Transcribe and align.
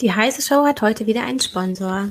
Die 0.00 0.12
heiße 0.12 0.42
Show 0.42 0.64
hat 0.64 0.80
heute 0.80 1.06
wieder 1.06 1.24
einen 1.24 1.40
Sponsor. 1.40 2.10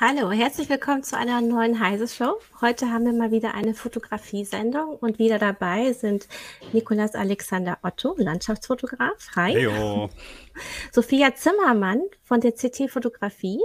Hallo, 0.00 0.30
herzlich 0.30 0.68
willkommen 0.68 1.02
zu 1.02 1.16
einer 1.16 1.40
neuen 1.40 1.80
Heise 1.80 2.06
Show. 2.06 2.38
Heute 2.60 2.88
haben 2.92 3.04
wir 3.04 3.12
mal 3.12 3.32
wieder 3.32 3.54
eine 3.54 3.74
Fotografiesendung 3.74 4.90
und 4.90 5.18
wieder 5.18 5.40
dabei 5.40 5.92
sind 5.92 6.28
Nikolas 6.72 7.16
Alexander 7.16 7.78
Otto, 7.82 8.14
Landschaftsfotograf. 8.16 9.26
Hi. 9.34 9.54
Heyo. 9.54 10.08
Sophia 10.92 11.34
Zimmermann 11.34 12.00
von 12.22 12.40
der 12.40 12.52
CT 12.52 12.88
Fotografie. 12.88 13.58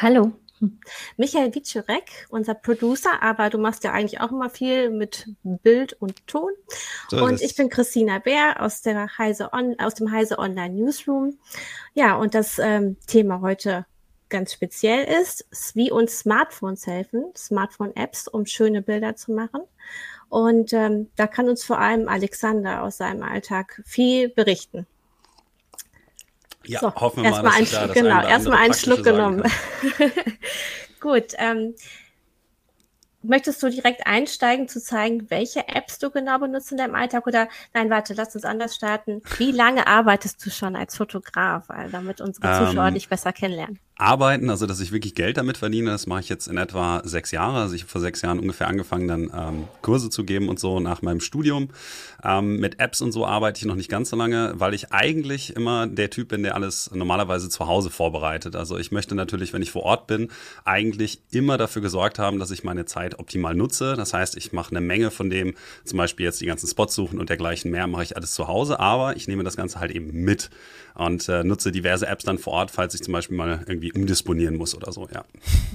Hallo. 0.00 0.32
Michael 1.18 1.54
Wiczurek, 1.54 2.26
unser 2.30 2.54
Producer, 2.54 3.22
aber 3.22 3.50
du 3.50 3.58
machst 3.58 3.84
ja 3.84 3.92
eigentlich 3.92 4.22
auch 4.22 4.32
immer 4.32 4.48
viel 4.48 4.88
mit 4.88 5.28
Bild 5.42 5.92
und 6.00 6.26
Ton. 6.26 6.50
So 7.10 7.22
und 7.22 7.42
ich 7.42 7.54
bin 7.56 7.68
Christina 7.68 8.20
Bär 8.20 8.62
aus, 8.62 8.80
der 8.80 9.18
Heise 9.18 9.52
On 9.52 9.76
aus 9.78 9.96
dem 9.96 10.10
Heise 10.10 10.38
Online 10.38 10.74
Newsroom. 10.74 11.38
Ja, 11.92 12.16
und 12.16 12.34
das 12.34 12.58
ähm, 12.58 12.96
Thema 13.06 13.42
heute 13.42 13.84
ganz 14.28 14.52
speziell 14.52 15.04
ist, 15.04 15.46
wie 15.74 15.90
uns 15.90 16.20
Smartphones 16.20 16.86
helfen, 16.86 17.32
Smartphone-Apps, 17.36 18.28
um 18.28 18.46
schöne 18.46 18.82
Bilder 18.82 19.16
zu 19.16 19.32
machen. 19.32 19.62
Und 20.28 20.72
ähm, 20.72 21.10
da 21.16 21.26
kann 21.26 21.48
uns 21.48 21.64
vor 21.64 21.78
allem 21.78 22.08
Alexander 22.08 22.82
aus 22.82 22.98
seinem 22.98 23.22
Alltag 23.22 23.82
viel 23.86 24.28
berichten. 24.28 24.86
Ja, 26.64 26.80
so, 26.80 26.94
hoffen 26.94 27.22
wir 27.22 27.30
mal, 27.30 27.42
dass 27.42 27.54
ein, 27.54 27.66
da 27.70 27.86
das 27.86 27.94
genau, 27.94 28.26
erstmal 28.26 28.58
einen 28.58 28.74
Schluck 28.74 29.02
genommen. 29.02 29.42
Gut, 31.00 31.32
ähm, 31.38 31.74
Möchtest 33.22 33.60
du 33.64 33.68
direkt 33.68 34.06
einsteigen, 34.06 34.68
zu 34.68 34.80
zeigen, 34.80 35.28
welche 35.28 35.66
Apps 35.66 35.98
du 35.98 36.08
genau 36.10 36.38
benutzt 36.38 36.70
in 36.70 36.78
deinem 36.78 36.94
Alltag? 36.94 37.26
Oder 37.26 37.48
nein, 37.74 37.90
warte, 37.90 38.14
lass 38.14 38.34
uns 38.36 38.44
anders 38.44 38.76
starten. 38.76 39.22
Wie 39.38 39.50
lange 39.50 39.88
arbeitest 39.88 40.44
du 40.46 40.50
schon 40.50 40.76
als 40.76 40.96
Fotograf, 40.96 41.66
damit 41.90 42.20
unsere 42.20 42.46
Zuschauer 42.58 42.88
ähm, 42.88 42.94
dich 42.94 43.08
besser 43.08 43.32
kennenlernen? 43.32 43.80
Arbeiten, 43.98 44.48
also 44.48 44.66
dass 44.66 44.78
ich 44.78 44.92
wirklich 44.92 45.16
Geld 45.16 45.36
damit 45.36 45.58
verdiene, 45.58 45.90
das 45.90 46.06
mache 46.06 46.20
ich 46.20 46.28
jetzt 46.28 46.46
in 46.46 46.56
etwa 46.56 47.02
sechs 47.04 47.32
Jahre. 47.32 47.58
Also 47.58 47.74
ich 47.74 47.82
habe 47.82 47.90
vor 47.90 48.00
sechs 48.00 48.22
Jahren 48.22 48.38
ungefähr 48.38 48.68
angefangen, 48.68 49.08
dann 49.08 49.30
ähm, 49.34 49.64
Kurse 49.82 50.08
zu 50.08 50.24
geben 50.24 50.48
und 50.48 50.60
so 50.60 50.78
nach 50.78 51.02
meinem 51.02 51.20
Studium. 51.20 51.70
Ähm, 52.22 52.60
mit 52.60 52.78
Apps 52.78 53.00
und 53.00 53.10
so 53.10 53.26
arbeite 53.26 53.58
ich 53.58 53.64
noch 53.64 53.74
nicht 53.74 53.90
ganz 53.90 54.10
so 54.10 54.16
lange, 54.16 54.52
weil 54.54 54.72
ich 54.72 54.92
eigentlich 54.92 55.56
immer 55.56 55.88
der 55.88 56.10
Typ 56.10 56.28
bin, 56.28 56.44
der 56.44 56.54
alles 56.54 56.90
normalerweise 56.94 57.48
zu 57.48 57.66
Hause 57.66 57.90
vorbereitet. 57.90 58.54
Also 58.54 58.78
ich 58.78 58.92
möchte 58.92 59.16
natürlich, 59.16 59.52
wenn 59.52 59.62
ich 59.62 59.72
vor 59.72 59.82
Ort 59.82 60.06
bin, 60.06 60.28
eigentlich 60.64 61.20
immer 61.32 61.58
dafür 61.58 61.82
gesorgt 61.82 62.20
haben, 62.20 62.38
dass 62.38 62.52
ich 62.52 62.62
meine 62.62 62.84
Zeit 62.84 63.18
optimal 63.18 63.56
nutze. 63.56 63.94
Das 63.96 64.14
heißt, 64.14 64.36
ich 64.36 64.52
mache 64.52 64.70
eine 64.70 64.80
Menge 64.80 65.10
von 65.10 65.28
dem, 65.28 65.54
zum 65.84 65.98
Beispiel 65.98 66.24
jetzt 66.24 66.40
die 66.40 66.46
ganzen 66.46 66.68
Spots 66.68 66.94
suchen 66.94 67.18
und 67.18 67.30
dergleichen 67.30 67.72
mehr, 67.72 67.88
mache 67.88 68.04
ich 68.04 68.16
alles 68.16 68.32
zu 68.32 68.46
Hause, 68.46 68.78
aber 68.78 69.16
ich 69.16 69.26
nehme 69.26 69.42
das 69.42 69.56
Ganze 69.56 69.80
halt 69.80 69.90
eben 69.90 70.12
mit 70.12 70.50
und 70.98 71.28
äh, 71.28 71.44
nutze 71.44 71.70
diverse 71.70 72.06
Apps 72.06 72.24
dann 72.24 72.38
vor 72.38 72.54
Ort, 72.54 72.70
falls 72.70 72.92
ich 72.94 73.02
zum 73.02 73.12
Beispiel 73.12 73.36
mal 73.36 73.64
irgendwie 73.66 73.87
umdisponieren 73.92 74.56
muss 74.56 74.74
oder 74.74 74.92
so, 74.92 75.08
ja. 75.12 75.24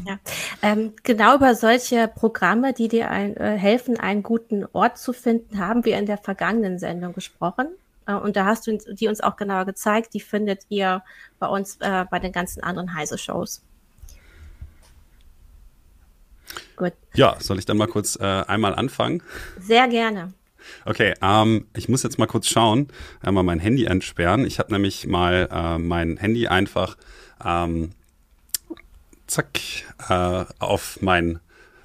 ja. 0.05 0.19
Ähm, 0.61 0.93
genau 1.03 1.35
über 1.35 1.55
solche 1.55 2.07
Programme, 2.07 2.73
die 2.73 2.87
dir 2.87 3.09
ein, 3.09 3.35
äh, 3.37 3.57
helfen, 3.57 3.99
einen 3.99 4.23
guten 4.23 4.65
Ort 4.73 4.97
zu 4.97 5.13
finden, 5.13 5.59
haben 5.59 5.85
wir 5.85 5.97
in 5.97 6.05
der 6.05 6.17
vergangenen 6.17 6.79
Sendung 6.79 7.13
gesprochen. 7.13 7.67
Äh, 8.07 8.13
und 8.13 8.35
da 8.35 8.45
hast 8.45 8.67
du 8.67 8.77
die 8.77 9.07
uns 9.07 9.21
auch 9.21 9.35
genauer 9.35 9.65
gezeigt. 9.65 10.13
Die 10.13 10.19
findet 10.19 10.61
ihr 10.69 11.03
bei 11.39 11.47
uns 11.47 11.77
äh, 11.79 12.05
bei 12.09 12.19
den 12.19 12.31
ganzen 12.31 12.63
anderen 12.63 12.93
Heise-Shows. 12.93 13.61
Gut. 16.75 16.93
Ja, 17.13 17.37
soll 17.39 17.59
ich 17.59 17.65
dann 17.65 17.77
mal 17.77 17.87
kurz 17.87 18.15
äh, 18.15 18.23
einmal 18.23 18.75
anfangen? 18.75 19.21
Sehr 19.59 19.87
gerne. 19.87 20.33
Okay, 20.85 21.13
ähm, 21.21 21.67
ich 21.75 21.89
muss 21.89 22.03
jetzt 22.03 22.17
mal 22.17 22.25
kurz 22.25 22.47
schauen, 22.47 22.87
einmal 23.21 23.43
mein 23.43 23.59
Handy 23.59 23.85
entsperren. 23.85 24.45
Ich 24.45 24.59
habe 24.59 24.71
nämlich 24.71 25.07
mal 25.07 25.49
äh, 25.51 25.77
mein 25.77 26.17
Handy 26.17 26.47
einfach 26.47 26.97
ähm, 27.43 27.91
zack 29.27 29.59
äh, 30.09 30.45
auf 30.59 30.99
mein 31.01 31.39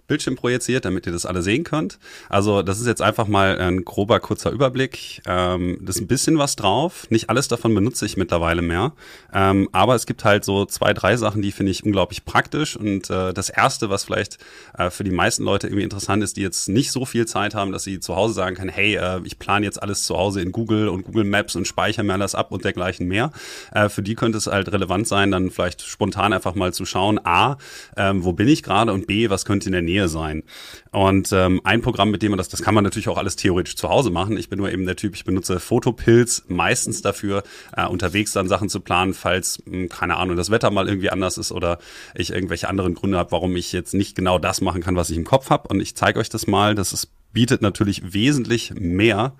Bildschirm 0.09 0.37
projiziert, 0.37 0.85
damit 0.85 1.07
ihr 1.07 1.13
das 1.13 1.27
alle 1.27 1.43
sehen 1.43 1.63
könnt. 1.63 1.99
Also 2.29 2.63
das 2.63 2.81
ist 2.81 2.87
jetzt 2.87 3.03
einfach 3.03 3.29
mal 3.29 3.59
ein 3.61 3.85
grober, 3.85 4.19
kurzer 4.21 4.51
Überblick. 4.51 5.23
Ähm, 5.27 5.79
das 5.83 5.97
ist 5.97 6.03
ein 6.03 6.09
bisschen 6.09 6.39
was 6.39 6.57
drauf. 6.57 7.07
Nicht 7.11 7.31
alles 7.31 7.47
davon 7.47 7.75
benutze 7.75 8.07
ich 8.07 8.17
mittlerweile 8.17 8.63
mehr. 8.63 8.93
Ähm, 9.33 9.69
aber 9.73 9.95
es 9.95 10.07
gibt 10.07 10.25
halt 10.25 10.45
so 10.45 10.65
zwei, 10.65 10.95
drei 10.95 11.17
Sachen, 11.17 11.43
die 11.43 11.53
finde 11.53 11.71
ich 11.71 11.85
unglaublich 11.85 12.25
praktisch. 12.25 12.77
Und 12.77 13.11
äh, 13.11 13.33
das 13.33 13.51
Erste, 13.51 13.91
was 13.91 14.05
vielleicht 14.05 14.39
äh, 14.77 14.91
für 14.91 15.05
die 15.05 15.11
meisten 15.11 15.45
Leute 15.45 15.67
irgendwie 15.67 15.85
interessant 15.85 16.25
ist, 16.25 16.37
die 16.37 16.43
jetzt 16.43 16.69
nicht 16.69 16.91
so 16.91 17.05
viel 17.05 17.27
Zeit 17.27 17.55
haben, 17.55 17.71
dass 17.71 17.85
sie 17.85 18.01
zu 18.01 18.17
Hause 18.17 18.33
sagen 18.33 18.57
können, 18.57 18.71
hey, 18.71 18.97
äh, 18.97 19.21
ich 19.25 19.39
plane 19.39 19.67
jetzt 19.67 19.83
alles 19.83 20.05
zu 20.05 20.17
Hause 20.17 20.41
in 20.41 20.53
Google 20.53 20.89
und 20.89 21.05
Google 21.05 21.25
Maps 21.25 21.55
und 21.55 21.67
speichere 21.67 22.05
mir 22.05 22.15
alles 22.15 22.35
ab 22.35 22.51
und 22.51 22.65
dergleichen 22.65 23.07
mehr. 23.07 23.31
Äh, 23.73 23.91
für 23.91 24.03
die 24.03 24.15
könnte 24.15 24.39
es 24.39 24.47
halt 24.47 24.73
relevant 24.73 25.07
sein, 25.07 25.31
dann 25.31 25.51
vielleicht 25.51 25.83
spontan 25.83 26.33
einfach 26.33 26.55
mal 26.55 26.73
zu 26.73 26.87
schauen, 26.87 27.21
A, 27.25 27.59
ähm, 27.97 28.25
wo 28.25 28.33
bin 28.33 28.49
ich 28.49 28.63
gerade 28.63 28.93
und 28.93 29.07
B, 29.07 29.29
was 29.29 29.45
könnte 29.45 29.67
in 29.67 29.73
der 29.73 29.83
Nähe 29.83 29.98
Nähe 29.99 30.09
sein. 30.09 30.43
Und 30.91 31.33
ähm, 31.33 31.61
ein 31.65 31.83
Programm, 31.83 32.11
mit 32.11 32.23
dem 32.23 32.31
man 32.31 32.39
das, 32.39 32.49
das 32.49 32.63
kann 32.63 32.75
man 32.75 32.85
natürlich 32.85 33.09
auch 33.09 33.19
alles 33.19 33.37
theoretisch 33.37 33.77
zu 33.77 33.89
Hause 33.89 34.11
machen. 34.11 34.37
Ich 34.37 34.49
bin 34.49 34.59
nur 34.59 34.71
eben 34.71 34.87
der 34.87 34.97
Typ, 34.97 35.15
ich 35.15 35.25
benutze 35.25 35.61
Fotopilz 35.61 36.45
meistens 36.49 37.03
dafür, 37.03 37.43
äh, 37.77 37.87
unterwegs 37.87 38.33
dann 38.33 38.49
Sachen 38.49 38.69
zu 38.69 38.81
planen, 38.81 39.15
falls, 39.15 39.59
mh, 39.65 39.73
hm, 39.73 39.89
keine 39.89 40.17
Ahnung, 40.17 40.37
das 40.37 40.51
Wetter 40.51 40.71
mal 40.71 40.89
irgendwie 40.89 41.11
anders 41.11 41.39
ist 41.39 41.53
oder 41.53 41.79
ich 42.15 42.31
irgendwelche 42.31 42.69
anderen 42.69 42.95
Gründe 42.95 43.19
habe, 43.19 43.33
warum 43.33 43.57
ich 43.57 43.73
jetzt 43.73 43.95
nicht 43.95 44.15
genau 44.15 44.39
das 44.39 44.61
machen 44.61 44.83
kann, 44.83 44.97
was 44.97 45.11
ich 45.11 45.17
im 45.17 45.25
Kopf 45.25 45.51
habe. 45.51 45.69
Und 45.69 45.81
ich 45.81 45.95
zeige 45.95 46.21
euch 46.21 46.29
das 46.29 46.47
mal. 46.47 46.75
Das 46.75 46.93
ist, 46.93 47.11
bietet 47.33 47.63
natürlich 47.63 48.13
wesentlich 48.13 48.73
mehr 48.75 49.35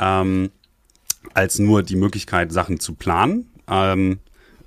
ähm, 0.00 0.50
als 1.34 1.58
nur 1.58 1.82
die 1.82 1.96
Möglichkeit, 1.96 2.52
Sachen 2.52 2.80
zu 2.80 2.94
planen. 2.94 3.50
Ähm, 3.68 4.18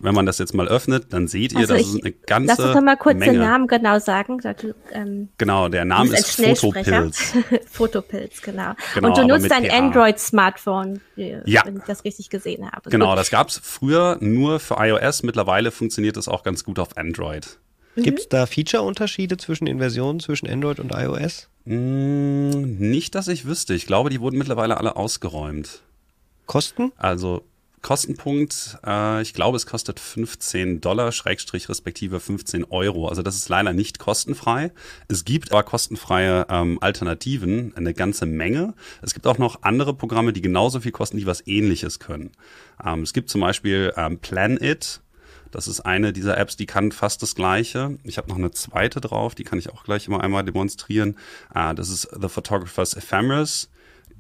wenn 0.06 0.16
man 0.16 0.26
das 0.26 0.38
jetzt 0.38 0.54
mal 0.54 0.68
öffnet, 0.68 1.12
dann 1.12 1.28
seht 1.28 1.54
ihr, 1.54 1.60
also 1.60 1.74
dass 1.74 1.88
es 1.88 2.02
eine 2.02 2.12
ganze 2.12 2.48
Lass 2.48 2.60
uns 2.60 2.74
doch 2.74 2.82
mal 2.82 2.96
kurz 2.96 3.18
Menge. 3.18 3.34
den 3.34 3.42
Namen 3.42 3.68
genau 3.68 4.00
sagen. 4.00 4.38
Du, 4.40 4.76
ähm, 4.92 5.30
genau, 5.38 5.68
der 5.68 5.86
Name 5.86 6.14
ist 6.14 6.42
Fotopilz. 6.42 7.34
Fotopilz, 7.72 8.42
genau. 8.42 8.74
genau. 8.94 9.08
Und 9.10 9.18
du 9.18 9.28
nutzt 9.28 9.52
ein 9.52 9.70
Android-Smartphone, 9.70 11.02
ja. 11.16 11.66
wenn 11.66 11.78
ich 11.78 11.84
das 11.84 12.04
richtig 12.04 12.30
gesehen 12.30 12.72
habe. 12.72 12.90
Genau, 12.90 13.10
Gut. 13.10 13.20
das 13.20 13.30
gab 13.30 13.50
es 13.50 13.60
früher 13.62 14.18
nur 14.22 14.60
für 14.60 14.76
iOS. 14.78 15.24
Mittlerweile 15.24 15.72
funktioniert 15.72 16.18
das 16.18 16.28
auch 16.28 16.44
ganz 16.44 16.64
gut 16.64 16.80
auf 16.80 16.98
Android. 16.98 17.60
Mhm. 17.96 18.04
Gibt 18.04 18.20
es 18.20 18.30
da 18.30 18.46
Feature-Unterschiede 18.46 19.38
zwischen 19.38 19.66
den 19.66 19.80
Versionen, 19.80 20.20
zwischen 20.20 20.48
Android 20.48 20.80
und 20.80 20.92
iOS? 20.94 21.50
Mm, 21.66 22.78
nicht, 22.78 23.16
dass 23.16 23.28
ich 23.28 23.46
wüsste. 23.46 23.74
Ich 23.74 23.88
glaube, 23.88 24.10
die 24.10 24.22
wurden 24.22 24.38
mittlerweile 24.38 24.78
alle 24.78 24.96
ausgeräumt. 24.96 25.82
Kosten? 26.46 26.92
Also 26.98 27.44
Kostenpunkt, 27.86 28.80
äh, 28.84 29.22
ich 29.22 29.36
glaube, 29.36 29.58
es 29.58 29.68
kostet 29.68 30.00
15 30.00 30.82
Dollar, 30.82 31.12
Schrägstrich 31.12 31.70
respektive 31.70 32.20
15 32.20 32.64
Euro. 32.64 33.08
Also 33.08 33.22
das 33.22 33.36
ist 33.36 33.48
leider 33.48 33.74
nicht 33.74 34.00
kostenfrei. 34.00 34.72
Es 35.08 35.24
gibt 35.24 35.52
aber 35.52 35.62
kostenfreie 35.62 36.48
ähm, 36.50 36.80
Alternativen, 36.82 37.74
eine 37.76 37.94
ganze 37.94 38.26
Menge. 38.26 38.74
Es 39.04 39.14
gibt 39.14 39.28
auch 39.28 39.38
noch 39.38 39.62
andere 39.62 39.94
Programme, 39.94 40.34
die 40.34 40.42
genauso 40.42 40.80
viel 40.80 40.94
kosten, 40.94 41.18
die 41.18 41.28
was 41.28 41.46
ähnliches 41.46 42.00
können. 42.00 42.32
Ähm, 42.84 43.04
es 43.04 43.14
gibt 43.14 43.30
zum 43.30 43.42
Beispiel 43.42 43.94
ähm, 43.98 44.18
Planit. 44.18 45.02
Das 45.52 45.68
ist 45.68 45.82
eine 45.82 46.12
dieser 46.12 46.40
Apps, 46.40 46.58
die 46.58 46.66
kann 46.66 46.92
fast 46.92 47.22
das 47.22 47.36
Gleiche. 47.36 48.00
Ich 48.04 48.18
habe 48.18 48.30
noch 48.30 48.38
eine 48.38 48.50
zweite 48.50 49.00
drauf, 49.00 49.36
die 49.36 49.44
kann 49.44 49.60
ich 49.60 49.70
auch 49.70 49.84
gleich 49.84 50.08
immer 50.08 50.24
einmal 50.24 50.44
demonstrieren. 50.44 51.18
Äh, 51.54 51.76
das 51.76 51.90
ist 51.90 52.10
The 52.20 52.30
Photographer's 52.30 52.96
Ephemeris 52.96 53.70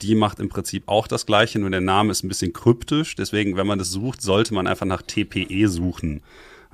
die 0.01 0.15
macht 0.15 0.39
im 0.39 0.49
Prinzip 0.49 0.83
auch 0.87 1.07
das 1.07 1.25
Gleiche, 1.25 1.59
nur 1.59 1.69
der 1.69 1.81
Name 1.81 2.11
ist 2.11 2.23
ein 2.23 2.27
bisschen 2.27 2.53
kryptisch. 2.53 3.15
Deswegen, 3.15 3.55
wenn 3.55 3.67
man 3.67 3.79
das 3.79 3.91
sucht, 3.91 4.21
sollte 4.21 4.53
man 4.53 4.67
einfach 4.67 4.85
nach 4.85 5.01
TPE 5.01 5.67
suchen. 5.69 6.21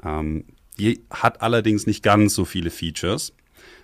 Ähm, 0.03 0.45
die 0.77 1.01
hat 1.09 1.41
allerdings 1.41 1.85
nicht 1.85 2.03
ganz 2.03 2.33
so 2.33 2.45
viele 2.45 2.71
Features. 2.71 3.33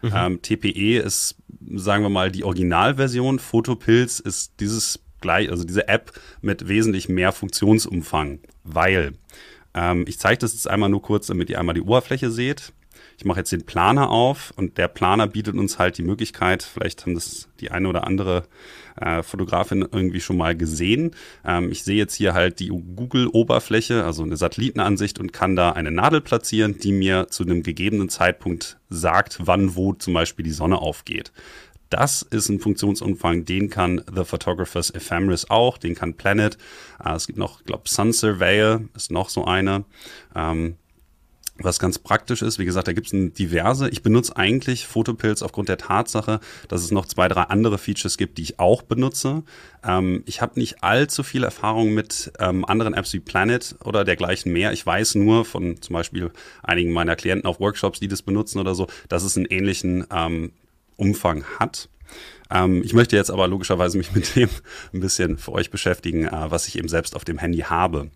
Mhm. 0.02 0.12
Ähm, 0.14 0.42
TPE 0.42 1.00
ist, 1.00 1.36
sagen 1.76 2.04
wir 2.04 2.10
mal, 2.10 2.32
die 2.32 2.44
Originalversion. 2.44 3.40
Photopilz 3.40 4.20
ist 4.20 4.54
dieses 4.60 5.00
gleich, 5.22 5.50
also 5.50 5.64
diese 5.64 5.88
App 5.88 6.14
mit 6.42 6.68
wesentlich 6.68 7.10
mehr 7.10 7.32
Funktionsumfang, 7.32 8.40
weil 8.64 9.14
ähm, 9.74 10.06
ich 10.08 10.20
zeige 10.20 10.40
das 10.40 10.54
jetzt 10.54 10.68
einmal 10.68 10.90
nur 10.90 11.02
kurz, 11.02 11.28
damit 11.28 11.50
ihr 11.50 11.60
einmal 11.60 11.76
die 11.76 11.82
Oberfläche 11.82 12.32
seht. 12.32 12.74
Ich 13.18 13.26
mache 13.26 13.40
jetzt 13.40 13.52
den 13.52 13.66
Planer 13.66 14.12
auf 14.12 14.54
und 14.58 14.78
der 14.78 14.88
Planer 14.88 15.26
bietet 15.26 15.56
uns 15.56 15.80
halt 15.80 15.98
die 15.98 16.04
Möglichkeit, 16.04 16.62
vielleicht 16.62 17.04
haben 17.04 17.16
das 17.16 17.50
die 17.60 17.72
eine 17.72 17.90
oder 17.90 18.06
andere 18.06 18.44
äh, 18.96 19.24
Fotografin 19.24 19.88
irgendwie 19.92 20.20
schon 20.20 20.38
mal 20.38 20.56
gesehen. 20.56 21.16
Ähm, 21.44 21.72
ich 21.72 21.84
sehe 21.84 21.98
jetzt 21.98 22.14
hier 22.14 22.36
halt 22.36 22.60
die 22.60 22.68
Google-Oberfläche, 22.68 24.04
also 24.04 24.22
eine 24.22 24.38
Satellitenansicht 24.38 25.20
und 25.20 25.34
kann 25.34 25.56
da 25.56 25.72
eine 25.72 25.90
Nadel 25.90 26.22
platzieren, 26.22 26.78
die 26.78 26.92
mir 26.92 27.28
zu 27.30 27.44
einem 27.44 27.64
gegebenen 27.64 28.10
Zeitpunkt 28.10 28.78
sagt, 28.90 29.40
wann 29.42 29.76
wo 29.76 29.94
zum 29.94 30.14
Beispiel 30.14 30.46
die 30.46 30.52
Sonne 30.52 30.78
aufgeht. 30.78 31.32
Das 31.90 32.22
ist 32.22 32.50
ein 32.50 32.60
Funktionsumfang, 32.60 33.46
den 33.46 33.72
kann 33.72 34.04
The 34.14 34.26
Photographer's 34.26 34.92
Ephemeris 34.92 35.50
auch, 35.50 35.80
den 35.80 35.96
kann 35.96 36.14
Planet. 36.14 36.58
Äh, 37.04 37.16
es 37.16 37.26
gibt 37.26 37.40
noch, 37.40 37.64
glaube, 37.64 37.90
Sun 37.90 38.14
Surveyor 38.14 38.82
ist 38.96 39.10
noch 39.10 39.30
so 39.30 39.46
eine. 39.46 39.86
Ähm, 40.36 40.76
was 41.60 41.80
ganz 41.80 42.00
praktisch 42.00 42.42
ist, 42.42 42.60
wie 42.60 42.66
gesagt, 42.66 42.88
da 42.88 42.94
gibt 42.94 43.12
es 43.12 43.34
diverse. 43.34 43.90
Ich 43.90 44.04
benutze 44.04 44.36
eigentlich 44.38 44.88
Photopills 44.88 45.42
aufgrund 45.42 45.70
der 45.70 45.78
Tatsache, 45.78 46.40
dass 46.68 46.84
es 46.84 46.92
noch 46.92 47.06
zwei, 47.06 47.28
drei 47.28 47.44
andere 47.44 47.78
Features 47.78 48.18
gibt, 48.18 48.38
die 48.38 48.44
ich 48.44 48.60
auch 48.60 48.82
benutze. 48.84 49.44
Ähm, 49.84 50.24
ich 50.26 50.42
habe 50.42 50.60
nicht 50.60 50.84
allzu 50.84 51.24
viel 51.24 51.44
Erfahrung 51.44 51.94
mit 51.94 52.32
ähm, 52.40 52.66
anderen 52.66 52.94
Apps 52.94 53.14
wie 53.14 53.20
Planet 53.20 53.76
oder 53.84 54.04
dergleichen 54.04 54.52
mehr. 54.54 54.72
Ich 54.74 54.86
weiß 54.86 55.16
nur 55.16 55.46
von 55.46 55.82
zum 55.82 55.94
Beispiel 55.94 56.32
einigen 56.64 56.92
meiner 56.92 57.16
Klienten 57.16 57.48
auf 57.48 57.60
Workshops, 57.60 58.00
die 58.00 58.08
das 58.08 58.22
benutzen 58.22 58.60
oder 58.60 58.76
so, 58.76 58.88
dass 59.10 59.24
es 59.24 59.38
einen 59.38 59.48
ähnlichen 59.48 60.06
ähm, 60.12 60.52
Umfang 60.96 61.44
hat. 61.60 61.90
Ähm, 62.50 62.82
ich 62.84 62.94
möchte 62.94 63.16
jetzt 63.16 63.32
aber 63.32 63.48
logischerweise 63.48 63.98
mich 63.98 64.12
mit 64.16 64.36
dem 64.36 64.50
ein 64.94 65.00
bisschen 65.00 65.38
für 65.38 65.54
euch 65.54 65.72
beschäftigen, 65.72 66.26
äh, 66.26 66.52
was 66.52 66.68
ich 66.68 66.78
eben 66.78 66.88
selbst 66.88 67.16
auf 67.16 67.26
dem 67.26 67.38
Handy 67.38 67.60
habe. 67.60 68.10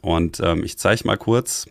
Und 0.00 0.40
ähm, 0.40 0.64
ich 0.64 0.78
zeige 0.78 1.06
mal 1.06 1.16
kurz, 1.16 1.66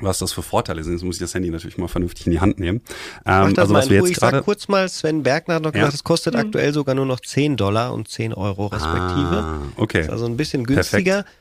was 0.00 0.18
das 0.18 0.32
für 0.32 0.42
Vorteile 0.42 0.82
sind. 0.84 0.94
Jetzt 0.94 1.04
muss 1.04 1.16
ich 1.16 1.20
das 1.20 1.34
Handy 1.34 1.50
natürlich 1.50 1.78
mal 1.78 1.88
vernünftig 1.88 2.26
in 2.26 2.32
die 2.32 2.40
Hand 2.40 2.58
nehmen. 2.58 2.80
Ähm, 3.26 3.54
also 3.56 3.74
was 3.74 3.90
wir 3.90 3.98
jetzt 3.98 4.10
ich 4.10 4.16
sag 4.16 4.44
kurz 4.44 4.68
mal, 4.68 4.88
Sven 4.88 5.22
Bergner 5.22 5.56
hat 5.56 5.62
noch 5.62 5.72
gesagt, 5.72 5.94
es 5.94 6.04
kostet 6.04 6.34
mhm. 6.34 6.40
aktuell 6.40 6.72
sogar 6.72 6.94
nur 6.94 7.06
noch 7.06 7.20
10 7.20 7.56
Dollar 7.56 7.92
und 7.92 8.08
10 8.08 8.34
Euro 8.34 8.66
respektive. 8.66 9.44
Ah, 9.44 9.58
okay. 9.76 10.02
Ist 10.02 10.10
also 10.10 10.26
ein 10.26 10.36
bisschen 10.36 10.64
günstiger. 10.64 11.22
Perfekt. 11.22 11.36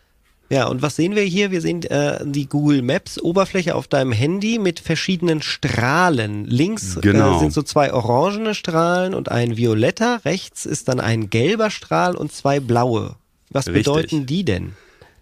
Ja, 0.51 0.67
und 0.67 0.81
was 0.81 0.95
sehen 0.95 1.15
wir 1.15 1.21
hier? 1.21 1.51
Wir 1.51 1.61
sehen 1.61 1.83
äh, 1.83 2.25
die 2.25 2.47
Google 2.47 2.81
Maps 2.81 3.21
Oberfläche 3.21 3.75
auf 3.75 3.87
deinem 3.87 4.11
Handy 4.11 4.57
mit 4.57 4.79
verschiedenen 4.79 5.43
Strahlen. 5.43 6.45
Links 6.45 6.97
äh, 6.97 7.01
genau. 7.01 7.35
äh, 7.35 7.39
sind 7.39 7.53
so 7.53 7.61
zwei 7.61 7.93
orangene 7.93 8.55
Strahlen 8.55 9.13
und 9.13 9.29
ein 9.29 9.57
violetter. 9.57 10.21
Rechts 10.25 10.65
ist 10.65 10.87
dann 10.87 10.99
ein 10.99 11.29
gelber 11.29 11.69
Strahl 11.69 12.15
und 12.15 12.31
zwei 12.31 12.59
blaue. 12.59 13.15
Was 13.51 13.67
Richtig. 13.67 13.85
bedeuten 13.85 14.25
die 14.25 14.43
denn? 14.43 14.73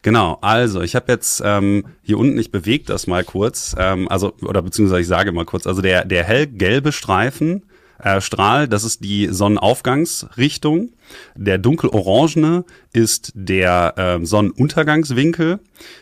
Genau, 0.01 0.38
also 0.41 0.81
ich 0.81 0.95
habe 0.95 1.11
jetzt 1.11 1.41
ähm, 1.44 1.85
hier 2.03 2.17
unten, 2.17 2.38
ich 2.38 2.51
bewege 2.51 2.85
das 2.85 3.07
mal 3.07 3.23
kurz, 3.23 3.75
ähm, 3.77 4.07
also 4.09 4.33
oder 4.41 4.61
beziehungsweise 4.61 5.01
ich 5.01 5.07
sage 5.07 5.31
mal 5.31 5.45
kurz, 5.45 5.67
also 5.67 5.81
der, 5.81 6.05
der 6.05 6.23
hellgelbe 6.23 6.91
Streifen, 6.91 7.63
äh, 7.99 8.21
Strahl, 8.21 8.67
das 8.67 8.83
ist 8.83 9.03
die 9.03 9.27
Sonnenaufgangsrichtung. 9.31 10.91
Der 11.35 11.57
dunkelorangene 11.57 12.65
ist 12.94 13.31
der 13.33 13.94
äh, 13.97 14.25
Sonnenuntergangswinkel. 14.25 15.59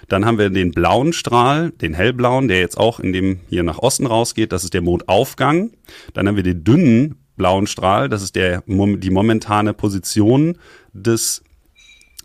Dann 0.07 0.25
haben 0.25 0.37
wir 0.37 0.49
den 0.49 0.71
blauen 0.71 1.13
Strahl, 1.13 1.71
den 1.71 1.93
hellblauen, 1.93 2.47
der 2.47 2.59
jetzt 2.59 2.77
auch 2.77 2.99
in 2.99 3.13
dem 3.13 3.39
hier 3.49 3.63
nach 3.63 3.79
Osten 3.79 4.07
rausgeht, 4.07 4.51
das 4.51 4.63
ist 4.63 4.73
der 4.73 4.81
Mondaufgang. 4.81 5.71
Dann 6.13 6.27
haben 6.27 6.35
wir 6.35 6.43
den 6.43 6.63
dünnen 6.63 7.15
blauen 7.37 7.67
Strahl, 7.67 8.09
das 8.09 8.23
ist 8.23 8.35
der, 8.35 8.63
die 8.65 9.09
momentane 9.09 9.73
Position 9.73 10.57
des 10.93 11.43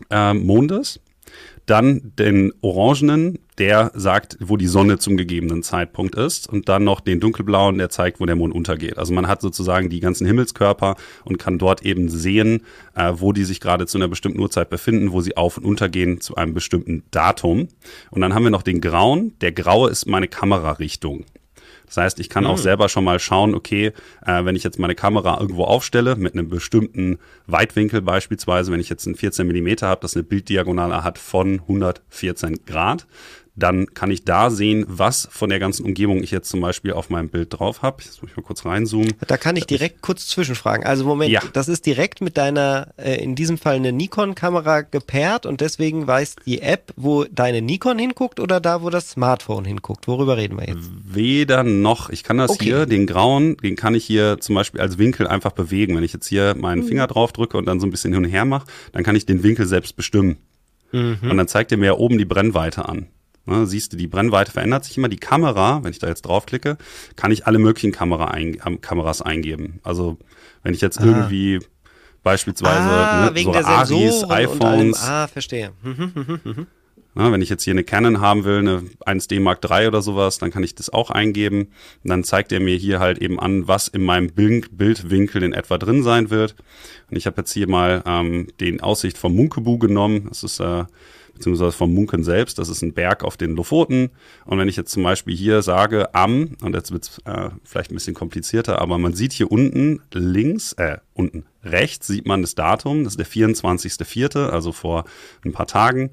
äh, 0.09 0.33
Mondes. 0.33 0.99
Dann 1.65 2.13
den 2.17 2.51
orangenen, 2.61 3.39
der 3.57 3.91
sagt, 3.93 4.37
wo 4.39 4.57
die 4.57 4.67
Sonne 4.67 4.97
zum 4.97 5.17
gegebenen 5.17 5.63
Zeitpunkt 5.63 6.15
ist. 6.15 6.49
Und 6.49 6.67
dann 6.67 6.83
noch 6.83 6.99
den 6.99 7.19
dunkelblauen, 7.19 7.77
der 7.77 7.89
zeigt, 7.89 8.19
wo 8.19 8.25
der 8.25 8.35
Mond 8.35 8.53
untergeht. 8.53 8.97
Also 8.97 9.13
man 9.13 9.27
hat 9.27 9.41
sozusagen 9.41 9.89
die 9.89 9.99
ganzen 9.99 10.25
Himmelskörper 10.25 10.95
und 11.23 11.37
kann 11.37 11.59
dort 11.59 11.83
eben 11.85 12.09
sehen, 12.09 12.61
äh, 12.95 13.13
wo 13.15 13.33
die 13.33 13.43
sich 13.43 13.59
gerade 13.59 13.85
zu 13.85 13.97
einer 13.97 14.07
bestimmten 14.07 14.39
Uhrzeit 14.39 14.69
befinden, 14.69 15.11
wo 15.11 15.21
sie 15.21 15.37
auf 15.37 15.57
und 15.57 15.65
untergehen 15.65 16.21
zu 16.21 16.35
einem 16.35 16.53
bestimmten 16.53 17.03
Datum. 17.11 17.67
Und 18.09 18.21
dann 18.21 18.33
haben 18.33 18.43
wir 18.43 18.51
noch 18.51 18.63
den 18.63 18.81
grauen. 18.81 19.33
Der 19.41 19.51
graue 19.51 19.89
ist 19.89 20.07
meine 20.07 20.27
Kamerarichtung. 20.27 21.25
Das 21.91 21.97
heißt, 21.97 22.19
ich 22.21 22.29
kann 22.29 22.45
mhm. 22.45 22.51
auch 22.51 22.57
selber 22.57 22.87
schon 22.87 23.03
mal 23.03 23.19
schauen, 23.19 23.53
okay, 23.53 23.91
äh, 24.25 24.45
wenn 24.45 24.55
ich 24.55 24.63
jetzt 24.63 24.79
meine 24.79 24.95
Kamera 24.95 25.41
irgendwo 25.41 25.65
aufstelle, 25.65 26.15
mit 26.15 26.33
einem 26.33 26.47
bestimmten 26.47 27.19
Weitwinkel 27.47 28.01
beispielsweise, 28.01 28.71
wenn 28.71 28.79
ich 28.79 28.87
jetzt 28.87 29.05
einen 29.07 29.17
14 29.17 29.45
Millimeter 29.45 29.87
habe, 29.89 29.99
das 29.99 30.15
eine 30.15 30.23
Bilddiagonale 30.23 31.03
hat 31.03 31.17
von 31.17 31.59
114 31.59 32.63
Grad, 32.65 33.07
dann 33.55 33.93
kann 33.93 34.11
ich 34.11 34.23
da 34.23 34.49
sehen, 34.49 34.85
was 34.87 35.27
von 35.29 35.49
der 35.49 35.59
ganzen 35.59 35.85
Umgebung 35.85 36.23
ich 36.23 36.31
jetzt 36.31 36.49
zum 36.49 36.61
Beispiel 36.61 36.93
auf 36.93 37.09
meinem 37.09 37.29
Bild 37.29 37.59
drauf 37.59 37.81
habe. 37.81 38.01
Jetzt 38.03 38.21
muss 38.21 38.31
ich 38.31 38.37
mal 38.37 38.43
kurz 38.43 38.65
reinzoomen. 38.65 39.13
Da 39.27 39.35
kann 39.35 39.57
ich 39.57 39.65
direkt 39.65 40.01
kurz 40.01 40.27
zwischenfragen. 40.27 40.85
Also 40.85 41.05
Moment, 41.05 41.31
ja. 41.31 41.41
das 41.51 41.67
ist 41.67 41.85
direkt 41.85 42.21
mit 42.21 42.37
deiner, 42.37 42.93
äh, 42.97 43.21
in 43.21 43.35
diesem 43.35 43.57
Fall 43.57 43.75
eine 43.75 43.91
Nikon-Kamera 43.91 44.81
gepaart 44.81 45.45
und 45.45 45.59
deswegen 45.59 46.07
weiß 46.07 46.37
die 46.45 46.61
App, 46.61 46.93
wo 46.95 47.25
deine 47.25 47.61
Nikon 47.61 47.99
hinguckt 47.99 48.39
oder 48.39 48.61
da, 48.61 48.81
wo 48.81 48.89
das 48.89 49.11
Smartphone 49.11 49.65
hinguckt. 49.65 50.07
Worüber 50.07 50.37
reden 50.37 50.57
wir 50.57 50.67
jetzt? 50.67 50.89
Weder 51.03 51.63
noch. 51.63 52.09
Ich 52.09 52.23
kann 52.23 52.37
das 52.37 52.51
okay. 52.51 52.65
hier, 52.65 52.85
den 52.85 53.05
grauen, 53.05 53.57
den 53.57 53.75
kann 53.75 53.95
ich 53.95 54.05
hier 54.05 54.39
zum 54.39 54.55
Beispiel 54.55 54.79
als 54.79 54.97
Winkel 54.97 55.27
einfach 55.27 55.51
bewegen. 55.51 55.95
Wenn 55.97 56.03
ich 56.03 56.13
jetzt 56.13 56.27
hier 56.27 56.55
meinen 56.55 56.83
mhm. 56.83 56.87
Finger 56.87 57.07
drauf 57.07 57.33
drücke 57.33 57.57
und 57.57 57.65
dann 57.65 57.81
so 57.81 57.87
ein 57.87 57.91
bisschen 57.91 58.13
hin 58.13 58.23
und 58.23 58.29
her 58.29 58.45
mache, 58.45 58.67
dann 58.93 59.03
kann 59.03 59.15
ich 59.17 59.25
den 59.25 59.43
Winkel 59.43 59.65
selbst 59.65 59.97
bestimmen. 59.97 60.37
Mhm. 60.93 61.17
Und 61.21 61.37
dann 61.37 61.47
zeigt 61.47 61.71
er 61.71 61.77
mir 61.77 61.97
oben 61.97 62.17
die 62.17 62.25
Brennweite 62.25 62.87
an. 62.87 63.07
Ne, 63.45 63.65
siehst 63.65 63.93
du, 63.93 63.97
die 63.97 64.07
Brennweite 64.07 64.51
verändert 64.51 64.85
sich 64.85 64.97
immer. 64.97 65.09
Die 65.09 65.17
Kamera, 65.17 65.83
wenn 65.83 65.91
ich 65.91 65.99
da 65.99 66.07
jetzt 66.07 66.21
draufklicke, 66.23 66.77
kann 67.15 67.31
ich 67.31 67.47
alle 67.47 67.57
möglichen 67.57 67.91
Kamera 67.91 68.25
ein, 68.25 68.55
äh, 68.55 68.77
Kameras 68.77 69.21
eingeben. 69.21 69.79
Also 69.83 70.17
wenn 70.63 70.73
ich 70.73 70.81
jetzt 70.81 70.99
ah. 70.99 71.05
irgendwie 71.05 71.59
beispielsweise 72.23 72.89
ah, 72.89 73.25
ne, 73.25 73.35
wegen 73.35 73.45
so 73.45 73.51
der 73.51 73.65
Aris, 73.65 74.23
iPhones. 74.29 75.01
ah, 75.01 75.27
verstehe. 75.27 75.71
Mhm, 75.81 76.11
mhm, 76.13 76.39
mhm, 76.43 76.67
Na, 77.15 77.31
wenn 77.31 77.41
ich 77.41 77.49
jetzt 77.49 77.63
hier 77.63 77.73
eine 77.73 77.83
Canon 77.83 78.21
haben 78.21 78.43
will, 78.43 78.59
eine 78.59 78.83
1D 79.07 79.39
Mark 79.39 79.59
III 79.67 79.87
oder 79.87 80.03
sowas, 80.03 80.37
dann 80.37 80.51
kann 80.51 80.63
ich 80.63 80.75
das 80.75 80.91
auch 80.91 81.09
eingeben. 81.09 81.69
Und 82.03 82.09
dann 82.09 82.23
zeigt 82.23 82.51
er 82.51 82.59
mir 82.59 82.75
hier 82.75 82.99
halt 82.99 83.17
eben 83.17 83.39
an, 83.39 83.67
was 83.67 83.87
in 83.87 84.03
meinem 84.03 84.27
Bildwinkel 84.27 85.41
in 85.41 85.53
etwa 85.53 85.79
drin 85.79 86.03
sein 86.03 86.29
wird. 86.29 86.55
Und 87.09 87.17
ich 87.17 87.25
habe 87.25 87.41
jetzt 87.41 87.51
hier 87.51 87.67
mal 87.67 88.03
ähm, 88.05 88.49
den 88.59 88.81
Aussicht 88.81 89.17
vom 89.17 89.35
Munkebu 89.35 89.79
genommen. 89.79 90.27
Das 90.29 90.43
ist 90.43 90.59
äh, 90.59 90.85
beziehungsweise 91.41 91.75
vom 91.75 91.93
Munken 91.93 92.23
selbst. 92.23 92.59
Das 92.59 92.69
ist 92.69 92.83
ein 92.83 92.93
Berg 92.93 93.23
auf 93.23 93.35
den 93.35 93.55
Lofoten. 93.55 94.11
Und 94.45 94.59
wenn 94.59 94.67
ich 94.67 94.75
jetzt 94.75 94.91
zum 94.91 95.01
Beispiel 95.01 95.35
hier 95.35 95.63
sage 95.63 96.13
am, 96.13 96.55
und 96.61 96.75
jetzt 96.75 96.91
wird 96.91 97.03
es 97.03 97.17
äh, 97.25 97.49
vielleicht 97.63 97.91
ein 97.91 97.95
bisschen 97.95 98.13
komplizierter, 98.13 98.79
aber 98.79 98.99
man 98.99 99.13
sieht 99.13 99.33
hier 99.33 99.51
unten 99.51 100.01
links, 100.13 100.73
äh, 100.73 100.97
unten 101.15 101.45
rechts 101.63 102.07
sieht 102.07 102.27
man 102.27 102.41
das 102.41 102.53
Datum, 102.53 103.03
das 103.03 103.13
ist 103.13 103.19
der 103.19 103.25
24.04., 103.25 104.49
also 104.49 104.71
vor 104.71 105.05
ein 105.43 105.51
paar 105.51 105.67
Tagen, 105.67 106.11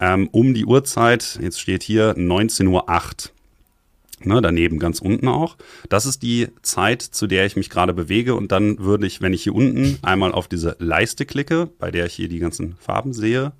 ähm, 0.00 0.28
um 0.32 0.54
die 0.54 0.64
Uhrzeit, 0.64 1.38
jetzt 1.42 1.60
steht 1.60 1.82
hier 1.82 2.14
19.08 2.16 2.68
Uhr. 2.68 2.82
Ne, 4.22 4.42
daneben 4.42 4.78
ganz 4.78 5.00
unten 5.00 5.28
auch. 5.28 5.56
Das 5.88 6.04
ist 6.04 6.22
die 6.22 6.48
Zeit, 6.60 7.00
zu 7.00 7.26
der 7.26 7.46
ich 7.46 7.56
mich 7.56 7.70
gerade 7.70 7.94
bewege. 7.94 8.34
Und 8.34 8.52
dann 8.52 8.78
würde 8.78 9.06
ich, 9.06 9.22
wenn 9.22 9.32
ich 9.32 9.44
hier 9.44 9.54
unten 9.54 9.98
einmal 10.02 10.32
auf 10.32 10.46
diese 10.46 10.76
Leiste 10.78 11.24
klicke, 11.24 11.70
bei 11.78 11.90
der 11.90 12.04
ich 12.04 12.12
hier 12.12 12.28
die 12.28 12.38
ganzen 12.38 12.76
Farben 12.76 13.14
sehe, 13.14 13.52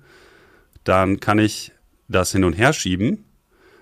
dann 0.83 1.19
kann 1.19 1.39
ich 1.39 1.71
das 2.07 2.31
hin 2.31 2.43
und 2.43 2.53
her 2.53 2.73
schieben 2.73 3.25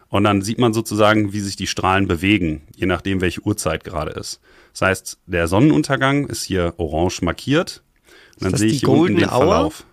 und 0.09 0.23
dann 0.23 0.41
sieht 0.41 0.57
man 0.57 0.73
sozusagen, 0.73 1.33
wie 1.33 1.39
sich 1.39 1.55
die 1.55 1.67
Strahlen 1.67 2.07
bewegen, 2.07 2.63
je 2.75 2.87
nachdem, 2.87 3.21
welche 3.21 3.41
Uhrzeit 3.41 3.83
gerade 3.83 4.11
ist. 4.11 4.41
Das 4.73 4.81
heißt, 4.81 5.19
der 5.27 5.47
Sonnenuntergang 5.47 6.27
ist 6.27 6.43
hier 6.43 6.73
orange 6.77 7.21
markiert. 7.21 7.83
Und 8.39 8.45
dann 8.45 8.55
sehe 8.55 8.69
ich 8.69 8.79
hier 8.79 8.89
unten 8.89 9.17
den 9.17 9.29
Hour? 9.29 9.37
Verlauf. 9.37 9.85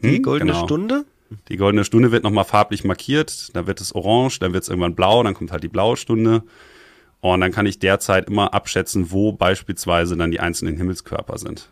Hm, 0.00 0.10
die 0.10 0.22
goldene 0.22 0.52
genau. 0.52 0.64
Stunde? 0.64 1.04
Die 1.48 1.56
goldene 1.56 1.84
Stunde 1.84 2.10
wird 2.10 2.24
nochmal 2.24 2.44
farblich 2.44 2.84
markiert, 2.84 3.54
dann 3.54 3.66
wird 3.66 3.80
es 3.80 3.94
orange, 3.94 4.38
dann 4.38 4.54
wird 4.54 4.62
es 4.62 4.70
irgendwann 4.70 4.94
blau, 4.94 5.22
dann 5.22 5.34
kommt 5.34 5.52
halt 5.52 5.62
die 5.62 5.68
blaue 5.68 5.96
Stunde. 5.96 6.42
Und 7.20 7.40
dann 7.40 7.52
kann 7.52 7.66
ich 7.66 7.78
derzeit 7.78 8.28
immer 8.28 8.54
abschätzen, 8.54 9.10
wo 9.10 9.32
beispielsweise 9.32 10.16
dann 10.16 10.30
die 10.30 10.40
einzelnen 10.40 10.76
Himmelskörper 10.76 11.36
sind. 11.36 11.68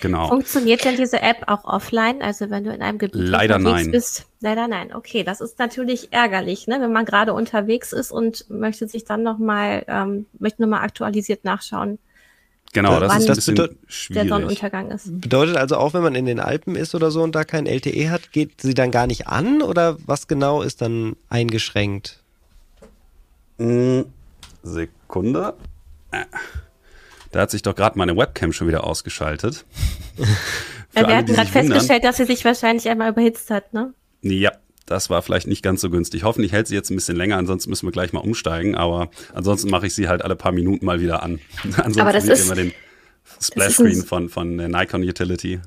Genau. 0.00 0.28
Funktioniert 0.28 0.84
denn 0.84 0.96
diese 0.96 1.22
App 1.22 1.44
auch 1.46 1.64
offline? 1.64 2.20
Also 2.20 2.50
wenn 2.50 2.64
du 2.64 2.72
in 2.72 2.82
einem 2.82 2.98
Gebiet 2.98 3.22
Leider 3.22 3.58
nein. 3.58 3.92
bist? 3.92 4.26
Leider 4.40 4.68
nein. 4.68 4.92
Okay, 4.94 5.22
das 5.22 5.40
ist 5.40 5.58
natürlich 5.58 6.12
ärgerlich, 6.12 6.66
ne? 6.66 6.80
wenn 6.80 6.92
man 6.92 7.04
gerade 7.04 7.32
unterwegs 7.32 7.92
ist 7.92 8.10
und 8.10 8.50
möchte 8.50 8.88
sich 8.88 9.04
dann 9.04 9.22
nochmal, 9.22 9.84
ähm, 9.86 10.26
möchte 10.38 10.62
nochmal 10.62 10.82
aktualisiert 10.82 11.44
nachschauen. 11.44 11.98
Genau, 12.72 13.00
das 13.00 13.16
ist 13.16 13.28
das 13.28 13.48
ein 13.48 13.54
schwierig. 13.86 14.22
Der 14.22 14.28
Sonnenuntergang 14.28 14.90
ist. 14.90 15.20
Bedeutet 15.20 15.56
also 15.56 15.76
auch, 15.76 15.94
wenn 15.94 16.02
man 16.02 16.14
in 16.14 16.26
den 16.26 16.40
Alpen 16.40 16.74
ist 16.74 16.94
oder 16.94 17.10
so 17.10 17.22
und 17.22 17.34
da 17.34 17.44
kein 17.44 17.64
LTE 17.64 18.10
hat, 18.10 18.32
geht 18.32 18.60
sie 18.60 18.74
dann 18.74 18.90
gar 18.90 19.06
nicht 19.06 19.28
an 19.28 19.62
oder 19.62 19.96
was 20.04 20.26
genau 20.26 20.62
ist 20.62 20.82
dann 20.82 21.16
eingeschränkt? 21.30 22.22
Hm, 23.58 24.04
Sekunde. 24.62 25.54
Da 27.32 27.40
hat 27.40 27.50
sich 27.50 27.62
doch 27.62 27.74
gerade 27.74 27.98
meine 27.98 28.16
Webcam 28.16 28.52
schon 28.52 28.68
wieder 28.68 28.84
ausgeschaltet. 28.84 29.64
wir 30.92 31.16
hatten 31.16 31.32
gerade 31.32 31.50
festgestellt, 31.50 32.04
dass 32.04 32.16
sie 32.16 32.24
sich 32.24 32.44
wahrscheinlich 32.44 32.88
einmal 32.88 33.10
überhitzt 33.10 33.50
hat, 33.50 33.72
ne? 33.72 33.92
Ja, 34.22 34.52
das 34.86 35.10
war 35.10 35.20
vielleicht 35.22 35.48
nicht 35.48 35.62
ganz 35.62 35.80
so 35.80 35.90
günstig. 35.90 36.22
Hoffentlich 36.22 36.52
hält 36.52 36.68
sie 36.68 36.74
jetzt 36.74 36.90
ein 36.90 36.96
bisschen 36.96 37.16
länger, 37.16 37.36
ansonsten 37.36 37.70
müssen 37.70 37.86
wir 37.86 37.92
gleich 37.92 38.12
mal 38.12 38.20
umsteigen, 38.20 38.76
aber 38.76 39.10
ansonsten 39.34 39.68
mache 39.68 39.86
ich 39.86 39.94
sie 39.94 40.08
halt 40.08 40.22
alle 40.22 40.36
paar 40.36 40.52
Minuten 40.52 40.86
mal 40.86 41.00
wieder 41.00 41.22
an. 41.22 41.40
ansonsten 41.64 42.00
aber 42.00 42.12
das 42.12 42.24
ist, 42.24 42.46
immer 42.46 42.54
den 42.54 42.72
Splash-Screen 43.40 44.02
von, 44.04 44.28
von 44.28 44.58
der 44.58 44.68
Nikon 44.68 45.02
Utility. 45.02 45.60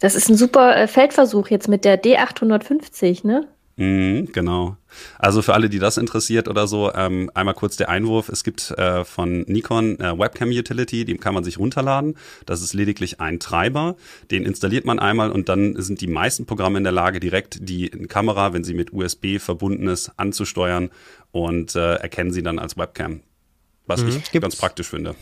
Das 0.00 0.14
ist 0.14 0.28
ein 0.28 0.36
super 0.36 0.76
äh, 0.76 0.88
Feldversuch 0.88 1.48
jetzt 1.48 1.68
mit 1.68 1.84
der 1.84 2.02
D850, 2.02 3.26
ne? 3.26 3.48
Mhm, 3.76 4.30
genau. 4.32 4.76
Also 5.18 5.42
für 5.42 5.54
alle, 5.54 5.68
die 5.68 5.80
das 5.80 5.96
interessiert 5.96 6.46
oder 6.46 6.68
so, 6.68 6.92
ähm, 6.94 7.30
einmal 7.34 7.54
kurz 7.54 7.76
der 7.76 7.88
Einwurf. 7.88 8.28
Es 8.28 8.44
gibt 8.44 8.70
äh, 8.72 9.04
von 9.04 9.40
Nikon 9.42 9.98
äh, 9.98 10.16
Webcam 10.16 10.50
Utility, 10.50 11.04
den 11.04 11.18
kann 11.18 11.34
man 11.34 11.42
sich 11.42 11.58
runterladen. 11.58 12.16
Das 12.46 12.62
ist 12.62 12.72
lediglich 12.72 13.20
ein 13.20 13.40
Treiber. 13.40 13.96
Den 14.30 14.44
installiert 14.44 14.84
man 14.84 15.00
einmal 15.00 15.32
und 15.32 15.48
dann 15.48 15.80
sind 15.82 16.00
die 16.00 16.06
meisten 16.06 16.46
Programme 16.46 16.78
in 16.78 16.84
der 16.84 16.92
Lage, 16.92 17.18
direkt 17.18 17.68
die 17.68 17.90
Kamera, 17.90 18.52
wenn 18.52 18.62
sie 18.62 18.74
mit 18.74 18.92
USB 18.92 19.38
verbunden 19.38 19.88
ist, 19.88 20.12
anzusteuern 20.16 20.90
und 21.32 21.74
äh, 21.74 21.94
erkennen 21.94 22.30
sie 22.30 22.44
dann 22.44 22.60
als 22.60 22.76
Webcam. 22.76 23.20
Was 23.86 24.02
mhm. 24.02 24.08
ich 24.08 24.14
Gibt's, 24.30 24.40
ganz 24.40 24.56
praktisch 24.56 24.88
finde. 24.88 25.16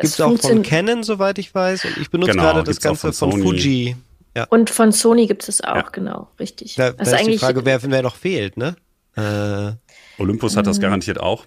Gibt 0.00 0.04
es 0.04 0.20
auch 0.20 0.38
von 0.38 0.62
Canon, 0.62 1.02
soweit 1.02 1.38
ich 1.38 1.54
weiß. 1.54 1.84
Und 1.84 1.96
ich 1.98 2.10
benutze 2.10 2.32
genau, 2.32 2.44
gerade 2.44 2.62
das 2.62 2.80
Ganze 2.80 3.12
von, 3.12 3.32
von 3.32 3.42
Fuji. 3.42 3.96
Ja. 4.36 4.44
Und 4.50 4.68
von 4.68 4.92
Sony 4.92 5.26
gibt 5.26 5.48
es 5.48 5.64
auch, 5.64 5.76
ja. 5.76 5.88
genau, 5.90 6.28
richtig. 6.38 6.74
Da, 6.74 6.92
da 6.92 7.16
ist 7.16 7.26
die 7.26 7.38
Frage, 7.38 7.64
wer, 7.64 7.82
wer 7.82 8.02
noch 8.02 8.16
fehlt, 8.16 8.58
ne? 8.58 8.76
Äh, 9.16 9.72
Olympus 10.18 10.58
hat 10.58 10.66
das 10.66 10.78
garantiert 10.78 11.18
auch. 11.18 11.46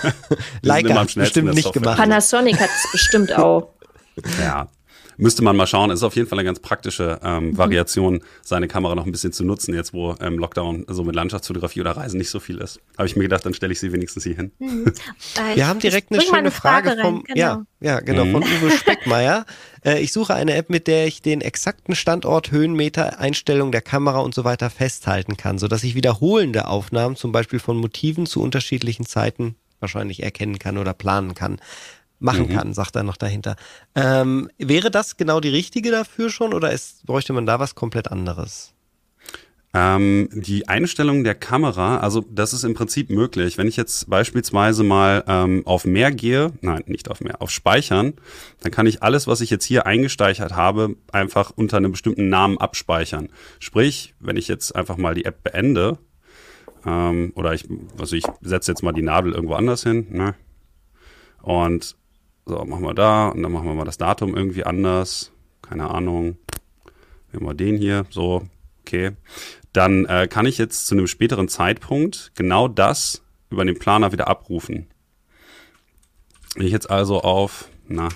Leica 0.62 0.94
hat 0.94 1.14
bestimmt 1.14 1.52
nicht 1.52 1.70
gemacht. 1.70 1.98
Panasonic 1.98 2.58
hat 2.58 2.70
es 2.70 2.92
bestimmt 2.92 3.36
auch. 3.36 3.74
Ja, 4.38 4.68
müsste 5.20 5.42
man 5.42 5.56
mal 5.56 5.66
schauen. 5.66 5.90
Ist 5.90 6.02
auf 6.02 6.16
jeden 6.16 6.28
Fall 6.28 6.38
eine 6.38 6.46
ganz 6.46 6.58
praktische 6.58 7.20
ähm, 7.22 7.48
mhm. 7.48 7.58
Variation, 7.58 8.22
seine 8.42 8.68
Kamera 8.68 8.94
noch 8.94 9.06
ein 9.06 9.12
bisschen 9.12 9.32
zu 9.32 9.44
nutzen, 9.44 9.74
jetzt 9.74 9.92
wo 9.92 10.14
ähm, 10.20 10.38
Lockdown 10.38 10.86
so 10.88 11.04
mit 11.04 11.14
Landschaftsfotografie 11.14 11.80
oder 11.80 11.92
Reisen 11.92 12.18
nicht 12.18 12.30
so 12.30 12.40
viel 12.40 12.58
ist. 12.58 12.80
Habe 12.96 13.06
ich 13.06 13.16
mir 13.16 13.24
gedacht, 13.24 13.44
dann 13.44 13.54
stelle 13.54 13.72
ich 13.72 13.80
sie 13.80 13.92
wenigstens 13.92 14.24
hier 14.24 14.36
hin. 14.36 14.52
Mhm. 14.58 14.92
Wir 15.54 15.68
haben 15.68 15.80
direkt 15.80 16.12
eine 16.12 16.20
schöne 16.20 16.38
eine 16.38 16.50
Frage, 16.50 16.90
Frage 16.90 17.02
vom, 17.02 17.24
genau. 17.24 17.38
ja, 17.38 17.64
ja, 17.80 18.00
genau, 18.00 18.24
mhm. 18.24 18.32
von 18.32 18.42
Uwe 18.42 18.70
Speckmeier. 18.76 19.46
äh, 19.84 20.00
ich 20.00 20.12
suche 20.12 20.34
eine 20.34 20.54
App, 20.54 20.70
mit 20.70 20.86
der 20.86 21.06
ich 21.06 21.22
den 21.22 21.40
exakten 21.40 21.94
Standort, 21.94 22.50
Höhenmeter, 22.50 23.18
Einstellung 23.18 23.72
der 23.72 23.82
Kamera 23.82 24.20
und 24.20 24.34
so 24.34 24.44
weiter 24.44 24.70
festhalten 24.70 25.36
kann, 25.36 25.58
sodass 25.58 25.84
ich 25.84 25.94
wiederholende 25.94 26.66
Aufnahmen, 26.66 27.16
zum 27.16 27.32
Beispiel 27.32 27.58
von 27.58 27.76
Motiven 27.76 28.26
zu 28.26 28.42
unterschiedlichen 28.42 29.06
Zeiten 29.06 29.56
wahrscheinlich 29.80 30.22
erkennen 30.22 30.58
kann 30.58 30.76
oder 30.76 30.92
planen 30.92 31.34
kann 31.34 31.58
machen 32.20 32.48
mhm. 32.48 32.52
kann, 32.54 32.74
sagt 32.74 32.94
er 32.96 33.02
noch 33.02 33.16
dahinter. 33.16 33.56
Ähm, 33.94 34.48
wäre 34.58 34.90
das 34.90 35.16
genau 35.16 35.40
die 35.40 35.48
richtige 35.48 35.90
dafür 35.90 36.30
schon 36.30 36.54
oder 36.54 36.70
ist, 36.70 37.04
bräuchte 37.06 37.32
man 37.32 37.46
da 37.46 37.58
was 37.58 37.74
komplett 37.74 38.08
anderes? 38.08 38.72
Ähm, 39.72 40.28
die 40.32 40.68
Einstellung 40.68 41.22
der 41.22 41.36
Kamera, 41.36 41.98
also 41.98 42.24
das 42.28 42.52
ist 42.52 42.64
im 42.64 42.74
Prinzip 42.74 43.08
möglich. 43.08 43.56
Wenn 43.56 43.68
ich 43.68 43.76
jetzt 43.76 44.10
beispielsweise 44.10 44.82
mal 44.82 45.22
ähm, 45.28 45.62
auf 45.64 45.84
mehr 45.84 46.10
gehe, 46.10 46.52
nein, 46.60 46.82
nicht 46.86 47.08
auf 47.08 47.20
mehr, 47.20 47.40
auf 47.40 47.50
Speichern, 47.50 48.14
dann 48.62 48.72
kann 48.72 48.86
ich 48.86 49.04
alles, 49.04 49.28
was 49.28 49.40
ich 49.40 49.48
jetzt 49.48 49.64
hier 49.64 49.86
eingespeichert 49.86 50.56
habe, 50.56 50.96
einfach 51.12 51.52
unter 51.54 51.76
einem 51.76 51.92
bestimmten 51.92 52.28
Namen 52.28 52.58
abspeichern. 52.58 53.28
Sprich, 53.60 54.14
wenn 54.18 54.36
ich 54.36 54.48
jetzt 54.48 54.74
einfach 54.74 54.96
mal 54.96 55.14
die 55.14 55.24
App 55.24 55.44
beende, 55.44 55.98
ähm, 56.84 57.32
oder 57.36 57.54
ich, 57.54 57.68
also 57.96 58.16
ich 58.16 58.24
setze 58.40 58.72
jetzt 58.72 58.82
mal 58.82 58.92
die 58.92 59.02
Nadel 59.02 59.32
irgendwo 59.32 59.54
anders 59.54 59.84
hin, 59.84 60.06
ne? 60.10 60.34
Und 61.42 61.96
so, 62.50 62.64
machen 62.64 62.82
wir 62.82 62.94
da 62.94 63.28
und 63.28 63.44
dann 63.44 63.52
machen 63.52 63.66
wir 63.66 63.74
mal 63.74 63.84
das 63.84 63.96
Datum 63.96 64.36
irgendwie 64.36 64.64
anders. 64.64 65.30
Keine 65.62 65.88
Ahnung. 65.88 66.36
Nehmen 67.32 67.46
wir 67.46 67.54
den 67.54 67.76
hier. 67.76 68.06
So, 68.10 68.42
okay. 68.80 69.12
Dann 69.72 70.04
äh, 70.06 70.26
kann 70.28 70.46
ich 70.46 70.58
jetzt 70.58 70.88
zu 70.88 70.96
einem 70.96 71.06
späteren 71.06 71.46
Zeitpunkt 71.46 72.32
genau 72.34 72.66
das 72.66 73.22
über 73.50 73.64
den 73.64 73.78
Planer 73.78 74.10
wieder 74.10 74.26
abrufen. 74.26 74.88
Wenn 76.56 76.66
ich 76.66 76.72
jetzt 76.72 76.90
also 76.90 77.20
auf, 77.20 77.68
na, 77.86 78.08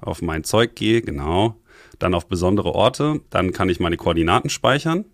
auf 0.00 0.22
mein 0.22 0.44
Zeug 0.44 0.76
gehe, 0.76 1.02
genau, 1.02 1.56
dann 1.98 2.14
auf 2.14 2.28
besondere 2.28 2.72
Orte, 2.72 3.20
dann 3.30 3.52
kann 3.52 3.68
ich 3.68 3.80
meine 3.80 3.96
Koordinaten 3.96 4.48
speichern. 4.48 5.06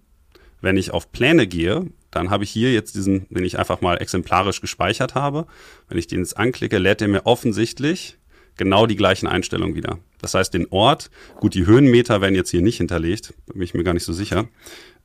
Wenn 0.60 0.76
ich 0.76 0.90
auf 0.90 1.10
Pläne 1.10 1.46
gehe, 1.46 1.86
dann 2.14 2.30
habe 2.30 2.44
ich 2.44 2.50
hier 2.50 2.72
jetzt 2.72 2.94
diesen, 2.94 3.26
den 3.28 3.44
ich 3.44 3.58
einfach 3.58 3.80
mal 3.80 3.96
exemplarisch 3.96 4.60
gespeichert 4.60 5.14
habe. 5.14 5.46
Wenn 5.88 5.98
ich 5.98 6.06
den 6.06 6.20
jetzt 6.20 6.36
anklicke, 6.36 6.78
lädt 6.78 7.02
er 7.02 7.08
mir 7.08 7.26
offensichtlich 7.26 8.18
genau 8.56 8.86
die 8.86 8.96
gleichen 8.96 9.26
Einstellungen 9.26 9.74
wieder. 9.74 9.98
Das 10.20 10.34
heißt, 10.34 10.54
den 10.54 10.68
Ort, 10.70 11.10
gut, 11.40 11.54
die 11.54 11.66
Höhenmeter 11.66 12.20
werden 12.20 12.34
jetzt 12.34 12.50
hier 12.50 12.62
nicht 12.62 12.78
hinterlegt, 12.78 13.34
bin 13.52 13.62
ich 13.62 13.74
mir 13.74 13.84
gar 13.84 13.94
nicht 13.94 14.04
so 14.04 14.12
sicher. 14.12 14.48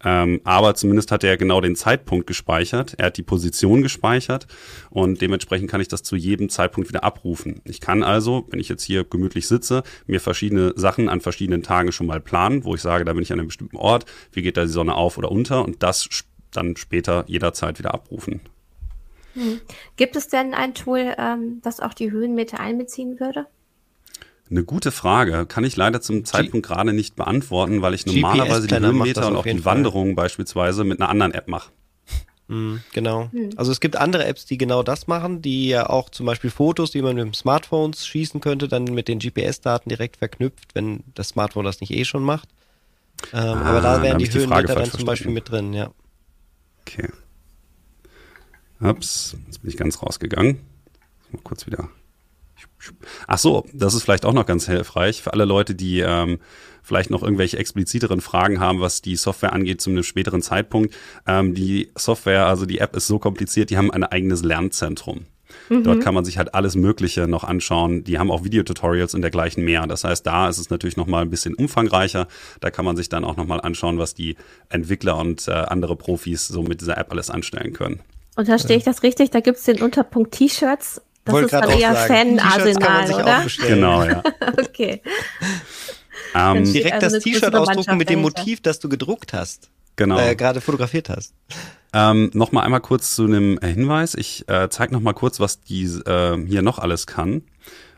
Ähm, 0.02 0.40
aber 0.46 0.76
zumindest 0.76 1.12
hat 1.12 1.26
er 1.26 1.36
genau 1.36 1.60
den 1.60 1.76
Zeitpunkt 1.76 2.26
gespeichert. 2.26 2.94
Er 2.98 3.08
hat 3.08 3.18
die 3.18 3.24
Position 3.24 3.82
gespeichert 3.82 4.48
und 4.90 5.20
dementsprechend 5.20 5.70
kann 5.70 5.82
ich 5.82 5.90
das 5.90 6.04
zu 6.04 6.16
jedem 6.16 6.48
Zeitpunkt 6.48 6.88
wieder 6.88 7.04
abrufen. 7.04 7.62
Ich 7.66 7.82
kann 7.82 8.02
also, 8.02 8.48
wenn 8.50 8.62
ich 8.62 8.70
jetzt 8.70 8.84
hier 8.84 9.04
gemütlich 9.04 9.48
sitze, 9.48 9.84
mir 10.08 10.22
verschiedene 10.22 10.72
Sachen 10.78 11.10
an 11.10 11.20
verschiedenen 11.20 11.64
Tagen 11.64 11.92
schon 11.92 12.08
mal 12.08 12.22
planen, 12.22 12.64
wo 12.64 12.76
ich 12.76 12.82
sage, 12.82 13.04
da 13.04 13.12
bin 13.12 13.24
ich 13.24 13.34
an 13.34 13.40
einem 13.40 13.50
bestimmten 13.50 13.76
Ort, 13.76 14.06
wie 14.32 14.42
geht 14.42 14.56
da 14.56 14.64
die 14.64 14.72
Sonne 14.72 14.96
auf 14.96 15.18
oder 15.18 15.32
unter 15.32 15.66
und 15.66 15.84
das 15.84 16.08
dann 16.52 16.76
später 16.76 17.24
jederzeit 17.28 17.80
wieder 17.80 17.94
abrufen. 17.94 18.42
Hm. 19.34 19.62
Gibt 19.96 20.16
es 20.16 20.28
denn 20.28 20.54
ein 20.54 20.74
Tool, 20.74 21.16
ähm, 21.18 21.62
das 21.64 21.80
auch 21.80 21.94
die 21.94 22.12
Höhenmeter 22.12 22.60
einbeziehen 22.60 23.20
würde? 23.20 23.48
Eine 24.50 24.64
gute 24.64 24.92
Frage. 24.92 25.46
Kann 25.46 25.64
ich 25.64 25.76
leider 25.76 26.02
zum 26.02 26.26
Zeitpunkt 26.26 26.68
G 26.68 26.74
gerade 26.74 26.94
nicht 26.94 27.16
beantworten, 27.16 27.84
weil 27.84 27.94
ich 27.94 28.06
normalerweise 28.08 28.68
die 28.68 28.76
Höhenmeter 28.76 29.28
und 29.28 29.36
auch 29.36 29.46
die 29.46 29.64
Wanderungen 29.64 30.16
beispielsweise 30.16 30.84
mit 30.84 31.00
einer 31.00 31.10
anderen 31.10 31.34
App 31.34 31.48
mache. 31.48 31.72
Mhm, 32.48 32.82
genau. 32.94 33.30
Hm. 33.32 33.52
Also 33.58 33.72
es 33.72 33.80
gibt 33.80 33.96
andere 33.96 34.26
Apps, 34.26 34.46
die 34.46 34.58
genau 34.58 34.82
das 34.82 35.06
machen, 35.06 35.44
die 35.44 35.70
ja 35.70 35.88
auch 35.88 36.10
zum 36.10 36.26
Beispiel 36.26 36.50
Fotos, 36.50 36.90
die 36.90 37.04
man 37.04 37.16
mit 37.16 37.24
dem 37.24 37.34
Smartphone 37.36 37.94
schießen 37.94 38.42
könnte, 38.42 38.68
dann 38.68 38.86
mit 38.86 39.08
den 39.08 39.20
GPS-Daten 39.20 39.88
direkt 39.88 40.18
verknüpft, 40.18 40.74
wenn 40.74 41.04
das 41.14 41.30
Smartphone 41.30 41.66
das 41.66 41.80
nicht 41.80 41.92
eh 41.92 42.06
schon 42.06 42.24
macht. 42.24 42.50
Ähm, 43.34 43.40
ah, 43.40 43.62
aber 43.62 43.82
da 43.82 44.02
wären 44.02 44.18
die 44.18 44.34
Höhenmeter 44.34 44.74
dann 44.74 44.90
zum 44.90 45.06
Beispiel 45.06 45.32
mit 45.32 45.52
drin, 45.52 45.74
ja. 45.74 45.92
Okay. 46.90 47.10
Ups, 48.82 49.36
jetzt 49.46 49.62
bin 49.62 49.70
ich 49.70 49.78
ganz 49.78 50.02
rausgegangen. 50.02 50.60
Mal 51.32 51.42
kurz 51.44 51.68
wieder. 51.68 51.90
Ach 53.28 53.38
so, 53.38 53.66
das 53.74 53.94
ist 53.94 54.04
vielleicht 54.04 54.26
auch 54.26 54.34
noch 54.34 54.46
ganz 54.46 54.66
hilfreich 54.66 55.22
für 55.22 55.34
alle 55.34 55.46
Leute, 55.46 55.76
die 55.76 56.00
ähm, 56.00 56.40
vielleicht 56.82 57.10
noch 57.10 57.22
irgendwelche 57.22 57.58
expliziteren 57.58 58.22
Fragen 58.22 58.60
haben, 58.60 58.80
was 58.80 59.02
die 59.02 59.16
Software 59.16 59.54
angeht 59.54 59.82
zu 59.82 59.90
einem 59.90 60.04
späteren 60.04 60.42
Zeitpunkt. 60.42 60.96
Ähm, 61.28 61.54
die 61.54 61.92
Software, 61.96 62.48
also 62.48 62.66
die 62.66 62.80
App 62.80 62.96
ist 62.96 63.08
so 63.08 63.20
kompliziert, 63.20 63.70
die 63.70 63.78
haben 63.78 63.92
ein 63.92 64.04
eigenes 64.04 64.44
Lernzentrum. 64.44 65.26
Mhm. 65.68 65.84
Dort 65.84 66.02
kann 66.02 66.14
man 66.14 66.26
sich 66.26 66.38
halt 66.38 66.54
alles 66.54 66.76
Mögliche 66.76 67.28
noch 67.28 67.44
anschauen. 67.44 68.04
Die 68.04 68.20
haben 68.20 68.32
auch 68.32 68.44
Videotutorials 68.44 69.14
und 69.14 69.22
dergleichen 69.22 69.64
mehr. 69.64 69.86
Das 69.88 70.04
heißt, 70.04 70.26
da 70.26 70.50
ist 70.50 70.58
es 70.58 70.70
natürlich 70.70 70.98
nochmal 70.98 71.24
ein 71.24 71.30
bisschen 71.30 71.56
umfangreicher. 71.56 72.28
Da 72.62 72.72
kann 72.72 72.86
man 72.86 72.96
sich 72.96 73.10
dann 73.10 73.26
auch 73.26 73.38
nochmal 73.38 73.62
anschauen, 73.62 73.98
was 73.98 74.14
die 74.14 74.36
Entwickler 74.70 75.18
und 75.18 75.48
äh, 75.48 75.52
andere 75.52 75.96
Profis 75.96 76.48
so 76.48 76.64
mit 76.64 76.82
dieser 76.82 76.98
App 76.98 77.12
alles 77.12 77.30
anstellen 77.30 77.74
können. 77.74 78.00
Und 78.36 78.46
verstehe 78.46 78.78
ich 78.78 78.84
das 78.84 79.04
richtig? 79.04 79.32
Da 79.32 79.42
gibt 79.42 79.58
es 79.58 79.66
den 79.66 79.82
Unterpunkt 79.82 80.34
T-Shirts. 80.34 81.02
Das 81.26 81.34
Wollte 81.34 81.58
ist 81.58 81.64
dann 81.64 81.70
eher 81.78 81.94
Fan-Arsenal, 81.94 83.14
oder? 83.14 83.46
Genau, 83.68 84.04
ja. 84.04 84.24
okay. 84.58 85.02
Ähm, 86.34 86.64
direkt 86.64 87.04
also 87.04 87.18
das 87.18 87.24
T-Shirt 87.24 87.54
ausdrucken 87.54 87.98
mit 87.98 88.10
dem 88.10 88.22
Motiv, 88.22 88.62
das 88.62 88.80
du 88.80 88.90
gedruckt 88.90 89.34
hast. 89.34 89.70
Genau. 90.00 90.18
Äh, 90.18 90.36
gerade 90.38 90.62
fotografiert 90.62 91.10
hast. 91.10 91.34
Ähm, 91.92 92.32
noch 92.34 92.54
mal 92.54 92.62
einmal 92.62 92.80
kurz 92.80 93.16
zu 93.16 93.26
einem 93.26 93.60
Hinweis. 93.62 94.16
Ich 94.16 94.48
äh, 94.48 94.70
zeige 94.70 94.94
noch 94.94 95.02
mal 95.02 95.12
kurz, 95.12 95.42
was 95.42 95.60
die 95.60 95.84
äh, 95.84 96.38
hier 96.46 96.62
noch 96.62 96.80
alles 96.80 97.06
kann. 97.06 97.42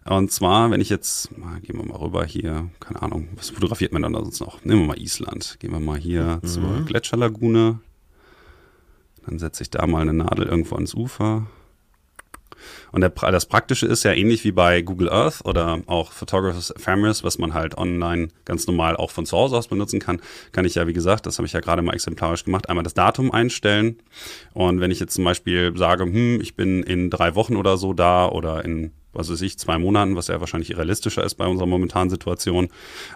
Und 0.05 0.31
zwar, 0.31 0.71
wenn 0.71 0.81
ich 0.81 0.89
jetzt, 0.89 1.37
mal, 1.37 1.59
gehen 1.59 1.77
wir 1.77 1.85
mal 1.85 1.99
rüber 1.99 2.25
hier, 2.25 2.71
keine 2.79 3.03
Ahnung, 3.03 3.27
was 3.35 3.51
fotografiert 3.51 3.93
man 3.93 4.01
dann 4.01 4.15
sonst 4.15 4.39
noch? 4.39 4.65
Nehmen 4.65 4.81
wir 4.81 4.87
mal 4.87 4.99
Island. 4.99 5.57
Gehen 5.59 5.71
wir 5.71 5.79
mal 5.79 5.99
hier 5.99 6.39
mhm. 6.41 6.47
zur 6.47 6.85
Gletscherlagune. 6.85 7.79
Dann 9.27 9.37
setze 9.37 9.61
ich 9.61 9.69
da 9.69 9.85
mal 9.85 10.01
eine 10.01 10.13
Nadel 10.13 10.47
irgendwo 10.47 10.73
ans 10.73 10.95
Ufer. 10.95 11.45
Und 12.91 13.01
der, 13.01 13.09
das 13.09 13.45
Praktische 13.45 13.85
ist 13.85 14.03
ja 14.03 14.13
ähnlich 14.13 14.43
wie 14.43 14.51
bei 14.51 14.81
Google 14.81 15.09
Earth 15.09 15.45
oder 15.45 15.81
auch 15.87 16.11
Photographers 16.11 16.71
Ephemeris, 16.71 17.23
was 17.23 17.37
man 17.37 17.53
halt 17.53 17.77
online 17.77 18.29
ganz 18.45 18.67
normal 18.67 18.97
auch 18.97 19.11
von 19.11 19.25
zu 19.25 19.37
Hause 19.37 19.57
aus 19.57 19.67
benutzen 19.67 19.99
kann, 19.99 20.21
kann 20.51 20.65
ich 20.65 20.75
ja, 20.75 20.87
wie 20.87 20.93
gesagt, 20.93 21.25
das 21.25 21.37
habe 21.37 21.45
ich 21.45 21.53
ja 21.53 21.59
gerade 21.59 21.81
mal 21.81 21.93
exemplarisch 21.93 22.43
gemacht, 22.43 22.69
einmal 22.69 22.83
das 22.83 22.93
Datum 22.93 23.31
einstellen. 23.31 23.99
Und 24.53 24.81
wenn 24.81 24.91
ich 24.91 24.99
jetzt 24.99 25.13
zum 25.13 25.23
Beispiel 25.23 25.75
sage, 25.77 26.03
hm, 26.03 26.41
ich 26.41 26.55
bin 26.55 26.83
in 26.83 27.09
drei 27.09 27.35
Wochen 27.35 27.55
oder 27.55 27.77
so 27.77 27.93
da 27.93 28.27
oder 28.27 28.65
in 28.65 28.91
was 29.13 29.29
weiß 29.29 29.41
ich, 29.41 29.59
zwei 29.59 29.77
Monaten, 29.77 30.15
was 30.15 30.27
ja 30.27 30.39
wahrscheinlich 30.39 30.77
realistischer 30.77 31.23
ist 31.23 31.35
bei 31.35 31.45
unserer 31.45 31.67
momentanen 31.67 32.09
Situation, 32.09 32.69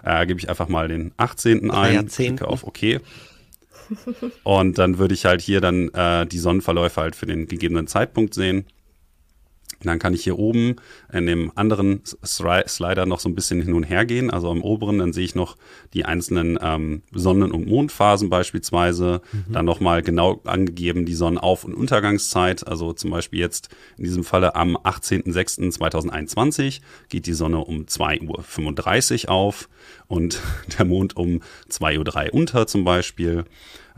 äh, 0.04 0.26
gebe 0.26 0.38
ich 0.38 0.50
einfach 0.50 0.68
mal 0.68 0.88
den 0.88 1.12
18. 1.16 1.70
ein, 1.70 2.08
klicke 2.08 2.48
auf 2.48 2.64
OK. 2.64 3.00
Und 4.42 4.78
dann 4.78 4.98
würde 4.98 5.14
ich 5.14 5.24
halt 5.24 5.40
hier 5.40 5.60
dann 5.60 5.88
äh, 5.90 6.26
die 6.26 6.38
Sonnenverläufe 6.38 7.00
halt 7.00 7.16
für 7.16 7.26
den 7.26 7.46
gegebenen 7.46 7.86
Zeitpunkt 7.86 8.34
sehen. 8.34 8.66
Dann 9.82 9.98
kann 9.98 10.14
ich 10.14 10.24
hier 10.24 10.38
oben 10.38 10.76
in 11.12 11.26
dem 11.26 11.52
anderen 11.54 12.00
Slider 12.24 13.04
noch 13.06 13.20
so 13.20 13.28
ein 13.28 13.34
bisschen 13.34 13.62
hin 13.62 13.74
und 13.74 13.84
her 13.84 14.06
gehen. 14.06 14.30
Also 14.30 14.50
am 14.50 14.62
oberen, 14.62 14.98
dann 14.98 15.12
sehe 15.12 15.24
ich 15.24 15.34
noch 15.34 15.56
die 15.92 16.04
einzelnen 16.04 16.58
ähm, 16.60 17.02
Sonnen- 17.12 17.52
und 17.52 17.66
Mondphasen 17.66 18.30
beispielsweise. 18.30 19.20
Mhm. 19.32 19.52
Dann 19.52 19.64
nochmal 19.64 20.02
genau 20.02 20.40
angegeben 20.44 21.04
die 21.04 21.14
Sonnenauf- 21.14 21.64
und 21.64 21.74
Untergangszeit. 21.74 22.66
Also 22.66 22.92
zum 22.92 23.10
Beispiel 23.10 23.40
jetzt 23.40 23.68
in 23.96 24.04
diesem 24.04 24.24
Falle 24.24 24.56
am 24.56 24.76
18.06.2021 24.76 26.80
geht 27.08 27.26
die 27.26 27.34
Sonne 27.34 27.58
um 27.58 27.84
2.35 27.84 29.26
Uhr 29.26 29.30
auf 29.30 29.68
und 30.08 30.40
der 30.78 30.86
Mond 30.86 31.16
um 31.16 31.42
2.03 31.70 32.28
Uhr 32.28 32.34
unter 32.34 32.66
zum 32.66 32.84
Beispiel. 32.84 33.44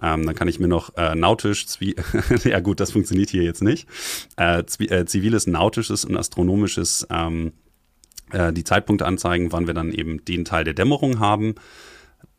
Ähm, 0.00 0.26
dann 0.26 0.34
kann 0.34 0.48
ich 0.48 0.60
mir 0.60 0.68
noch 0.68 0.96
äh, 0.96 1.14
nautisch, 1.14 1.66
ja 2.44 2.60
gut, 2.60 2.80
das 2.80 2.92
funktioniert 2.92 3.30
hier 3.30 3.42
jetzt 3.42 3.62
nicht, 3.62 3.88
äh, 4.36 4.60
äh, 4.60 5.04
ziviles, 5.06 5.46
nautisches 5.46 6.04
und 6.04 6.16
astronomisches 6.16 7.06
ähm, 7.10 7.52
äh, 8.32 8.52
die 8.52 8.64
Zeitpunkte 8.64 9.06
anzeigen, 9.06 9.52
wann 9.52 9.66
wir 9.66 9.74
dann 9.74 9.92
eben 9.92 10.24
den 10.24 10.44
Teil 10.44 10.64
der 10.64 10.74
Dämmerung 10.74 11.18
haben. 11.18 11.54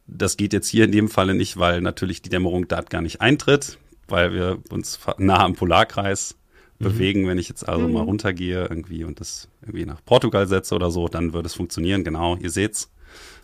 Das 0.07 0.37
geht 0.37 0.53
jetzt 0.53 0.67
hier 0.67 0.85
in 0.85 0.91
dem 0.91 1.09
Falle 1.09 1.33
nicht, 1.33 1.57
weil 1.57 1.81
natürlich 1.81 2.21
die 2.21 2.29
Dämmerung 2.29 2.67
dort 2.67 2.89
gar 2.89 3.01
nicht 3.01 3.21
eintritt, 3.21 3.77
weil 4.07 4.33
wir 4.33 4.59
uns 4.69 4.99
nah 5.17 5.43
am 5.43 5.55
Polarkreis 5.55 6.35
mhm. 6.79 6.83
bewegen. 6.83 7.27
Wenn 7.27 7.37
ich 7.37 7.49
jetzt 7.49 7.67
also 7.67 7.87
mhm. 7.87 7.93
mal 7.93 8.03
runtergehe 8.03 8.67
irgendwie 8.69 9.03
und 9.03 9.19
das 9.19 9.49
irgendwie 9.61 9.85
nach 9.85 10.03
Portugal 10.03 10.47
setze 10.47 10.75
oder 10.75 10.91
so, 10.91 11.07
dann 11.07 11.33
würde 11.33 11.47
es 11.47 11.53
funktionieren. 11.53 12.03
Genau, 12.03 12.35
ihr 12.37 12.49
seht's. 12.49 12.91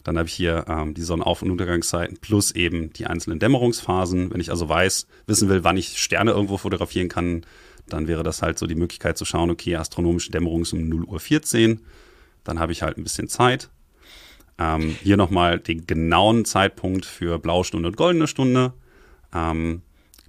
Dann 0.06 0.20
habe 0.20 0.30
ich 0.30 0.36
hier 0.36 0.66
ähm, 0.70 0.94
die 0.94 1.02
Sonnenauf- 1.02 1.42
und 1.42 1.50
Untergangszeiten 1.50 2.18
plus 2.18 2.52
eben 2.52 2.94
die 2.94 3.08
einzelnen 3.08 3.40
Dämmerungsphasen. 3.40 4.32
Wenn 4.32 4.40
ich 4.40 4.52
also 4.52 4.70
weiß, 4.70 5.08
wissen 5.26 5.50
will, 5.50 5.64
wann 5.64 5.78
ich 5.78 5.98
Sterne 5.98 6.32
irgendwo 6.32 6.58
fotografieren 6.58 7.10
kann, 7.10 7.44
dann 7.90 8.08
wäre 8.08 8.22
das 8.22 8.44
halt 8.44 8.60
so 8.60 8.68
die 8.68 8.76
Möglichkeit 8.76 9.18
zu 9.18 9.26
schauen, 9.26 9.50
okay, 9.50 9.76
astronomische 9.76 10.32
Dämmerung 10.32 10.62
ist 10.62 10.74
um 10.74 10.88
0 10.88 11.06
Uhr 11.06 11.20
14. 11.20 11.82
Dann 12.44 12.60
habe 12.60 12.72
ich 12.72 12.84
halt 12.84 13.00
ein 13.00 13.04
bisschen 13.04 13.28
Zeit. 13.28 13.72
Ähm, 14.60 14.96
hier 15.02 15.18
nochmal 15.18 15.60
den 15.60 15.88
genauen 15.88 16.46
Zeitpunkt 16.46 17.06
für 17.06 17.40
blaue 17.40 17.66
Stunde 17.66 17.88
und 17.88 17.98
goldene 17.98 18.28
Stunde. 18.28 18.74
Ähm, 19.34 19.82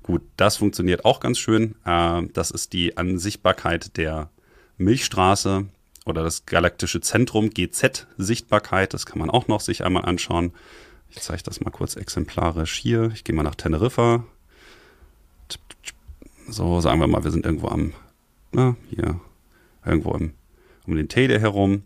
gut, 0.02 0.22
das 0.38 0.56
funktioniert 0.56 1.04
auch 1.04 1.20
ganz 1.20 1.38
schön. 1.38 1.74
Äh, 1.84 2.22
das 2.32 2.50
ist 2.50 2.72
die 2.72 2.96
Ansichtbarkeit 2.96 3.98
der 3.98 4.30
Milchstraße 4.78 5.66
oder 6.06 6.22
das 6.22 6.46
galaktische 6.46 7.00
Zentrum 7.00 7.50
GZ-Sichtbarkeit. 7.50 8.94
Das 8.94 9.04
kann 9.04 9.18
man 9.18 9.28
auch 9.28 9.48
noch 9.48 9.60
sich 9.60 9.84
einmal 9.84 10.06
anschauen. 10.06 10.52
Ich 11.10 11.20
zeige 11.20 11.42
das 11.42 11.60
mal 11.60 11.70
kurz 11.70 11.96
exemplarisch 11.96 12.76
hier. 12.76 13.10
Ich 13.12 13.24
gehe 13.24 13.34
mal 13.34 13.42
nach 13.42 13.54
Teneriffa. 13.54 14.24
So, 16.48 16.80
sagen 16.80 17.00
wir 17.00 17.08
mal, 17.08 17.24
wir 17.24 17.30
sind 17.32 17.44
irgendwo 17.44 17.68
am, 17.68 17.92
na, 18.52 18.76
hier, 18.88 19.20
irgendwo 19.84 20.14
im, 20.14 20.32
um 20.86 20.96
den 20.96 21.08
Teide 21.08 21.40
herum. 21.40 21.82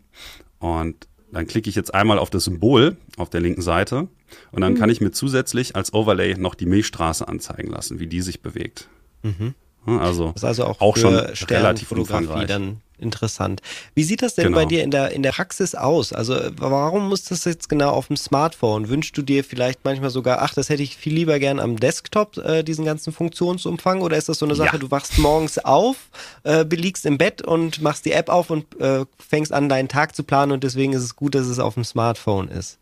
Und 0.58 1.08
dann 1.32 1.46
klicke 1.46 1.70
ich 1.70 1.76
jetzt 1.76 1.94
einmal 1.94 2.18
auf 2.18 2.30
das 2.30 2.44
Symbol 2.44 2.96
auf 3.16 3.30
der 3.30 3.40
linken 3.40 3.62
Seite 3.62 4.08
und 4.52 4.60
dann 4.60 4.74
mhm. 4.74 4.78
kann 4.78 4.90
ich 4.90 5.00
mir 5.00 5.12
zusätzlich 5.12 5.76
als 5.76 5.92
Overlay 5.94 6.34
noch 6.34 6.54
die 6.54 6.66
Milchstraße 6.66 7.26
anzeigen 7.26 7.70
lassen, 7.70 8.00
wie 8.00 8.06
die 8.06 8.20
sich 8.20 8.42
bewegt. 8.42 8.88
Mhm. 9.22 9.54
Also, 9.86 10.26
das 10.32 10.36
ist 10.36 10.44
also 10.44 10.64
auch, 10.66 10.80
auch 10.80 10.96
schon 10.96 11.14
relativ 11.14 11.90
umfangreich. 11.92 12.46
dann 12.46 12.80
interessant. 13.00 13.62
Wie 13.94 14.04
sieht 14.04 14.22
das 14.22 14.34
denn 14.34 14.46
genau. 14.46 14.58
bei 14.58 14.64
dir 14.66 14.84
in 14.84 14.90
der, 14.90 15.12
in 15.12 15.22
der 15.22 15.32
Praxis 15.32 15.74
aus? 15.74 16.12
Also 16.12 16.36
warum 16.56 17.08
muss 17.08 17.24
das 17.24 17.44
jetzt 17.44 17.68
genau 17.68 17.90
auf 17.90 18.06
dem 18.08 18.16
Smartphone? 18.16 18.88
Wünschst 18.88 19.16
du 19.16 19.22
dir 19.22 19.42
vielleicht 19.42 19.84
manchmal 19.84 20.10
sogar, 20.10 20.42
ach, 20.42 20.54
das 20.54 20.68
hätte 20.68 20.82
ich 20.82 20.96
viel 20.96 21.14
lieber 21.14 21.38
gern 21.38 21.58
am 21.58 21.76
Desktop, 21.78 22.36
äh, 22.38 22.62
diesen 22.62 22.84
ganzen 22.84 23.12
Funktionsumfang? 23.12 24.02
Oder 24.02 24.16
ist 24.16 24.28
das 24.28 24.38
so 24.38 24.46
eine 24.46 24.54
Sache, 24.54 24.76
ja. 24.76 24.78
du 24.78 24.90
wachst 24.90 25.18
morgens 25.18 25.58
auf, 25.58 25.96
äh, 26.44 26.62
liegst 26.62 27.06
im 27.06 27.18
Bett 27.18 27.42
und 27.42 27.80
machst 27.82 28.04
die 28.04 28.12
App 28.12 28.28
auf 28.28 28.50
und 28.50 28.78
äh, 28.80 29.04
fängst 29.18 29.52
an, 29.52 29.68
deinen 29.68 29.88
Tag 29.88 30.14
zu 30.14 30.22
planen 30.22 30.52
und 30.52 30.64
deswegen 30.64 30.92
ist 30.92 31.02
es 31.02 31.16
gut, 31.16 31.34
dass 31.34 31.46
es 31.46 31.58
auf 31.58 31.74
dem 31.74 31.84
Smartphone 31.84 32.48
ist? 32.48 32.79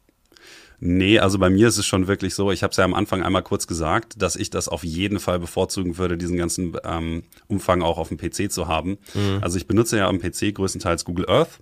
Nee, 0.81 1.19
also 1.19 1.39
bei 1.39 1.51
mir 1.51 1.69
ist 1.69 1.79
es 1.79 1.87
schon 1.87 2.07
wirklich 2.07 2.35
so, 2.35 2.53
ich 2.53 2.63
habe 2.63 2.71
es 2.71 2.77
ja 2.77 2.85
am 2.85 2.95
Anfang 2.95 3.23
einmal 3.23 3.43
kurz 3.43 3.67
gesagt, 3.67 4.23
dass 4.23 4.37
ich 4.37 4.51
das 4.51 4.69
auf 4.69 4.85
jeden 4.85 5.19
Fall 5.19 5.41
bevorzugen 5.41 5.99
würde, 5.99 6.17
diesen 6.17 6.37
ganzen 6.37 6.77
ähm, 6.85 7.25
Umfang 7.49 7.83
auch 7.83 7.99
auf 7.99 8.09
dem 8.09 8.19
PC 8.19 8.51
zu 8.51 8.69
haben. 8.69 8.99
Mhm. 9.15 9.39
Also 9.41 9.57
ich 9.57 9.67
benutze 9.67 9.99
ja 9.99 10.09
am 10.09 10.21
PC 10.21 10.55
größtenteils 10.55 11.05
Google 11.05 11.29
Earth. 11.29 11.59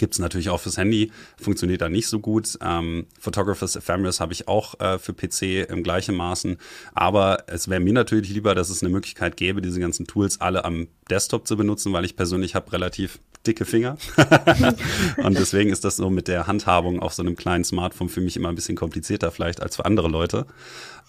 Gibt 0.00 0.14
es 0.14 0.18
natürlich 0.18 0.48
auch 0.48 0.60
fürs 0.60 0.78
Handy, 0.78 1.12
funktioniert 1.38 1.82
da 1.82 1.90
nicht 1.90 2.08
so 2.08 2.20
gut. 2.20 2.58
Ähm, 2.62 3.06
Photographers 3.18 3.76
Ephemeris 3.76 4.18
habe 4.18 4.32
ich 4.32 4.48
auch 4.48 4.80
äh, 4.80 4.98
für 4.98 5.12
PC 5.12 5.68
im 5.70 5.82
gleichen 5.82 6.16
Maßen. 6.16 6.56
Aber 6.94 7.44
es 7.48 7.68
wäre 7.68 7.80
mir 7.80 7.92
natürlich 7.92 8.30
lieber, 8.30 8.54
dass 8.54 8.70
es 8.70 8.82
eine 8.82 8.88
Möglichkeit 8.88 9.36
gäbe, 9.36 9.60
diese 9.60 9.78
ganzen 9.78 10.06
Tools 10.06 10.40
alle 10.40 10.64
am 10.64 10.88
Desktop 11.10 11.46
zu 11.46 11.54
benutzen, 11.58 11.92
weil 11.92 12.06
ich 12.06 12.16
persönlich 12.16 12.54
habe 12.54 12.72
relativ 12.72 13.18
dicke 13.46 13.66
Finger. 13.66 13.98
und 15.18 15.38
deswegen 15.38 15.68
ist 15.68 15.84
das 15.84 15.96
so 15.96 16.08
mit 16.08 16.28
der 16.28 16.46
Handhabung 16.46 17.00
auf 17.00 17.12
so 17.12 17.22
einem 17.22 17.36
kleinen 17.36 17.64
Smartphone 17.64 18.08
für 18.08 18.22
mich 18.22 18.38
immer 18.38 18.48
ein 18.48 18.54
bisschen 18.54 18.76
komplizierter 18.76 19.30
vielleicht 19.30 19.60
als 19.60 19.76
für 19.76 19.84
andere 19.84 20.08
Leute. 20.08 20.46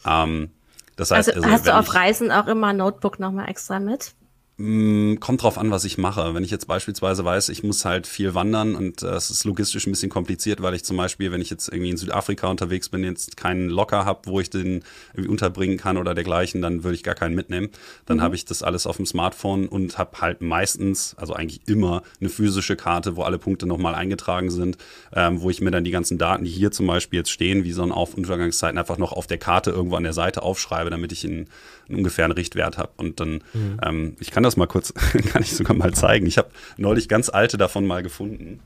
Ähm, 0.05 0.49
das 0.97 1.11
heißt, 1.11 1.29
also, 1.29 1.43
also 1.43 1.53
hast 1.53 1.67
du 1.67 1.77
auf 1.77 1.95
Reisen 1.95 2.29
auch 2.29 2.47
immer 2.47 2.67
ein 2.67 2.77
Notebook 2.77 3.21
nochmal 3.21 3.47
extra 3.47 3.79
mit? 3.79 4.15
Mm, 4.61 5.15
kommt 5.19 5.41
drauf 5.41 5.57
an, 5.57 5.71
was 5.71 5.85
ich 5.85 5.97
mache. 5.97 6.35
Wenn 6.35 6.43
ich 6.43 6.51
jetzt 6.51 6.67
beispielsweise 6.67 7.25
weiß, 7.25 7.49
ich 7.49 7.63
muss 7.63 7.83
halt 7.83 8.05
viel 8.05 8.35
wandern 8.35 8.75
und 8.75 9.01
äh, 9.01 9.07
es 9.07 9.31
ist 9.31 9.43
logistisch 9.43 9.87
ein 9.87 9.91
bisschen 9.91 10.11
kompliziert, 10.11 10.61
weil 10.61 10.75
ich 10.75 10.83
zum 10.83 10.97
Beispiel, 10.97 11.31
wenn 11.31 11.41
ich 11.41 11.49
jetzt 11.49 11.67
irgendwie 11.69 11.89
in 11.89 11.97
Südafrika 11.97 12.47
unterwegs 12.47 12.89
bin, 12.89 13.03
jetzt 13.03 13.37
keinen 13.37 13.69
Locker 13.69 14.05
habe, 14.05 14.19
wo 14.25 14.39
ich 14.39 14.51
den 14.51 14.83
irgendwie 15.13 15.29
unterbringen 15.29 15.77
kann 15.77 15.97
oder 15.97 16.13
dergleichen, 16.13 16.61
dann 16.61 16.83
würde 16.83 16.93
ich 16.93 17.01
gar 17.01 17.15
keinen 17.15 17.33
mitnehmen. 17.33 17.69
Dann 18.05 18.17
mhm. 18.17 18.21
habe 18.21 18.35
ich 18.35 18.45
das 18.45 18.61
alles 18.61 18.85
auf 18.85 18.97
dem 18.97 19.07
Smartphone 19.07 19.67
und 19.67 19.97
habe 19.97 20.21
halt 20.21 20.41
meistens, 20.41 21.15
also 21.17 21.33
eigentlich 21.33 21.61
immer, 21.65 22.03
eine 22.19 22.29
physische 22.29 22.75
Karte, 22.75 23.15
wo 23.15 23.23
alle 23.23 23.39
Punkte 23.39 23.65
nochmal 23.65 23.95
eingetragen 23.95 24.51
sind, 24.51 24.77
ähm, 25.11 25.41
wo 25.41 25.49
ich 25.49 25.61
mir 25.61 25.71
dann 25.71 25.83
die 25.83 25.91
ganzen 25.91 26.19
Daten, 26.19 26.43
die 26.43 26.51
hier 26.51 26.71
zum 26.71 26.85
Beispiel 26.85 27.17
jetzt 27.17 27.31
stehen, 27.31 27.63
wie 27.63 27.71
so 27.71 27.81
ein 27.81 27.91
Auf- 27.91 28.13
und 28.13 28.25
Untergangszeiten, 28.25 28.77
einfach 28.77 28.99
noch 28.99 29.11
auf 29.11 29.25
der 29.25 29.39
Karte 29.39 29.71
irgendwo 29.71 29.95
an 29.95 30.03
der 30.03 30.13
Seite 30.13 30.43
aufschreibe, 30.43 30.91
damit 30.91 31.11
ich 31.11 31.25
einen, 31.25 31.47
einen 31.87 31.97
ungefähren 31.97 32.31
Richtwert 32.31 32.77
habe. 32.77 32.91
Und 32.97 33.19
dann, 33.19 33.43
mhm. 33.53 33.79
ähm, 33.83 34.15
ich 34.19 34.29
kann 34.29 34.43
das 34.43 34.50
das 34.51 34.57
mal 34.57 34.67
kurz, 34.67 34.93
kann 35.31 35.41
ich 35.41 35.55
sogar 35.55 35.75
mal 35.75 35.93
zeigen. 35.93 36.25
Ich 36.25 36.37
habe 36.37 36.49
neulich 36.77 37.07
ganz 37.07 37.29
alte 37.29 37.57
davon 37.57 37.85
mal 37.85 38.03
gefunden. 38.03 38.59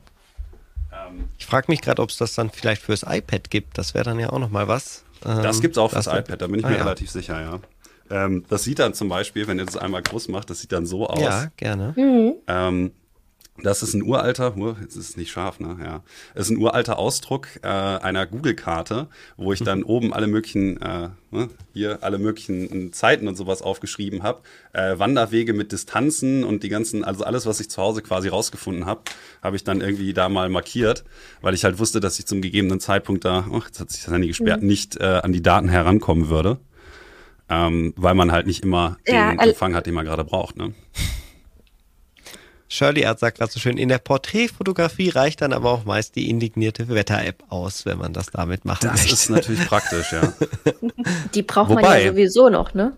Ähm, 0.92 1.28
ich 1.38 1.46
frage 1.46 1.66
mich 1.68 1.80
gerade, 1.80 2.02
ob 2.02 2.10
es 2.10 2.16
das 2.16 2.34
dann 2.34 2.50
vielleicht 2.50 2.82
fürs 2.82 3.04
iPad 3.04 3.50
gibt. 3.50 3.78
Das 3.78 3.94
wäre 3.94 4.04
dann 4.04 4.18
ja 4.18 4.30
auch 4.30 4.38
noch 4.38 4.50
mal 4.50 4.68
was. 4.68 5.04
Ähm, 5.24 5.42
das 5.42 5.60
gibt 5.60 5.76
es 5.76 5.78
auch 5.78 5.92
fürs 5.92 6.06
iPad, 6.06 6.42
da 6.42 6.46
bin 6.46 6.58
ich 6.58 6.64
ah, 6.64 6.68
mir 6.68 6.76
ja. 6.76 6.82
relativ 6.82 7.10
sicher, 7.10 7.40
ja. 7.40 7.60
Ähm, 8.08 8.44
das 8.48 8.64
sieht 8.64 8.78
dann 8.78 8.94
zum 8.94 9.08
Beispiel, 9.08 9.46
wenn 9.48 9.58
ihr 9.58 9.66
das 9.66 9.76
einmal 9.76 10.02
groß 10.02 10.28
macht, 10.28 10.50
das 10.50 10.60
sieht 10.60 10.72
dann 10.72 10.86
so 10.86 11.08
aus. 11.08 11.20
Ja, 11.20 11.50
gerne. 11.56 11.94
Mhm. 11.96 12.34
Das 13.62 13.82
ist 13.82 13.94
ein 13.94 14.02
uralter, 14.02 14.54
jetzt 14.80 14.96
ist 14.96 15.10
es 15.10 15.16
nicht 15.16 15.30
scharf, 15.30 15.60
ne? 15.60 15.76
Ja. 15.82 16.02
Es 16.34 16.46
ist 16.46 16.50
ein 16.50 16.58
uralter 16.58 16.98
Ausdruck 16.98 17.48
äh, 17.62 17.68
einer 17.68 18.26
Google-Karte, 18.26 19.08
wo 19.36 19.52
ich 19.52 19.60
dann 19.60 19.80
mhm. 19.80 19.86
oben 19.86 20.12
alle 20.12 20.26
möglichen, 20.26 20.80
äh, 20.80 21.08
hier 21.72 21.98
alle 22.02 22.18
möglichen 22.18 22.92
Zeiten 22.92 23.28
und 23.28 23.36
sowas 23.36 23.62
aufgeschrieben 23.62 24.22
habe. 24.22 24.42
Äh, 24.72 24.98
Wanderwege 24.98 25.52
mit 25.52 25.72
Distanzen 25.72 26.44
und 26.44 26.62
die 26.62 26.68
ganzen, 26.68 27.04
also 27.04 27.24
alles, 27.24 27.46
was 27.46 27.60
ich 27.60 27.70
zu 27.70 27.80
Hause 27.80 28.02
quasi 28.02 28.28
rausgefunden 28.28 28.86
habe, 28.86 29.02
habe 29.42 29.56
ich 29.56 29.64
dann 29.64 29.80
irgendwie 29.80 30.12
da 30.12 30.28
mal 30.28 30.48
markiert, 30.48 31.04
weil 31.40 31.54
ich 31.54 31.64
halt 31.64 31.78
wusste, 31.78 32.00
dass 32.00 32.18
ich 32.18 32.26
zum 32.26 32.42
gegebenen 32.42 32.80
Zeitpunkt 32.80 33.24
da, 33.24 33.46
oh, 33.50 33.62
jetzt 33.66 33.80
hat 33.80 33.90
sich 33.90 34.04
das 34.04 34.12
Handy 34.12 34.28
gesperrt, 34.28 34.60
mhm. 34.60 34.68
nicht 34.68 34.96
äh, 35.00 35.20
an 35.22 35.32
die 35.32 35.42
Daten 35.42 35.68
herankommen 35.68 36.28
würde. 36.28 36.58
Ähm, 37.48 37.94
weil 37.96 38.16
man 38.16 38.32
halt 38.32 38.48
nicht 38.48 38.64
immer 38.64 38.96
den 39.06 39.14
ja, 39.14 39.30
Empfang 39.30 39.76
hat, 39.76 39.86
den 39.86 39.94
man 39.94 40.04
gerade 40.04 40.24
braucht, 40.24 40.56
ne? 40.56 40.74
Shirley 42.68 43.06
Art 43.06 43.18
sagt 43.18 43.38
gerade 43.38 43.52
so 43.52 43.60
schön, 43.60 43.78
in 43.78 43.88
der 43.88 43.98
Porträtfotografie 43.98 45.10
reicht 45.10 45.40
dann 45.40 45.52
aber 45.52 45.70
auch 45.70 45.84
meist 45.84 46.16
die 46.16 46.28
indignierte 46.28 46.88
Wetter-App 46.88 47.44
aus, 47.48 47.86
wenn 47.86 47.98
man 47.98 48.12
das 48.12 48.26
damit 48.26 48.64
machen 48.64 48.80
das 48.82 48.92
möchte. 48.92 49.10
Das 49.10 49.20
ist 49.22 49.30
natürlich 49.30 49.66
praktisch, 49.66 50.12
ja. 50.12 50.32
Die 51.34 51.42
braucht 51.42 51.70
Wobei, 51.70 51.82
man 51.82 52.00
ja 52.00 52.10
sowieso 52.10 52.48
noch, 52.48 52.74
ne? 52.74 52.96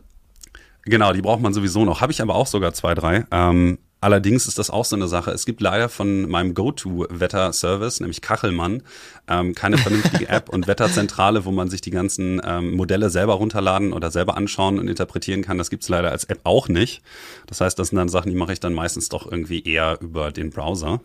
Genau, 0.85 1.13
die 1.13 1.21
braucht 1.21 1.43
man 1.43 1.53
sowieso 1.53 1.85
noch. 1.85 2.01
Habe 2.01 2.13
ich 2.13 2.23
aber 2.23 2.35
auch 2.35 2.47
sogar 2.47 2.73
zwei, 2.73 2.95
drei. 2.95 3.27
Ähm, 3.31 3.79
Allerdings 4.01 4.47
ist 4.47 4.59
das 4.59 4.71
auch 4.71 4.85
so 4.85 4.95
eine 4.95 5.09
Sache. 5.09 5.33
Es 5.33 5.45
gibt 5.45 5.61
leider 5.61 5.89
von 5.89 6.29
meinem 6.29 6.55
Go-To-Wetter-Service, 6.55 7.99
nämlich 7.99 8.21
Kachelmann, 8.21 8.83
ähm, 9.27 9.55
keine 9.55 9.77
vernünftige 9.77 10.29
App 10.29 10.49
und 10.49 10.69
Wetterzentrale, 10.69 11.45
wo 11.45 11.51
man 11.51 11.69
sich 11.69 11.81
die 11.81 11.91
ganzen 11.91 12.41
ähm, 12.45 12.77
Modelle 12.77 13.11
selber 13.11 13.35
runterladen 13.35 13.93
oder 13.93 14.13
selber 14.13 14.37
anschauen 14.37 14.79
und 14.79 14.87
interpretieren 14.87 15.43
kann. 15.43 15.59
Das 15.59 15.71
gibt's 15.71 15.89
leider 15.89 16.13
als 16.13 16.25
App 16.25 16.41
auch 16.45 16.69
nicht. 16.69 17.03
Das 17.47 17.61
heißt, 17.61 17.77
das 17.79 17.89
sind 17.89 17.97
dann 17.97 18.09
Sachen, 18.09 18.31
die 18.31 18.37
mache 18.37 18.53
ich 18.53 18.61
dann 18.61 18.73
meistens 18.73 19.09
doch 19.09 19.31
irgendwie 19.31 19.65
eher 19.65 19.99
über 20.01 20.31
den 20.31 20.51
Browser. 20.51 21.01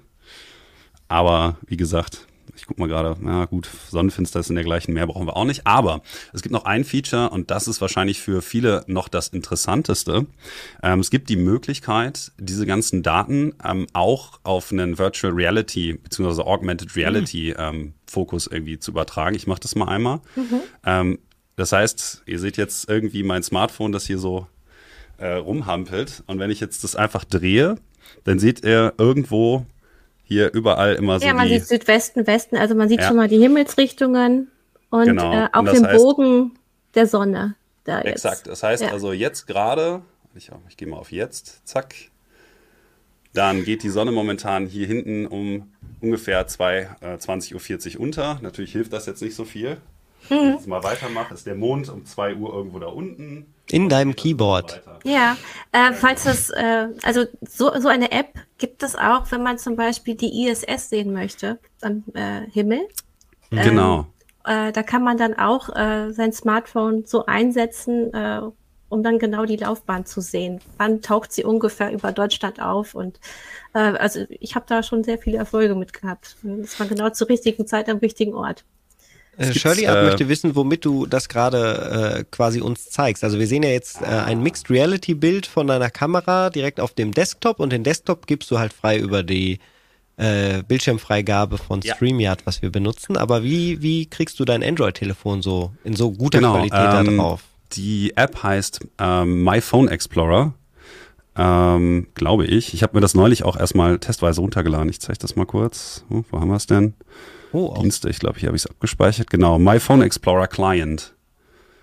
Aber 1.08 1.58
wie 1.66 1.78
gesagt, 1.78 2.28
ich 2.56 2.66
guck 2.66 2.80
mal 2.80 2.88
gerade, 2.88 3.16
ja 3.24 3.46
gut, 3.46 3.70
Sonnenfinsternis 3.90 4.50
in 4.50 4.56
der 4.56 4.64
gleichen 4.64 4.94
Meer 4.94 5.08
brauchen 5.08 5.28
wir 5.28 5.36
auch 5.36 5.46
nicht. 5.46 5.66
Aber 5.66 6.02
es 6.34 6.42
gibt 6.42 6.54
noch 6.54 6.66
ein 6.66 6.84
Feature 6.84 7.30
und 7.30 7.52
das 7.52 7.68
ist 7.68 7.82
wahrscheinlich 7.82 8.22
für 8.22 8.42
viele 8.42 8.84
noch 8.88 9.08
das 9.08 9.30
Interessanteste. 9.30 10.28
Ähm, 10.82 11.00
es 11.00 11.10
gibt 11.10 11.30
die 11.30 11.36
Möglichkeit, 11.36 12.32
diese 12.38 12.66
ganzen 12.66 13.04
Daten 13.04 13.54
ähm, 13.64 13.88
auch 13.94 14.40
auf 14.44 14.72
einen 14.72 14.98
Virtual 14.98 15.34
Reality 15.34 15.94
bzw. 15.94 16.44
Augmented 16.44 16.96
Reality 16.96 17.54
mhm. 17.58 17.64
ähm, 17.64 17.94
Fokus 18.08 18.48
irgendwie 18.48 18.80
zu 18.80 18.92
übertragen. 18.92 19.36
Ich 19.36 19.48
mache 19.48 19.62
das 19.62 19.76
mal 19.76 19.88
einmal. 19.88 20.22
Mhm. 20.36 20.62
Ähm, 20.86 21.20
das 21.56 21.72
heißt, 21.72 22.24
ihr 22.26 22.40
seht 22.40 22.58
jetzt 22.58 22.90
irgendwie 22.90 23.24
mein 23.24 23.44
Smartphone, 23.44 23.92
das 23.92 24.06
hier 24.06 24.18
so 24.18 24.48
äh, 25.18 25.34
rumhampelt. 25.34 26.24
Und 26.28 26.40
wenn 26.40 26.52
ich 26.52 26.60
jetzt 26.60 26.84
das 26.84 26.96
einfach 26.96 27.24
drehe, 27.24 27.76
dann 28.24 28.40
seht 28.40 28.64
ihr 28.66 28.94
irgendwo 28.98 29.66
hier 30.24 30.54
überall 30.54 30.96
immer 30.96 31.20
so. 31.20 31.26
Ja, 31.26 31.34
man 31.34 31.48
die, 31.48 31.60
sieht 31.60 31.68
Südwesten, 31.68 32.26
Westen, 32.26 32.58
also 32.58 32.76
man 32.76 32.90
sieht 32.90 33.02
ja. 33.02 33.08
schon 33.08 33.18
mal 33.18 33.28
die 33.28 33.40
Himmelsrichtungen 33.40 34.52
und 34.90 35.06
genau. 35.06 35.34
äh, 35.34 35.50
auf 35.52 35.70
dem 35.70 35.84
Bogen 35.84 36.52
der 36.96 37.08
Sonne. 37.08 37.56
Da 37.84 38.02
Exakt. 38.02 38.38
Jetzt. 38.38 38.48
Das 38.48 38.64
heißt 38.64 38.84
ja. 38.84 38.92
also 38.92 39.12
jetzt 39.12 39.46
gerade, 39.48 40.02
ich, 40.36 40.50
ich 40.70 40.78
gehe 40.78 40.88
mal 40.88 40.98
auf 40.98 41.12
jetzt, 41.12 41.68
zack. 41.68 41.94
Dann 43.34 43.64
geht 43.64 43.84
die 43.84 43.90
Sonne 43.90 44.12
momentan 44.12 44.68
hier 44.68 44.86
hinten 44.86 45.26
um 45.26 45.74
ungefähr 46.02 46.46
2, 46.46 46.90
äh, 47.02 47.06
20.40 47.16 47.96
Uhr 47.96 48.02
unter. 48.02 48.40
Natürlich 48.42 48.72
hilft 48.72 48.94
das 48.94 49.08
jetzt 49.08 49.22
nicht 49.22 49.36
so 49.36 49.44
viel. 49.44 49.78
Mhm. 50.30 50.36
Wenn 50.36 50.48
ich 50.50 50.56
jetzt 50.56 50.68
mal 50.68 50.84
weitermache, 50.84 51.34
ist 51.34 51.48
der 51.48 51.56
Mond 51.56 51.90
um 51.90 52.06
2 52.06 52.36
Uhr 52.36 52.54
irgendwo 52.54 52.80
da 52.80 52.88
unten. 52.88 53.53
In 53.74 53.90
deinem 53.90 54.16
Keyboard. 54.16 54.84
Ja, 55.04 55.36
äh, 55.72 55.94
falls 55.94 56.28
es, 56.28 56.52
äh, 56.52 56.90
also 57.02 57.26
so, 57.42 57.72
so 57.80 57.88
eine 57.88 58.12
App 58.12 58.36
gibt 58.60 58.84
es 58.84 58.96
auch, 58.96 59.32
wenn 59.32 59.42
man 59.42 59.58
zum 59.58 59.76
Beispiel 59.76 60.14
die 60.14 60.46
ISS 60.46 60.90
sehen 60.90 61.12
möchte 61.12 61.58
am 61.82 62.04
äh, 62.14 62.42
Himmel. 62.52 62.82
Genau. 63.50 64.06
Ähm, 64.46 64.68
äh, 64.68 64.72
da 64.72 64.84
kann 64.84 65.04
man 65.04 65.18
dann 65.18 65.34
auch 65.34 65.76
äh, 65.76 66.12
sein 66.14 66.32
Smartphone 66.34 67.06
so 67.08 67.26
einsetzen, 67.26 68.14
äh, 68.14 68.42
um 68.90 69.02
dann 69.02 69.18
genau 69.18 69.46
die 69.46 69.58
Laufbahn 69.58 70.06
zu 70.06 70.22
sehen. 70.22 70.60
Wann 70.78 71.02
taucht 71.02 71.32
sie 71.32 71.44
ungefähr 71.44 71.92
über 71.92 72.12
Deutschland 72.12 72.62
auf? 72.62 72.94
Und 72.94 73.20
äh, 73.74 73.80
also 73.80 74.26
ich 74.30 74.54
habe 74.54 74.66
da 74.68 74.84
schon 74.84 75.04
sehr 75.04 75.18
viele 75.18 75.40
Erfolge 75.40 75.74
mit 75.74 75.94
gehabt. 75.94 76.38
Das 76.44 76.80
war 76.80 76.86
genau 76.86 77.10
zur 77.10 77.28
richtigen 77.28 77.66
Zeit 77.66 77.90
am 77.90 77.98
richtigen 77.98 78.36
Ort. 78.36 78.66
Äh, 79.38 79.54
Shirley 79.54 79.86
äh, 79.86 80.04
möchte 80.04 80.30
wissen, 80.30 80.56
womit 80.56 80.86
du 80.86 81.06
das 81.06 81.30
gerade 81.30 82.20
äh, 82.20 82.24
quasi 82.30 82.62
uns 82.62 82.90
zeigst. 82.90 83.24
Also 83.24 83.40
wir 83.40 83.48
sehen 83.48 83.64
ja 83.64 83.70
jetzt 83.70 84.02
äh, 84.02 84.06
ein 84.06 84.42
Mixed 84.42 84.70
Reality 84.70 85.16
Bild 85.16 85.46
von 85.46 85.68
deiner 85.68 85.90
Kamera 85.90 86.50
direkt 86.50 86.80
auf 86.80 86.94
dem 86.94 87.14
Desktop 87.14 87.60
und 87.60 87.72
den 87.72 87.84
Desktop 87.84 88.28
gibst 88.28 88.52
du 88.52 88.60
halt 88.60 88.74
frei 88.74 88.98
über 88.98 89.24
die 89.24 89.60
äh, 90.18 90.62
Bildschirmfreigabe 90.64 91.58
von 91.58 91.82
StreamYard, 91.82 92.46
was 92.46 92.62
wir 92.62 92.72
benutzen. 92.72 93.18
Aber 93.18 93.44
wie, 93.44 93.82
wie 93.82 94.06
kriegst 94.06 94.40
du 94.40 94.46
dein 94.46 94.64
Android-Telefon 94.64 95.42
so 95.42 95.72
in 95.84 95.96
so 95.96 96.12
guter 96.12 96.40
genau, 96.40 96.54
Qualität 96.54 96.80
ähm, 96.80 97.18
da 97.18 97.24
drauf? 97.24 97.42
Die 97.74 98.14
App 98.16 98.44
heißt 98.44 98.82
ähm, 99.00 99.44
My 99.44 99.62
Phone 99.62 99.88
Explorer. 99.88 100.54
Ähm, 101.36 102.08
glaube 102.14 102.46
ich. 102.46 102.74
Ich 102.74 102.84
habe 102.84 102.96
mir 102.96 103.02
das 103.02 103.16
neulich 103.16 103.44
auch 103.44 103.58
erstmal 103.58 103.98
testweise 104.00 104.42
runtergeladen. 104.42 104.90
Ich 104.90 105.00
zeige 105.00 105.20
das 105.20 105.36
mal 105.36 105.46
kurz. 105.46 106.06
Oh, 106.10 106.24
wo 106.30 106.40
haben 106.40 106.50
wir 106.50 106.56
es 106.56 106.68
denn? 106.68 106.94
Oh, 107.52 107.76
Dienste, 107.80 108.10
ich 108.10 108.20
glaube, 108.20 108.40
hier 108.40 108.48
habe 108.48 108.56
ich 108.56 108.66
es 108.66 108.70
abgespeichert. 108.70 109.30
Genau, 109.30 109.60
My 109.60 109.80
Phone 109.80 110.02
Explorer 110.02 110.48
Client. 110.48 111.14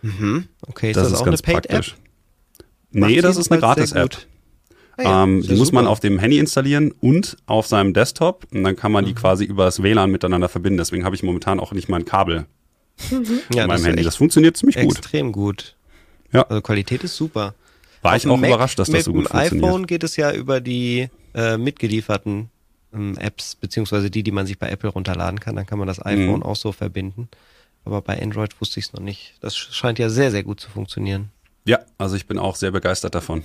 Mhm. 0.02 0.48
Okay, 0.66 0.90
ist 0.90 0.96
das, 0.96 1.08
ist 1.08 1.14
auch 1.14 1.24
ganz 1.24 1.42
eine 1.42 1.54
Paid 1.54 1.68
praktisch. 1.68 1.92
App? 1.92 2.64
Nee, 2.92 3.20
das 3.20 3.36
ist 3.36 3.50
eine 3.50 3.60
Gratis-App. 3.60 4.16
Ah, 4.96 5.02
ja, 5.02 5.22
ähm, 5.22 5.42
die 5.42 5.54
muss 5.54 5.68
super. 5.68 5.76
man 5.76 5.86
auf 5.86 6.00
dem 6.00 6.18
Handy 6.18 6.38
installieren 6.38 6.92
und 7.00 7.36
auf 7.46 7.66
seinem 7.66 7.94
Desktop 7.94 8.46
und 8.52 8.64
dann 8.64 8.76
kann 8.76 8.92
man 8.92 9.04
die 9.04 9.12
mhm. 9.12 9.16
quasi 9.16 9.44
über 9.44 9.64
das 9.64 9.82
WLAN 9.82 10.10
miteinander 10.10 10.48
verbinden. 10.48 10.78
Deswegen 10.78 11.04
habe 11.04 11.14
ich 11.14 11.22
momentan 11.22 11.60
auch 11.60 11.72
nicht 11.72 11.88
mein 11.88 12.04
Kabel 12.04 12.46
mhm. 13.10 13.40
ja, 13.54 13.66
meinem 13.66 13.84
Handy. 13.84 14.02
Das 14.02 14.16
funktioniert 14.16 14.56
ziemlich 14.56 14.76
gut. 14.76 14.98
Extrem 14.98 15.32
gut. 15.32 15.76
Ja. 16.32 16.42
Also 16.42 16.60
Qualität 16.62 17.04
ist 17.04 17.16
super. 17.16 17.54
War 18.02 18.16
ich 18.16 18.26
auch 18.26 18.36
Mac, 18.36 18.50
überrascht, 18.50 18.78
dass 18.78 18.90
das 18.90 19.04
so 19.04 19.12
gut 19.12 19.28
funktioniert. 19.28 19.52
Mit 19.52 19.62
dem 19.62 19.68
iPhone 19.68 19.86
geht 19.86 20.04
es 20.04 20.16
ja 20.16 20.32
über 20.32 20.60
die 20.60 21.08
äh, 21.34 21.56
mitgelieferten 21.56 22.50
ähm, 22.94 23.16
Apps, 23.18 23.54
beziehungsweise 23.54 24.10
die, 24.10 24.22
die 24.22 24.32
man 24.32 24.46
sich 24.46 24.58
bei 24.58 24.68
Apple 24.68 24.90
runterladen 24.90 25.40
kann. 25.40 25.56
Dann 25.56 25.66
kann 25.66 25.78
man 25.78 25.88
das 25.88 26.04
iPhone 26.04 26.38
mhm. 26.38 26.42
auch 26.42 26.56
so 26.56 26.72
verbinden. 26.72 27.28
Aber 27.84 28.02
bei 28.02 28.20
Android 28.20 28.60
wusste 28.60 28.80
ich 28.80 28.86
es 28.86 28.92
noch 28.92 29.00
nicht. 29.00 29.34
Das 29.40 29.56
scheint 29.56 29.98
ja 29.98 30.08
sehr, 30.08 30.30
sehr 30.30 30.42
gut 30.42 30.60
zu 30.60 30.70
funktionieren. 30.70 31.30
Ja, 31.64 31.80
also 31.98 32.16
ich 32.16 32.26
bin 32.26 32.38
auch 32.38 32.56
sehr 32.56 32.70
begeistert 32.70 33.14
davon. 33.14 33.42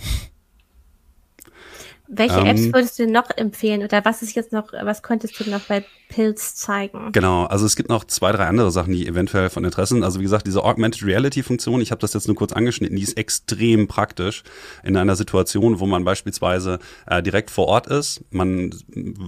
Welche 2.07 2.39
ähm, 2.39 2.45
Apps 2.45 2.65
würdest 2.65 2.99
du 2.99 3.03
denn 3.03 3.13
noch 3.13 3.29
empfehlen 3.35 3.83
oder 3.83 4.03
was 4.05 4.21
ist 4.21 4.35
jetzt 4.35 4.51
noch, 4.51 4.73
was 4.73 5.01
könntest 5.01 5.39
du 5.39 5.49
noch 5.49 5.61
bei 5.61 5.83
Pilz 6.07 6.55
zeigen? 6.55 7.11
Genau, 7.11 7.45
also 7.45 7.65
es 7.65 7.75
gibt 7.75 7.89
noch 7.89 8.05
zwei, 8.05 8.31
drei 8.31 8.45
andere 8.45 8.71
Sachen, 8.71 8.93
die 8.93 9.07
eventuell 9.07 9.49
von 9.49 9.63
Interesse 9.65 9.95
sind. 9.95 10.03
Also 10.03 10.19
wie 10.19 10.23
gesagt, 10.23 10.45
diese 10.45 10.63
Augmented 10.63 11.03
Reality 11.03 11.43
Funktion, 11.43 11.81
ich 11.81 11.91
habe 11.91 11.99
das 11.99 12.13
jetzt 12.13 12.27
nur 12.27 12.35
kurz 12.35 12.53
angeschnitten, 12.53 12.95
die 12.95 13.01
ist 13.01 13.17
extrem 13.17 13.87
praktisch 13.87 14.43
in 14.83 14.97
einer 14.97 15.15
Situation, 15.15 15.79
wo 15.79 15.85
man 15.85 16.03
beispielsweise 16.03 16.79
äh, 17.07 17.23
direkt 17.23 17.49
vor 17.49 17.67
Ort 17.67 17.87
ist, 17.87 18.23
man 18.29 18.73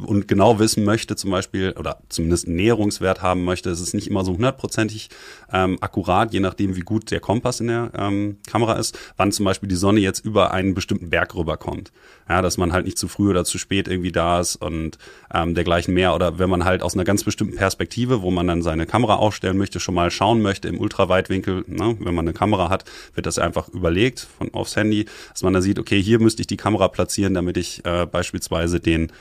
und 0.05 0.27
genau 0.27 0.59
wissen 0.59 0.83
möchte, 0.83 1.15
zum 1.15 1.31
Beispiel, 1.31 1.73
oder 1.77 1.99
zumindest 2.09 2.47
einen 2.47 2.57
Näherungswert 2.57 3.21
haben 3.21 3.43
möchte. 3.43 3.69
Es 3.69 3.81
ist 3.81 3.93
nicht 3.93 4.07
immer 4.07 4.23
so 4.23 4.33
hundertprozentig 4.33 5.09
ähm, 5.51 5.77
akkurat, 5.81 6.33
je 6.33 6.39
nachdem, 6.39 6.75
wie 6.75 6.81
gut 6.81 7.11
der 7.11 7.19
Kompass 7.19 7.59
in 7.59 7.67
der 7.67 7.91
ähm, 7.97 8.37
Kamera 8.47 8.73
ist, 8.73 8.97
wann 9.17 9.31
zum 9.31 9.45
Beispiel 9.45 9.69
die 9.69 9.75
Sonne 9.75 9.99
jetzt 9.99 10.23
über 10.23 10.51
einen 10.51 10.73
bestimmten 10.73 11.09
Berg 11.09 11.35
rüberkommt. 11.35 11.91
Ja, 12.29 12.41
dass 12.41 12.57
man 12.57 12.66
halt 12.73 12.85
nicht 12.85 12.97
zu 12.97 13.07
früh 13.07 13.29
oder 13.29 13.45
zu 13.45 13.57
spät 13.57 13.87
irgendwie 13.87 14.11
da 14.11 14.39
ist 14.39 14.55
und 14.55 14.97
ähm, 15.33 15.55
dergleichen 15.55 15.93
mehr. 15.93 16.15
Oder 16.15 16.39
wenn 16.39 16.49
man 16.49 16.65
halt 16.65 16.81
aus 16.81 16.93
einer 16.93 17.03
ganz 17.03 17.23
bestimmten 17.23 17.55
Perspektive, 17.55 18.21
wo 18.21 18.31
man 18.31 18.47
dann 18.47 18.61
seine 18.61 18.85
Kamera 18.85 19.15
aufstellen 19.15 19.57
möchte, 19.57 19.79
schon 19.79 19.95
mal 19.95 20.11
schauen 20.11 20.41
möchte 20.41 20.67
im 20.67 20.79
Ultraweitwinkel, 20.79 21.63
ne, 21.67 21.97
wenn 21.99 22.15
man 22.15 22.25
eine 22.25 22.33
Kamera 22.33 22.69
hat, 22.69 22.85
wird 23.15 23.25
das 23.25 23.39
einfach 23.39 23.69
überlegt 23.69 24.27
von 24.37 24.53
aufs 24.53 24.75
Handy, 24.75 25.05
dass 25.31 25.43
man 25.43 25.53
dann 25.53 25.61
sieht, 25.61 25.79
okay, 25.79 26.01
hier 26.01 26.19
müsste 26.19 26.41
ich 26.41 26.47
die 26.47 26.57
Kamera 26.57 26.87
platzieren, 26.87 27.33
damit 27.33 27.57
ich 27.57 27.85
äh, 27.85 28.05
beispielsweise 28.05 28.79
den 28.79 29.11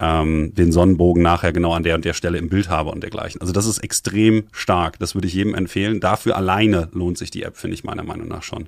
ähm, 0.00 0.52
den 0.54 0.72
Sonnenbogen 0.72 1.22
nachher 1.22 1.52
genau 1.52 1.72
an 1.72 1.82
der 1.82 1.94
und 1.94 2.04
der 2.04 2.14
Stelle 2.14 2.38
im 2.38 2.48
Bild 2.48 2.68
habe 2.68 2.90
und 2.90 3.02
dergleichen. 3.02 3.40
Also 3.40 3.52
das 3.52 3.66
ist 3.66 3.78
extrem 3.78 4.44
stark. 4.52 4.98
Das 4.98 5.14
würde 5.14 5.28
ich 5.28 5.34
jedem 5.34 5.54
empfehlen. 5.54 6.00
Dafür 6.00 6.36
alleine 6.36 6.88
lohnt 6.92 7.18
sich 7.18 7.30
die 7.30 7.42
App, 7.42 7.56
finde 7.56 7.74
ich 7.74 7.84
meiner 7.84 8.02
Meinung 8.02 8.28
nach 8.28 8.42
schon. 8.42 8.66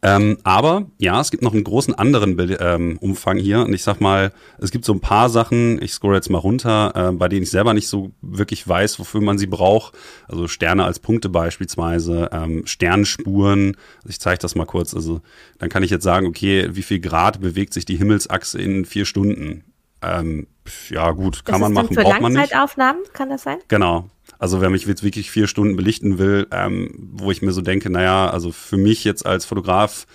Ähm, 0.00 0.38
aber 0.44 0.86
ja, 0.98 1.20
es 1.20 1.30
gibt 1.30 1.42
noch 1.42 1.52
einen 1.52 1.64
großen 1.64 1.94
anderen 1.94 2.36
Bild, 2.36 2.58
ähm, 2.60 2.98
Umfang 3.00 3.36
hier. 3.36 3.60
Und 3.60 3.72
ich 3.72 3.82
sag 3.82 4.00
mal, 4.00 4.32
es 4.58 4.70
gibt 4.70 4.84
so 4.84 4.92
ein 4.92 5.00
paar 5.00 5.28
Sachen, 5.28 5.82
ich 5.82 5.92
scroll 5.92 6.14
jetzt 6.14 6.30
mal 6.30 6.38
runter, 6.38 6.92
äh, 6.94 7.12
bei 7.12 7.28
denen 7.28 7.42
ich 7.42 7.50
selber 7.50 7.74
nicht 7.74 7.88
so 7.88 8.12
wirklich 8.20 8.66
weiß, 8.66 9.00
wofür 9.00 9.20
man 9.20 9.38
sie 9.38 9.46
braucht. 9.46 9.94
Also 10.28 10.46
Sterne 10.46 10.84
als 10.84 11.00
Punkte 11.00 11.28
beispielsweise, 11.28 12.30
ähm, 12.32 12.64
Sternspuren. 12.66 13.76
Ich 14.06 14.20
zeige 14.20 14.38
das 14.38 14.54
mal 14.54 14.66
kurz. 14.66 14.94
Also 14.94 15.20
dann 15.58 15.68
kann 15.68 15.82
ich 15.82 15.90
jetzt 15.90 16.04
sagen, 16.04 16.26
okay, 16.26 16.68
wie 16.72 16.82
viel 16.82 17.00
Grad 17.00 17.40
bewegt 17.40 17.74
sich 17.74 17.84
die 17.84 17.96
Himmelsachse 17.96 18.60
in 18.60 18.84
vier 18.84 19.04
Stunden? 19.04 19.64
Ähm, 20.00 20.46
ja, 20.90 21.10
gut, 21.10 21.44
kann 21.44 21.54
das 21.54 21.60
man 21.60 21.72
machen, 21.72 21.96
braucht 21.96 22.20
man 22.20 22.32
nicht. 22.32 22.52
Langzeitaufnahmen, 22.52 23.02
kann 23.12 23.30
das 23.30 23.42
sein? 23.42 23.58
Genau. 23.66 24.08
Also 24.38 24.60
wer 24.60 24.70
mich 24.70 24.86
jetzt 24.86 25.02
wirklich 25.02 25.30
vier 25.30 25.48
Stunden 25.48 25.76
belichten 25.76 26.18
will, 26.18 26.46
ähm, 26.52 26.94
wo 27.12 27.30
ich 27.30 27.42
mir 27.42 27.52
so 27.52 27.60
denke, 27.60 27.90
naja, 27.90 28.30
also 28.30 28.52
für 28.52 28.76
mich 28.76 29.04
jetzt 29.04 29.26
als 29.26 29.44
Fotograf 29.44 30.06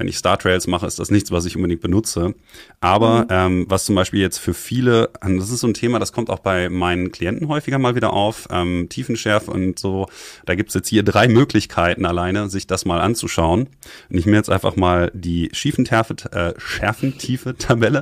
wenn 0.00 0.08
ich 0.08 0.16
Star 0.16 0.38
Trails 0.38 0.66
mache, 0.66 0.86
ist 0.86 0.98
das 0.98 1.10
nichts, 1.10 1.30
was 1.30 1.44
ich 1.44 1.56
unbedingt 1.56 1.82
benutze. 1.82 2.34
Aber 2.80 3.24
mhm. 3.24 3.26
ähm, 3.28 3.66
was 3.68 3.84
zum 3.84 3.94
Beispiel 3.94 4.20
jetzt 4.20 4.38
für 4.38 4.54
viele, 4.54 5.10
das 5.20 5.50
ist 5.50 5.60
so 5.60 5.66
ein 5.66 5.74
Thema, 5.74 5.98
das 5.98 6.14
kommt 6.14 6.30
auch 6.30 6.38
bei 6.38 6.70
meinen 6.70 7.12
Klienten 7.12 7.48
häufiger 7.48 7.78
mal 7.78 7.94
wieder 7.96 8.14
auf, 8.14 8.48
ähm, 8.50 8.86
Tiefenschärfe 8.88 9.50
und 9.50 9.78
so. 9.78 10.06
Da 10.46 10.54
gibt's 10.54 10.72
jetzt 10.72 10.88
hier 10.88 11.02
drei 11.02 11.28
Möglichkeiten 11.28 12.06
alleine, 12.06 12.48
sich 12.48 12.66
das 12.66 12.86
mal 12.86 12.98
anzuschauen. 12.98 13.68
Und 14.08 14.16
ich 14.16 14.24
mir 14.24 14.36
jetzt 14.36 14.48
einfach 14.48 14.74
mal 14.74 15.10
die 15.12 15.50
Schiefentärfe, 15.52 16.14
äh, 16.32 16.54
Schärfentiefe-Tabelle. 16.56 18.00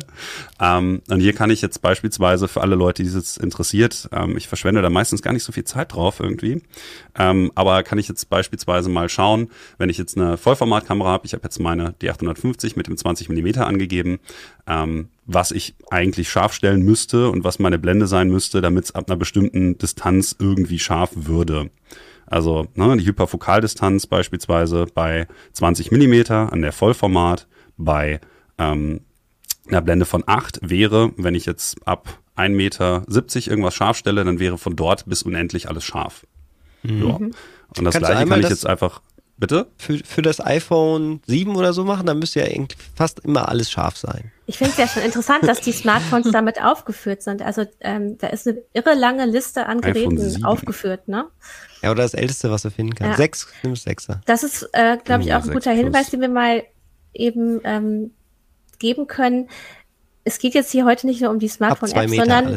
Ähm, 0.61 1.03
und 1.09 1.19
hier 1.19 1.33
kann 1.33 1.51
ich 1.51 1.63
jetzt 1.63 1.83
beispielsweise 1.83 2.47
für 2.47 2.61
alle 2.61 2.77
Leute, 2.77 3.03
die 3.03 3.09
es 3.09 3.37
interessiert, 3.37 4.09
ähm, 4.13 4.37
ich 4.37 4.47
verschwende 4.47 4.83
da 4.83 4.91
meistens 4.91 5.21
gar 5.21 5.33
nicht 5.33 5.43
so 5.43 5.51
viel 5.51 5.65
Zeit 5.65 5.95
drauf 5.95 6.21
irgendwie. 6.21 6.63
Ähm, 7.19 7.51
aber 7.57 7.83
kann 7.83 7.99
ich 7.99 8.07
jetzt 8.07 8.31
beispielsweise 8.31 8.89
mal 8.89 9.09
schauen, 9.09 9.51
wenn 9.79 9.91
ich 9.91 9.99
jetzt 9.99 10.17
eine 10.17 10.37
Vollformatkamera 10.37 11.09
habe, 11.09 11.27
ich 11.27 11.33
habe 11.33 11.43
jetzt 11.43 11.59
meine 11.59 11.88
die 12.01 12.11
850 12.11 12.77
mit 12.77 12.87
dem 12.87 12.97
20 12.97 13.29
mm 13.29 13.61
angegeben, 13.61 14.19
ähm, 14.67 15.09
was 15.27 15.51
ich 15.51 15.75
eigentlich 15.91 16.29
scharf 16.29 16.53
stellen 16.53 16.83
müsste 16.83 17.31
und 17.31 17.45
was 17.45 17.59
meine 17.59 17.79
Blende 17.79 18.07
sein 18.07 18.29
müsste, 18.29 18.61
damit 18.61 18.87
es 18.87 18.95
ab 18.95 19.09
einer 19.09 19.17
bestimmten 19.17 19.79
Distanz 19.79 20.35
irgendwie 20.39 20.79
scharf 20.79 21.11
würde. 21.15 21.71
Also 22.27 22.69
ne, 22.75 22.97
die 22.97 23.07
Hyperfokaldistanz 23.07 24.07
beispielsweise 24.07 24.87
bei 24.93 25.27
20 25.53 25.91
mm 25.91 26.33
an 26.33 26.63
der 26.63 26.73
Vollformat, 26.73 27.47
bei 27.77 28.21
ähm, 28.59 29.01
einer 29.69 29.81
Blende 29.81 30.05
von 30.05 30.25
8 30.27 30.61
wäre, 30.63 31.13
wenn 31.17 31.35
ich 31.35 31.47
jetzt 31.47 31.87
ab 31.87 32.19
1,70 32.37 32.51
Meter 32.51 33.05
irgendwas 33.51 33.75
scharf 33.75 33.97
stelle, 33.97 34.25
dann 34.25 34.39
wäre 34.39 34.59
von 34.59 34.77
dort 34.77 35.07
bis 35.07 35.23
unendlich 35.23 35.69
alles 35.69 35.85
scharf. 35.85 36.27
Mhm. 36.83 37.09
Ja. 37.09 37.15
Und 37.15 37.85
das 37.85 37.95
Kannst 37.95 38.11
gleiche 38.11 38.27
kann 38.27 38.41
ich 38.41 38.49
jetzt 38.49 38.67
einfach 38.67 39.03
Bitte? 39.39 39.69
Für, 39.79 39.99
für 39.99 40.23
das 40.23 40.45
iPhone 40.45 41.21
7 41.27 41.55
oder 41.55 41.73
so 41.73 41.85
machen, 41.85 42.07
dann 42.07 42.19
müsste 42.19 42.41
ja 42.41 42.67
fast 42.97 43.21
immer 43.21 43.49
alles 43.49 43.71
scharf 43.71 43.97
sein. 43.97 44.33
Ich 44.47 44.59
finde 44.59 44.73
es 44.73 44.79
ja 44.79 44.89
schon 44.89 45.03
interessant, 45.03 45.45
dass 45.45 45.61
die 45.61 45.71
Smartphones 45.71 46.33
damit 46.33 46.61
aufgeführt 46.63 47.23
sind. 47.23 47.41
Also 47.43 47.65
ähm, 47.81 48.19
da 48.19 48.29
ist 48.29 48.49
eine 48.49 48.63
irre 48.73 48.95
lange 48.95 49.27
Liste 49.27 49.67
an 49.67 49.81
Geräten 49.81 50.45
aufgeführt, 50.45 51.07
ne? 51.07 51.27
Ja, 51.83 51.93
oder 51.93 52.03
das 52.03 52.15
älteste, 52.15 52.51
was 52.51 52.63
du 52.63 52.71
finden 52.71 52.97
kannst. 52.97 53.13
Ja. 53.13 53.17
Sechs, 53.17 53.47
nimm 53.63 53.77
Sechser. 53.77 54.21
Das 54.27 54.43
ist, 54.43 54.69
äh, 54.73 54.97
glaube 55.05 55.23
ich, 55.23 55.33
auch 55.33 55.45
ein 55.45 55.53
guter 55.53 55.71
Hinweis, 55.71 56.11
den 56.11 56.21
wir 56.21 56.29
mal 56.29 56.65
eben 57.15 57.61
ähm, 57.63 58.11
geben 58.81 59.07
können 59.07 59.49
es 60.29 60.39
geht 60.39 60.55
jetzt 60.55 60.71
hier 60.71 60.85
heute 60.85 61.07
nicht 61.07 61.23
nur 61.23 61.31
um 61.31 61.39
die 61.39 61.49
Smartphone-App, 61.49 62.11
sondern 62.11 62.57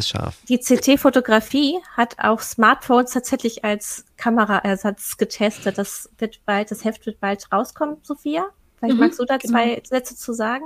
die 0.49 0.59
CT-Fotografie 0.59 1.79
hat 1.95 2.15
auch 2.19 2.41
Smartphones 2.41 3.11
tatsächlich 3.11 3.63
als 3.63 4.05
Kameraersatz 4.17 5.15
getestet. 5.17 5.77
Das 5.77 6.09
wird 6.17 6.41
bald, 6.45 6.69
das 6.69 6.83
Heft 6.83 7.05
wird 7.05 7.19
bald 7.21 7.49
rauskommen, 7.51 7.97
Sophia. 8.03 8.45
Vielleicht 8.77 8.95
mhm, 8.95 8.99
magst 8.99 9.19
du 9.19 9.25
da 9.25 9.37
genau. 9.37 9.53
zwei 9.53 9.81
Sätze 9.85 10.17
zu 10.17 10.33
sagen? 10.33 10.65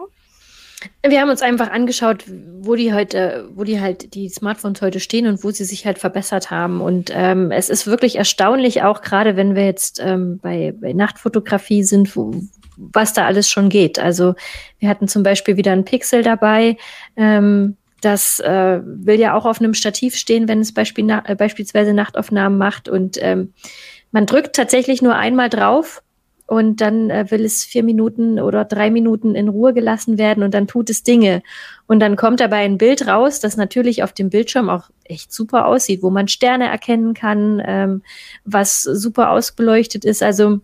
Wir 1.08 1.22
haben 1.22 1.30
uns 1.30 1.41
einfach 1.41 1.70
angeschaut, 1.70 2.26
wo 2.60 2.76
die 2.76 2.94
heute, 2.94 3.50
wo 3.54 3.63
die 3.63 3.80
halt 3.80 4.13
die 4.15 4.30
Smartphones 4.30 4.82
heute 4.82 5.00
stehen 5.00 5.28
und 5.28 5.44
wo 5.44 5.52
sie 5.52 5.63
sich 5.63 5.86
halt 5.86 6.00
verbessert 6.00 6.50
haben. 6.50 6.82
Und 6.82 7.12
ähm, 7.13 7.52
es 7.52 7.70
ist 7.70 7.88
wirklich 7.88 8.18
erstaunlich, 8.18 8.82
auch 8.82 9.02
gerade 9.02 9.36
wenn 9.36 9.56
wir 9.56 9.65
jetzt 9.65 10.00
ähm, 10.04 10.39
bei, 10.39 10.74
bei 10.80 10.94
Nachtfotografie 10.94 11.84
sind, 11.84 12.15
wo, 12.15 12.41
was 12.78 13.14
da 13.14 13.26
alles 13.26 13.50
schon 13.50 13.70
geht. 13.70 14.00
Also 14.00 14.36
wir 14.80 14.90
hatten 14.90 15.08
zum 15.08 15.24
Beispiel 15.24 15.58
wieder 15.58 15.72
ein 15.72 15.86
Pixel 15.86 16.24
dabei. 16.24 16.78
Ähm, 17.16 17.78
das 18.02 18.40
äh, 18.40 18.82
will 18.84 19.20
ja 19.20 19.34
auch 19.34 19.46
auf 19.46 19.60
einem 19.60 19.74
Stativ 19.74 20.16
stehen, 20.16 20.48
wenn 20.48 20.60
es 20.60 20.74
Beispiel 20.74 21.06
na 21.06 21.24
äh, 21.26 21.36
beispielsweise 21.36 21.94
Nachtaufnahmen 21.94 22.58
macht. 22.58 22.88
Und 22.88 23.18
ähm, 23.22 23.54
man 24.12 24.26
drückt 24.26 24.56
tatsächlich 24.56 25.02
nur 25.02 25.16
einmal 25.16 25.50
drauf 25.50 26.04
und 26.48 26.82
dann 26.82 27.10
äh, 27.10 27.26
will 27.32 27.44
es 27.44 27.64
vier 27.64 27.84
Minuten 27.84 28.40
oder 28.40 28.66
drei 28.66 28.92
Minuten 28.92 29.34
in 29.34 29.50
Ruhe 29.50 29.74
gelassen 29.74 30.18
werden 30.18 30.44
und 30.44 30.54
dann 30.54 30.68
tut 30.68 30.90
es 30.90 31.02
Dinge. 31.02 31.42
Und 31.88 32.00
dann 32.00 32.16
kommt 32.16 32.40
dabei 32.40 32.64
ein 32.64 32.78
Bild 32.78 33.08
raus, 33.08 33.40
das 33.40 33.58
natürlich 33.58 34.04
auf 34.04 34.14
dem 34.14 34.30
Bildschirm 34.30 34.70
auch 34.70 34.90
echt 35.04 35.34
super 35.34 35.66
aussieht, 35.66 36.04
wo 36.04 36.12
man 36.12 36.28
Sterne 36.28 36.68
erkennen 36.68 37.14
kann, 37.14 37.62
ähm, 37.66 38.04
was 38.44 38.84
super 38.84 39.32
ausbeleuchtet 39.32 40.06
ist. 40.06 40.22
Also 40.22 40.60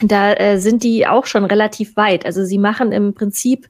da 0.00 0.32
äh, 0.34 0.58
sind 0.58 0.84
die 0.84 1.06
auch 1.06 1.26
schon 1.26 1.44
relativ 1.44 1.96
weit. 1.96 2.24
Also 2.24 2.44
sie 2.44 2.58
machen 2.58 2.92
im 2.92 3.14
Prinzip, 3.14 3.68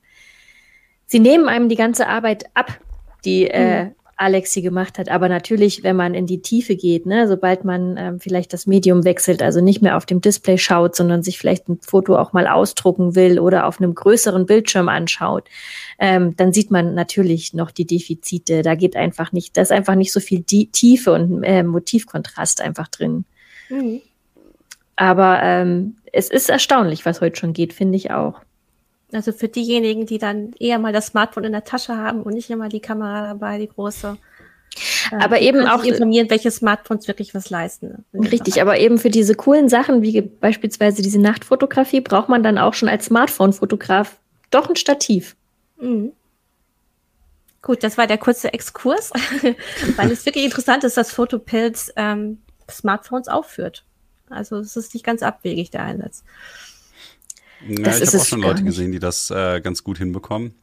sie 1.06 1.20
nehmen 1.20 1.48
einem 1.48 1.68
die 1.68 1.76
ganze 1.76 2.06
Arbeit 2.06 2.44
ab, 2.54 2.78
die 3.24 3.46
äh, 3.46 3.84
mhm. 3.84 3.94
Alex 4.18 4.52
sie 4.52 4.62
gemacht 4.62 4.98
hat. 4.98 5.08
Aber 5.08 5.28
natürlich, 5.28 5.84
wenn 5.84 5.96
man 5.96 6.12
in 6.12 6.26
die 6.26 6.42
Tiefe 6.42 6.76
geht, 6.76 7.06
ne, 7.06 7.28
sobald 7.28 7.64
man 7.64 7.96
ähm, 7.96 8.20
vielleicht 8.20 8.52
das 8.52 8.66
Medium 8.66 9.04
wechselt, 9.04 9.42
also 9.42 9.60
nicht 9.60 9.80
mehr 9.80 9.96
auf 9.96 10.06
dem 10.06 10.20
Display 10.20 10.58
schaut, 10.58 10.96
sondern 10.96 11.22
sich 11.22 11.38
vielleicht 11.38 11.68
ein 11.68 11.78
Foto 11.80 12.16
auch 12.16 12.32
mal 12.32 12.48
ausdrucken 12.48 13.14
will 13.14 13.38
oder 13.38 13.66
auf 13.66 13.80
einem 13.80 13.94
größeren 13.94 14.44
Bildschirm 14.44 14.88
anschaut, 14.88 15.48
ähm, 15.98 16.36
dann 16.36 16.52
sieht 16.52 16.70
man 16.70 16.94
natürlich 16.94 17.54
noch 17.54 17.70
die 17.70 17.86
Defizite. 17.86 18.62
Da 18.62 18.74
geht 18.74 18.96
einfach 18.96 19.32
nicht, 19.32 19.56
da 19.56 19.62
ist 19.62 19.72
einfach 19.72 19.94
nicht 19.94 20.12
so 20.12 20.20
viel 20.20 20.40
die 20.40 20.66
Tiefe 20.66 21.12
und 21.12 21.44
äh, 21.44 21.62
Motivkontrast 21.62 22.60
einfach 22.60 22.88
drin. 22.88 23.24
Mhm. 23.70 24.02
Aber 24.98 25.40
ähm, 25.44 25.96
es 26.12 26.28
ist 26.28 26.50
erstaunlich, 26.50 27.06
was 27.06 27.20
heute 27.20 27.36
schon 27.36 27.52
geht, 27.52 27.72
finde 27.72 27.96
ich 27.96 28.10
auch. 28.10 28.40
Also 29.12 29.30
für 29.30 29.46
diejenigen, 29.46 30.06
die 30.06 30.18
dann 30.18 30.52
eher 30.58 30.80
mal 30.80 30.92
das 30.92 31.06
Smartphone 31.06 31.44
in 31.44 31.52
der 31.52 31.62
Tasche 31.62 31.96
haben 31.96 32.24
und 32.24 32.34
nicht 32.34 32.50
immer 32.50 32.68
die 32.68 32.80
Kamera 32.80 33.28
dabei, 33.28 33.58
die 33.58 33.68
große. 33.68 34.18
Äh, 35.12 35.22
aber 35.22 35.40
eben 35.40 35.66
auch 35.68 35.84
informieren, 35.84 36.28
welche 36.30 36.50
Smartphones 36.50 37.06
wirklich 37.06 37.32
was 37.32 37.48
leisten. 37.48 38.04
Richtig, 38.12 38.60
aber 38.60 38.80
eben 38.80 38.98
für 38.98 39.08
diese 39.08 39.36
coolen 39.36 39.68
Sachen, 39.68 40.02
wie 40.02 40.20
beispielsweise 40.20 41.00
diese 41.00 41.20
Nachtfotografie, 41.20 42.00
braucht 42.00 42.28
man 42.28 42.42
dann 42.42 42.58
auch 42.58 42.74
schon 42.74 42.88
als 42.88 43.04
Smartphone-Fotograf 43.06 44.18
doch 44.50 44.68
ein 44.68 44.76
Stativ. 44.76 45.36
Mhm. 45.80 46.10
Gut, 47.62 47.84
das 47.84 47.96
war 47.98 48.08
der 48.08 48.18
kurze 48.18 48.52
Exkurs, 48.52 49.12
weil 49.96 50.10
es 50.10 50.26
wirklich 50.26 50.44
interessant 50.44 50.82
ist, 50.82 50.96
dass 50.96 51.12
Fotopilz 51.12 51.92
ähm, 51.94 52.38
Smartphones 52.68 53.28
aufführt. 53.28 53.84
Also 54.30 54.56
es 54.56 54.76
ist 54.76 54.94
nicht 54.94 55.04
ganz 55.04 55.22
abwegig, 55.22 55.70
der 55.70 55.82
Einsatz. 55.84 56.24
Ja, 57.66 57.96
ich 57.96 58.06
habe 58.06 58.18
auch 58.18 58.24
schon 58.24 58.40
Leute 58.40 58.62
gesehen, 58.62 58.92
die 58.92 58.98
das 58.98 59.30
äh, 59.30 59.60
ganz 59.60 59.82
gut 59.82 59.98
hinbekommen. 59.98 60.54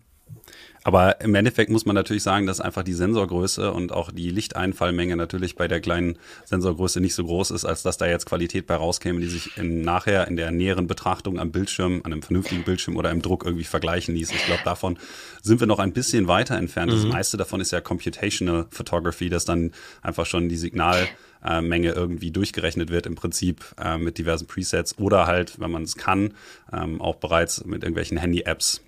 Aber 0.86 1.20
im 1.20 1.34
Endeffekt 1.34 1.72
muss 1.72 1.88
man 1.88 1.96
natürlich 1.96 2.22
sagen, 2.22 2.46
dass 2.46 2.62
einfach 2.62 2.84
die 2.84 2.94
Sensorgröße 2.94 3.72
und 3.72 3.92
auch 3.92 4.12
die 4.12 4.30
Lichteinfallmenge 4.30 5.16
natürlich 5.16 5.56
bei 5.56 5.68
der 5.68 5.82
kleinen 5.82 6.20
Sensorgröße 6.44 7.02
nicht 7.02 7.16
so 7.16 7.26
groß 7.26 7.50
ist, 7.50 7.66
als 7.66 7.82
dass 7.82 7.98
da 7.98 8.06
jetzt 8.06 8.28
Qualität 8.28 8.68
bei 8.68 8.76
rauskäme, 8.76 9.20
die 9.20 9.26
sich 9.26 9.58
in, 9.58 9.82
nachher 9.82 10.28
in 10.28 10.36
der 10.36 10.52
näheren 10.52 10.86
Betrachtung 10.86 11.40
am 11.40 11.52
Bildschirm, 11.52 12.02
an 12.04 12.14
einem 12.14 12.22
vernünftigen 12.22 12.62
Bildschirm 12.62 12.98
oder 12.98 13.10
im 13.10 13.24
Druck 13.24 13.46
irgendwie 13.46 13.64
vergleichen 13.64 14.14
ließ. 14.14 14.30
Ich 14.30 14.46
glaube, 14.46 14.62
davon 14.64 15.00
sind 15.42 15.60
wir 15.60 15.66
noch 15.66 15.80
ein 15.80 15.92
bisschen 15.92 16.28
weiter 16.28 16.56
entfernt. 16.56 16.92
Mhm. 16.92 16.98
Das 16.98 17.06
meiste 17.06 17.38
davon 17.38 17.62
ist 17.62 17.72
ja 17.72 17.82
Computational 17.82 18.68
Photography, 18.70 19.30
dass 19.30 19.44
dann 19.44 19.72
einfach 20.04 20.28
schon 20.28 20.50
die 20.50 20.58
Signal 20.58 21.08
äh, 21.46 21.62
Menge 21.62 21.92
irgendwie 21.92 22.32
durchgerechnet 22.32 22.90
wird, 22.90 23.06
im 23.06 23.16
Prinzip 23.16 23.64
äh, 23.84 23.98
mit 23.98 24.18
diversen 24.18 24.48
Presets 24.48 24.98
oder 24.98 25.28
halt, 25.28 25.60
wenn 25.60 25.72
man 25.72 25.84
es 25.84 25.96
kann, 25.96 26.34
ähm, 26.74 27.02
auch 27.02 27.16
bereits 27.16 27.66
mit 27.66 27.84
irgendwelchen 27.84 28.18
Handy-Apps. 28.18 28.82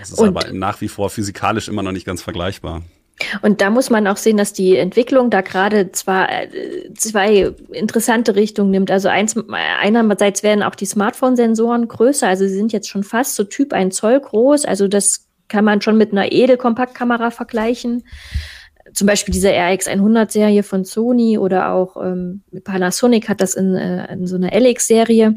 Das 0.00 0.10
ist 0.10 0.18
und, 0.18 0.28
aber 0.28 0.52
nach 0.52 0.80
wie 0.80 0.88
vor 0.88 1.10
physikalisch 1.10 1.68
immer 1.68 1.82
noch 1.82 1.92
nicht 1.92 2.06
ganz 2.06 2.22
vergleichbar. 2.22 2.82
Und 3.42 3.60
da 3.60 3.70
muss 3.70 3.90
man 3.90 4.06
auch 4.06 4.16
sehen, 4.16 4.36
dass 4.36 4.52
die 4.52 4.76
Entwicklung 4.76 5.28
da 5.30 5.40
gerade 5.40 5.90
zwar 5.90 6.30
äh, 6.30 6.92
zwei 6.94 7.52
interessante 7.72 8.36
Richtungen 8.36 8.70
nimmt. 8.70 8.90
Also 8.90 9.08
eins, 9.08 9.36
einerseits 9.48 10.42
werden 10.42 10.62
auch 10.62 10.76
die 10.76 10.86
Smartphone-Sensoren 10.86 11.88
größer, 11.88 12.28
also 12.28 12.46
sie 12.46 12.54
sind 12.54 12.72
jetzt 12.72 12.88
schon 12.88 13.02
fast 13.02 13.34
so 13.34 13.44
Typ 13.44 13.72
ein 13.72 13.90
Zoll 13.90 14.20
groß. 14.20 14.64
Also 14.64 14.86
das 14.86 15.26
kann 15.48 15.64
man 15.64 15.80
schon 15.80 15.96
mit 15.98 16.12
einer 16.12 16.30
Edelkompaktkamera 16.30 17.30
vergleichen 17.30 18.04
zum 18.98 19.06
Beispiel 19.06 19.32
diese 19.32 19.50
RX100-Serie 19.50 20.64
von 20.64 20.84
Sony 20.84 21.38
oder 21.38 21.72
auch 21.72 21.96
ähm, 22.02 22.42
Panasonic 22.64 23.28
hat 23.28 23.40
das 23.40 23.54
in, 23.54 23.76
äh, 23.76 24.12
in 24.12 24.26
so 24.26 24.34
einer 24.34 24.52
LX-Serie. 24.52 25.36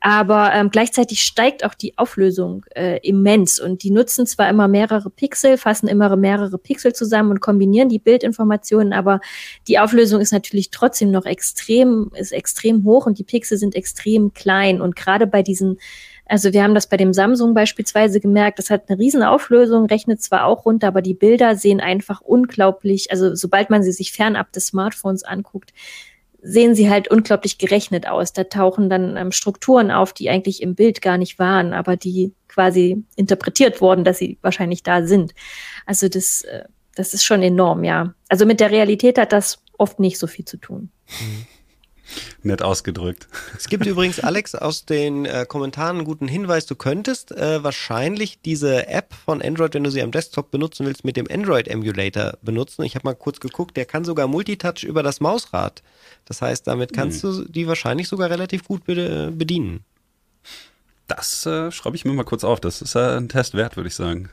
Aber 0.00 0.50
ähm, 0.54 0.70
gleichzeitig 0.70 1.20
steigt 1.20 1.66
auch 1.66 1.74
die 1.74 1.98
Auflösung 1.98 2.64
äh, 2.74 3.06
immens 3.06 3.60
und 3.60 3.82
die 3.82 3.90
nutzen 3.90 4.26
zwar 4.26 4.48
immer 4.48 4.68
mehrere 4.68 5.10
Pixel, 5.10 5.58
fassen 5.58 5.86
immer 5.86 6.16
mehrere 6.16 6.56
Pixel 6.56 6.94
zusammen 6.94 7.30
und 7.32 7.40
kombinieren 7.40 7.90
die 7.90 7.98
Bildinformationen, 7.98 8.94
aber 8.94 9.20
die 9.68 9.78
Auflösung 9.78 10.22
ist 10.22 10.32
natürlich 10.32 10.70
trotzdem 10.70 11.10
noch 11.10 11.26
extrem, 11.26 12.10
ist 12.14 12.32
extrem 12.32 12.84
hoch 12.84 13.04
und 13.04 13.18
die 13.18 13.24
Pixel 13.24 13.58
sind 13.58 13.74
extrem 13.74 14.32
klein 14.32 14.80
und 14.80 14.96
gerade 14.96 15.26
bei 15.26 15.42
diesen 15.42 15.78
also 16.26 16.52
wir 16.52 16.62
haben 16.62 16.74
das 16.74 16.88
bei 16.88 16.96
dem 16.96 17.12
Samsung 17.12 17.54
beispielsweise 17.54 18.20
gemerkt, 18.20 18.58
das 18.58 18.70
hat 18.70 18.88
eine 18.88 18.98
riesen 18.98 19.22
Auflösung, 19.22 19.86
rechnet 19.86 20.22
zwar 20.22 20.46
auch 20.46 20.64
runter, 20.64 20.88
aber 20.88 21.02
die 21.02 21.14
Bilder 21.14 21.56
sehen 21.56 21.80
einfach 21.80 22.20
unglaublich, 22.20 23.10
also 23.10 23.34
sobald 23.34 23.70
man 23.70 23.82
sie 23.82 23.92
sich 23.92 24.12
fernab 24.12 24.52
des 24.52 24.68
Smartphones 24.68 25.22
anguckt, 25.22 25.72
sehen 26.40 26.74
sie 26.74 26.90
halt 26.90 27.08
unglaublich 27.08 27.58
gerechnet 27.58 28.06
aus. 28.06 28.32
Da 28.32 28.44
tauchen 28.44 28.90
dann 28.90 29.16
ähm, 29.16 29.32
Strukturen 29.32 29.90
auf, 29.90 30.12
die 30.12 30.28
eigentlich 30.28 30.62
im 30.62 30.74
Bild 30.74 31.00
gar 31.00 31.16
nicht 31.16 31.38
waren, 31.38 31.72
aber 31.72 31.96
die 31.96 32.34
quasi 32.48 33.02
interpretiert 33.16 33.80
wurden, 33.80 34.04
dass 34.04 34.18
sie 34.18 34.38
wahrscheinlich 34.42 34.82
da 34.82 35.06
sind. 35.06 35.34
Also 35.86 36.08
das, 36.08 36.42
äh, 36.42 36.64
das 36.94 37.14
ist 37.14 37.24
schon 37.24 37.42
enorm, 37.42 37.82
ja. 37.82 38.14
Also 38.28 38.44
mit 38.44 38.60
der 38.60 38.70
Realität 38.70 39.18
hat 39.18 39.32
das 39.32 39.62
oft 39.78 39.98
nicht 40.00 40.18
so 40.18 40.26
viel 40.26 40.44
zu 40.44 40.58
tun. 40.58 40.90
Mhm. 41.08 41.46
Nett 42.42 42.62
ausgedrückt. 42.62 43.28
Es 43.56 43.68
gibt 43.68 43.86
übrigens, 43.86 44.20
Alex, 44.20 44.54
aus 44.54 44.84
den 44.84 45.24
äh, 45.24 45.46
Kommentaren 45.48 45.96
einen 45.96 46.04
guten 46.04 46.28
Hinweis. 46.28 46.66
Du 46.66 46.74
könntest 46.74 47.32
äh, 47.32 47.62
wahrscheinlich 47.64 48.40
diese 48.42 48.86
App 48.88 49.14
von 49.14 49.40
Android, 49.42 49.74
wenn 49.74 49.84
du 49.84 49.90
sie 49.90 50.02
am 50.02 50.10
Desktop 50.10 50.50
benutzen 50.50 50.86
willst, 50.86 51.04
mit 51.04 51.16
dem 51.16 51.26
Android-Emulator 51.30 52.38
benutzen. 52.42 52.84
Ich 52.84 52.94
habe 52.94 53.06
mal 53.06 53.14
kurz 53.14 53.40
geguckt, 53.40 53.76
der 53.76 53.86
kann 53.86 54.04
sogar 54.04 54.26
Multitouch 54.26 54.84
über 54.84 55.02
das 55.02 55.20
Mausrad. 55.20 55.82
Das 56.26 56.42
heißt, 56.42 56.66
damit 56.66 56.92
kannst 56.92 57.22
hm. 57.22 57.30
du 57.30 57.44
die 57.50 57.66
wahrscheinlich 57.66 58.08
sogar 58.08 58.30
relativ 58.30 58.64
gut 58.64 58.84
be 58.84 59.32
bedienen. 59.34 59.84
Das 61.06 61.44
äh, 61.46 61.70
schreibe 61.70 61.96
ich 61.96 62.04
mir 62.04 62.12
mal 62.12 62.24
kurz 62.24 62.44
auf. 62.44 62.60
Das 62.60 62.80
ist 62.80 62.94
äh, 62.94 63.16
ein 63.16 63.28
Test 63.28 63.54
wert, 63.54 63.76
würde 63.76 63.88
ich 63.88 63.94
sagen. 63.94 64.30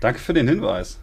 Danke 0.00 0.20
für 0.20 0.32
den 0.32 0.48
Hinweis. 0.48 0.98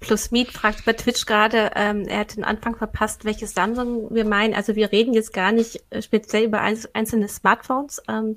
Plus 0.00 0.30
Meet 0.30 0.50
fragt 0.50 0.86
bei 0.86 0.94
Twitch 0.94 1.26
gerade, 1.26 1.72
ähm, 1.76 2.06
er 2.08 2.20
hat 2.20 2.36
den 2.36 2.44
Anfang 2.44 2.74
verpasst, 2.74 3.26
welches 3.26 3.52
Samsung 3.52 4.08
wir 4.10 4.24
meinen. 4.24 4.54
Also 4.54 4.74
wir 4.74 4.90
reden 4.92 5.12
jetzt 5.12 5.32
gar 5.34 5.52
nicht 5.52 5.82
äh, 5.90 6.00
speziell 6.00 6.44
über 6.44 6.62
einzelne 6.62 7.28
Smartphones, 7.28 8.02
ähm, 8.08 8.34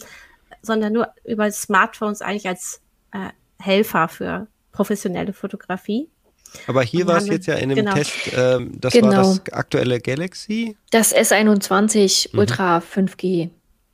sondern 0.62 0.91
nur 0.91 1.08
über 1.23 1.49
Smartphones 1.52 2.21
eigentlich 2.21 2.47
als 2.47 2.82
äh, 3.13 3.30
Helfer 3.60 4.10
für 4.10 4.47
professionelle 4.73 5.32
Fotografie. 5.32 6.10
Aber 6.67 6.84
hier 6.84 7.08
war 7.08 7.17
es 7.17 7.28
jetzt 7.28 7.47
ja 7.47 7.56
in 7.56 7.69
dem 7.69 7.78
genau. 7.78 7.93
Test, 7.93 8.13
ähm, 8.36 8.71
das 8.80 8.93
genau. 8.93 9.08
war 9.08 9.15
das 9.15 9.41
aktuelle 9.54 9.99
Galaxy. 9.99 10.78
Das 10.91 11.15
S21 11.15 12.30
mhm. 12.32 12.39
Ultra 12.39 12.78
5G. 12.80 13.49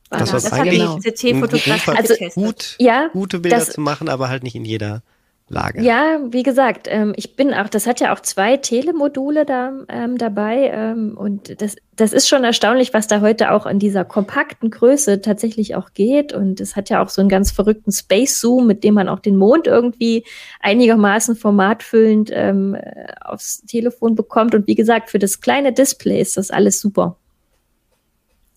War 0.10 0.20
das, 0.20 0.32
das, 0.32 0.44
das 0.44 0.54
eigentlich 0.54 0.80
genau. 0.80 0.98
CT-Fotografie 0.98 1.92
also, 1.92 2.16
gut, 2.34 2.76
ja, 2.80 3.10
gute 3.14 3.40
Bilder 3.40 3.60
das, 3.60 3.70
zu 3.70 3.82
machen, 3.82 4.10
aber 4.10 4.28
halt 4.28 4.42
nicht 4.42 4.56
in 4.56 4.66
jeder 4.66 5.04
Lage. 5.50 5.82
Ja, 5.82 6.20
wie 6.30 6.44
gesagt, 6.44 6.88
ähm, 6.90 7.14
ich 7.16 7.36
bin 7.36 7.54
auch, 7.54 7.70
das 7.70 7.88
hat 7.88 8.00
ja 8.00 8.14
auch 8.14 8.20
zwei 8.20 8.58
Telemodule 8.58 9.46
da 9.46 9.72
ähm, 9.90 10.18
dabei 10.18 10.72
ähm, 10.74 11.18
und 11.18 11.62
das, 11.62 11.76
das 11.96 12.14
ist 12.14 12.28
schon 12.28 12.44
erstaunlich, 12.44 12.94
was 12.94 13.08
da 13.08 13.22
heute 13.22 13.52
auch 13.52 13.66
in 13.66 13.80
dieser 13.80 14.06
kompakten 14.06 14.70
Größe 14.70 15.22
tatsächlich 15.22 15.76
auch 15.76 15.94
geht 15.94 16.34
und 16.34 16.62
es 16.62 16.76
hat 16.76 16.90
ja 16.90 17.04
auch 17.04 17.10
so 17.10 17.22
einen 17.22 17.30
ganz 17.30 17.52
verrückten 17.52 17.92
Space 17.92 18.40
Zoom, 18.40 18.68
mit 18.68 18.84
dem 18.84 18.94
man 18.94 19.10
auch 19.10 19.20
den 19.20 19.38
Mond 19.38 19.68
irgendwie 19.68 20.24
einigermaßen 20.62 21.36
formatfüllend 21.36 22.30
ähm, 22.34 22.78
aufs 23.22 23.62
Telefon 23.62 24.16
bekommt 24.16 24.56
und 24.56 24.68
wie 24.68 24.76
gesagt, 24.76 25.10
für 25.10 25.20
das 25.20 25.42
kleine 25.42 25.74
Display 25.74 26.22
ist 26.22 26.38
das 26.38 26.52
alles 26.52 26.80
super. 26.80 27.18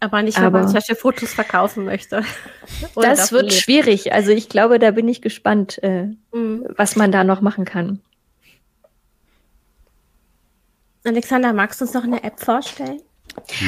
Aber 0.02 0.20
nicht, 0.20 0.36
wenn 0.36 0.46
Aber 0.46 0.62
man 0.62 0.68
solche 0.68 0.96
Fotos 0.96 1.32
verkaufen 1.32 1.84
möchte. 1.84 2.24
das 2.96 3.30
wird 3.30 3.44
lebt. 3.44 3.54
schwierig. 3.54 4.12
Also 4.12 4.32
ich 4.32 4.48
glaube, 4.48 4.80
da 4.80 4.90
bin 4.90 5.06
ich 5.06 5.22
gespannt, 5.22 5.80
äh, 5.84 6.08
mhm. 6.32 6.66
was 6.76 6.96
man 6.96 7.12
da 7.12 7.22
noch 7.22 7.40
machen 7.40 7.64
kann. 7.64 8.00
Alexander, 11.04 11.52
magst 11.52 11.80
du 11.80 11.84
uns 11.84 11.94
noch 11.94 12.02
eine 12.02 12.24
App 12.24 12.40
vorstellen? 12.40 13.00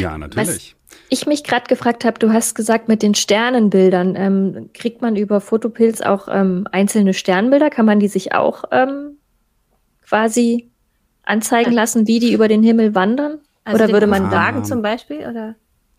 Ja, 0.00 0.18
natürlich. 0.18 0.74
Was 0.88 0.96
ich 1.08 1.26
mich 1.26 1.44
gerade 1.44 1.66
gefragt 1.68 2.04
habe, 2.04 2.18
du 2.18 2.32
hast 2.32 2.56
gesagt, 2.56 2.88
mit 2.88 3.02
den 3.02 3.14
Sternenbildern, 3.14 4.16
ähm, 4.16 4.70
kriegt 4.74 5.02
man 5.02 5.14
über 5.14 5.40
Fotopilz 5.40 6.00
auch 6.00 6.26
ähm, 6.28 6.66
einzelne 6.72 7.14
Sternbilder? 7.14 7.70
Kann 7.70 7.86
man 7.86 8.00
die 8.00 8.08
sich 8.08 8.34
auch 8.34 8.64
ähm, 8.72 9.18
quasi 10.04 10.68
anzeigen 11.22 11.72
lassen, 11.72 12.08
wie 12.08 12.18
die 12.18 12.32
über 12.32 12.48
den 12.48 12.64
Himmel 12.64 12.96
wandern? 12.96 13.38
Also 13.62 13.84
oder 13.84 13.92
würde 13.92 14.08
man 14.08 14.32
sagen 14.32 14.64
zum 14.64 14.82
Beispiel? 14.82 15.18
Oder? 15.18 15.54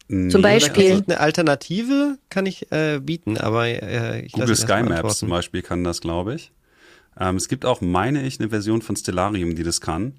Nee, 0.08 0.30
zum 0.30 0.42
Beispiel. 0.42 1.04
Eine 1.08 1.20
Alternative 1.20 2.18
kann 2.30 2.46
ich 2.46 2.72
äh, 2.72 3.00
bieten, 3.00 3.38
aber 3.38 3.68
äh, 3.68 4.22
ich 4.22 4.34
Google 4.34 4.56
Sky 4.56 4.84
Maps 4.84 5.20
zum 5.20 5.30
Beispiel 5.30 5.62
kann 5.62 5.84
das, 5.84 6.02
glaube 6.02 6.36
ich. 6.36 6.52
Ähm, 7.20 7.38
es 7.38 7.48
gibt 7.48 7.66
auch, 7.66 7.82
meine 7.82 8.26
ich, 8.26 8.40
eine 8.40 8.50
Version 8.50 8.82
von 8.82 8.96
Stellarium, 8.96 9.56
die 9.56 9.64
das 9.64 9.82
kann. 9.82 10.14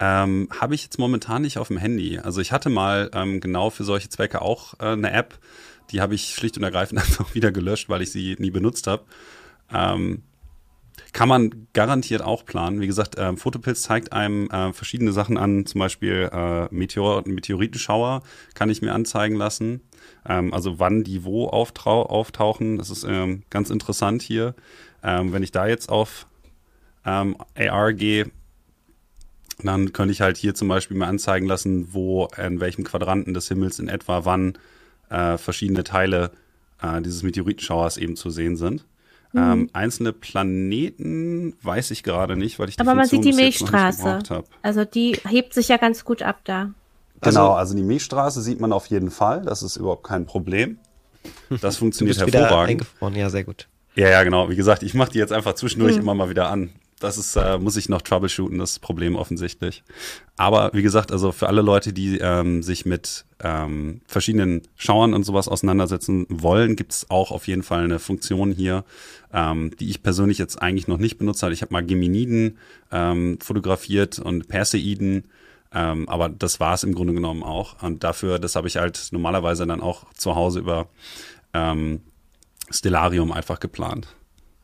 Ähm, 0.00 0.48
Habe 0.58 0.74
ich 0.74 0.84
jetzt 0.84 0.98
momentan 0.98 1.42
nicht 1.42 1.58
auf 1.58 1.68
dem 1.68 1.76
Handy. 1.76 2.18
Also 2.18 2.40
ich 2.40 2.52
hatte 2.52 2.70
mal 2.70 3.10
ähm, 3.12 3.40
genau 3.40 3.70
für 3.70 3.84
solche 3.84 4.08
Zwecke 4.08 4.40
auch 4.42 4.74
äh, 4.74 4.92
eine 4.92 5.10
App. 5.10 5.38
Die 5.90 6.00
habe 6.00 6.14
ich 6.14 6.34
schlicht 6.34 6.56
und 6.56 6.62
ergreifend 6.62 7.00
einfach 7.02 7.34
wieder 7.34 7.50
gelöscht, 7.50 7.88
weil 7.88 8.02
ich 8.02 8.12
sie 8.12 8.36
nie 8.38 8.50
benutzt 8.50 8.86
habe. 8.86 9.04
Ähm, 9.72 10.22
kann 11.12 11.28
man 11.28 11.68
garantiert 11.72 12.22
auch 12.22 12.44
planen. 12.44 12.80
Wie 12.80 12.86
gesagt, 12.86 13.16
äh, 13.16 13.36
Fotopilz 13.36 13.82
zeigt 13.82 14.12
einem 14.12 14.48
äh, 14.50 14.72
verschiedene 14.72 15.12
Sachen 15.12 15.38
an, 15.38 15.66
zum 15.66 15.78
Beispiel 15.78 16.28
äh, 16.32 16.72
Meteor 16.74 17.22
Meteoritenschauer 17.26 18.22
kann 18.54 18.70
ich 18.70 18.82
mir 18.82 18.92
anzeigen 18.92 19.36
lassen. 19.36 19.80
Ähm, 20.26 20.52
also 20.52 20.78
wann 20.78 21.04
die 21.04 21.24
wo 21.24 21.46
auftauchen. 21.46 22.78
Das 22.78 22.90
ist 22.90 23.04
ähm, 23.04 23.42
ganz 23.50 23.70
interessant 23.70 24.22
hier. 24.22 24.54
Ähm, 25.02 25.32
wenn 25.32 25.42
ich 25.42 25.52
da 25.52 25.66
jetzt 25.66 25.88
auf 25.88 26.26
ähm, 27.04 27.36
AR 27.56 27.92
gehe, 27.92 28.30
dann 29.62 29.92
könnte 29.92 30.12
ich 30.12 30.20
halt 30.20 30.36
hier 30.36 30.54
zum 30.54 30.68
Beispiel 30.68 30.96
mal 30.96 31.08
anzeigen 31.08 31.46
lassen, 31.46 31.92
wo 31.92 32.28
in 32.36 32.60
welchem 32.60 32.84
Quadranten 32.84 33.34
des 33.34 33.48
Himmels 33.48 33.78
in 33.78 33.88
etwa 33.88 34.24
wann 34.24 34.58
äh, 35.10 35.36
verschiedene 35.36 35.84
Teile 35.84 36.30
äh, 36.82 37.00
dieses 37.02 37.22
Meteoritenschauers 37.22 37.96
eben 37.96 38.14
zu 38.16 38.30
sehen 38.30 38.56
sind. 38.56 38.84
Mhm. 39.32 39.40
Ähm, 39.40 39.70
einzelne 39.72 40.12
Planeten 40.12 41.54
weiß 41.62 41.90
ich 41.90 42.02
gerade 42.02 42.36
nicht, 42.36 42.58
weil 42.58 42.68
ich 42.68 42.76
die 42.76 42.80
Aber 42.80 42.92
Funktion 42.92 43.18
man 43.18 43.24
sieht 43.24 43.34
die 43.34 43.36
Milchstraße. 43.36 44.20
Also 44.62 44.84
die 44.84 45.18
hebt 45.28 45.52
sich 45.54 45.68
ja 45.68 45.76
ganz 45.76 46.04
gut 46.04 46.22
ab 46.22 46.40
da. 46.44 46.70
Genau, 47.20 47.48
also, 47.48 47.52
also 47.54 47.74
die 47.74 47.82
Milchstraße 47.82 48.40
sieht 48.42 48.60
man 48.60 48.72
auf 48.72 48.86
jeden 48.86 49.10
Fall. 49.10 49.42
Das 49.42 49.62
ist 49.62 49.76
überhaupt 49.76 50.04
kein 50.04 50.24
Problem. 50.24 50.78
Das 51.60 51.76
funktioniert 51.78 52.20
du 52.20 52.24
bist 52.24 52.34
hervorragend. 52.34 52.80
Wieder 52.80 52.86
eingefroren, 52.86 53.14
ja, 53.16 53.30
sehr 53.30 53.44
gut. 53.44 53.68
Ja, 53.94 54.08
ja, 54.08 54.22
genau. 54.22 54.48
Wie 54.48 54.56
gesagt, 54.56 54.82
ich 54.82 54.94
mache 54.94 55.12
die 55.12 55.18
jetzt 55.18 55.32
einfach 55.32 55.54
zwischendurch 55.54 55.96
mhm. 55.96 56.02
immer 56.02 56.14
mal 56.14 56.30
wieder 56.30 56.50
an 56.50 56.70
das 56.98 57.18
ist, 57.18 57.36
äh, 57.36 57.58
muss 57.58 57.76
ich 57.76 57.88
noch 57.88 58.02
troubleshooten, 58.02 58.58
das 58.58 58.78
Problem 58.78 59.16
offensichtlich. 59.16 59.82
Aber 60.36 60.70
wie 60.72 60.82
gesagt, 60.82 61.12
also 61.12 61.32
für 61.32 61.48
alle 61.48 61.62
Leute, 61.62 61.92
die 61.92 62.18
ähm, 62.18 62.62
sich 62.62 62.86
mit 62.86 63.24
ähm, 63.40 64.00
verschiedenen 64.06 64.62
Schauern 64.76 65.14
und 65.14 65.24
sowas 65.24 65.48
auseinandersetzen 65.48 66.26
wollen, 66.28 66.76
gibt 66.76 66.92
es 66.92 67.10
auch 67.10 67.30
auf 67.30 67.46
jeden 67.46 67.62
Fall 67.62 67.84
eine 67.84 67.98
Funktion 67.98 68.52
hier, 68.52 68.84
ähm, 69.32 69.72
die 69.78 69.90
ich 69.90 70.02
persönlich 70.02 70.38
jetzt 70.38 70.60
eigentlich 70.60 70.88
noch 70.88 70.98
nicht 70.98 71.18
benutzt 71.18 71.42
habe. 71.42 71.52
Ich 71.52 71.62
habe 71.62 71.72
mal 71.72 71.84
Geminiden 71.84 72.58
ähm, 72.90 73.38
fotografiert 73.40 74.18
und 74.18 74.48
Perseiden. 74.48 75.24
Ähm, 75.72 76.08
aber 76.08 76.28
das 76.28 76.60
war 76.60 76.74
es 76.74 76.82
im 76.82 76.94
Grunde 76.94 77.12
genommen 77.12 77.42
auch. 77.42 77.82
Und 77.82 78.02
dafür, 78.04 78.38
das 78.38 78.56
habe 78.56 78.68
ich 78.68 78.76
halt 78.76 79.08
normalerweise 79.12 79.66
dann 79.66 79.80
auch 79.80 80.04
zu 80.14 80.34
Hause 80.34 80.60
über 80.60 80.88
ähm, 81.52 82.00
Stellarium 82.70 83.32
einfach 83.32 83.60
geplant. 83.60 84.08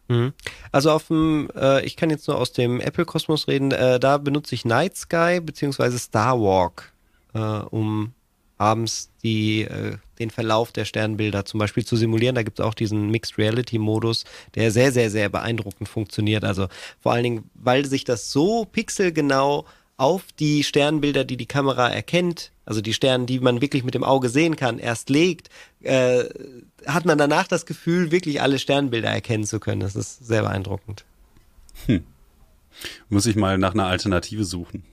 Mhm. 0.09 0.33
Also 0.73 0.91
auf 0.91 1.09
dem, 1.09 1.49
äh, 1.57 1.85
ich 1.85 1.97
kann 1.97 2.11
jetzt 2.11 2.29
nur 2.29 2.39
aus 2.39 2.53
dem 2.53 2.81
Apple-Kosmos 2.81 3.49
reden, 3.49 3.73
äh, 3.73 3.99
da 3.99 4.19
benutze 4.19 4.55
ich 4.55 4.65
Night 4.65 4.97
Sky 4.97 5.41
bzw. 5.41 5.99
Starwalk, 5.99 6.93
äh, 7.35 7.39
um 7.39 8.13
abends 8.59 9.11
die, 9.23 9.63
äh, 9.63 9.97
den 10.19 10.31
Verlauf 10.31 10.71
der 10.73 10.85
Sternbilder 10.85 11.45
zum 11.45 11.59
Beispiel 11.59 11.85
zu 11.85 11.97
simulieren. 11.97 12.35
Da 12.35 12.43
gibt 12.43 12.61
es 12.61 12.65
auch 12.65 12.75
diesen 12.75 13.11
Mixed 13.11 13.37
Reality 13.39 13.79
Modus, 13.79 14.25
der 14.55 14.71
sehr, 14.71 14.93
sehr, 14.93 15.11
sehr 15.11 15.29
beeindruckend 15.29 15.89
funktioniert. 15.89 16.45
Also 16.45 16.69
vor 17.01 17.13
allen 17.13 17.25
Dingen, 17.25 17.51
weil 17.55 17.85
sich 17.87 18.05
das 18.05 18.31
so 18.31 18.65
pixelgenau 18.65 19.65
auf 19.97 20.25
die 20.39 20.65
Sternbilder, 20.65 21.25
die 21.25 21.37
die 21.37 21.47
Kamera 21.47 21.89
erkennt, 21.89 22.51
also 22.67 22.81
die 22.81 22.95
Sterne, 22.95 23.27
die 23.27 23.41
man 23.41 23.61
wirklich 23.61 23.85
mit 23.85 23.95
dem 23.95 24.05
Auge 24.05 24.29
sehen 24.29 24.57
kann, 24.57 24.79
erst 24.79 25.11
legt, 25.11 25.51
äh, 25.83 26.25
hat 26.87 27.05
man 27.05 27.19
danach 27.19 27.47
das 27.47 27.67
Gefühl, 27.67 28.11
wirklich 28.11 28.41
alle 28.41 28.59
Sternbilder 28.59 29.11
erkennen 29.11 29.45
zu 29.45 29.61
können. 29.61 29.81
Das 29.81 29.97
ist 29.97 30.27
sehr 30.27 30.43
beeindruckend. 30.43 31.05
Hm. 31.87 32.05
Muss 33.09 33.27
ich 33.27 33.37
mal 33.37 33.59
nach 33.59 33.75
einer 33.75 33.87
Alternative 33.87 34.45
suchen. 34.45 34.85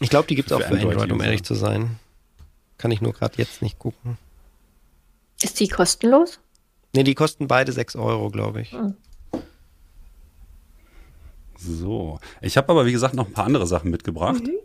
Ich 0.00 0.10
glaube, 0.10 0.28
die 0.28 0.34
gibt 0.34 0.50
es 0.50 0.52
auch 0.52 0.60
für 0.60 0.74
Android, 0.74 0.92
Android 0.92 1.12
um 1.12 1.20
ehrlich 1.22 1.42
zu 1.42 1.54
sein. 1.54 1.98
Kann 2.76 2.90
ich 2.90 3.00
nur 3.00 3.14
gerade 3.14 3.34
jetzt 3.38 3.62
nicht 3.62 3.78
gucken. 3.78 4.18
Ist 5.40 5.60
die 5.60 5.68
kostenlos? 5.68 6.40
Ne, 6.94 7.04
die 7.04 7.14
kosten 7.14 7.46
beide 7.46 7.72
6 7.72 7.96
Euro, 7.96 8.30
glaube 8.30 8.60
ich. 8.60 8.72
Hm. 8.72 8.94
So. 11.58 12.18
Ich 12.40 12.56
habe 12.56 12.68
aber, 12.70 12.86
wie 12.86 12.92
gesagt, 12.92 13.14
noch 13.14 13.26
ein 13.26 13.32
paar 13.32 13.46
andere 13.46 13.66
Sachen 13.66 13.90
mitgebracht. 13.90 14.46
Mhm. 14.46 14.58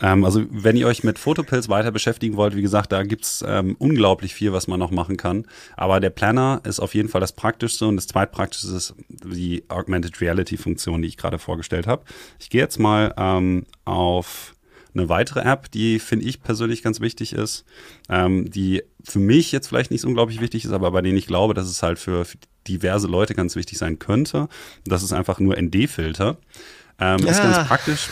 Ähm, 0.00 0.24
also 0.24 0.44
wenn 0.50 0.76
ihr 0.76 0.86
euch 0.86 1.04
mit 1.04 1.18
Fotopilz 1.18 1.68
weiter 1.68 1.90
beschäftigen 1.90 2.36
wollt, 2.36 2.56
wie 2.56 2.62
gesagt, 2.62 2.92
da 2.92 3.02
gibt's 3.02 3.44
ähm, 3.46 3.76
unglaublich 3.78 4.34
viel, 4.34 4.52
was 4.52 4.66
man 4.66 4.80
noch 4.80 4.90
machen 4.90 5.16
kann. 5.16 5.46
Aber 5.76 6.00
der 6.00 6.10
Planner 6.10 6.60
ist 6.64 6.80
auf 6.80 6.94
jeden 6.94 7.08
Fall 7.08 7.20
das 7.20 7.32
Praktischste 7.32 7.86
und 7.86 7.96
das 7.96 8.06
Zweitpraktischste 8.06 8.74
ist 8.74 8.94
die 9.08 9.64
Augmented 9.68 10.20
Reality 10.20 10.56
Funktion, 10.56 11.02
die 11.02 11.08
ich 11.08 11.16
gerade 11.16 11.38
vorgestellt 11.38 11.86
habe. 11.86 12.04
Ich 12.38 12.50
gehe 12.50 12.60
jetzt 12.60 12.78
mal 12.78 13.14
ähm, 13.16 13.66
auf 13.84 14.54
eine 14.92 15.08
weitere 15.08 15.40
App, 15.40 15.70
die 15.70 16.00
finde 16.00 16.26
ich 16.26 16.42
persönlich 16.42 16.82
ganz 16.82 17.00
wichtig 17.00 17.32
ist, 17.32 17.64
ähm, 18.08 18.50
die 18.50 18.82
für 19.04 19.20
mich 19.20 19.52
jetzt 19.52 19.68
vielleicht 19.68 19.92
nicht 19.92 20.00
so 20.00 20.08
unglaublich 20.08 20.40
wichtig 20.40 20.64
ist, 20.64 20.72
aber 20.72 20.90
bei 20.90 21.00
denen 21.00 21.16
ich 21.16 21.28
glaube, 21.28 21.54
dass 21.54 21.68
es 21.68 21.82
halt 21.82 22.00
für, 22.00 22.24
für 22.24 22.38
diverse 22.68 23.06
Leute 23.06 23.34
ganz 23.34 23.56
wichtig 23.56 23.78
sein 23.78 23.98
könnte. 23.98 24.48
Das 24.84 25.02
ist 25.02 25.12
einfach 25.12 25.38
nur 25.40 25.60
ND-Filter. 25.60 26.36
Ähm, 26.98 27.18
ja. 27.20 27.30
Ist 27.30 27.42
ganz 27.42 27.66
praktisch 27.66 28.08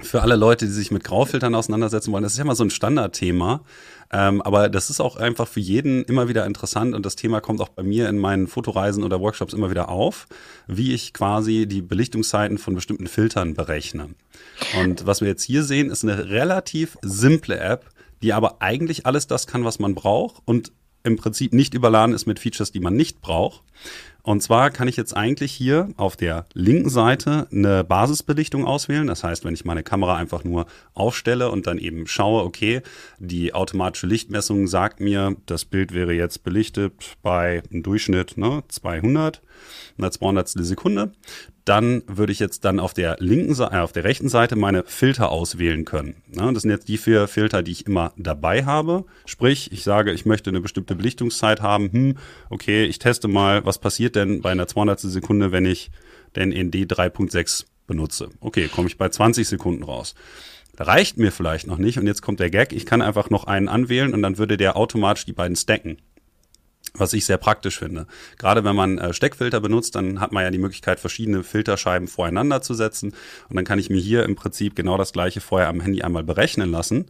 für 0.00 0.22
alle 0.22 0.36
Leute, 0.36 0.66
die 0.66 0.72
sich 0.72 0.90
mit 0.90 1.04
Graufiltern 1.04 1.54
auseinandersetzen 1.54 2.12
wollen. 2.12 2.22
Das 2.22 2.32
ist 2.32 2.38
ja 2.38 2.44
mal 2.44 2.54
so 2.54 2.64
ein 2.64 2.70
Standardthema. 2.70 3.62
Ähm, 4.10 4.40
aber 4.40 4.68
das 4.68 4.88
ist 4.88 5.00
auch 5.00 5.16
einfach 5.16 5.46
für 5.46 5.60
jeden 5.60 6.02
immer 6.04 6.28
wieder 6.28 6.46
interessant 6.46 6.94
und 6.94 7.04
das 7.04 7.14
Thema 7.14 7.40
kommt 7.40 7.60
auch 7.60 7.68
bei 7.68 7.82
mir 7.82 8.08
in 8.08 8.16
meinen 8.16 8.46
Fotoreisen 8.46 9.04
oder 9.04 9.20
Workshops 9.20 9.52
immer 9.52 9.70
wieder 9.70 9.90
auf, 9.90 10.26
wie 10.66 10.94
ich 10.94 11.12
quasi 11.12 11.66
die 11.66 11.82
Belichtungszeiten 11.82 12.56
von 12.56 12.74
bestimmten 12.74 13.06
Filtern 13.06 13.52
berechne. 13.52 14.10
Und 14.80 15.06
was 15.06 15.20
wir 15.20 15.28
jetzt 15.28 15.42
hier 15.42 15.62
sehen, 15.62 15.90
ist 15.90 16.04
eine 16.04 16.30
relativ 16.30 16.96
simple 17.02 17.58
App, 17.58 17.90
die 18.22 18.32
aber 18.32 18.62
eigentlich 18.62 19.04
alles 19.04 19.26
das 19.26 19.46
kann, 19.46 19.64
was 19.64 19.78
man 19.78 19.94
braucht 19.94 20.42
und 20.46 20.72
im 21.08 21.16
Prinzip 21.16 21.52
nicht 21.52 21.74
überladen 21.74 22.14
ist 22.14 22.26
mit 22.26 22.38
Features, 22.38 22.70
die 22.70 22.80
man 22.80 22.94
nicht 22.94 23.20
braucht. 23.20 23.62
Und 24.22 24.42
zwar 24.42 24.70
kann 24.70 24.88
ich 24.88 24.96
jetzt 24.98 25.16
eigentlich 25.16 25.52
hier 25.52 25.88
auf 25.96 26.14
der 26.14 26.44
linken 26.52 26.90
Seite 26.90 27.48
eine 27.50 27.82
Basisbelichtung 27.82 28.66
auswählen. 28.66 29.06
Das 29.06 29.24
heißt, 29.24 29.44
wenn 29.44 29.54
ich 29.54 29.64
meine 29.64 29.82
Kamera 29.82 30.16
einfach 30.16 30.44
nur 30.44 30.66
aufstelle 30.92 31.50
und 31.50 31.66
dann 31.66 31.78
eben 31.78 32.06
schaue, 32.06 32.42
okay, 32.42 32.82
die 33.18 33.54
automatische 33.54 34.06
Lichtmessung 34.06 34.66
sagt 34.66 35.00
mir, 35.00 35.36
das 35.46 35.64
Bild 35.64 35.94
wäre 35.94 36.12
jetzt 36.12 36.44
belichtet 36.44 37.16
bei 37.22 37.62
einem 37.70 37.82
Durchschnitt 37.82 38.36
ne, 38.36 38.62
200, 38.68 39.40
einer 39.98 40.10
200 40.10 40.48
Sekunde, 40.48 41.12
dann 41.64 42.02
würde 42.06 42.32
ich 42.32 42.38
jetzt 42.38 42.64
dann 42.64 42.80
auf 42.80 42.94
der 42.94 43.16
linken 43.18 43.54
Seite, 43.54 43.76
äh, 43.76 43.80
auf 43.80 43.92
der 43.92 44.04
rechten 44.04 44.28
Seite 44.28 44.56
meine 44.56 44.84
Filter 44.86 45.30
auswählen 45.30 45.84
können. 45.84 46.16
Ja, 46.34 46.50
das 46.50 46.62
sind 46.62 46.70
jetzt 46.70 46.88
die 46.88 46.98
vier 46.98 47.28
Filter, 47.28 47.62
die 47.62 47.72
ich 47.72 47.86
immer 47.86 48.12
dabei 48.16 48.64
habe. 48.64 49.04
Sprich, 49.26 49.70
ich 49.72 49.82
sage, 49.82 50.12
ich 50.12 50.24
möchte 50.24 50.50
eine 50.50 50.60
bestimmte 50.60 50.94
Belichtungszeit 50.94 51.60
haben. 51.60 51.92
Hm, 51.92 52.18
okay, 52.48 52.84
ich 52.84 52.98
teste 52.98 53.28
mal, 53.28 53.64
was 53.64 53.78
passiert 53.78 54.16
denn 54.16 54.40
bei 54.40 54.50
einer 54.50 54.66
200. 54.66 55.00
Sekunde, 55.00 55.52
wenn 55.52 55.66
ich 55.66 55.90
den 56.36 56.50
ND 56.50 56.90
3.6 56.90 57.66
benutze. 57.86 58.30
Okay, 58.40 58.68
komme 58.68 58.88
ich 58.88 58.96
bei 58.96 59.08
20 59.08 59.46
Sekunden 59.46 59.82
raus. 59.82 60.14
Reicht 60.78 61.18
mir 61.18 61.32
vielleicht 61.32 61.66
noch 61.66 61.78
nicht 61.78 61.98
und 61.98 62.06
jetzt 62.06 62.22
kommt 62.22 62.38
der 62.38 62.50
Gag, 62.50 62.72
ich 62.72 62.86
kann 62.86 63.02
einfach 63.02 63.30
noch 63.30 63.44
einen 63.44 63.66
anwählen 63.66 64.14
und 64.14 64.22
dann 64.22 64.38
würde 64.38 64.56
der 64.56 64.76
automatisch 64.76 65.24
die 65.24 65.32
beiden 65.32 65.56
stacken 65.56 65.98
was 66.94 67.12
ich 67.12 67.24
sehr 67.24 67.38
praktisch 67.38 67.78
finde. 67.78 68.06
Gerade 68.38 68.64
wenn 68.64 68.76
man 68.76 68.98
äh, 68.98 69.12
Steckfilter 69.12 69.60
benutzt, 69.60 69.94
dann 69.94 70.20
hat 70.20 70.32
man 70.32 70.42
ja 70.42 70.50
die 70.50 70.58
Möglichkeit, 70.58 71.00
verschiedene 71.00 71.42
Filterscheiben 71.42 72.08
voreinander 72.08 72.62
zu 72.62 72.74
setzen. 72.74 73.12
Und 73.48 73.56
dann 73.56 73.64
kann 73.64 73.78
ich 73.78 73.90
mir 73.90 74.00
hier 74.00 74.24
im 74.24 74.36
Prinzip 74.36 74.76
genau 74.76 74.96
das 74.96 75.12
gleiche 75.12 75.40
vorher 75.40 75.68
am 75.68 75.80
Handy 75.80 76.02
einmal 76.02 76.24
berechnen 76.24 76.70
lassen. 76.70 77.06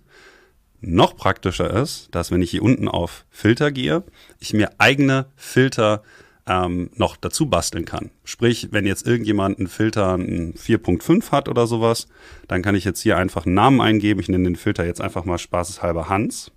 Noch 0.80 1.16
praktischer 1.16 1.70
ist, 1.70 2.08
dass 2.12 2.30
wenn 2.30 2.42
ich 2.42 2.50
hier 2.50 2.62
unten 2.62 2.88
auf 2.88 3.24
Filter 3.30 3.72
gehe, 3.72 4.04
ich 4.38 4.52
mir 4.52 4.70
eigene 4.78 5.26
Filter 5.34 6.02
ähm, 6.46 6.90
noch 6.94 7.16
dazu 7.16 7.46
basteln 7.46 7.84
kann. 7.84 8.10
Sprich, 8.24 8.68
wenn 8.70 8.86
jetzt 8.86 9.06
irgendjemand 9.06 9.58
einen 9.58 9.68
Filter 9.68 10.14
einen 10.14 10.54
4.5 10.54 11.32
hat 11.32 11.48
oder 11.48 11.66
sowas, 11.66 12.06
dann 12.46 12.62
kann 12.62 12.74
ich 12.74 12.84
jetzt 12.84 13.00
hier 13.00 13.16
einfach 13.16 13.44
einen 13.44 13.54
Namen 13.54 13.80
eingeben. 13.80 14.20
Ich 14.20 14.28
nenne 14.28 14.44
den 14.44 14.56
Filter 14.56 14.86
jetzt 14.86 15.00
einfach 15.00 15.24
mal 15.24 15.38
spaßeshalber 15.38 16.08
Hans 16.08 16.52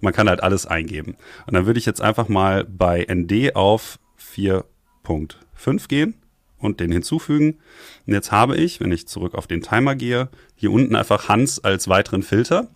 man 0.00 0.12
kann 0.12 0.28
halt 0.28 0.42
alles 0.42 0.66
eingeben. 0.66 1.16
Und 1.46 1.54
dann 1.54 1.66
würde 1.66 1.78
ich 1.78 1.86
jetzt 1.86 2.00
einfach 2.00 2.28
mal 2.28 2.64
bei 2.64 3.06
ND 3.10 3.54
auf 3.56 3.98
4.5 4.20 5.88
gehen 5.88 6.14
und 6.58 6.80
den 6.80 6.92
hinzufügen. 6.92 7.58
Und 8.06 8.12
jetzt 8.12 8.32
habe 8.32 8.56
ich, 8.56 8.80
wenn 8.80 8.92
ich 8.92 9.06
zurück 9.06 9.34
auf 9.34 9.46
den 9.46 9.62
Timer 9.62 9.94
gehe, 9.94 10.28
hier 10.56 10.72
unten 10.72 10.96
einfach 10.96 11.28
Hans 11.28 11.62
als 11.62 11.88
weiteren 11.88 12.22
Filter. 12.22 12.68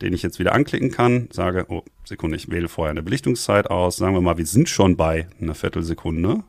den 0.00 0.14
ich 0.14 0.22
jetzt 0.22 0.38
wieder 0.38 0.54
anklicken 0.54 0.90
kann, 0.90 1.28
sage, 1.30 1.66
oh, 1.68 1.82
Sekunde, 2.04 2.36
ich 2.36 2.50
wähle 2.50 2.68
vorher 2.68 2.90
eine 2.90 3.02
Belichtungszeit 3.02 3.68
aus. 3.70 3.96
Sagen 3.96 4.14
wir 4.14 4.22
mal, 4.22 4.38
wir 4.38 4.46
sind 4.46 4.68
schon 4.70 4.96
bei 4.96 5.28
einer 5.40 5.54
Viertelsekunde. 5.54 6.42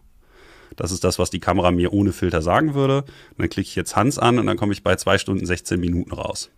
Das 0.78 0.92
ist 0.94 1.04
das, 1.04 1.20
was 1.20 1.32
die 1.32 1.42
Kamera 1.42 1.72
mir 1.72 1.92
ohne 1.92 2.14
Filter 2.14 2.42
sagen 2.42 2.74
würde. 2.76 3.02
Und 3.02 3.40
dann 3.40 3.50
klicke 3.50 3.68
ich 3.68 3.76
jetzt 3.76 3.96
Hans 3.98 4.18
an 4.18 4.40
und 4.40 4.46
dann 4.46 4.56
komme 4.56 4.72
ich 4.72 4.84
bei 4.84 4.96
zwei 4.96 5.18
Stunden 5.18 5.46
16 5.46 5.80
Minuten 5.80 6.14
raus. 6.14 6.50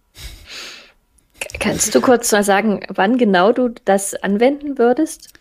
Kannst 1.59 1.93
du 1.95 2.01
kurz 2.01 2.31
mal 2.31 2.43
sagen, 2.43 2.81
wann 2.89 3.17
genau 3.17 3.51
du 3.51 3.69
das 3.85 4.15
anwenden 4.15 4.77
würdest? 4.77 5.33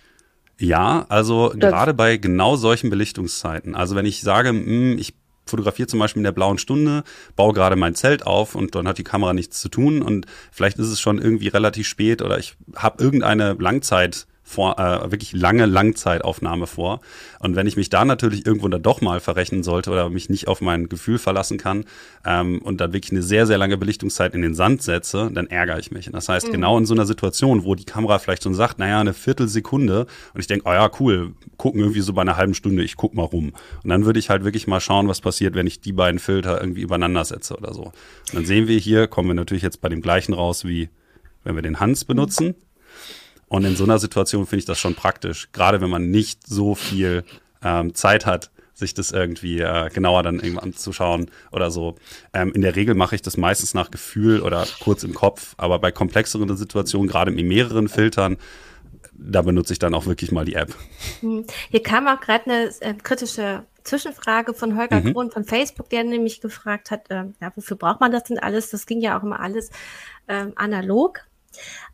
Ja, 0.59 1.07
also 1.09 1.50
Oder 1.50 1.70
gerade 1.70 1.94
bei 1.94 2.16
genau 2.16 2.57
solchen 2.57 2.90
Belichtungszeiten. 2.90 3.74
Also 3.74 3.96
wenn 3.96 4.07
ich 4.07 4.22
sage, 4.22 4.53
mh, 4.53 4.64
hm, 4.64 4.98
ich 4.98 5.14
fotografiere 5.46 5.88
zum 5.88 5.98
Beispiel 5.98 6.20
in 6.20 6.24
der 6.24 6.32
blauen 6.32 6.59
Stunde, 6.59 7.03
baue 7.34 7.53
gerade 7.53 7.76
mein 7.76 7.94
Zelt 7.94 8.26
auf 8.26 8.55
und 8.55 8.74
dann 8.74 8.86
hat 8.86 8.98
die 8.98 9.05
Kamera 9.05 9.32
nichts 9.32 9.61
zu 9.61 9.68
tun 9.68 10.03
und 10.03 10.26
vielleicht 10.53 10.78
ist 10.78 10.88
es 10.88 11.00
schon 11.00 11.18
irgendwie 11.18 11.48
relativ 11.48 11.88
spät 11.88 12.22
oder 12.22 12.38
ich 12.38 12.55
habe 12.76 13.03
irgendeine 13.03 13.55
Langzeit 13.55 14.26
vor, 14.53 14.78
äh, 14.78 15.11
wirklich 15.11 15.32
lange 15.32 15.66
Langzeitaufnahme 15.66 16.66
vor. 16.66 17.00
Und 17.40 17.57
wenn 17.57 17.66
ich 17.66 17.76
mich 17.76 17.90
da 17.90 18.05
natürlich 18.05 18.46
irgendwo 18.46 18.68
dann 18.68 18.82
doch 18.82 19.00
mal 19.00 19.20
verrechnen 19.20 19.62
sollte 19.62 19.90
oder 19.90 20.09
mich 20.11 20.28
nicht 20.28 20.46
auf 20.48 20.61
mein 20.61 20.88
Gefühl 20.88 21.18
verlassen 21.18 21.59
kann 21.59 21.84
ähm, 22.24 22.61
und 22.62 22.80
dann 22.80 22.92
wirklich 22.92 23.12
eine 23.12 23.22
sehr, 23.22 23.46
sehr 23.46 23.59
lange 23.59 23.76
Belichtungszeit 23.76 24.34
in 24.34 24.42
den 24.42 24.55
Sand 24.55 24.82
setze, 24.82 25.30
dann 25.32 25.46
ärgere 25.48 25.78
ich 25.78 25.90
mich. 25.90 26.07
Und 26.07 26.12
das 26.12 26.28
heißt, 26.28 26.48
mhm. 26.48 26.53
genau 26.53 26.78
in 26.78 26.86
so 26.86 26.94
einer 26.94 27.07
Situation, 27.07 27.64
wo 27.64 27.74
die 27.74 27.84
Kamera 27.84 28.18
vielleicht 28.18 28.44
schon 28.44 28.55
sagt, 28.55 28.78
naja, 28.78 29.00
eine 29.00 29.14
Viertelsekunde 29.14 30.07
und 30.34 30.40
ich 30.40 30.46
denke, 30.46 30.68
oh 30.68 30.72
ja, 30.72 30.90
cool, 31.00 31.32
gucken 31.57 31.80
irgendwie 31.80 32.00
so 32.00 32.12
bei 32.12 32.22
einer 32.22 32.36
halben 32.36 32.55
Stunde, 32.55 32.82
ich 32.82 32.96
guck 32.96 33.14
mal 33.14 33.22
rum. 33.22 33.53
Und 33.82 33.90
dann 33.90 34.05
würde 34.05 34.18
ich 34.18 34.30
halt 34.30 34.44
wirklich 34.44 34.66
mal 34.66 34.80
schauen, 34.80 35.09
was 35.09 35.20
passiert, 35.20 35.55
wenn 35.55 35.66
ich 35.66 35.80
die 35.80 35.92
beiden 35.92 36.20
Filter 36.20 36.61
irgendwie 36.61 36.82
übereinander 36.82 37.24
setze 37.24 37.57
oder 37.57 37.72
so. 37.72 37.84
Und 37.84 38.34
dann 38.34 38.44
sehen 38.44 38.68
wir 38.68 38.78
hier, 38.78 39.07
kommen 39.07 39.28
wir 39.28 39.34
natürlich 39.34 39.62
jetzt 39.62 39.80
bei 39.80 39.88
dem 39.88 40.03
gleichen 40.03 40.34
raus, 40.34 40.64
wie 40.64 40.90
wenn 41.44 41.55
wir 41.55 41.62
den 41.62 41.80
Hans 41.80 42.05
benutzen. 42.05 42.48
Mhm. 42.48 42.55
Und 43.53 43.66
in 43.66 43.76
so 43.76 43.84
einer 43.84 43.98
Situation 43.98 44.46
finde 44.46 44.61
ich 44.61 44.64
das 44.64 44.78
schon 44.78 44.94
praktisch, 44.94 45.53
gerade 45.53 45.82
wenn 45.82 45.90
man 45.90 46.11
nicht 46.11 46.46
so 46.46 46.74
viel 46.74 47.22
ähm, 47.62 47.94
Zeit 47.94 48.24
hat, 48.24 48.50
sich 48.72 48.94
das 48.94 49.11
irgendwie 49.11 49.61
äh, 49.61 49.90
genauer 49.90 50.22
dann 50.22 50.36
irgendwann 50.36 50.70
anzuschauen 50.70 51.30
oder 51.50 51.70
so. 51.70 51.96
Ähm, 52.32 52.53
in 52.55 52.62
der 52.62 52.76
Regel 52.76 52.94
mache 52.94 53.14
ich 53.14 53.20
das 53.20 53.36
meistens 53.36 53.74
nach 53.74 53.90
Gefühl 53.90 54.40
oder 54.40 54.66
kurz 54.80 55.05
im 55.05 55.12
Kopf, 55.12 55.55
aber 55.59 55.78
bei 55.80 55.92
komplexeren 55.92 56.57
Situationen, 56.57 57.09
gerade 57.09 57.30
mit 57.30 57.44
mehreren 57.44 57.90
Filtern, 57.90 58.38
da 59.12 59.42
benutze 59.42 59.74
ich 59.74 59.78
dann 59.78 59.92
auch 59.92 60.07
wirklich 60.07 60.32
mal 60.32 60.46
die 60.46 60.55
App. 60.55 60.74
Hm. 61.20 61.44
Hier 61.68 61.82
kam 61.82 62.09
auch 62.09 62.20
gerade 62.20 62.46
eine 62.46 62.70
äh, 62.80 62.94
kritische 62.94 63.64
Zwischenfrage 63.84 64.55
von 64.55 64.78
Holger 64.78 65.03
mhm. 65.03 65.12
Krohn 65.12 65.30
von 65.30 65.44
Facebook, 65.44 65.90
der 65.90 66.05
nämlich 66.05 66.40
gefragt 66.40 66.90
hat, 66.90 67.11
äh, 67.11 67.24
ja, 67.38 67.53
wofür 67.55 67.76
braucht 67.76 68.00
man 68.00 68.12
das 68.12 68.24
denn 68.24 68.38
alles? 68.38 68.70
Das 68.70 68.86
ging 68.86 69.03
ja 69.03 69.18
auch 69.18 69.22
immer 69.22 69.40
alles 69.40 69.68
ähm, 70.26 70.53
analog. 70.57 71.20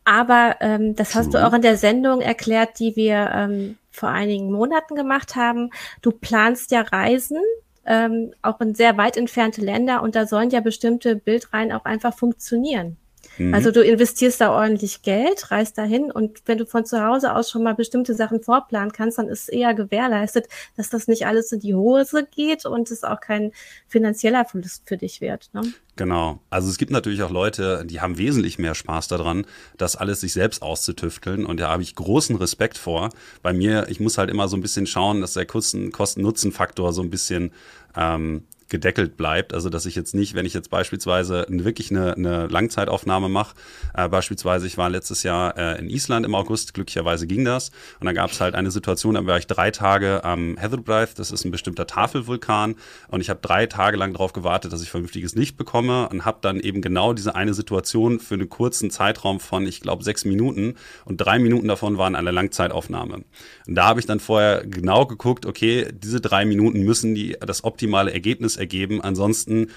Aber 0.04 0.56
ähm, 0.60 0.94
das 0.94 1.14
hast 1.14 1.34
du 1.34 1.46
auch 1.46 1.52
in 1.52 1.62
der 1.62 1.76
Sendung 1.76 2.20
erklärt, 2.20 2.78
die 2.78 2.96
wir 2.96 3.30
ähm, 3.34 3.76
vor 3.90 4.08
einigen 4.08 4.50
Monaten 4.50 4.94
gemacht 4.94 5.36
haben. 5.36 5.70
Du 6.00 6.12
planst 6.12 6.70
ja 6.70 6.82
Reisen, 6.82 7.38
ähm, 7.84 8.32
auch 8.42 8.60
in 8.60 8.74
sehr 8.74 8.96
weit 8.96 9.16
entfernte 9.16 9.60
Länder 9.60 10.02
und 10.02 10.14
da 10.14 10.26
sollen 10.26 10.50
ja 10.50 10.60
bestimmte 10.60 11.16
Bildreihen 11.16 11.72
auch 11.72 11.84
einfach 11.84 12.16
funktionieren. 12.16 12.96
Mhm. 13.38 13.54
Also 13.54 13.70
du 13.70 13.82
investierst 13.82 14.40
da 14.40 14.52
ordentlich 14.52 15.02
Geld, 15.02 15.50
reist 15.50 15.78
dahin 15.78 16.10
und 16.10 16.42
wenn 16.46 16.58
du 16.58 16.66
von 16.66 16.84
zu 16.84 17.04
Hause 17.04 17.34
aus 17.34 17.50
schon 17.50 17.62
mal 17.62 17.74
bestimmte 17.74 18.14
Sachen 18.14 18.42
vorplanen 18.42 18.92
kannst, 18.92 19.18
dann 19.18 19.28
ist 19.28 19.48
eher 19.48 19.74
gewährleistet, 19.74 20.48
dass 20.76 20.90
das 20.90 21.08
nicht 21.08 21.26
alles 21.26 21.52
in 21.52 21.60
die 21.60 21.74
Hose 21.74 22.26
geht 22.30 22.66
und 22.66 22.90
es 22.90 23.04
auch 23.04 23.20
kein 23.20 23.52
finanzieller 23.86 24.44
Verlust 24.44 24.82
für 24.86 24.96
dich 24.96 25.20
wird. 25.20 25.50
Ne? 25.52 25.62
Genau. 25.98 26.38
Also 26.48 26.68
es 26.70 26.78
gibt 26.78 26.92
natürlich 26.92 27.22
auch 27.22 27.30
Leute, 27.30 27.84
die 27.84 28.00
haben 28.00 28.18
wesentlich 28.18 28.58
mehr 28.58 28.76
Spaß 28.76 29.08
daran, 29.08 29.44
das 29.76 29.96
alles 29.96 30.20
sich 30.20 30.32
selbst 30.32 30.62
auszutüfteln. 30.62 31.44
Und 31.44 31.58
da 31.58 31.70
habe 31.70 31.82
ich 31.82 31.96
großen 31.96 32.36
Respekt 32.36 32.78
vor. 32.78 33.10
Bei 33.42 33.52
mir, 33.52 33.88
ich 33.88 33.98
muss 33.98 34.16
halt 34.16 34.30
immer 34.30 34.46
so 34.46 34.56
ein 34.56 34.62
bisschen 34.62 34.86
schauen, 34.86 35.20
dass 35.20 35.32
der 35.32 35.44
Kosten-Nutzen-Faktor 35.44 36.92
so 36.92 37.02
ein 37.02 37.10
bisschen 37.10 37.50
ähm, 37.96 38.44
gedeckelt 38.68 39.16
bleibt. 39.16 39.54
Also 39.54 39.70
dass 39.70 39.86
ich 39.86 39.94
jetzt 39.94 40.14
nicht, 40.14 40.34
wenn 40.34 40.46
ich 40.46 40.54
jetzt 40.54 40.70
beispielsweise 40.70 41.46
wirklich 41.48 41.90
eine, 41.90 42.14
eine 42.14 42.46
Langzeitaufnahme 42.46 43.28
mache, 43.28 43.54
äh, 43.94 44.08
beispielsweise 44.08 44.66
ich 44.66 44.78
war 44.78 44.90
letztes 44.90 45.22
Jahr 45.22 45.56
äh, 45.56 45.78
in 45.78 45.88
Island 45.88 46.26
im 46.26 46.34
August, 46.34 46.74
glücklicherweise 46.74 47.26
ging 47.26 47.44
das. 47.44 47.70
Und 48.00 48.06
dann 48.06 48.14
gab 48.14 48.30
es 48.30 48.40
halt 48.40 48.54
eine 48.54 48.70
Situation, 48.70 49.14
da 49.14 49.26
war 49.26 49.38
ich 49.38 49.46
drei 49.46 49.70
Tage 49.70 50.24
am 50.24 50.56
Heatherbraith, 50.56 51.18
das 51.18 51.30
ist 51.30 51.44
ein 51.44 51.50
bestimmter 51.50 51.86
Tafelvulkan. 51.86 52.76
Und 53.08 53.20
ich 53.20 53.30
habe 53.30 53.40
drei 53.40 53.66
Tage 53.66 53.96
lang 53.96 54.12
darauf 54.12 54.32
gewartet, 54.32 54.72
dass 54.72 54.82
ich 54.82 54.90
vernünftiges 54.90 55.34
Licht 55.34 55.56
bekomme 55.56 56.08
und 56.08 56.24
habe 56.24 56.38
dann 56.42 56.60
eben 56.60 56.82
genau 56.82 57.12
diese 57.12 57.34
eine 57.34 57.54
Situation 57.54 58.20
für 58.20 58.34
einen 58.34 58.48
kurzen 58.48 58.90
Zeitraum 58.90 59.40
von, 59.40 59.66
ich 59.66 59.80
glaube, 59.80 60.04
sechs 60.04 60.24
Minuten 60.24 60.74
und 61.04 61.18
drei 61.18 61.38
Minuten 61.38 61.68
davon 61.68 61.98
waren 61.98 62.14
eine 62.14 62.30
Langzeitaufnahme. 62.30 63.24
Und 63.66 63.74
da 63.74 63.86
habe 63.86 64.00
ich 64.00 64.06
dann 64.06 64.20
vorher 64.20 64.66
genau 64.66 65.06
geguckt, 65.06 65.46
okay, 65.46 65.88
diese 65.92 66.20
drei 66.20 66.44
Minuten 66.44 66.82
müssen 66.82 67.14
die 67.14 67.36
das 67.40 67.64
optimale 67.64 68.12
Ergebnis 68.12 68.57
ergeben. 68.58 69.00
Ansonsten 69.00 69.68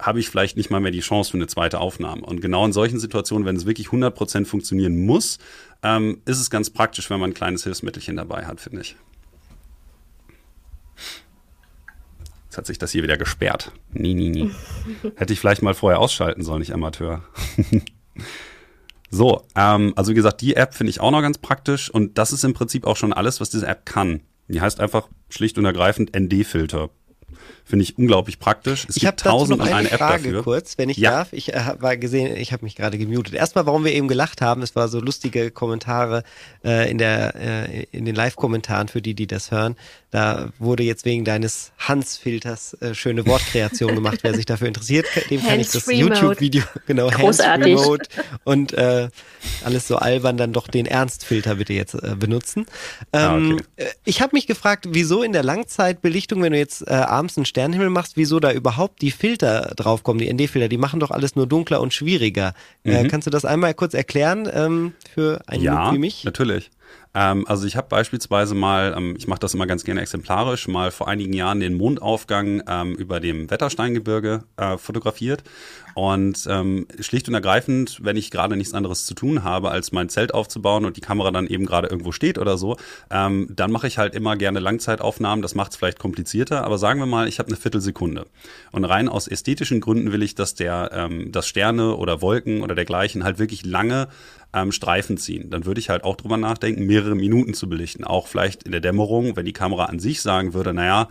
habe 0.00 0.20
ich 0.20 0.30
vielleicht 0.30 0.56
nicht 0.56 0.70
mal 0.70 0.80
mehr 0.80 0.92
die 0.92 1.00
Chance 1.00 1.32
für 1.32 1.38
eine 1.38 1.48
zweite 1.48 1.80
Aufnahme. 1.80 2.22
Und 2.22 2.40
genau 2.40 2.64
in 2.64 2.72
solchen 2.72 3.00
Situationen, 3.00 3.46
wenn 3.46 3.56
es 3.56 3.66
wirklich 3.66 3.88
100% 3.88 4.44
funktionieren 4.44 5.04
muss, 5.04 5.38
ähm, 5.82 6.22
ist 6.24 6.38
es 6.38 6.50
ganz 6.50 6.70
praktisch, 6.70 7.10
wenn 7.10 7.18
man 7.18 7.30
ein 7.30 7.34
kleines 7.34 7.64
Hilfsmittelchen 7.64 8.16
dabei 8.16 8.46
hat, 8.46 8.60
finde 8.60 8.82
ich. 8.82 8.96
Jetzt 12.44 12.56
hat 12.56 12.66
sich 12.66 12.78
das 12.78 12.92
hier 12.92 13.02
wieder 13.02 13.16
gesperrt. 13.16 13.72
Nie, 13.92 14.14
nie, 14.14 14.30
nie. 14.30 14.50
Hätte 15.16 15.32
ich 15.32 15.40
vielleicht 15.40 15.62
mal 15.62 15.74
vorher 15.74 15.98
ausschalten 15.98 16.42
sollen, 16.42 16.62
ich 16.62 16.72
Amateur. 16.72 17.24
so, 19.10 19.42
ähm, 19.56 19.92
also 19.96 20.12
wie 20.12 20.16
gesagt, 20.16 20.40
die 20.40 20.54
App 20.54 20.74
finde 20.74 20.90
ich 20.90 21.00
auch 21.00 21.10
noch 21.10 21.22
ganz 21.22 21.38
praktisch 21.38 21.90
und 21.90 22.18
das 22.18 22.32
ist 22.32 22.44
im 22.44 22.54
Prinzip 22.54 22.86
auch 22.86 22.96
schon 22.96 23.12
alles, 23.12 23.40
was 23.40 23.50
diese 23.50 23.66
App 23.66 23.84
kann. 23.84 24.20
Die 24.46 24.60
heißt 24.60 24.80
einfach 24.80 25.08
schlicht 25.28 25.58
und 25.58 25.64
ergreifend 25.64 26.16
ND-Filter. 26.16 26.88
Finde 27.68 27.82
ich 27.82 27.98
unglaublich 27.98 28.38
praktisch. 28.38 28.86
Es 28.88 28.96
ich 28.96 29.04
habe 29.04 29.16
tausend 29.16 29.60
und 29.60 29.68
eine 29.68 29.90
App 29.90 29.98
Frage 29.98 30.22
dafür. 30.22 30.42
kurz, 30.42 30.78
wenn 30.78 30.88
ich 30.88 30.96
ja. 30.96 31.10
darf. 31.10 31.34
Ich 31.34 31.52
äh, 31.52 31.60
habe 31.60 31.98
gesehen, 31.98 32.34
ich 32.34 32.54
habe 32.54 32.64
mich 32.64 32.74
gerade 32.76 32.96
gemutet. 32.96 33.34
Erstmal, 33.34 33.66
warum 33.66 33.84
wir 33.84 33.92
eben 33.92 34.08
gelacht 34.08 34.40
haben, 34.40 34.62
es 34.62 34.74
war 34.74 34.88
so 34.88 35.00
lustige 35.00 35.50
Kommentare 35.50 36.22
äh, 36.64 36.90
in 36.90 36.96
der 36.96 37.34
äh, 37.36 37.82
in 37.92 38.06
den 38.06 38.14
Live-Kommentaren 38.14 38.88
für 38.88 39.02
die, 39.02 39.12
die 39.12 39.26
das 39.26 39.50
hören. 39.50 39.76
Da 40.10 40.48
wurde 40.58 40.82
jetzt 40.82 41.04
wegen 41.04 41.26
deines 41.26 41.72
Hans-Filters 41.78 42.72
äh, 42.80 42.94
schöne 42.94 43.26
Wortkreation 43.26 43.94
gemacht. 43.94 44.20
Wer 44.22 44.32
sich 44.32 44.46
dafür 44.46 44.68
interessiert, 44.68 45.04
dem 45.28 45.44
kann 45.44 45.60
ich 45.60 45.70
das 45.70 45.86
YouTube-Video 45.86 46.62
genau 46.86 47.10
Großartig. 47.10 47.76
Hands 47.76 48.08
und 48.44 48.72
äh, 48.72 49.10
alles 49.62 49.86
so 49.86 49.96
albern 49.96 50.38
dann 50.38 50.54
doch 50.54 50.68
den 50.68 50.86
Ernstfilter 50.86 51.56
bitte 51.56 51.74
jetzt 51.74 51.94
äh, 51.94 52.14
benutzen. 52.18 52.64
Ähm, 53.12 53.20
ah, 53.20 53.36
okay. 53.36 53.64
Äh, 53.76 53.86
ich 54.06 54.22
habe 54.22 54.34
mich 54.34 54.46
gefragt, 54.46 54.86
wieso 54.88 55.22
in 55.22 55.32
der 55.32 55.42
Langzeitbelichtung, 55.42 56.42
wenn 56.42 56.52
du 56.52 56.58
jetzt 56.58 56.88
äh, 56.88 56.94
abends 56.94 57.36
einen 57.36 57.44
Sternenhimmel 57.58 57.90
machst, 57.90 58.16
wieso 58.16 58.38
da 58.38 58.52
überhaupt 58.52 59.02
die 59.02 59.10
Filter 59.10 59.72
draufkommen, 59.74 60.20
die 60.20 60.32
ND-Filter, 60.32 60.68
die 60.68 60.78
machen 60.78 61.00
doch 61.00 61.10
alles 61.10 61.34
nur 61.34 61.48
dunkler 61.48 61.80
und 61.80 61.92
schwieriger. 61.92 62.54
Äh, 62.84 63.00
mhm. 63.00 63.06
Äh, 63.06 63.08
kannst 63.08 63.26
du 63.26 63.32
das 63.32 63.44
einmal 63.44 63.74
kurz 63.74 63.94
erklären 63.94 64.48
ähm, 64.52 64.92
für 65.12 65.40
einen 65.48 65.64
ja, 65.64 65.92
wie 65.92 65.98
mich? 65.98 66.22
natürlich. 66.22 66.70
Ähm, 67.14 67.46
also 67.48 67.66
ich 67.66 67.76
habe 67.76 67.88
beispielsweise 67.88 68.54
mal, 68.54 68.94
ähm, 68.96 69.14
ich 69.18 69.26
mache 69.26 69.40
das 69.40 69.54
immer 69.54 69.66
ganz 69.66 69.84
gerne 69.84 70.00
exemplarisch, 70.00 70.68
mal 70.68 70.90
vor 70.90 71.08
einigen 71.08 71.32
Jahren 71.32 71.60
den 71.60 71.76
Mondaufgang 71.76 72.62
ähm, 72.68 72.94
über 72.94 73.20
dem 73.20 73.50
Wettersteingebirge 73.50 74.44
äh, 74.56 74.78
fotografiert. 74.78 75.42
Und 75.94 76.46
ähm, 76.48 76.86
schlicht 77.00 77.26
und 77.26 77.34
ergreifend, 77.34 77.98
wenn 78.04 78.16
ich 78.16 78.30
gerade 78.30 78.56
nichts 78.56 78.72
anderes 78.72 79.04
zu 79.04 79.14
tun 79.14 79.42
habe, 79.42 79.72
als 79.72 79.90
mein 79.90 80.08
Zelt 80.08 80.32
aufzubauen 80.32 80.84
und 80.84 80.96
die 80.96 81.00
Kamera 81.00 81.32
dann 81.32 81.48
eben 81.48 81.66
gerade 81.66 81.88
irgendwo 81.88 82.12
steht 82.12 82.38
oder 82.38 82.56
so, 82.56 82.76
ähm, 83.10 83.48
dann 83.50 83.72
mache 83.72 83.88
ich 83.88 83.98
halt 83.98 84.14
immer 84.14 84.36
gerne 84.36 84.60
Langzeitaufnahmen. 84.60 85.42
Das 85.42 85.56
macht 85.56 85.72
es 85.72 85.76
vielleicht 85.76 85.98
komplizierter, 85.98 86.62
aber 86.62 86.78
sagen 86.78 87.00
wir 87.00 87.06
mal, 87.06 87.26
ich 87.26 87.40
habe 87.40 87.48
eine 87.48 87.56
Viertelsekunde. 87.56 88.26
Und 88.70 88.84
rein 88.84 89.08
aus 89.08 89.26
ästhetischen 89.26 89.80
Gründen 89.80 90.12
will 90.12 90.22
ich, 90.22 90.36
dass 90.36 90.54
der, 90.54 90.90
ähm, 90.92 91.32
dass 91.32 91.48
Sterne 91.48 91.96
oder 91.96 92.22
Wolken 92.22 92.62
oder 92.62 92.76
dergleichen 92.76 93.24
halt 93.24 93.40
wirklich 93.40 93.64
lange 93.64 94.06
ähm, 94.52 94.72
Streifen 94.72 95.18
ziehen. 95.18 95.50
Dann 95.50 95.66
würde 95.66 95.80
ich 95.80 95.90
halt 95.90 96.04
auch 96.04 96.16
drüber 96.16 96.36
nachdenken, 96.36 96.86
mehrere 96.86 97.14
Minuten 97.14 97.54
zu 97.54 97.68
belichten. 97.68 98.04
Auch 98.04 98.26
vielleicht 98.26 98.62
in 98.62 98.72
der 98.72 98.80
Dämmerung, 98.80 99.36
wenn 99.36 99.44
die 99.44 99.52
Kamera 99.52 99.86
an 99.86 99.98
sich 99.98 100.22
sagen 100.22 100.54
würde, 100.54 100.72
naja, 100.72 101.08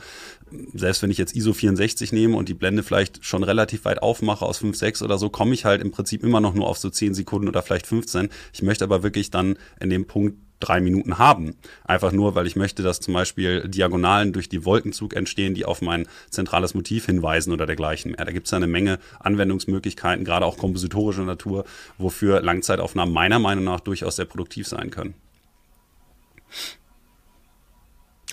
selbst 0.73 1.03
wenn 1.03 1.11
ich 1.11 1.17
jetzt 1.17 1.35
ISO 1.35 1.53
64 1.53 2.13
nehme 2.13 2.37
und 2.37 2.49
die 2.49 2.53
Blende 2.53 2.83
vielleicht 2.83 3.23
schon 3.23 3.43
relativ 3.43 3.85
weit 3.85 4.01
aufmache 4.01 4.45
aus 4.45 4.59
5, 4.59 4.75
6 4.75 5.01
oder 5.01 5.17
so, 5.17 5.29
komme 5.29 5.53
ich 5.53 5.65
halt 5.65 5.81
im 5.81 5.91
Prinzip 5.91 6.23
immer 6.23 6.39
noch 6.39 6.53
nur 6.53 6.67
auf 6.67 6.77
so 6.77 6.89
10 6.89 7.13
Sekunden 7.13 7.47
oder 7.47 7.61
vielleicht 7.61 7.85
15. 7.87 8.29
Ich 8.53 8.61
möchte 8.61 8.85
aber 8.85 9.03
wirklich 9.03 9.29
dann 9.29 9.57
in 9.79 9.89
dem 9.89 10.07
Punkt 10.07 10.37
drei 10.59 10.79
Minuten 10.79 11.17
haben. 11.17 11.55
Einfach 11.83 12.11
nur, 12.11 12.35
weil 12.35 12.47
ich 12.47 12.55
möchte, 12.55 12.83
dass 12.83 12.99
zum 12.99 13.13
Beispiel 13.13 13.67
Diagonalen 13.67 14.33
durch 14.33 14.49
die 14.49 14.65
Wolkenzug 14.65 15.15
entstehen, 15.15 15.53
die 15.53 15.65
auf 15.65 15.81
mein 15.81 16.07
zentrales 16.29 16.73
Motiv 16.73 17.05
hinweisen 17.05 17.53
oder 17.53 17.65
dergleichen 17.65 18.11
mehr. 18.11 18.25
Da 18.25 18.31
gibt 18.31 18.47
es 18.47 18.53
eine 18.53 18.67
Menge 18.67 18.99
Anwendungsmöglichkeiten, 19.19 20.25
gerade 20.25 20.45
auch 20.45 20.57
kompositorischer 20.57 21.23
Natur, 21.23 21.65
wofür 21.97 22.41
Langzeitaufnahmen 22.41 23.13
meiner 23.13 23.39
Meinung 23.39 23.63
nach 23.63 23.79
durchaus 23.79 24.15
sehr 24.15 24.25
produktiv 24.25 24.67
sein 24.67 24.89
können. 24.89 25.13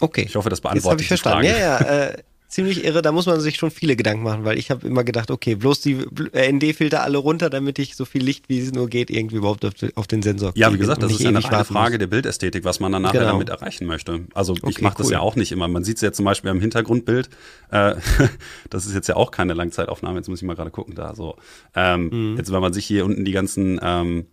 Okay. 0.00 0.22
Ich 0.22 0.36
hoffe, 0.36 0.50
das 0.50 0.60
beantwortet 0.60 1.00
Jetzt 1.00 1.12
ich 1.12 1.20
verstanden. 1.20 1.48
Frage. 1.48 1.60
Ja, 1.60 1.80
ja, 1.80 2.08
äh, 2.08 2.22
ziemlich 2.55 2.84
irre. 2.84 3.02
Da 3.02 3.11
muss 3.11 3.26
man 3.26 3.40
sich 3.40 3.57
schon 3.57 3.70
viele 3.70 3.96
Gedanken 3.96 4.22
machen, 4.22 4.44
weil 4.44 4.59
ich 4.59 4.70
habe 4.70 4.86
immer 4.86 5.02
gedacht, 5.02 5.30
okay, 5.30 5.57
bloß 5.57 5.80
die 5.80 5.96
ND-Filter 6.32 7.02
alle 7.02 7.18
runter, 7.18 7.50
damit 7.50 7.80
ich 7.80 7.96
so 7.96 8.05
viel 8.05 8.22
Licht, 8.22 8.48
wie 8.48 8.61
es 8.61 8.72
nur 8.72 8.88
geht, 8.88 9.11
irgendwie 9.11 9.36
überhaupt 9.36 9.64
auf, 9.64 10.07
den 10.07 10.22
Sensor 10.22 10.52
kriege. 10.52 10.61
Ja, 10.61 10.72
wie 10.72 10.78
gesagt, 10.78 11.02
das 11.02 11.12
ist 11.12 11.20
ja 11.20 11.30
eine 11.30 11.42
Frage 11.42 11.98
der 11.98 12.07
Bildästhetik, 12.07 12.64
was 12.64 12.78
man 12.78 12.92
dann 12.92 13.02
nachher 13.02 13.20
genau. 13.20 13.32
damit 13.32 13.48
erreichen 13.48 13.86
möchte. 13.86 14.20
Also 14.34 14.52
okay, 14.52 14.70
ich 14.70 14.80
mache 14.80 14.96
das 14.98 15.09
cool. 15.09 15.14
ja 15.14 15.20
auch 15.20 15.34
nicht 15.34 15.50
immer. 15.50 15.66
Man 15.66 15.82
sieht 15.82 15.96
es 15.96 16.02
ja 16.02 16.12
zum 16.12 16.24
Beispiel 16.24 16.50
am 16.50 16.61
Hintergrundbild. 16.61 17.28
Äh, 17.70 17.96
das 18.70 18.86
ist 18.86 18.94
jetzt 18.94 19.09
ja 19.09 19.16
auch 19.16 19.32
keine 19.32 19.55
Langzeitaufnahme. 19.55 20.18
Jetzt 20.18 20.28
muss 20.28 20.40
ich 20.40 20.46
mal 20.46 20.55
gerade 20.55 20.70
gucken 20.70 20.94
da. 20.94 21.14
So 21.16 21.36
ähm, 21.74 22.09
mhm. 22.12 22.36
jetzt, 22.36 22.52
wenn 22.52 22.61
man 22.61 22.72
sich 22.72 22.86
hier 22.86 23.05
unten 23.05 23.24
die 23.24 23.32
ganzen 23.32 23.80
ähm, 23.82 24.26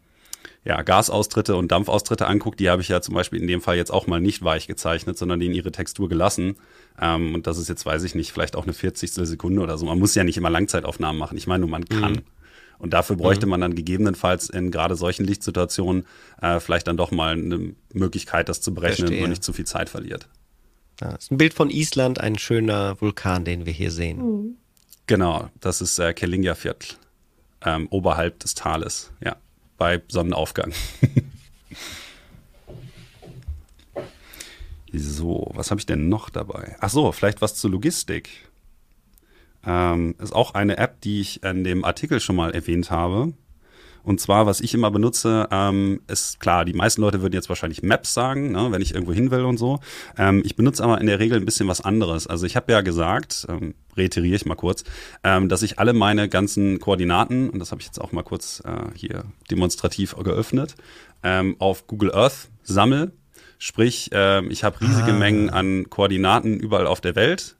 ja, 0.63 0.81
Gasaustritte 0.83 1.55
und 1.55 1.71
Dampfaustritte 1.71 2.27
anguckt, 2.27 2.59
die 2.59 2.69
habe 2.69 2.81
ich 2.81 2.89
ja 2.89 3.01
zum 3.01 3.15
Beispiel 3.15 3.41
in 3.41 3.47
dem 3.47 3.61
Fall 3.61 3.77
jetzt 3.77 3.91
auch 3.91 4.05
mal 4.05 4.21
nicht 4.21 4.43
weich 4.43 4.67
gezeichnet, 4.67 5.17
sondern 5.17 5.39
denen 5.39 5.55
ihre 5.55 5.71
Textur 5.71 6.07
gelassen. 6.07 6.57
Ähm, 6.99 7.33
und 7.33 7.47
das 7.47 7.57
ist 7.57 7.67
jetzt, 7.67 7.85
weiß 7.85 8.03
ich 8.03 8.13
nicht, 8.13 8.31
vielleicht 8.31 8.55
auch 8.55 8.63
eine 8.63 8.73
40. 8.73 9.11
Sekunde 9.11 9.61
oder 9.61 9.77
so. 9.77 9.87
Man 9.87 9.97
muss 9.97 10.13
ja 10.13 10.23
nicht 10.23 10.37
immer 10.37 10.51
Langzeitaufnahmen 10.51 11.17
machen. 11.17 11.37
Ich 11.37 11.47
meine 11.47 11.61
nur, 11.61 11.69
man 11.69 11.85
kann. 11.85 12.13
Mhm. 12.13 12.21
Und 12.77 12.93
dafür 12.93 13.15
bräuchte 13.15 13.45
mhm. 13.45 13.51
man 13.51 13.61
dann 13.61 13.75
gegebenenfalls 13.75 14.49
in 14.49 14.71
gerade 14.71 14.95
solchen 14.95 15.25
Lichtsituationen 15.25 16.05
äh, 16.41 16.59
vielleicht 16.59 16.87
dann 16.87 16.97
doch 16.97 17.11
mal 17.11 17.33
eine 17.33 17.73
Möglichkeit, 17.93 18.49
das 18.49 18.61
zu 18.61 18.73
berechnen 18.73 19.07
Verstehe. 19.07 19.23
und 19.23 19.29
nicht 19.29 19.43
zu 19.43 19.53
viel 19.53 19.65
Zeit 19.65 19.89
verliert. 19.89 20.27
Ja, 20.99 21.11
das 21.11 21.25
ist 21.25 21.31
ein 21.31 21.37
Bild 21.37 21.53
von 21.53 21.69
Island, 21.69 22.19
ein 22.19 22.37
schöner 22.37 22.99
Vulkan, 23.01 23.45
den 23.45 23.65
wir 23.65 23.73
hier 23.73 23.91
sehen. 23.91 24.17
Mhm. 24.17 24.57
Genau, 25.07 25.49
das 25.59 25.81
ist 25.81 25.99
äh, 25.99 26.13
Kellingjafjall, 26.13 26.75
ähm, 27.65 27.87
oberhalb 27.89 28.39
des 28.39 28.55
Tales, 28.55 29.11
ja, 29.23 29.35
bei 29.81 29.99
Sonnenaufgang. 30.09 30.73
so, 34.93 35.49
was 35.55 35.71
habe 35.71 35.79
ich 35.79 35.87
denn 35.87 36.07
noch 36.07 36.29
dabei? 36.29 36.75
Ach 36.79 36.91
so, 36.91 37.11
vielleicht 37.11 37.41
was 37.41 37.55
zur 37.55 37.71
Logistik. 37.71 38.29
Ähm, 39.65 40.13
ist 40.19 40.35
auch 40.35 40.53
eine 40.53 40.77
App, 40.77 41.01
die 41.01 41.21
ich 41.21 41.41
in 41.41 41.63
dem 41.63 41.83
Artikel 41.83 42.19
schon 42.19 42.35
mal 42.35 42.53
erwähnt 42.53 42.91
habe. 42.91 43.33
Und 44.03 44.19
zwar, 44.19 44.45
was 44.45 44.61
ich 44.61 44.73
immer 44.73 44.91
benutze, 44.91 45.47
ähm, 45.51 46.01
ist 46.07 46.39
klar, 46.39 46.65
die 46.65 46.73
meisten 46.73 47.01
Leute 47.01 47.21
würden 47.21 47.33
jetzt 47.33 47.49
wahrscheinlich 47.49 47.83
Maps 47.83 48.13
sagen, 48.13 48.51
ne, 48.51 48.67
wenn 48.71 48.81
ich 48.81 48.93
irgendwo 48.93 49.13
hin 49.13 49.31
will 49.31 49.45
und 49.45 49.57
so. 49.57 49.79
Ähm, 50.17 50.41
ich 50.45 50.55
benutze 50.55 50.83
aber 50.83 50.99
in 50.99 51.07
der 51.07 51.19
Regel 51.19 51.37
ein 51.37 51.45
bisschen 51.45 51.67
was 51.67 51.81
anderes. 51.81 52.27
Also 52.27 52.45
ich 52.45 52.55
habe 52.55 52.71
ja 52.71 52.81
gesagt, 52.81 53.45
ähm, 53.49 53.75
reiteriere 53.95 54.35
ich 54.35 54.45
mal 54.45 54.55
kurz, 54.55 54.83
ähm, 55.23 55.49
dass 55.49 55.61
ich 55.61 55.79
alle 55.79 55.93
meine 55.93 56.29
ganzen 56.29 56.79
Koordinaten, 56.79 57.49
und 57.49 57.59
das 57.59 57.71
habe 57.71 57.81
ich 57.81 57.87
jetzt 57.87 57.99
auch 57.99 58.11
mal 58.11 58.23
kurz 58.23 58.61
äh, 58.65 58.95
hier 58.95 59.25
demonstrativ 59.49 60.15
geöffnet, 60.15 60.75
ähm, 61.23 61.55
auf 61.59 61.87
Google 61.87 62.13
Earth 62.13 62.49
sammle. 62.63 63.11
Sprich, 63.57 64.09
ähm, 64.13 64.49
ich 64.49 64.63
habe 64.63 64.81
riesige 64.81 65.11
ah. 65.11 65.17
Mengen 65.17 65.49
an 65.51 65.89
Koordinaten 65.89 66.59
überall 66.59 66.87
auf 66.87 67.01
der 67.01 67.15
Welt 67.15 67.57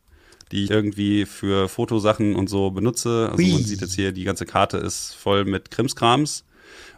die 0.51 0.65
ich 0.65 0.71
irgendwie 0.71 1.25
für 1.25 1.69
Fotosachen 1.69 2.35
und 2.35 2.49
so 2.49 2.71
benutze. 2.71 3.29
Also 3.31 3.43
Ui. 3.43 3.51
man 3.51 3.63
sieht 3.63 3.81
jetzt 3.81 3.95
hier, 3.95 4.11
die 4.11 4.23
ganze 4.23 4.45
Karte 4.45 4.77
ist 4.77 5.15
voll 5.15 5.45
mit 5.45 5.71
Krimskrams. 5.71 6.45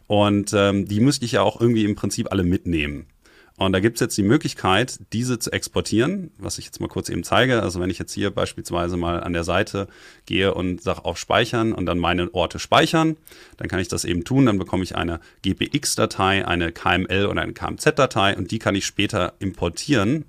Und 0.08 0.52
ähm, 0.54 0.88
die 0.88 1.00
müsste 1.00 1.26
ich 1.26 1.34
ja 1.34 1.42
auch 1.42 1.60
irgendwie 1.62 1.86
im 1.86 1.96
Prinzip 1.96 2.32
alle 2.32 2.44
mitnehmen. 2.44 3.08
Und 3.56 3.72
da 3.72 3.80
gibt's 3.80 4.02
jetzt 4.02 4.18
die 4.18 4.24
Möglichkeit, 4.24 5.00
diese 5.14 5.38
zu 5.38 5.52
exportieren, 5.52 6.32
was 6.40 6.58
ich 6.58 6.66
jetzt 6.66 6.82
mal 6.82 6.88
kurz 6.88 7.10
eben 7.10 7.24
zeige. 7.24 7.62
Also 7.62 7.80
wenn 7.80 7.92
ich 7.92 8.00
jetzt 8.00 8.12
hier 8.12 8.32
beispielsweise 8.32 8.98
mal 8.98 9.22
an 9.22 9.34
der 9.34 9.44
Seite 9.44 9.88
gehe 10.26 10.56
und 10.56 10.82
sage 10.82 11.06
auf 11.06 11.20
Speichern 11.20 11.72
und 11.72 11.86
dann 11.86 12.00
meine 12.00 12.34
Orte 12.34 12.58
speichern, 12.58 13.16
dann 13.58 13.68
kann 13.68 13.80
ich 13.80 13.88
das 13.88 14.06
eben 14.06 14.24
tun. 14.24 14.48
Dann 14.48 14.58
bekomme 14.58 14.84
ich 14.84 14.96
eine 14.96 15.20
GPX-Datei, 15.44 16.48
eine 16.48 16.72
KML 16.72 17.28
und 17.28 17.38
eine 17.38 17.54
KMZ-Datei 17.54 18.36
und 18.36 18.50
die 18.50 18.60
kann 18.60 18.74
ich 18.74 18.86
später 18.86 19.34
importieren 19.38 20.26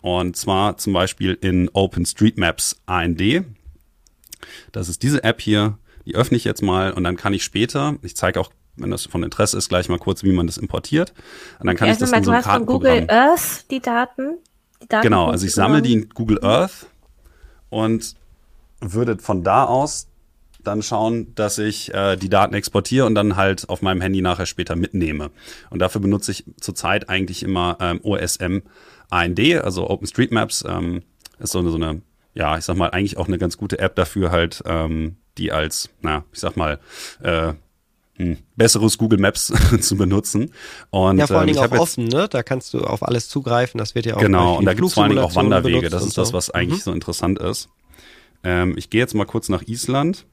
und 0.00 0.36
zwar 0.36 0.76
zum 0.76 0.92
Beispiel 0.92 1.36
in 1.40 1.68
OpenStreetMaps 1.72 2.82
AND. 2.86 3.44
Das 4.72 4.88
ist 4.88 5.02
diese 5.02 5.22
App 5.24 5.40
hier. 5.40 5.78
Die 6.06 6.14
öffne 6.14 6.36
ich 6.36 6.44
jetzt 6.44 6.62
mal 6.62 6.92
und 6.92 7.04
dann 7.04 7.16
kann 7.16 7.34
ich 7.34 7.44
später, 7.44 7.96
ich 8.02 8.16
zeige 8.16 8.40
auch, 8.40 8.50
wenn 8.76 8.90
das 8.90 9.06
von 9.06 9.22
Interesse 9.22 9.58
ist, 9.58 9.68
gleich 9.68 9.88
mal 9.88 9.98
kurz, 9.98 10.24
wie 10.24 10.32
man 10.32 10.46
das 10.46 10.56
importiert. 10.56 11.12
Und 11.58 11.66
dann 11.66 11.76
kann 11.76 11.88
ja, 11.88 11.94
ich 11.94 12.00
das 12.00 12.10
mal, 12.10 12.18
in 12.18 12.24
so 12.24 12.30
ein 12.30 12.42
Du 12.42 12.46
hast 12.46 12.56
von 12.56 12.66
Google 12.66 13.06
Earth 13.08 13.70
die 13.70 13.80
Daten. 13.80 14.38
Die 14.82 14.88
Daten 14.88 15.02
genau, 15.02 15.28
also 15.28 15.46
ich 15.46 15.52
sammle 15.52 15.82
die 15.82 15.92
in 15.92 16.08
Google 16.08 16.42
Earth 16.42 16.86
und 17.68 18.16
würde 18.80 19.18
von 19.18 19.44
da 19.44 19.64
aus 19.64 20.09
dann 20.64 20.82
schauen, 20.82 21.34
dass 21.34 21.58
ich 21.58 21.92
äh, 21.94 22.16
die 22.16 22.28
Daten 22.28 22.54
exportiere 22.54 23.06
und 23.06 23.14
dann 23.14 23.36
halt 23.36 23.68
auf 23.68 23.82
meinem 23.82 24.00
Handy 24.00 24.20
nachher 24.22 24.46
später 24.46 24.76
mitnehme. 24.76 25.30
Und 25.70 25.80
dafür 25.80 26.00
benutze 26.00 26.32
ich 26.32 26.44
zurzeit 26.60 27.08
eigentlich 27.08 27.42
immer 27.42 27.76
ähm, 27.80 28.00
OSM 28.02 28.58
AND, 29.10 29.40
also 29.62 29.88
OpenStreetMaps, 29.88 30.64
ähm, 30.68 31.02
ist 31.38 31.52
so 31.52 31.58
eine, 31.58 31.70
so 31.70 31.76
eine, 31.76 32.02
ja, 32.34 32.58
ich 32.58 32.64
sag 32.64 32.76
mal, 32.76 32.90
eigentlich 32.90 33.16
auch 33.16 33.28
eine 33.28 33.38
ganz 33.38 33.56
gute 33.56 33.78
App 33.78 33.96
dafür 33.96 34.30
halt, 34.30 34.62
ähm, 34.66 35.16
die 35.38 35.52
als, 35.52 35.90
na, 36.02 36.24
ich 36.32 36.40
sag 36.40 36.56
mal, 36.56 36.78
äh, 37.22 37.54
hm, 38.16 38.36
besseres 38.54 38.98
Google 38.98 39.18
Maps 39.18 39.52
zu 39.80 39.96
benutzen. 39.96 40.52
Und, 40.90 41.18
ja, 41.18 41.26
vor 41.26 41.38
allen 41.38 41.48
ähm, 41.48 41.54
Dingen 41.54 41.72
auch 41.72 41.78
offen, 41.78 42.06
ne? 42.06 42.28
Da 42.28 42.42
kannst 42.42 42.74
du 42.74 42.80
auf 42.80 43.02
alles 43.02 43.28
zugreifen. 43.28 43.78
Das 43.78 43.94
wird 43.94 44.06
ja 44.06 44.16
auch 44.16 44.20
Genau, 44.20 44.58
und 44.58 44.66
da 44.66 44.74
gibt 44.74 44.86
es 44.86 44.94
vor 44.94 45.04
allen 45.04 45.10
Dingen 45.10 45.24
auch 45.24 45.34
Wanderwege. 45.34 45.88
Das 45.88 46.04
ist 46.04 46.18
das, 46.18 46.32
was 46.32 46.50
eigentlich 46.50 46.80
mhm. 46.80 46.84
so 46.84 46.92
interessant 46.92 47.38
ist. 47.38 47.70
Ähm, 48.44 48.74
ich 48.76 48.90
gehe 48.90 49.00
jetzt 49.00 49.14
mal 49.14 49.26
kurz 49.26 49.48
nach 49.48 49.62
Island. 49.62 50.26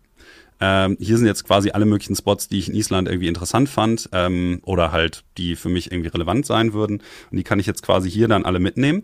Ähm, 0.59 0.97
hier 0.99 1.17
sind 1.17 1.27
jetzt 1.27 1.45
quasi 1.45 1.71
alle 1.71 1.85
möglichen 1.85 2.15
Spots, 2.15 2.47
die 2.47 2.59
ich 2.59 2.69
in 2.69 2.75
Island 2.75 3.07
irgendwie 3.07 3.27
interessant 3.27 3.69
fand 3.69 4.09
ähm, 4.11 4.59
oder 4.63 4.91
halt 4.91 5.23
die 5.37 5.55
für 5.55 5.69
mich 5.69 5.91
irgendwie 5.91 6.09
relevant 6.09 6.45
sein 6.45 6.73
würden. 6.73 7.01
Und 7.31 7.37
die 7.37 7.43
kann 7.43 7.59
ich 7.59 7.65
jetzt 7.65 7.83
quasi 7.83 8.09
hier 8.09 8.27
dann 8.27 8.45
alle 8.45 8.59
mitnehmen. 8.59 9.03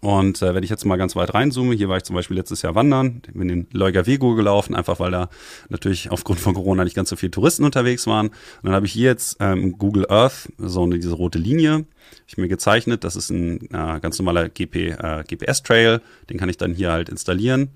Und 0.00 0.40
äh, 0.40 0.54
wenn 0.54 0.62
ich 0.62 0.70
jetzt 0.70 0.86
mal 0.86 0.96
ganz 0.96 1.14
weit 1.14 1.34
reinzoome, 1.34 1.74
hier 1.74 1.90
war 1.90 1.98
ich 1.98 2.04
zum 2.04 2.16
Beispiel 2.16 2.36
letztes 2.36 2.62
Jahr 2.62 2.74
wandern, 2.74 3.20
bin 3.34 3.50
in 3.50 3.66
Leugavego 3.72 4.34
gelaufen, 4.34 4.74
einfach 4.74 4.98
weil 4.98 5.10
da 5.10 5.28
natürlich 5.68 6.10
aufgrund 6.10 6.40
von 6.40 6.54
Corona 6.54 6.84
nicht 6.84 6.96
ganz 6.96 7.10
so 7.10 7.16
viele 7.16 7.32
Touristen 7.32 7.64
unterwegs 7.64 8.06
waren. 8.06 8.28
Und 8.28 8.34
dann 8.62 8.72
habe 8.72 8.86
ich 8.86 8.92
hier 8.92 9.10
jetzt 9.10 9.36
ähm, 9.40 9.76
Google 9.76 10.06
Earth, 10.08 10.48
so 10.56 10.84
eine, 10.84 10.98
diese 10.98 11.12
rote 11.12 11.38
Linie, 11.38 11.84
ich 12.26 12.38
mir 12.38 12.48
gezeichnet. 12.48 13.04
Das 13.04 13.14
ist 13.14 13.28
ein 13.28 13.66
äh, 13.72 14.00
ganz 14.00 14.18
normaler 14.18 14.48
GP, 14.48 14.74
äh, 14.76 15.24
GPS-Trail, 15.28 16.00
den 16.30 16.38
kann 16.38 16.48
ich 16.48 16.56
dann 16.56 16.72
hier 16.72 16.92
halt 16.92 17.10
installieren 17.10 17.68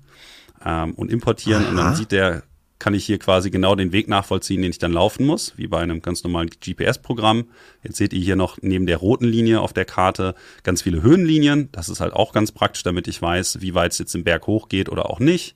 ähm, 0.65 0.93
und 0.95 1.11
importieren 1.11 1.63
Aha. 1.63 1.69
und 1.69 1.77
dann 1.77 1.95
sieht 1.95 2.11
der 2.11 2.41
kann 2.79 2.93
ich 2.93 3.05
hier 3.05 3.19
quasi 3.19 3.49
genau 3.49 3.75
den 3.75 3.91
Weg 3.91 4.07
nachvollziehen, 4.07 4.61
den 4.61 4.71
ich 4.71 4.79
dann 4.79 4.91
laufen 4.91 5.25
muss, 5.25 5.53
wie 5.57 5.67
bei 5.67 5.79
einem 5.79 6.01
ganz 6.01 6.23
normalen 6.23 6.49
GPS-Programm. 6.49 7.45
Jetzt 7.83 7.97
seht 7.97 8.13
ihr 8.13 8.19
hier 8.19 8.35
noch 8.35 8.57
neben 8.61 8.85
der 8.85 8.97
roten 8.97 9.25
Linie 9.25 9.61
auf 9.61 9.73
der 9.73 9.85
Karte 9.85 10.35
ganz 10.63 10.81
viele 10.81 11.01
Höhenlinien. 11.01 11.69
Das 11.71 11.89
ist 11.89 12.01
halt 12.01 12.13
auch 12.13 12.33
ganz 12.33 12.51
praktisch, 12.51 12.83
damit 12.83 13.07
ich 13.07 13.21
weiß, 13.21 13.61
wie 13.61 13.75
weit 13.75 13.93
es 13.93 13.99
jetzt 13.99 14.15
im 14.15 14.23
Berg 14.23 14.47
hochgeht 14.47 14.89
oder 14.89 15.09
auch 15.09 15.19
nicht. 15.19 15.55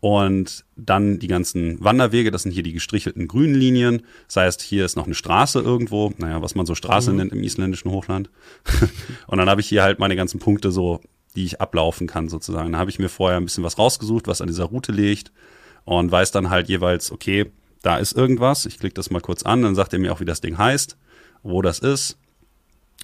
Und 0.00 0.64
dann 0.76 1.18
die 1.18 1.26
ganzen 1.26 1.82
Wanderwege, 1.82 2.30
das 2.30 2.42
sind 2.42 2.52
hier 2.52 2.62
die 2.62 2.74
gestrichelten 2.74 3.26
grünen 3.26 3.54
Linien. 3.54 4.02
Das 4.26 4.36
heißt, 4.36 4.62
hier 4.62 4.84
ist 4.84 4.96
noch 4.96 5.06
eine 5.06 5.14
Straße 5.14 5.60
irgendwo, 5.60 6.12
naja, 6.18 6.40
was 6.42 6.54
man 6.54 6.66
so 6.66 6.76
Straße 6.76 7.10
mhm. 7.10 7.16
nennt 7.16 7.32
im 7.32 7.42
isländischen 7.42 7.90
Hochland. 7.90 8.30
und 9.26 9.38
dann 9.38 9.48
habe 9.48 9.60
ich 9.60 9.68
hier 9.68 9.82
halt 9.82 9.98
meine 9.98 10.14
ganzen 10.14 10.38
Punkte 10.38 10.70
so, 10.70 11.00
die 11.34 11.44
ich 11.44 11.60
ablaufen 11.60 12.06
kann 12.06 12.28
sozusagen. 12.28 12.72
Da 12.72 12.78
habe 12.78 12.90
ich 12.90 13.00
mir 13.00 13.08
vorher 13.08 13.38
ein 13.38 13.44
bisschen 13.44 13.64
was 13.64 13.78
rausgesucht, 13.78 14.28
was 14.28 14.40
an 14.40 14.46
dieser 14.46 14.64
Route 14.64 14.92
liegt 14.92 15.32
und 15.88 16.12
weiß 16.12 16.32
dann 16.32 16.50
halt 16.50 16.68
jeweils, 16.68 17.10
okay, 17.10 17.50
da 17.82 17.96
ist 17.96 18.12
irgendwas. 18.12 18.66
Ich 18.66 18.78
klicke 18.78 18.94
das 18.94 19.10
mal 19.10 19.20
kurz 19.20 19.42
an, 19.42 19.62
dann 19.62 19.74
sagt 19.74 19.94
er 19.94 19.98
mir 19.98 20.12
auch, 20.12 20.20
wie 20.20 20.26
das 20.26 20.42
Ding 20.42 20.58
heißt, 20.58 20.98
wo 21.42 21.62
das 21.62 21.78
ist 21.78 22.18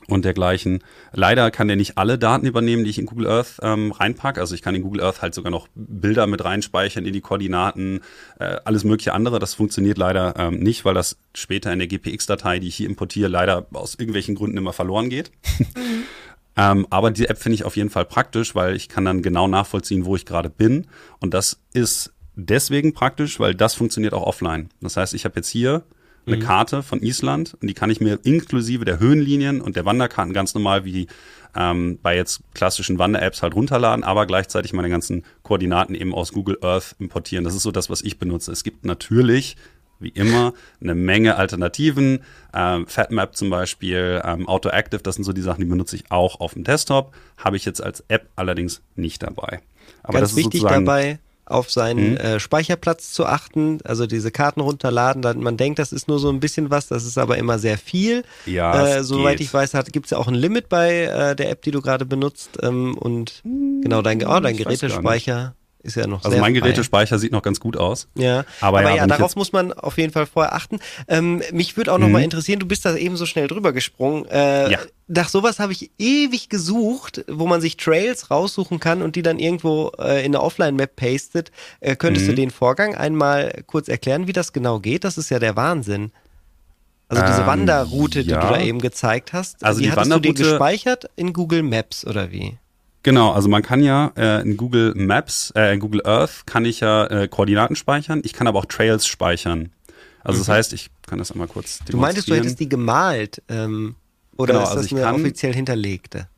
und 0.06 0.26
dergleichen. 0.26 0.84
Leider 1.12 1.50
kann 1.50 1.66
der 1.66 1.78
nicht 1.78 1.96
alle 1.96 2.18
Daten 2.18 2.46
übernehmen, 2.46 2.84
die 2.84 2.90
ich 2.90 2.98
in 2.98 3.06
Google 3.06 3.28
Earth 3.28 3.58
ähm, 3.62 3.92
reinpacke. 3.92 4.38
Also 4.38 4.54
ich 4.54 4.60
kann 4.60 4.74
in 4.74 4.82
Google 4.82 5.02
Earth 5.02 5.22
halt 5.22 5.32
sogar 5.32 5.50
noch 5.50 5.66
Bilder 5.74 6.26
mit 6.26 6.44
reinspeichern 6.44 7.06
in 7.06 7.14
die 7.14 7.22
Koordinaten, 7.22 8.00
äh, 8.38 8.56
alles 8.66 8.84
mögliche 8.84 9.14
andere. 9.14 9.38
Das 9.38 9.54
funktioniert 9.54 9.96
leider 9.96 10.34
ähm, 10.36 10.58
nicht, 10.58 10.84
weil 10.84 10.92
das 10.92 11.16
später 11.34 11.72
in 11.72 11.78
der 11.78 11.88
GPX-Datei, 11.88 12.58
die 12.58 12.68
ich 12.68 12.76
hier 12.76 12.88
importiere, 12.88 13.28
leider 13.28 13.66
aus 13.72 13.94
irgendwelchen 13.94 14.34
Gründen 14.34 14.58
immer 14.58 14.74
verloren 14.74 15.08
geht. 15.08 15.30
Mhm. 15.58 15.66
ähm, 16.58 16.86
aber 16.90 17.10
die 17.10 17.28
App 17.28 17.38
finde 17.38 17.54
ich 17.54 17.64
auf 17.64 17.76
jeden 17.76 17.88
Fall 17.88 18.04
praktisch, 18.04 18.54
weil 18.54 18.76
ich 18.76 18.90
kann 18.90 19.06
dann 19.06 19.22
genau 19.22 19.48
nachvollziehen, 19.48 20.04
wo 20.04 20.16
ich 20.16 20.26
gerade 20.26 20.50
bin. 20.50 20.86
Und 21.20 21.32
das 21.32 21.60
ist 21.72 22.13
deswegen 22.36 22.92
praktisch, 22.92 23.40
weil 23.40 23.54
das 23.54 23.74
funktioniert 23.74 24.14
auch 24.14 24.22
offline. 24.22 24.68
Das 24.80 24.96
heißt, 24.96 25.14
ich 25.14 25.24
habe 25.24 25.36
jetzt 25.36 25.48
hier 25.48 25.84
eine 26.26 26.36
mhm. 26.36 26.40
Karte 26.40 26.82
von 26.82 27.02
Island 27.02 27.56
und 27.60 27.68
die 27.68 27.74
kann 27.74 27.90
ich 27.90 28.00
mir 28.00 28.18
inklusive 28.22 28.84
der 28.84 28.98
Höhenlinien 28.98 29.60
und 29.60 29.76
der 29.76 29.84
Wanderkarten 29.84 30.32
ganz 30.32 30.54
normal 30.54 30.84
wie 30.84 31.06
ähm, 31.54 31.98
bei 32.02 32.16
jetzt 32.16 32.40
klassischen 32.54 32.98
Wander-Apps 32.98 33.42
halt 33.42 33.54
runterladen, 33.54 34.04
aber 34.04 34.26
gleichzeitig 34.26 34.72
meine 34.72 34.88
ganzen 34.88 35.24
Koordinaten 35.42 35.94
eben 35.94 36.14
aus 36.14 36.32
Google 36.32 36.58
Earth 36.62 36.96
importieren. 36.98 37.44
Das 37.44 37.54
ist 37.54 37.62
so 37.62 37.70
das, 37.70 37.90
was 37.90 38.02
ich 38.02 38.18
benutze. 38.18 38.50
Es 38.52 38.64
gibt 38.64 38.84
natürlich 38.84 39.56
wie 40.00 40.08
immer 40.08 40.52
eine 40.80 40.94
Menge 40.94 41.36
Alternativen. 41.36 42.20
Ähm, 42.52 42.86
FatMap 42.86 43.36
zum 43.36 43.50
Beispiel, 43.50 44.20
ähm, 44.24 44.48
AutoActive, 44.48 45.02
das 45.02 45.14
sind 45.14 45.24
so 45.24 45.32
die 45.32 45.40
Sachen, 45.40 45.60
die 45.60 45.70
benutze 45.70 45.96
ich 45.96 46.10
auch 46.10 46.40
auf 46.40 46.54
dem 46.54 46.64
Desktop. 46.64 47.14
Habe 47.36 47.56
ich 47.56 47.64
jetzt 47.64 47.82
als 47.82 48.04
App 48.08 48.28
allerdings 48.36 48.82
nicht 48.96 49.22
dabei. 49.22 49.60
Aber 50.02 50.18
Ganz 50.18 50.36
wichtig 50.36 50.62
dabei, 50.62 51.20
auf 51.46 51.70
seinen 51.70 52.12
mhm. 52.12 52.16
äh, 52.16 52.40
Speicherplatz 52.40 53.12
zu 53.12 53.26
achten, 53.26 53.78
also 53.84 54.06
diese 54.06 54.30
Karten 54.30 54.60
runterladen. 54.60 55.22
Dann, 55.22 55.40
man 55.40 55.56
denkt, 55.56 55.78
das 55.78 55.92
ist 55.92 56.08
nur 56.08 56.18
so 56.18 56.30
ein 56.30 56.40
bisschen 56.40 56.70
was, 56.70 56.88
das 56.88 57.04
ist 57.04 57.18
aber 57.18 57.38
immer 57.38 57.58
sehr 57.58 57.78
viel. 57.78 58.24
Ja, 58.46 58.96
äh, 58.96 59.04
soweit 59.04 59.38
geht. 59.38 59.46
ich 59.46 59.54
weiß, 59.54 59.72
gibt 59.92 60.06
es 60.06 60.10
ja 60.10 60.18
auch 60.18 60.28
ein 60.28 60.34
Limit 60.34 60.68
bei 60.68 61.02
äh, 61.02 61.36
der 61.36 61.50
App, 61.50 61.62
die 61.62 61.70
du 61.70 61.82
gerade 61.82 62.06
benutzt. 62.06 62.58
Ähm, 62.62 62.96
und 62.96 63.42
hm, 63.42 63.82
genau, 63.82 64.02
dein, 64.02 64.24
oh, 64.26 64.40
dein 64.40 64.56
Gerätespeicher 64.56 65.54
ist 65.84 65.96
ja 65.96 66.06
noch 66.06 66.24
Also 66.24 66.38
mein 66.38 66.54
Gerätespeicher 66.54 67.18
sieht 67.18 67.30
noch 67.30 67.42
ganz 67.42 67.60
gut 67.60 67.76
aus. 67.76 68.08
Ja, 68.16 68.44
aber, 68.60 68.80
aber 68.80 68.90
ja, 68.90 68.96
ja 68.96 69.06
darauf 69.06 69.36
muss 69.36 69.52
man 69.52 69.72
auf 69.72 69.98
jeden 69.98 70.12
Fall 70.12 70.26
vorher 70.26 70.54
achten. 70.54 70.80
Ähm, 71.08 71.42
mich 71.52 71.76
würde 71.76 71.92
auch 71.92 71.98
noch 71.98 72.06
mhm. 72.06 72.14
mal 72.14 72.22
interessieren, 72.22 72.58
du 72.58 72.66
bist 72.66 72.84
da 72.84 72.96
eben 72.96 73.16
so 73.16 73.26
schnell 73.26 73.46
drüber 73.46 73.72
gesprungen. 73.72 74.24
Äh, 74.26 74.72
ja. 74.72 74.78
Nach 75.06 75.28
sowas 75.28 75.58
habe 75.58 75.72
ich 75.72 75.90
ewig 75.98 76.48
gesucht, 76.48 77.24
wo 77.28 77.46
man 77.46 77.60
sich 77.60 77.76
Trails 77.76 78.30
raussuchen 78.30 78.80
kann 78.80 79.02
und 79.02 79.16
die 79.16 79.22
dann 79.22 79.38
irgendwo 79.38 79.92
äh, 79.98 80.20
in 80.24 80.34
eine 80.34 80.40
Offline-Map 80.40 80.96
pastet. 80.96 81.52
Äh, 81.80 81.96
könntest 81.96 82.26
mhm. 82.26 82.30
du 82.30 82.36
den 82.36 82.50
Vorgang 82.50 82.94
einmal 82.94 83.62
kurz 83.66 83.88
erklären, 83.88 84.26
wie 84.26 84.32
das 84.32 84.54
genau 84.54 84.80
geht? 84.80 85.04
Das 85.04 85.18
ist 85.18 85.28
ja 85.28 85.38
der 85.38 85.54
Wahnsinn. 85.54 86.10
Also 87.08 87.22
diese 87.26 87.42
ähm, 87.42 87.46
Wanderroute, 87.46 88.20
ja. 88.20 88.40
die 88.40 88.46
du 88.46 88.54
da 88.54 88.60
eben 88.60 88.80
gezeigt 88.80 89.34
hast, 89.34 89.62
also 89.62 89.80
die, 89.80 89.86
die 89.86 89.92
hattest 89.92 90.10
du 90.10 90.20
dir 90.20 90.32
gespeichert 90.32 91.10
in 91.16 91.34
Google 91.34 91.62
Maps 91.62 92.06
oder 92.06 92.32
wie? 92.32 92.56
Genau, 93.04 93.32
also 93.32 93.50
man 93.50 93.62
kann 93.62 93.82
ja 93.82 94.12
äh, 94.16 94.40
in 94.40 94.56
Google 94.56 94.94
Maps, 94.96 95.52
äh, 95.54 95.74
in 95.74 95.80
Google 95.80 96.00
Earth 96.06 96.46
kann 96.46 96.64
ich 96.64 96.80
ja 96.80 97.06
äh, 97.06 97.28
Koordinaten 97.28 97.76
speichern. 97.76 98.22
Ich 98.24 98.32
kann 98.32 98.46
aber 98.46 98.58
auch 98.58 98.64
Trails 98.64 99.06
speichern. 99.06 99.70
Also 100.24 100.38
mhm. 100.38 100.40
das 100.40 100.48
heißt, 100.48 100.72
ich 100.72 100.90
kann 101.06 101.18
das 101.18 101.30
einmal 101.30 101.46
kurz 101.46 101.80
Du 101.86 101.98
meintest, 101.98 102.30
du 102.30 102.34
hättest 102.34 102.58
die 102.60 102.68
gemalt 102.68 103.42
ähm, 103.50 103.94
oder 104.38 104.54
genau, 104.54 104.64
ist 104.64 104.70
das 104.70 104.92
also 104.92 104.96
eine 104.96 105.14
offiziell 105.14 105.52
hinterlegte? 105.52 106.28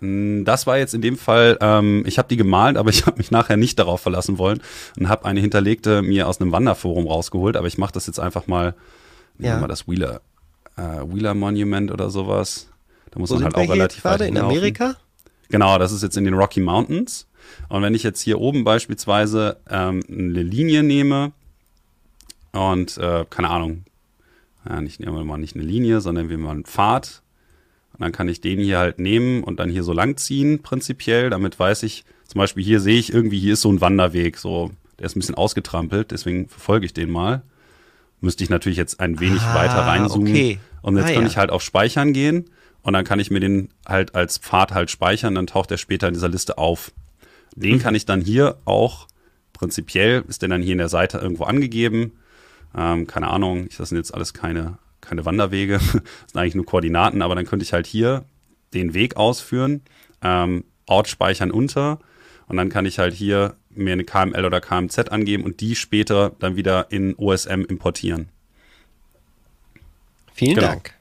Das 0.00 0.66
war 0.66 0.78
jetzt 0.78 0.94
in 0.94 1.02
dem 1.02 1.18
Fall, 1.18 1.58
ähm, 1.60 2.02
ich 2.06 2.18
habe 2.18 2.28
die 2.28 2.38
gemalt, 2.38 2.78
aber 2.78 2.88
ich 2.90 3.04
habe 3.04 3.18
mich 3.18 3.30
nachher 3.30 3.58
nicht 3.58 3.78
darauf 3.78 4.00
verlassen 4.00 4.38
wollen 4.38 4.62
und 4.98 5.10
habe 5.10 5.26
eine 5.26 5.40
hinterlegte 5.40 6.00
mir 6.00 6.28
aus 6.28 6.40
einem 6.40 6.50
Wanderforum 6.50 7.06
rausgeholt. 7.06 7.56
Aber 7.56 7.66
ich 7.66 7.76
mache 7.76 7.92
das 7.92 8.06
jetzt 8.06 8.20
einfach 8.20 8.46
mal, 8.46 8.74
ja. 9.38 9.58
mal 9.58 9.68
das 9.68 9.86
Wheeler, 9.86 10.22
äh, 10.78 10.80
Wheeler 10.82 11.34
Monument 11.34 11.90
oder 11.90 12.08
sowas. 12.08 12.68
Da 13.10 13.20
muss 13.20 13.30
Wo 13.30 13.34
man 13.34 13.44
halt 13.44 13.54
auch 13.54 13.68
relativ 13.68 14.02
weit 14.04 14.18
gerade 14.18 14.26
in 14.28 14.38
Amerika? 14.38 14.96
Genau, 15.48 15.78
das 15.78 15.92
ist 15.92 16.02
jetzt 16.02 16.16
in 16.16 16.24
den 16.24 16.34
Rocky 16.34 16.60
Mountains. 16.60 17.26
Und 17.68 17.82
wenn 17.82 17.94
ich 17.94 18.02
jetzt 18.02 18.20
hier 18.20 18.40
oben 18.40 18.64
beispielsweise 18.64 19.58
ähm, 19.70 20.02
eine 20.08 20.42
Linie 20.42 20.82
nehme 20.82 21.32
und 22.52 22.98
äh, 22.98 23.24
keine 23.30 23.50
Ahnung, 23.50 23.84
ja, 24.68 24.80
nicht 24.80 25.00
nehmen 25.00 25.14
wir 25.14 25.24
mal 25.24 25.38
nicht 25.38 25.54
eine 25.54 25.64
Linie, 25.64 26.00
sondern 26.00 26.28
wir 26.28 26.38
mal 26.38 26.50
einen 26.50 26.64
Pfad. 26.64 27.22
Und 27.92 28.02
dann 28.02 28.12
kann 28.12 28.28
ich 28.28 28.40
den 28.40 28.58
hier 28.58 28.78
halt 28.78 28.98
nehmen 28.98 29.42
und 29.42 29.60
dann 29.60 29.70
hier 29.70 29.84
so 29.84 29.92
lang 29.92 30.16
ziehen, 30.16 30.62
prinzipiell. 30.62 31.30
Damit 31.30 31.58
weiß 31.58 31.84
ich, 31.84 32.04
zum 32.26 32.40
Beispiel 32.40 32.64
hier 32.64 32.80
sehe 32.80 32.98
ich 32.98 33.12
irgendwie, 33.12 33.38
hier 33.38 33.54
ist 33.54 33.62
so 33.62 33.72
ein 33.72 33.80
Wanderweg, 33.80 34.36
so, 34.36 34.70
der 34.98 35.06
ist 35.06 35.16
ein 35.16 35.20
bisschen 35.20 35.36
ausgetrampelt, 35.36 36.10
deswegen 36.10 36.48
verfolge 36.48 36.86
ich 36.86 36.92
den 36.92 37.10
mal. 37.10 37.42
Müsste 38.20 38.44
ich 38.44 38.50
natürlich 38.50 38.78
jetzt 38.78 38.98
ein 38.98 39.20
wenig 39.20 39.42
ah, 39.42 39.54
weiter 39.54 39.78
reinzoomen. 39.78 40.32
Okay. 40.32 40.58
Und 40.82 40.96
jetzt 40.96 41.10
ah, 41.10 41.12
kann 41.12 41.22
ja. 41.22 41.28
ich 41.28 41.36
halt 41.36 41.50
auf 41.50 41.62
Speichern 41.62 42.12
gehen 42.12 42.50
und 42.86 42.92
dann 42.92 43.04
kann 43.04 43.18
ich 43.18 43.32
mir 43.32 43.40
den 43.40 43.70
halt 43.84 44.14
als 44.14 44.38
Pfad 44.38 44.70
halt 44.70 44.92
speichern, 44.92 45.34
dann 45.34 45.48
taucht 45.48 45.72
der 45.72 45.76
später 45.76 46.06
in 46.06 46.14
dieser 46.14 46.28
Liste 46.28 46.56
auf. 46.56 46.92
Den 47.56 47.80
kann 47.80 47.96
ich 47.96 48.06
dann 48.06 48.20
hier 48.20 48.58
auch, 48.64 49.08
prinzipiell 49.52 50.24
ist 50.28 50.42
der 50.42 50.48
dann 50.48 50.62
hier 50.62 50.70
in 50.70 50.78
der 50.78 50.88
Seite 50.88 51.18
irgendwo 51.18 51.44
angegeben. 51.44 52.12
Ähm, 52.78 53.08
keine 53.08 53.26
Ahnung, 53.26 53.68
das 53.76 53.88
sind 53.88 53.98
jetzt 53.98 54.14
alles 54.14 54.34
keine, 54.34 54.78
keine 55.00 55.24
Wanderwege, 55.24 55.72
das 55.78 55.92
sind 55.92 56.36
eigentlich 56.36 56.54
nur 56.54 56.64
Koordinaten, 56.64 57.22
aber 57.22 57.34
dann 57.34 57.44
könnte 57.44 57.64
ich 57.64 57.72
halt 57.72 57.88
hier 57.88 58.24
den 58.72 58.94
Weg 58.94 59.16
ausführen, 59.16 59.80
ähm, 60.22 60.62
Ort 60.86 61.08
speichern 61.08 61.50
unter 61.50 61.98
und 62.46 62.56
dann 62.56 62.68
kann 62.68 62.86
ich 62.86 63.00
halt 63.00 63.14
hier 63.14 63.56
mir 63.70 63.94
eine 63.94 64.04
KML 64.04 64.44
oder 64.44 64.60
KMZ 64.60 65.08
angeben 65.10 65.42
und 65.42 65.60
die 65.60 65.74
später 65.74 66.36
dann 66.38 66.54
wieder 66.54 66.92
in 66.92 67.16
OSM 67.16 67.62
importieren. 67.68 68.28
Vielen 70.34 70.54
genau. 70.54 70.68
Dank. 70.68 70.95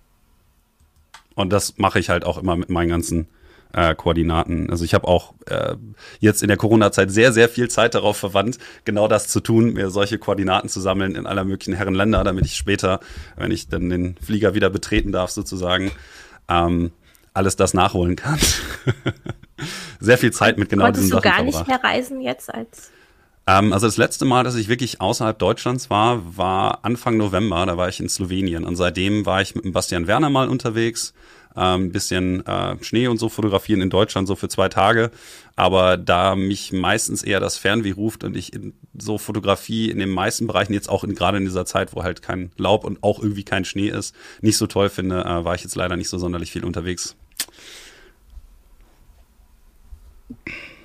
Und 1.35 1.51
das 1.51 1.77
mache 1.77 1.99
ich 1.99 2.09
halt 2.09 2.25
auch 2.25 2.37
immer 2.37 2.55
mit 2.55 2.69
meinen 2.69 2.89
ganzen 2.89 3.27
äh, 3.73 3.93
Koordinaten. 3.93 4.69
Also 4.69 4.85
ich 4.85 4.93
habe 4.93 5.07
auch 5.07 5.33
äh, 5.47 5.75
jetzt 6.19 6.41
in 6.41 6.47
der 6.47 6.57
Corona-Zeit 6.57 7.11
sehr, 7.11 7.33
sehr 7.33 7.49
viel 7.49 7.69
Zeit 7.69 7.93
darauf 7.93 8.17
verwandt, 8.17 8.57
genau 8.85 9.07
das 9.07 9.27
zu 9.27 9.41
tun, 9.41 9.73
mir 9.73 9.89
solche 9.89 10.17
Koordinaten 10.17 10.69
zu 10.69 10.79
sammeln 10.79 11.15
in 11.15 11.27
aller 11.27 11.43
möglichen 11.43 11.73
Herrenländer, 11.73 12.23
damit 12.23 12.45
ich 12.45 12.55
später, 12.55 13.01
wenn 13.35 13.51
ich 13.51 13.67
dann 13.67 13.89
den 13.89 14.15
Flieger 14.17 14.53
wieder 14.53 14.69
betreten 14.69 15.11
darf, 15.11 15.29
sozusagen, 15.29 15.91
ähm, 16.47 16.91
alles 17.33 17.57
das 17.57 17.73
nachholen 17.73 18.15
kann. 18.15 18.39
sehr 19.99 20.17
viel 20.17 20.31
Zeit 20.31 20.57
mit 20.57 20.69
genau 20.69 20.85
Konntest 20.85 21.05
diesen 21.07 21.21
Sachen 21.21 21.35
Konntest 21.35 21.59
du 21.59 21.59
gar 21.59 21.65
verbracht. 21.65 21.67
nicht 21.67 21.83
mehr 21.83 21.91
reisen 21.91 22.21
jetzt 22.21 22.53
als 22.53 22.91
ähm, 23.47 23.73
also 23.73 23.87
das 23.87 23.97
letzte 23.97 24.25
Mal, 24.25 24.43
dass 24.43 24.55
ich 24.55 24.67
wirklich 24.67 25.01
außerhalb 25.01 25.37
Deutschlands 25.37 25.89
war, 25.89 26.37
war 26.37 26.79
Anfang 26.83 27.17
November. 27.17 27.65
Da 27.65 27.77
war 27.77 27.89
ich 27.89 27.99
in 27.99 28.09
Slowenien 28.09 28.63
und 28.63 28.75
seitdem 28.75 29.25
war 29.25 29.41
ich 29.41 29.55
mit 29.55 29.65
dem 29.65 29.71
Bastian 29.71 30.07
Werner 30.07 30.29
mal 30.29 30.49
unterwegs. 30.49 31.13
Ein 31.53 31.83
ähm, 31.83 31.91
bisschen 31.93 32.45
äh, 32.45 32.83
Schnee 32.83 33.07
und 33.07 33.17
so 33.17 33.29
fotografieren 33.29 33.79
in 33.79 33.89
Deutschland 33.89 34.27
so 34.27 34.35
für 34.35 34.49
zwei 34.49 34.67
Tage. 34.67 35.09
Aber 35.55 35.95
da 35.95 36.35
mich 36.35 36.73
meistens 36.73 37.23
eher 37.23 37.39
das 37.39 37.57
Fernweh 37.57 37.91
ruft 37.91 38.25
und 38.25 38.35
ich 38.35 38.51
in 38.51 38.73
so 38.97 39.17
Fotografie 39.17 39.89
in 39.89 39.99
den 39.99 40.09
meisten 40.09 40.47
Bereichen 40.47 40.73
jetzt 40.73 40.89
auch 40.89 41.05
in, 41.05 41.15
gerade 41.15 41.37
in 41.37 41.45
dieser 41.45 41.65
Zeit, 41.65 41.95
wo 41.95 42.03
halt 42.03 42.21
kein 42.21 42.51
Laub 42.57 42.83
und 42.83 43.03
auch 43.03 43.19
irgendwie 43.21 43.43
kein 43.43 43.63
Schnee 43.63 43.87
ist, 43.87 44.13
nicht 44.41 44.57
so 44.57 44.67
toll 44.67 44.89
finde, 44.89 45.23
äh, 45.23 45.45
war 45.45 45.55
ich 45.55 45.63
jetzt 45.63 45.75
leider 45.75 45.95
nicht 45.95 46.09
so 46.09 46.17
sonderlich 46.17 46.51
viel 46.51 46.65
unterwegs. 46.65 47.15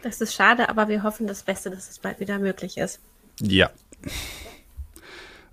Das 0.02 0.20
ist 0.20 0.34
schade, 0.34 0.68
aber 0.68 0.88
wir 0.88 1.02
hoffen 1.02 1.26
das 1.26 1.42
Beste, 1.42 1.70
dass 1.70 1.90
es 1.90 1.98
bald 1.98 2.20
wieder 2.20 2.38
möglich 2.38 2.78
ist. 2.78 3.00
Ja. 3.40 3.70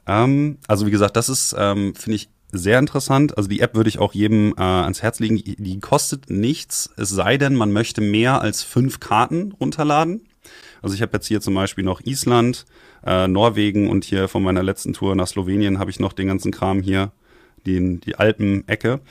Ähm, 0.08 0.58
also 0.68 0.86
wie 0.86 0.92
gesagt, 0.92 1.18
das 1.18 1.30
ist, 1.30 1.56
ähm, 1.58 1.94
finde 1.96 2.16
ich, 2.16 2.30
sehr 2.52 2.80
interessant. 2.80 3.38
Also 3.38 3.50
die 3.50 3.60
App 3.60 3.76
würde 3.76 3.90
ich 3.90 4.00
auch 4.00 4.14
jedem 4.14 4.54
äh, 4.58 4.62
ans 4.62 5.02
Herz 5.02 5.20
legen. 5.20 5.36
Die, 5.36 5.80
kostet 5.80 6.30
nichts, 6.30 6.90
es 6.96 7.10
sei 7.10 7.38
denn, 7.38 7.56
man 7.56 7.72
möchte 7.72 8.02
mehr 8.02 8.42
als 8.42 8.64
fünf 8.64 9.00
Karten 9.00 9.52
runterladen. 9.60 10.28
Also 10.82 10.96
ich 10.96 11.02
habe 11.02 11.12
jetzt 11.14 11.28
hier 11.28 11.42
zum 11.42 11.56
Beispiel 11.56 11.84
noch 11.84 12.02
Island, 12.06 12.66
äh, 13.06 13.28
Norwegen 13.28 13.90
und 13.90 14.06
hier 14.06 14.30
von 14.30 14.44
meiner 14.44 14.64
letzten 14.64 14.94
Tour 14.94 15.16
nach 15.16 15.28
Slowenien 15.28 15.80
habe 15.80 15.92
ich 15.92 16.00
noch 16.00 16.14
den 16.14 16.28
ganzen 16.28 16.52
Kram 16.52 16.82
hier 16.82 17.12
den, 17.68 18.00
die 18.02 18.16
Alpen-Ecke. 18.16 19.02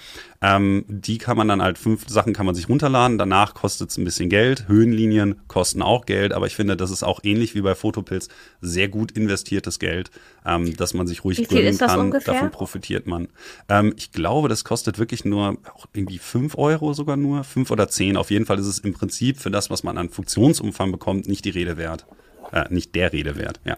Ähm, 0.42 0.84
die 0.88 1.18
kann 1.18 1.36
man 1.36 1.48
dann 1.48 1.62
halt, 1.62 1.78
fünf 1.78 2.08
Sachen 2.08 2.32
kann 2.32 2.46
man 2.46 2.54
sich 2.54 2.68
runterladen. 2.68 3.18
Danach 3.18 3.54
kostet 3.54 3.90
es 3.90 3.98
ein 3.98 4.04
bisschen 4.04 4.28
Geld. 4.28 4.68
Höhenlinien 4.68 5.36
kosten 5.48 5.82
auch 5.82 6.06
Geld, 6.06 6.32
aber 6.32 6.46
ich 6.46 6.56
finde, 6.56 6.76
das 6.76 6.90
ist 6.90 7.02
auch 7.02 7.20
ähnlich 7.22 7.54
wie 7.54 7.60
bei 7.60 7.74
Fotopilz 7.74 8.28
sehr 8.60 8.88
gut 8.88 9.12
investiertes 9.12 9.78
Geld, 9.78 10.10
ähm, 10.44 10.76
dass 10.76 10.94
man 10.94 11.06
sich 11.06 11.24
ruhig 11.24 11.38
wie 11.38 11.44
gönnen 11.44 11.78
kann. 11.78 12.00
Ungefähr? 12.00 12.34
Davon 12.34 12.50
profitiert 12.50 13.06
man. 13.06 13.28
Ähm, 13.68 13.94
ich 13.96 14.12
glaube, 14.12 14.48
das 14.48 14.64
kostet 14.64 14.98
wirklich 14.98 15.24
nur 15.24 15.56
auch 15.74 15.86
irgendwie 15.92 16.18
fünf 16.18 16.56
Euro 16.58 16.92
sogar 16.92 17.16
nur, 17.16 17.44
fünf 17.44 17.70
oder 17.70 17.88
zehn. 17.88 18.16
Auf 18.16 18.30
jeden 18.30 18.46
Fall 18.46 18.58
ist 18.58 18.66
es 18.66 18.78
im 18.78 18.92
Prinzip 18.92 19.38
für 19.38 19.50
das, 19.50 19.70
was 19.70 19.82
man 19.82 19.98
an 19.98 20.10
Funktionsumfang 20.10 20.92
bekommt, 20.92 21.28
nicht 21.28 21.44
die 21.44 21.50
Rede 21.50 21.76
wert. 21.76 22.06
Äh, 22.52 22.66
nicht 22.70 22.94
der 22.94 23.12
Rede 23.12 23.36
wert, 23.36 23.60
ja. 23.64 23.76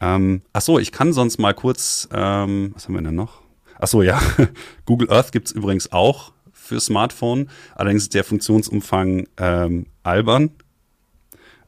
Ähm, 0.00 0.42
ach 0.52 0.60
so, 0.60 0.78
ich 0.78 0.92
kann 0.92 1.12
sonst 1.12 1.38
mal 1.38 1.54
kurz, 1.54 2.08
ähm, 2.12 2.72
was 2.74 2.86
haben 2.86 2.94
wir 2.94 3.02
denn 3.02 3.14
noch? 3.14 3.42
Ach 3.78 3.88
so, 3.88 4.02
ja, 4.02 4.20
Google 4.84 5.10
Earth 5.10 5.32
gibt's 5.32 5.52
übrigens 5.52 5.92
auch 5.92 6.32
für 6.52 6.80
Smartphone. 6.80 7.48
Allerdings 7.74 8.04
ist 8.04 8.14
der 8.14 8.24
Funktionsumfang 8.24 9.26
ähm, 9.38 9.86
albern. 10.02 10.50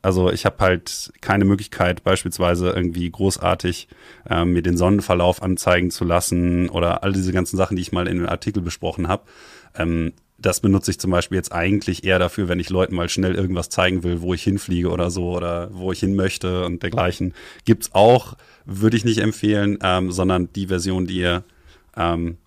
Also 0.03 0.31
ich 0.31 0.47
habe 0.47 0.57
halt 0.61 1.12
keine 1.20 1.45
Möglichkeit, 1.45 2.05
beispielsweise 2.05 2.70
irgendwie 2.70 3.11
großartig 3.11 3.89
ähm, 4.28 4.53
mir 4.53 4.62
den 4.62 4.78
Sonnenverlauf 4.78 5.43
anzeigen 5.43 5.91
zu 5.91 6.05
lassen 6.05 6.70
oder 6.70 7.03
all 7.03 7.12
diese 7.12 7.33
ganzen 7.33 7.57
Sachen, 7.59 7.76
die 7.76 7.83
ich 7.83 7.93
mal 7.93 8.09
in 8.09 8.18
dem 8.18 8.28
Artikel 8.28 8.62
besprochen 8.62 9.09
habe. 9.09 9.24
Ähm, 9.74 10.14
das 10.41 10.61
benutze 10.61 10.91
ich 10.91 10.99
zum 10.99 11.11
Beispiel 11.11 11.36
jetzt 11.36 11.53
eigentlich 11.53 12.05
eher 12.05 12.18
dafür, 12.18 12.49
wenn 12.49 12.61
ich 12.61 12.70
Leuten 12.70 12.95
mal 12.95 13.09
schnell 13.09 13.34
irgendwas 13.34 13.68
zeigen 13.68 14.03
will, 14.03 14.22
wo 14.22 14.34
ich 14.34 14.43
hinfliege 14.43 14.91
oder 14.91 15.11
so 15.11 15.30
oder 15.36 15.68
wo 15.72 15.93
ich 15.93 16.01
hin 16.01 16.14
möchte 16.14 16.64
und 16.64 16.82
dergleichen. 16.82 17.34
Gibt's 17.64 17.91
auch, 17.95 18.36
würde 18.64 18.97
ich 18.97 19.05
nicht 19.05 19.18
empfehlen, 19.18 19.78
ähm, 19.82 20.11
sondern 20.11 20.53
die 20.53 20.68
Version, 20.68 21.07
die 21.07 21.18
ihr 21.18 21.45
ähm, 21.97 22.38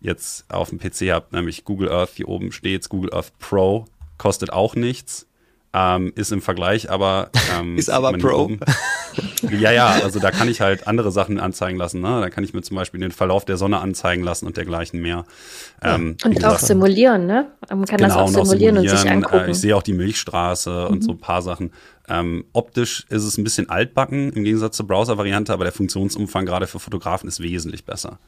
jetzt 0.00 0.50
auf 0.50 0.70
dem 0.70 0.78
PC 0.78 1.12
habt, 1.12 1.32
nämlich 1.32 1.64
Google 1.64 1.90
Earth, 1.90 2.12
hier 2.14 2.28
oben 2.28 2.52
steht 2.52 2.88
Google 2.88 3.12
Earth 3.12 3.32
Pro, 3.38 3.86
kostet 4.16 4.52
auch 4.52 4.74
nichts. 4.74 5.26
Ähm, 5.72 6.12
ist 6.16 6.32
im 6.32 6.42
Vergleich 6.42 6.90
aber 6.90 7.30
ähm, 7.56 7.78
ist 7.78 7.90
aber 7.90 8.12
Pro. 8.14 8.50
ja, 9.52 9.70
ja, 9.70 9.86
also 10.02 10.18
da 10.18 10.32
kann 10.32 10.48
ich 10.48 10.60
halt 10.60 10.88
andere 10.88 11.12
Sachen 11.12 11.38
anzeigen 11.38 11.78
lassen. 11.78 12.00
Ne? 12.00 12.20
Da 12.20 12.28
kann 12.28 12.42
ich 12.42 12.52
mir 12.52 12.62
zum 12.62 12.76
Beispiel 12.76 12.98
den 12.98 13.12
Verlauf 13.12 13.44
der 13.44 13.56
Sonne 13.56 13.78
anzeigen 13.78 14.24
lassen 14.24 14.46
und 14.46 14.56
dergleichen 14.56 15.00
mehr. 15.00 15.24
Ähm, 15.80 16.16
und 16.24 16.36
auch 16.38 16.54
gesagt, 16.54 16.66
simulieren, 16.66 17.26
ne? 17.26 17.52
Man 17.68 17.84
kann 17.84 17.98
genau, 17.98 18.08
das 18.08 18.16
auch 18.16 18.44
simulieren, 18.44 18.78
und, 18.78 18.88
sich 18.88 19.08
angucken. 19.08 19.46
Äh, 19.46 19.50
ich 19.52 19.60
sehe 19.60 19.76
auch 19.76 19.84
die 19.84 19.92
Milchstraße 19.92 20.86
mhm. 20.88 20.94
und 20.94 21.04
so 21.04 21.12
ein 21.12 21.18
paar 21.18 21.42
Sachen. 21.42 21.70
Ähm, 22.08 22.44
optisch 22.52 23.06
ist 23.08 23.22
es 23.22 23.38
ein 23.38 23.44
bisschen 23.44 23.70
altbacken 23.70 24.32
im 24.32 24.42
Gegensatz 24.42 24.76
zur 24.76 24.88
Browser-Variante, 24.88 25.52
aber 25.52 25.62
der 25.62 25.72
Funktionsumfang 25.72 26.46
gerade 26.46 26.66
für 26.66 26.80
Fotografen 26.80 27.28
ist 27.28 27.40
wesentlich 27.40 27.84
besser. 27.84 28.18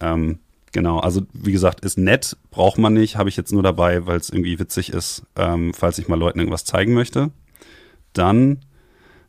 Ähm, 0.00 0.38
Genau, 0.72 0.98
also 0.98 1.22
wie 1.32 1.52
gesagt, 1.52 1.84
ist 1.84 1.98
nett, 1.98 2.36
braucht 2.50 2.78
man 2.78 2.92
nicht, 2.92 3.16
habe 3.16 3.28
ich 3.28 3.36
jetzt 3.36 3.52
nur 3.52 3.62
dabei, 3.62 4.06
weil 4.06 4.18
es 4.18 4.30
irgendwie 4.30 4.58
witzig 4.58 4.92
ist, 4.92 5.24
ähm, 5.36 5.74
falls 5.74 5.98
ich 5.98 6.06
mal 6.06 6.18
Leuten 6.18 6.38
irgendwas 6.38 6.64
zeigen 6.64 6.94
möchte. 6.94 7.30
Dann 8.12 8.60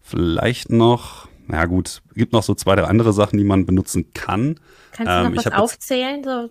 Vielleicht 0.02 0.72
noch, 0.72 1.28
na 1.48 1.66
gut, 1.66 2.02
gibt 2.16 2.34
noch 2.34 2.44
so 2.44 2.56
zwei, 2.56 2.76
drei 2.76 2.86
andere 2.86 3.14
Sachen, 3.14 3.38
die 3.38 3.44
man 3.44 3.66
benutzen 3.66 4.14
kann. 4.14 4.60
Kannst 4.92 5.10
du 5.10 5.16
ähm, 5.16 5.34
noch 5.34 5.46
was 5.46 5.54
aufzählen? 5.54 6.24
So? 6.24 6.50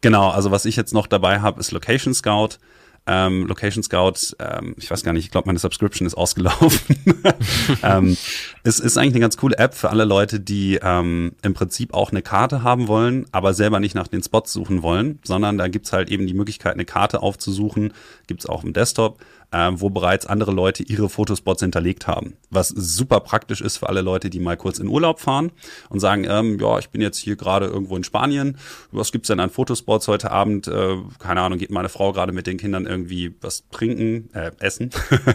Genau, 0.00 0.30
also 0.30 0.50
was 0.50 0.64
ich 0.64 0.76
jetzt 0.76 0.94
noch 0.94 1.06
dabei 1.06 1.40
habe, 1.40 1.60
ist 1.60 1.72
Location 1.72 2.14
Scout. 2.14 2.58
Ähm, 3.06 3.46
Location 3.46 3.82
Scout, 3.82 4.36
ähm, 4.38 4.74
ich 4.78 4.90
weiß 4.90 5.02
gar 5.02 5.12
nicht, 5.12 5.24
ich 5.24 5.30
glaube, 5.32 5.46
meine 5.46 5.58
Subscription 5.58 6.06
ist 6.06 6.14
ausgelaufen. 6.14 6.96
ähm, 7.82 8.16
es 8.62 8.78
ist 8.78 8.96
eigentlich 8.96 9.14
eine 9.14 9.20
ganz 9.20 9.36
coole 9.36 9.58
App 9.58 9.74
für 9.74 9.90
alle 9.90 10.04
Leute, 10.04 10.38
die 10.38 10.78
ähm, 10.80 11.32
im 11.42 11.52
Prinzip 11.52 11.94
auch 11.94 12.12
eine 12.12 12.22
Karte 12.22 12.62
haben 12.62 12.86
wollen, 12.86 13.26
aber 13.32 13.54
selber 13.54 13.80
nicht 13.80 13.96
nach 13.96 14.06
den 14.06 14.22
Spots 14.22 14.52
suchen 14.52 14.82
wollen, 14.82 15.18
sondern 15.24 15.58
da 15.58 15.66
gibt's 15.66 15.92
halt 15.92 16.10
eben 16.10 16.28
die 16.28 16.34
Möglichkeit, 16.34 16.74
eine 16.74 16.84
Karte 16.84 17.22
aufzusuchen, 17.22 17.92
gibt's 18.28 18.46
auch 18.46 18.62
im 18.62 18.72
Desktop 18.72 19.18
ähm, 19.52 19.80
wo 19.80 19.90
bereits 19.90 20.26
andere 20.26 20.50
Leute 20.50 20.82
ihre 20.82 21.08
Fotospots 21.08 21.62
hinterlegt 21.62 22.06
haben. 22.06 22.34
Was 22.50 22.68
super 22.68 23.20
praktisch 23.20 23.60
ist 23.60 23.76
für 23.78 23.88
alle 23.88 24.00
Leute, 24.00 24.30
die 24.30 24.40
mal 24.40 24.56
kurz 24.56 24.78
in 24.78 24.88
Urlaub 24.88 25.20
fahren 25.20 25.52
und 25.90 26.00
sagen, 26.00 26.24
ähm, 26.28 26.58
ja, 26.58 26.78
ich 26.78 26.88
bin 26.88 27.00
jetzt 27.00 27.18
hier 27.18 27.36
gerade 27.36 27.66
irgendwo 27.66 27.96
in 27.96 28.04
Spanien. 28.04 28.56
Was 28.90 29.12
gibt's 29.12 29.28
denn 29.28 29.40
an 29.40 29.50
Fotospots 29.50 30.08
heute 30.08 30.30
Abend? 30.30 30.68
Äh, 30.68 30.96
keine 31.18 31.42
Ahnung, 31.42 31.58
geht 31.58 31.70
meine 31.70 31.90
Frau 31.90 32.12
gerade 32.12 32.32
mit 32.32 32.46
den 32.46 32.56
Kindern 32.56 32.86
irgendwie 32.86 33.34
was 33.40 33.64
trinken, 33.70 34.30
äh, 34.32 34.52
essen? 34.58 34.90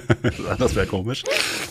das 0.58 0.76
wäre 0.76 0.88
komisch. 0.88 1.24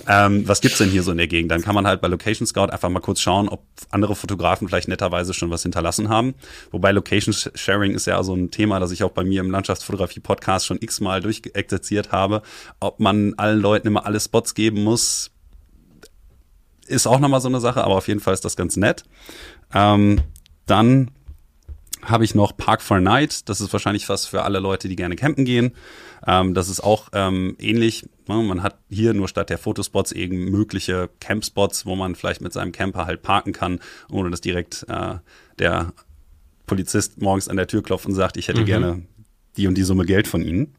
Ähm, 0.09 0.47
was 0.47 0.61
gibt's 0.61 0.79
denn 0.79 0.91
hier 0.91 1.03
so 1.03 1.11
in 1.11 1.19
der 1.19 1.27
Gegend? 1.27 1.51
Dann 1.51 1.63
kann 1.63 1.75
man 1.75 1.87
halt 1.87 2.01
bei 2.01 2.09
Location 2.09 2.47
Scout 2.47 2.67
einfach 2.71 2.89
mal 2.89 3.01
kurz 3.01 3.21
schauen, 3.21 3.49
ob 3.49 3.65
andere 3.91 4.15
Fotografen 4.15 4.69
vielleicht 4.69 4.89
netterweise 4.89 5.35
schon 5.35 5.51
was 5.51 5.63
hinterlassen 5.63 6.09
haben. 6.09 6.35
Wobei 6.71 6.93
Location 6.93 7.35
Sharing 7.55 7.95
ist 7.95 8.07
ja 8.07 8.23
so 8.23 8.35
ein 8.35 8.53
Thema, 8.53 8.79
das 8.79 8.93
ich 8.93 9.03
auch 9.03 9.11
bei 9.11 9.25
mir 9.25 9.41
im 9.41 9.51
Landschaftsfotografie-Podcast 9.51 10.67
schon 10.67 10.79
x-mal 10.81 11.21
durchexerziert 11.21 12.13
habe 12.13 12.36
habe. 12.37 12.47
Ob 12.81 13.01
man 13.01 13.35
allen 13.37 13.61
Leuten 13.61 13.89
immer 13.89 14.07
alle 14.07 14.21
Spots 14.21 14.55
geben 14.55 14.83
muss, 14.85 15.31
ist 16.87 17.07
auch 17.07 17.19
nochmal 17.19 17.41
so 17.41 17.49
eine 17.49 17.61
Sache, 17.61 17.83
aber 17.83 17.97
auf 17.97 18.09
jeden 18.09 18.21
Fall 18.21 18.35
ist 18.35 18.45
das 18.45 18.57
ganz 18.57 18.77
nett. 18.77 19.05
Ähm, 19.75 20.21
dann 20.67 21.11
habe 22.03 22.25
ich 22.25 22.35
noch 22.35 22.57
Park 22.57 22.83
for 22.83 23.01
Night. 23.01 23.49
Das 23.49 23.61
ist 23.61 23.73
wahrscheinlich 23.73 24.09
was 24.09 24.27
für 24.27 24.43
alle 24.43 24.61
Leute, 24.61 24.89
die 24.89 24.97
gerne 24.97 25.17
campen 25.17 25.45
gehen. 25.45 25.73
Ähm, 26.27 26.55
das 26.55 26.69
ist 26.69 26.81
auch 26.81 27.09
ähm, 27.13 27.57
ähnlich. 27.59 28.09
Man 28.27 28.63
hat 28.63 28.79
hier 28.91 29.15
nur 29.15 29.29
statt 29.29 29.51
der 29.51 29.59
Fotospots 29.59 30.13
eben 30.13 30.51
mögliche 30.51 31.09
Campspots, 31.21 31.87
wo 31.87 31.97
man 31.97 32.15
vielleicht 32.15 32.41
mit 32.41 32.53
seinem 32.53 32.73
Camper 32.73 33.07
halt 33.07 33.23
parken 33.23 33.53
kann, 33.53 33.81
ohne 34.11 34.31
dass 34.31 34.41
direkt 34.41 34.85
äh, 34.89 35.17
der 35.59 35.93
Polizist 36.67 37.21
morgens 37.21 37.49
an 37.49 37.57
der 37.57 37.69
Tür 37.69 37.83
klopft 37.83 38.07
und 38.07 38.15
sagt, 38.15 38.37
ich 38.37 38.49
hätte 38.49 38.63
mhm. 38.63 38.67
gerne 38.67 39.03
die 39.57 39.67
und 39.67 39.77
die 39.77 39.85
Summe 39.85 40.05
Geld 40.05 40.27
von 40.27 40.43
Ihnen. 40.43 40.75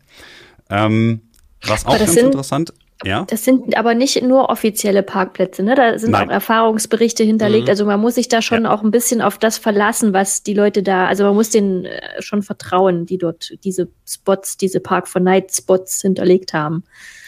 Ähm, 0.70 1.22
was 1.66 1.86
auch 1.86 1.98
ganz 1.98 2.14
sind, 2.14 2.28
interessant 2.28 2.74
ja. 3.04 3.26
Das 3.30 3.46
sind 3.46 3.78
aber 3.78 3.94
nicht 3.94 4.22
nur 4.24 4.50
offizielle 4.50 5.04
Parkplätze, 5.04 5.62
ne? 5.62 5.76
Da 5.76 6.00
sind 6.00 6.12
Nein. 6.12 6.30
auch 6.30 6.34
Erfahrungsberichte 6.34 7.24
hinterlegt. 7.24 7.66
Mhm. 7.66 7.70
Also 7.70 7.86
man 7.86 8.00
muss 8.00 8.16
sich 8.16 8.28
da 8.28 8.42
schon 8.42 8.64
ja. 8.64 8.72
auch 8.72 8.84
ein 8.84 8.92
bisschen 8.92 9.22
auf 9.22 9.38
das 9.38 9.58
verlassen, 9.58 10.14
was 10.14 10.42
die 10.42 10.56
Leute 10.56 10.82
da, 10.82 11.06
also 11.06 11.24
man 11.24 11.36
muss 11.36 11.52
denen 11.52 11.86
äh, 11.86 12.22
schon 12.22 12.42
vertrauen, 12.42 13.06
die 13.06 13.18
dort 13.18 13.54
diese 13.64 13.88
Spots, 14.08 14.58
diese 14.58 14.80
Park 14.80 15.08
for 15.08 15.22
Night 15.22 15.54
Spots 15.54 16.02
hinterlegt 16.02 16.54
haben. 16.54 16.84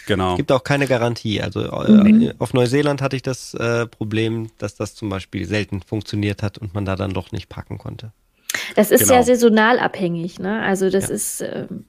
Genau. 0.07 0.31
Es 0.31 0.37
gibt 0.37 0.51
auch 0.51 0.63
keine 0.63 0.87
Garantie. 0.87 1.39
Also 1.39 1.61
äh, 1.61 1.91
mhm. 1.91 2.33
auf 2.39 2.53
Neuseeland 2.53 3.01
hatte 3.03 3.15
ich 3.15 3.21
das 3.21 3.53
äh, 3.53 3.85
Problem, 3.85 4.49
dass 4.57 4.73
das 4.73 4.95
zum 4.95 5.09
Beispiel 5.09 5.45
selten 5.45 5.81
funktioniert 5.83 6.41
hat 6.41 6.57
und 6.57 6.73
man 6.73 6.85
da 6.85 6.95
dann 6.95 7.13
doch 7.13 7.31
nicht 7.31 7.47
parken 7.47 7.77
konnte. 7.77 8.11
Das 8.75 8.89
ist 8.89 9.03
genau. 9.03 9.15
ja 9.15 9.23
saisonal 9.23 9.77
abhängig, 9.77 10.39
ne? 10.39 10.63
Also 10.63 10.89
das 10.89 11.09
ja. 11.09 11.13
ist, 11.13 11.41
ähm, 11.41 11.85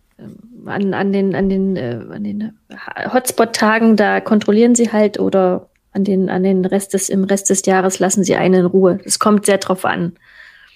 an, 0.67 0.95
an 0.95 1.13
den, 1.13 1.35
an 1.35 1.49
den, 1.49 1.77
äh, 1.77 2.01
an 2.11 2.25
den 2.25 2.59
Hotspot-Tagen, 3.13 3.97
da 3.97 4.21
kontrollieren 4.21 4.75
sie 4.75 4.93
halt 4.93 5.19
oder 5.19 5.69
an 5.93 6.05
den, 6.05 6.31
an 6.31 6.43
den 6.43 6.65
Rest 6.65 6.95
des, 6.95 7.09
im 7.09 7.25
Rest 7.25 7.51
des 7.51 7.65
Jahres 7.67 7.99
lassen 7.99 8.25
sie 8.25 8.37
einen 8.37 8.61
in 8.61 8.67
Ruhe. 8.67 9.01
Es 9.05 9.19
kommt 9.19 9.47
sehr 9.47 9.59
drauf 9.59 9.85
an. 9.85 10.13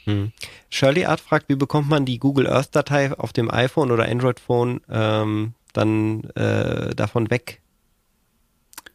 Hm. 0.04 0.32
Shirley 0.70 1.06
Art 1.06 1.20
fragt, 1.20 1.48
wie 1.48 1.56
bekommt 1.56 1.88
man 1.88 2.04
die 2.04 2.18
Google 2.18 2.46
Earth 2.46 2.74
Datei 2.74 3.12
auf 3.12 3.32
dem 3.32 3.50
iPhone 3.50 3.90
oder 3.90 4.08
Android 4.08 4.40
Phone 4.40 4.80
ähm, 4.90 5.54
dann 5.72 6.24
äh, 6.34 6.94
davon 6.94 7.30
weg? 7.30 7.60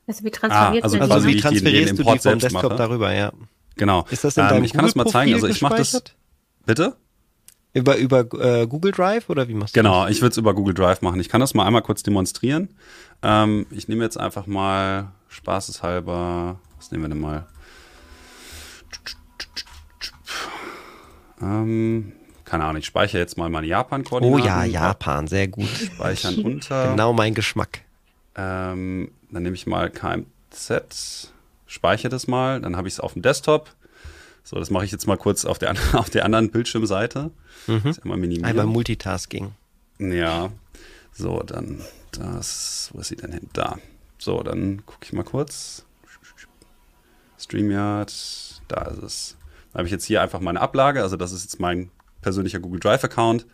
Also 0.07 0.23
wie 0.23 0.31
transferiert 0.31 0.83
ah, 0.83 0.85
also, 0.85 0.99
also 0.99 1.27
wie 1.27 1.37
transferierst 1.37 1.99
du 1.99 2.03
die 2.03 2.19
vom 2.19 2.39
Desktop 2.39 2.63
mache? 2.63 2.75
darüber, 2.75 3.13
ja. 3.13 3.31
Genau. 3.75 4.05
Ist 4.09 4.23
das 4.23 4.37
in 4.37 4.43
ähm, 4.43 4.49
deinem 4.49 4.63
Ich 4.65 4.73
kann 4.73 4.85
das 4.85 4.95
mal 4.95 5.05
zeigen. 5.05 5.33
Also 5.33 5.47
ich 5.47 5.61
mache 5.61 5.77
das. 5.77 6.03
Bitte? 6.65 6.95
Über, 7.73 7.97
über 7.97 8.19
äh, 8.33 8.65
Google 8.67 8.91
Drive 8.91 9.29
oder 9.29 9.47
wie 9.47 9.53
machst 9.53 9.75
du 9.75 9.79
Genau, 9.79 10.03
das? 10.05 10.11
ich 10.15 10.21
würde 10.21 10.31
es 10.31 10.37
über 10.37 10.53
Google 10.55 10.73
Drive 10.73 11.01
machen. 11.01 11.19
Ich 11.19 11.29
kann 11.29 11.39
das 11.39 11.53
mal 11.53 11.65
einmal 11.65 11.83
kurz 11.83 12.01
demonstrieren. 12.01 12.69
Ähm, 13.21 13.67
ich 13.69 13.87
nehme 13.87 14.03
jetzt 14.03 14.17
einfach 14.17 14.47
mal 14.47 15.11
spaßeshalber, 15.27 16.59
was 16.77 16.91
nehmen 16.91 17.03
wir 17.03 17.09
denn 17.09 17.19
mal? 17.21 17.45
Ähm, 21.41 22.11
keine 22.45 22.65
Ahnung, 22.65 22.77
ich 22.77 22.85
speichere 22.85 23.19
jetzt 23.19 23.37
mal 23.37 23.49
meine 23.49 23.67
Japan-Koordinaten. 23.67 24.41
Oh 24.41 24.45
ja, 24.45 24.63
Japan, 24.63 25.27
sehr 25.27 25.47
gut. 25.47 25.67
Speichern 25.67 26.39
unter. 26.43 26.89
Genau 26.91 27.13
mein 27.13 27.33
Geschmack. 27.33 27.81
Ähm, 28.35 29.11
dann 29.31 29.43
nehme 29.43 29.55
ich 29.55 29.67
mal 29.67 29.89
KMZ, 29.89 31.31
speichere 31.67 32.09
das 32.09 32.27
mal, 32.27 32.61
dann 32.61 32.75
habe 32.77 32.87
ich 32.87 32.95
es 32.95 32.99
auf 32.99 33.13
dem 33.13 33.21
Desktop. 33.21 33.69
So, 34.49 34.55
das 34.57 34.71
mache 34.71 34.83
ich 34.83 34.91
jetzt 34.91 35.05
mal 35.05 35.15
kurz 35.15 35.45
auf 35.45 35.59
der, 35.59 35.75
auf 35.93 36.09
der 36.09 36.25
anderen 36.25 36.49
Bildschirmseite. 36.49 37.29
Mhm. 37.67 37.95
einmal 38.01 38.17
minimieren. 38.17 38.45
Einmal 38.45 38.65
Multitasking. 38.65 39.51
Ja. 39.99 40.49
So, 41.13 41.43
dann 41.43 41.83
das. 42.11 42.89
Wo 42.91 42.99
ist 42.99 43.09
sie 43.09 43.15
denn 43.15 43.31
hin? 43.31 43.47
Da. 43.53 43.77
So, 44.17 44.41
dann 44.41 44.83
gucke 44.87 45.05
ich 45.05 45.13
mal 45.13 45.23
kurz. 45.23 45.85
StreamYard, 47.37 48.11
da 48.67 48.81
ist 48.85 49.03
es. 49.03 49.37
Da 49.71 49.77
habe 49.77 49.87
ich 49.87 49.91
jetzt 49.91 50.05
hier 50.05 50.19
einfach 50.19 50.39
meine 50.39 50.61
Ablage. 50.61 51.03
Also, 51.03 51.15
das 51.15 51.31
ist 51.31 51.43
jetzt 51.43 51.59
mein 51.59 51.91
persönlicher 52.23 52.59
Google 52.59 52.79
Drive-Account. 52.79 53.45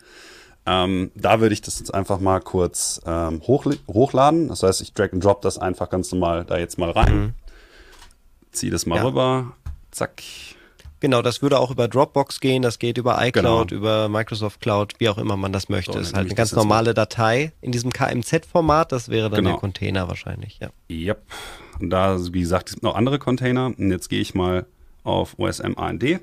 Ähm, 0.64 1.10
da 1.14 1.42
würde 1.42 1.52
ich 1.52 1.60
das 1.60 1.78
jetzt 1.78 1.92
einfach 1.92 2.20
mal 2.20 2.40
kurz 2.40 3.02
ähm, 3.04 3.42
hochladen. 3.46 4.48
Das 4.48 4.62
heißt, 4.62 4.80
ich 4.80 4.94
drag 4.94 5.12
and 5.12 5.22
drop 5.22 5.42
das 5.42 5.58
einfach 5.58 5.90
ganz 5.90 6.10
normal 6.10 6.46
da 6.46 6.56
jetzt 6.56 6.78
mal 6.78 6.90
rein. 6.90 7.16
Mhm. 7.18 7.34
Ziehe 8.52 8.72
das 8.72 8.86
mal 8.86 8.96
ja. 8.96 9.02
rüber. 9.04 9.52
Zack. 9.90 10.22
Genau, 11.00 11.20
das 11.20 11.42
würde 11.42 11.58
auch 11.58 11.70
über 11.70 11.88
Dropbox 11.88 12.40
gehen, 12.40 12.62
das 12.62 12.78
geht 12.78 12.96
über 12.96 13.18
iCloud, 13.20 13.68
genau. 13.68 13.78
über 13.78 14.08
Microsoft 14.08 14.60
Cloud, 14.60 14.94
wie 14.98 15.08
auch 15.08 15.18
immer 15.18 15.36
man 15.36 15.52
das 15.52 15.68
möchte. 15.68 15.92
So, 15.92 15.98
das 15.98 16.08
ist 16.08 16.14
halt 16.14 16.26
eine 16.26 16.34
ganz 16.34 16.52
normale 16.52 16.94
Datei 16.94 17.52
in 17.60 17.70
diesem 17.70 17.92
KMZ-Format, 17.92 18.92
das 18.92 19.08
wäre 19.08 19.28
dann 19.28 19.38
genau. 19.38 19.50
der 19.50 19.60
Container 19.60 20.08
wahrscheinlich, 20.08 20.58
ja. 20.60 20.70
Yep. 20.90 21.22
Und 21.80 21.90
da, 21.90 22.18
wie 22.32 22.40
gesagt, 22.40 22.68
es 22.68 22.74
gibt 22.76 22.82
noch 22.82 22.94
andere 22.94 23.18
Container. 23.18 23.66
Und 23.66 23.90
jetzt 23.90 24.08
gehe 24.08 24.20
ich 24.20 24.34
mal 24.34 24.66
auf 25.04 25.38
OSM 25.38 25.74
AND, 25.76 26.20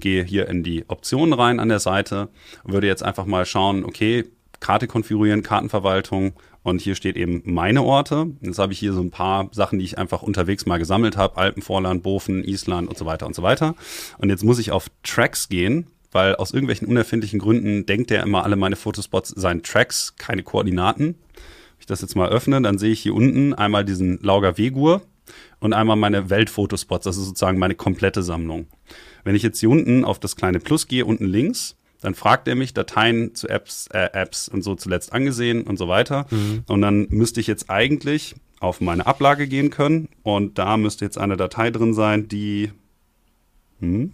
gehe 0.00 0.24
hier 0.24 0.48
in 0.48 0.62
die 0.62 0.84
Optionen 0.88 1.32
rein 1.32 1.60
an 1.60 1.68
der 1.68 1.78
Seite 1.78 2.28
und 2.64 2.72
würde 2.72 2.86
jetzt 2.86 3.02
einfach 3.02 3.24
mal 3.24 3.46
schauen, 3.46 3.84
okay, 3.84 4.24
Karte 4.60 4.86
konfigurieren, 4.86 5.42
Kartenverwaltung, 5.42 6.34
und 6.62 6.80
hier 6.80 6.94
steht 6.94 7.16
eben 7.16 7.42
meine 7.44 7.82
Orte. 7.82 8.28
Jetzt 8.40 8.58
habe 8.58 8.72
ich 8.72 8.78
hier 8.78 8.92
so 8.92 9.00
ein 9.00 9.10
paar 9.10 9.48
Sachen, 9.52 9.78
die 9.78 9.84
ich 9.84 9.98
einfach 9.98 10.22
unterwegs 10.22 10.66
mal 10.66 10.78
gesammelt 10.78 11.16
habe. 11.16 11.36
Alpenvorland, 11.36 12.02
Bofen, 12.02 12.44
Island 12.44 12.88
und 12.88 12.96
so 12.96 13.04
weiter 13.04 13.26
und 13.26 13.34
so 13.34 13.42
weiter. 13.42 13.74
Und 14.18 14.30
jetzt 14.30 14.44
muss 14.44 14.58
ich 14.58 14.70
auf 14.70 14.86
Tracks 15.02 15.48
gehen, 15.48 15.88
weil 16.12 16.36
aus 16.36 16.52
irgendwelchen 16.52 16.86
unerfindlichen 16.86 17.40
Gründen 17.40 17.86
denkt 17.86 18.10
er 18.10 18.22
immer, 18.22 18.44
alle 18.44 18.56
meine 18.56 18.76
Fotospots 18.76 19.30
seien 19.30 19.62
Tracks, 19.62 20.14
keine 20.16 20.42
Koordinaten. 20.42 21.16
Wenn 21.34 21.80
ich 21.80 21.86
das 21.86 22.00
jetzt 22.00 22.14
mal 22.14 22.28
öffne, 22.28 22.62
dann 22.62 22.78
sehe 22.78 22.92
ich 22.92 23.00
hier 23.00 23.14
unten 23.14 23.54
einmal 23.54 23.84
diesen 23.84 24.20
Lauger 24.22 24.56
Wegur 24.56 25.02
und 25.58 25.72
einmal 25.72 25.96
meine 25.96 26.30
Weltfotospots. 26.30 27.04
Das 27.04 27.16
ist 27.16 27.26
sozusagen 27.26 27.58
meine 27.58 27.74
komplette 27.74 28.22
Sammlung. 28.22 28.66
Wenn 29.24 29.34
ich 29.34 29.42
jetzt 29.42 29.58
hier 29.58 29.70
unten 29.70 30.04
auf 30.04 30.20
das 30.20 30.36
kleine 30.36 30.60
Plus 30.60 30.86
gehe, 30.86 31.04
unten 31.04 31.24
links, 31.24 31.76
dann 32.02 32.14
fragt 32.14 32.48
er 32.48 32.56
mich 32.56 32.74
Dateien 32.74 33.34
zu 33.34 33.48
Apps, 33.48 33.86
äh, 33.92 34.10
Apps 34.12 34.48
und 34.48 34.62
so 34.62 34.74
zuletzt 34.74 35.12
angesehen 35.12 35.62
und 35.62 35.78
so 35.78 35.88
weiter. 35.88 36.26
Mhm. 36.30 36.64
Und 36.66 36.82
dann 36.82 37.06
müsste 37.10 37.40
ich 37.40 37.46
jetzt 37.46 37.70
eigentlich 37.70 38.34
auf 38.60 38.80
meine 38.80 39.06
Ablage 39.06 39.46
gehen 39.46 39.70
können 39.70 40.08
und 40.22 40.58
da 40.58 40.76
müsste 40.76 41.04
jetzt 41.04 41.16
eine 41.16 41.36
Datei 41.36 41.70
drin 41.70 41.94
sein, 41.94 42.28
die 42.28 42.72
hm? 43.80 44.12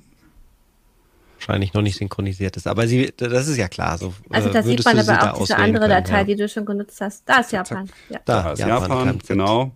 wahrscheinlich 1.35 1.73
noch 1.73 1.83
nicht 1.83 1.97
synchronisiert 1.97 2.57
ist. 2.57 2.67
Aber 2.67 2.87
sie, 2.87 3.13
das 3.17 3.49
ist 3.49 3.57
ja 3.57 3.69
klar. 3.69 3.97
So, 3.97 4.13
also 4.31 4.51
da 4.51 4.63
sieht 4.63 4.85
man 4.85 4.99
aber 4.99 5.35
auch 5.35 5.39
diese 5.39 5.57
andere 5.57 5.89
können, 5.89 6.05
Datei, 6.05 6.19
ja. 6.19 6.25
die 6.25 6.37
du 6.37 6.49
schon 6.49 6.67
genutzt 6.67 7.01
hast. 7.01 7.27
Da 7.27 7.41
ist 7.41 7.53
Japan. 7.53 7.89
Ja. 8.11 8.21
Da, 8.25 8.43
da 8.43 8.53
ist 8.53 8.59
Japan, 8.59 8.91
Japan 8.91 9.19
genau. 9.27 9.73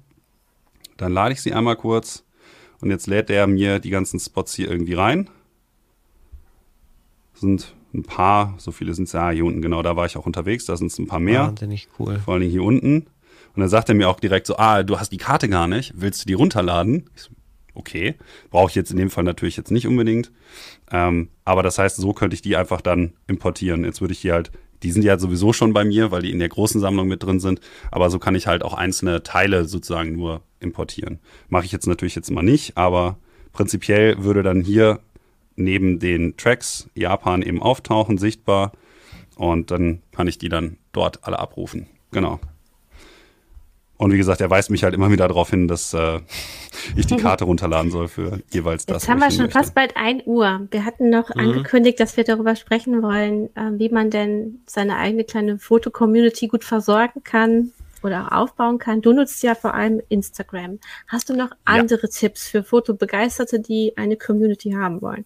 Dann 0.98 1.12
lade 1.12 1.32
ich 1.32 1.40
sie 1.40 1.52
einmal 1.54 1.76
kurz 1.76 2.24
und 2.80 2.90
jetzt 2.90 3.06
lädt 3.06 3.30
er 3.30 3.46
mir 3.46 3.78
die 3.78 3.90
ganzen 3.90 4.20
Spots 4.20 4.54
hier 4.54 4.70
irgendwie 4.70 4.94
rein. 4.94 5.30
Sind 7.34 7.74
ein 7.94 8.02
paar, 8.02 8.54
so 8.58 8.72
viele 8.72 8.94
sind 8.94 9.04
es 9.04 9.12
ja 9.12 9.30
hier 9.30 9.44
unten, 9.44 9.62
genau, 9.62 9.82
da 9.82 9.96
war 9.96 10.06
ich 10.06 10.16
auch 10.16 10.26
unterwegs, 10.26 10.64
da 10.64 10.76
sind 10.76 10.88
es 10.88 10.98
ein 10.98 11.06
paar 11.06 11.20
mehr. 11.20 11.46
Wahnsinnig 11.46 11.88
cool. 11.98 12.18
Vor 12.24 12.34
allem 12.34 12.48
hier 12.48 12.62
unten. 12.62 13.06
Und 13.54 13.60
dann 13.60 13.68
sagt 13.68 13.88
er 13.88 13.94
mir 13.94 14.08
auch 14.08 14.20
direkt 14.20 14.46
so, 14.46 14.56
ah, 14.56 14.82
du 14.82 14.98
hast 14.98 15.12
die 15.12 15.18
Karte 15.18 15.48
gar 15.48 15.66
nicht, 15.66 15.92
willst 15.96 16.22
du 16.22 16.26
die 16.26 16.32
runterladen? 16.32 17.10
So, 17.14 17.30
okay, 17.74 18.14
brauche 18.50 18.70
ich 18.70 18.74
jetzt 18.74 18.90
in 18.90 18.96
dem 18.96 19.10
Fall 19.10 19.24
natürlich 19.24 19.56
jetzt 19.56 19.70
nicht 19.70 19.86
unbedingt. 19.86 20.32
Ähm, 20.90 21.28
aber 21.44 21.62
das 21.62 21.78
heißt, 21.78 21.96
so 21.96 22.12
könnte 22.12 22.34
ich 22.34 22.42
die 22.42 22.56
einfach 22.56 22.80
dann 22.80 23.12
importieren. 23.26 23.84
Jetzt 23.84 24.00
würde 24.00 24.12
ich 24.12 24.20
hier 24.20 24.34
halt 24.34 24.50
die 24.82 24.90
sind 24.90 25.04
ja 25.04 25.18
sowieso 25.18 25.52
schon 25.52 25.72
bei 25.72 25.84
mir, 25.84 26.10
weil 26.10 26.22
die 26.22 26.30
in 26.30 26.38
der 26.38 26.48
großen 26.48 26.80
Sammlung 26.80 27.08
mit 27.08 27.22
drin 27.22 27.40
sind. 27.40 27.60
Aber 27.90 28.10
so 28.10 28.18
kann 28.18 28.34
ich 28.34 28.46
halt 28.46 28.62
auch 28.62 28.74
einzelne 28.74 29.22
Teile 29.22 29.64
sozusagen 29.64 30.12
nur 30.12 30.42
importieren. 30.60 31.20
Mache 31.48 31.64
ich 31.64 31.72
jetzt 31.72 31.86
natürlich 31.86 32.14
jetzt 32.14 32.30
mal 32.30 32.42
nicht, 32.42 32.76
aber 32.76 33.18
prinzipiell 33.52 34.22
würde 34.24 34.42
dann 34.42 34.62
hier 34.62 35.00
neben 35.56 35.98
den 35.98 36.36
Tracks 36.36 36.88
Japan 36.94 37.42
eben 37.42 37.62
auftauchen, 37.62 38.18
sichtbar. 38.18 38.72
Und 39.36 39.70
dann 39.70 40.02
kann 40.12 40.28
ich 40.28 40.38
die 40.38 40.48
dann 40.48 40.76
dort 40.92 41.24
alle 41.24 41.38
abrufen. 41.38 41.86
Genau. 42.10 42.38
Und 44.02 44.12
wie 44.12 44.16
gesagt, 44.16 44.40
er 44.40 44.50
weist 44.50 44.68
mich 44.68 44.82
halt 44.82 44.94
immer 44.94 45.12
wieder 45.12 45.28
darauf 45.28 45.50
hin, 45.50 45.68
dass 45.68 45.94
äh, 45.94 46.18
ich 46.96 47.06
die 47.06 47.16
Karte 47.16 47.44
runterladen 47.44 47.92
soll 47.92 48.08
für 48.08 48.40
jeweils 48.50 48.84
das. 48.84 49.02
Jetzt 49.02 49.08
haben 49.08 49.20
wir 49.20 49.30
schon 49.30 49.42
möchte. 49.42 49.58
fast 49.58 49.76
bald 49.76 49.96
ein 49.96 50.22
Uhr. 50.24 50.66
Wir 50.72 50.84
hatten 50.84 51.08
noch 51.08 51.32
mhm. 51.32 51.40
angekündigt, 51.40 52.00
dass 52.00 52.16
wir 52.16 52.24
darüber 52.24 52.56
sprechen 52.56 53.00
wollen, 53.00 53.54
äh, 53.54 53.78
wie 53.78 53.90
man 53.90 54.10
denn 54.10 54.60
seine 54.66 54.96
eigene 54.96 55.22
kleine 55.22 55.58
Foto-Community 55.58 56.48
gut 56.48 56.64
versorgen 56.64 57.22
kann 57.22 57.70
oder 58.02 58.26
auch 58.26 58.42
aufbauen 58.42 58.78
kann. 58.78 59.02
Du 59.02 59.12
nutzt 59.12 59.40
ja 59.44 59.54
vor 59.54 59.74
allem 59.74 60.02
Instagram. 60.08 60.80
Hast 61.06 61.28
du 61.28 61.36
noch 61.36 61.50
andere 61.64 62.02
ja. 62.02 62.08
Tipps 62.08 62.48
für 62.48 62.64
Fotobegeisterte, 62.64 63.60
die 63.60 63.96
eine 63.96 64.16
Community 64.16 64.72
haben 64.72 65.00
wollen? 65.00 65.24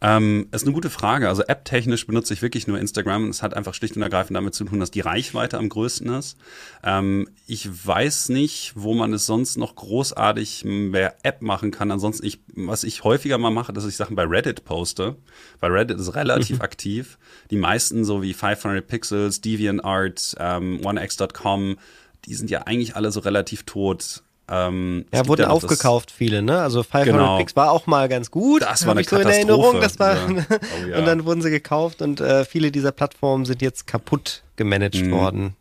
Ähm, 0.00 0.46
ist 0.52 0.62
eine 0.62 0.72
gute 0.72 0.90
Frage. 0.90 1.28
Also 1.28 1.42
app-technisch 1.42 2.06
benutze 2.06 2.32
ich 2.32 2.40
wirklich 2.40 2.68
nur 2.68 2.78
Instagram. 2.78 3.28
Es 3.30 3.42
hat 3.42 3.54
einfach 3.54 3.74
schlicht 3.74 3.96
und 3.96 4.02
ergreifend 4.02 4.36
damit 4.36 4.54
zu 4.54 4.64
tun, 4.64 4.78
dass 4.78 4.92
die 4.92 5.00
Reichweite 5.00 5.58
am 5.58 5.68
größten 5.68 6.08
ist. 6.14 6.38
Ähm, 6.84 7.28
ich 7.48 7.68
weiß 7.86 8.28
nicht, 8.28 8.72
wo 8.76 8.94
man 8.94 9.12
es 9.12 9.26
sonst 9.26 9.56
noch 9.56 9.74
großartig 9.74 10.64
mehr 10.64 11.16
App 11.24 11.42
machen 11.42 11.72
kann. 11.72 11.90
Ansonsten, 11.90 12.26
ich, 12.26 12.40
was 12.54 12.84
ich 12.84 13.02
häufiger 13.02 13.38
mal 13.38 13.50
mache, 13.50 13.72
dass 13.72 13.86
ich 13.86 13.96
Sachen 13.96 14.14
bei 14.14 14.24
Reddit 14.24 14.64
poste. 14.64 15.16
Weil 15.58 15.72
Reddit 15.72 15.98
ist 15.98 16.14
relativ 16.14 16.58
mhm. 16.58 16.62
aktiv. 16.62 17.18
Die 17.50 17.56
meisten, 17.56 18.04
so 18.04 18.22
wie 18.22 18.34
500 18.34 18.86
Pixels, 18.86 19.40
DeviantArt, 19.40 20.36
ähm, 20.38 20.80
OneX.com, 20.84 21.76
die 22.24 22.34
sind 22.34 22.50
ja 22.50 22.62
eigentlich 22.62 22.94
alle 22.94 23.10
so 23.10 23.18
relativ 23.18 23.64
tot. 23.64 24.22
Ähm, 24.50 25.04
ja, 25.12 25.26
wurden 25.26 25.42
ja 25.42 25.48
aufgekauft 25.48 26.10
viele, 26.10 26.42
ne? 26.42 26.60
Also 26.60 26.82
500 26.82 27.06
genau. 27.06 27.38
Picks 27.38 27.54
war 27.54 27.70
auch 27.70 27.86
mal 27.86 28.08
ganz 28.08 28.30
gut. 28.30 28.62
Das 28.62 28.86
war 28.86 28.92
eine 28.92 29.02
ich 29.02 29.08
so 29.08 29.16
in 29.16 29.28
Erinnerung, 29.28 29.80
das 29.80 29.98
war 29.98 30.14
ja. 30.14 30.26
Oh, 30.28 30.88
ja. 30.88 30.98
und 30.98 31.06
dann 31.06 31.24
wurden 31.24 31.42
sie 31.42 31.50
gekauft 31.50 32.00
und 32.00 32.20
äh, 32.20 32.44
viele 32.44 32.70
dieser 32.70 32.92
Plattformen 32.92 33.44
sind 33.44 33.60
jetzt 33.60 33.86
kaputt 33.86 34.42
gemanagt 34.56 34.96
mhm. 34.96 35.10
worden. 35.10 35.56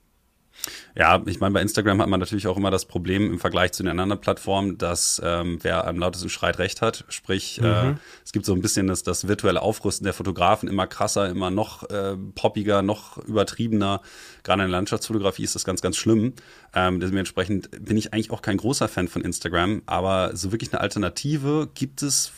Ja, 0.98 1.22
ich 1.28 1.40
meine, 1.40 1.54
bei 1.54 1.62
Instagram 1.62 2.02
hat 2.02 2.10
man 2.10 2.20
natürlich 2.20 2.48
auch 2.48 2.58
immer 2.58 2.72
das 2.72 2.86
Problem 2.86 3.32
im 3.32 3.38
Vergleich 3.38 3.72
zu 3.72 3.84
den 3.84 4.00
anderen 4.00 4.20
Plattformen, 4.20 4.80
dass 4.80 5.22
ähm, 5.24 5.60
wer 5.62 5.86
am 5.86 6.00
lautesten 6.00 6.30
schreit, 6.30 6.58
recht 6.58 6.82
hat. 6.82 7.06
Sprich, 7.10 7.60
äh, 7.60 7.62
mhm. 7.62 7.90
äh, 7.92 7.96
es 8.26 8.32
gibt 8.32 8.48
so 8.48 8.54
ein 8.54 8.62
bisschen 8.62 8.88
das, 8.88 9.04
das 9.04 9.28
virtuelle 9.28 9.62
Aufrüsten 9.62 10.06
der 10.06 10.14
Fotografen 10.14 10.68
immer 10.68 10.88
krasser, 10.88 11.30
immer 11.30 11.52
noch 11.52 11.88
äh, 11.92 12.18
poppiger, 12.34 12.82
noch 12.82 13.20
übertriebener. 13.20 14.02
Gerade 14.42 14.64
in 14.64 14.70
der 14.70 14.78
Landschaftsfotografie 14.80 15.44
ist 15.44 15.54
das 15.54 15.66
ganz, 15.66 15.84
ganz 15.84 15.98
schlimm. 15.98 16.34
Ähm, 16.74 17.00
dementsprechend 17.00 17.70
bin 17.86 17.96
ich 17.96 18.12
eigentlich 18.12 18.32
auch 18.32 18.42
kein 18.42 18.58
großer 18.58 18.88
Fan 18.88 19.08
von 19.08 19.22
Instagram, 19.22 19.84
aber 19.86 20.36
so 20.36 20.52
wirklich 20.52 20.74
eine 20.74 20.82
Alternative 20.82 21.70
gibt 21.76 22.02
es 22.02 22.32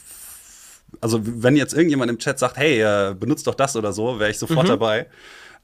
also 1.01 1.21
wenn 1.23 1.55
jetzt 1.55 1.73
irgendjemand 1.73 2.09
im 2.09 2.17
Chat 2.17 2.39
sagt, 2.39 2.57
hey, 2.57 2.81
äh, 2.81 3.13
benutzt 3.13 3.45
doch 3.45 3.53
das 3.53 3.75
oder 3.75 3.93
so, 3.93 4.19
wäre 4.19 4.31
ich 4.31 4.39
sofort 4.39 4.65
mhm. 4.65 4.69
dabei. 4.69 5.07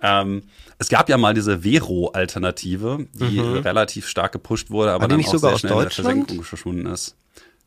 Ähm, 0.02 0.44
es 0.78 0.90
gab 0.90 1.10
ja 1.10 1.18
mal 1.18 1.34
diese 1.34 1.64
Vero-Alternative, 1.64 3.08
die 3.14 3.40
mhm. 3.40 3.58
relativ 3.60 4.08
stark 4.08 4.34
gepusht 4.34 4.70
wurde, 4.70 4.92
aber 4.92 5.08
dann 5.08 5.24
auch 5.24 5.38
sehr 5.38 5.58
schnell 5.58 5.74
in 5.74 5.80
der 5.80 5.90
Versenkung 5.90 6.44
verschwunden 6.44 6.86
ist. 6.88 7.16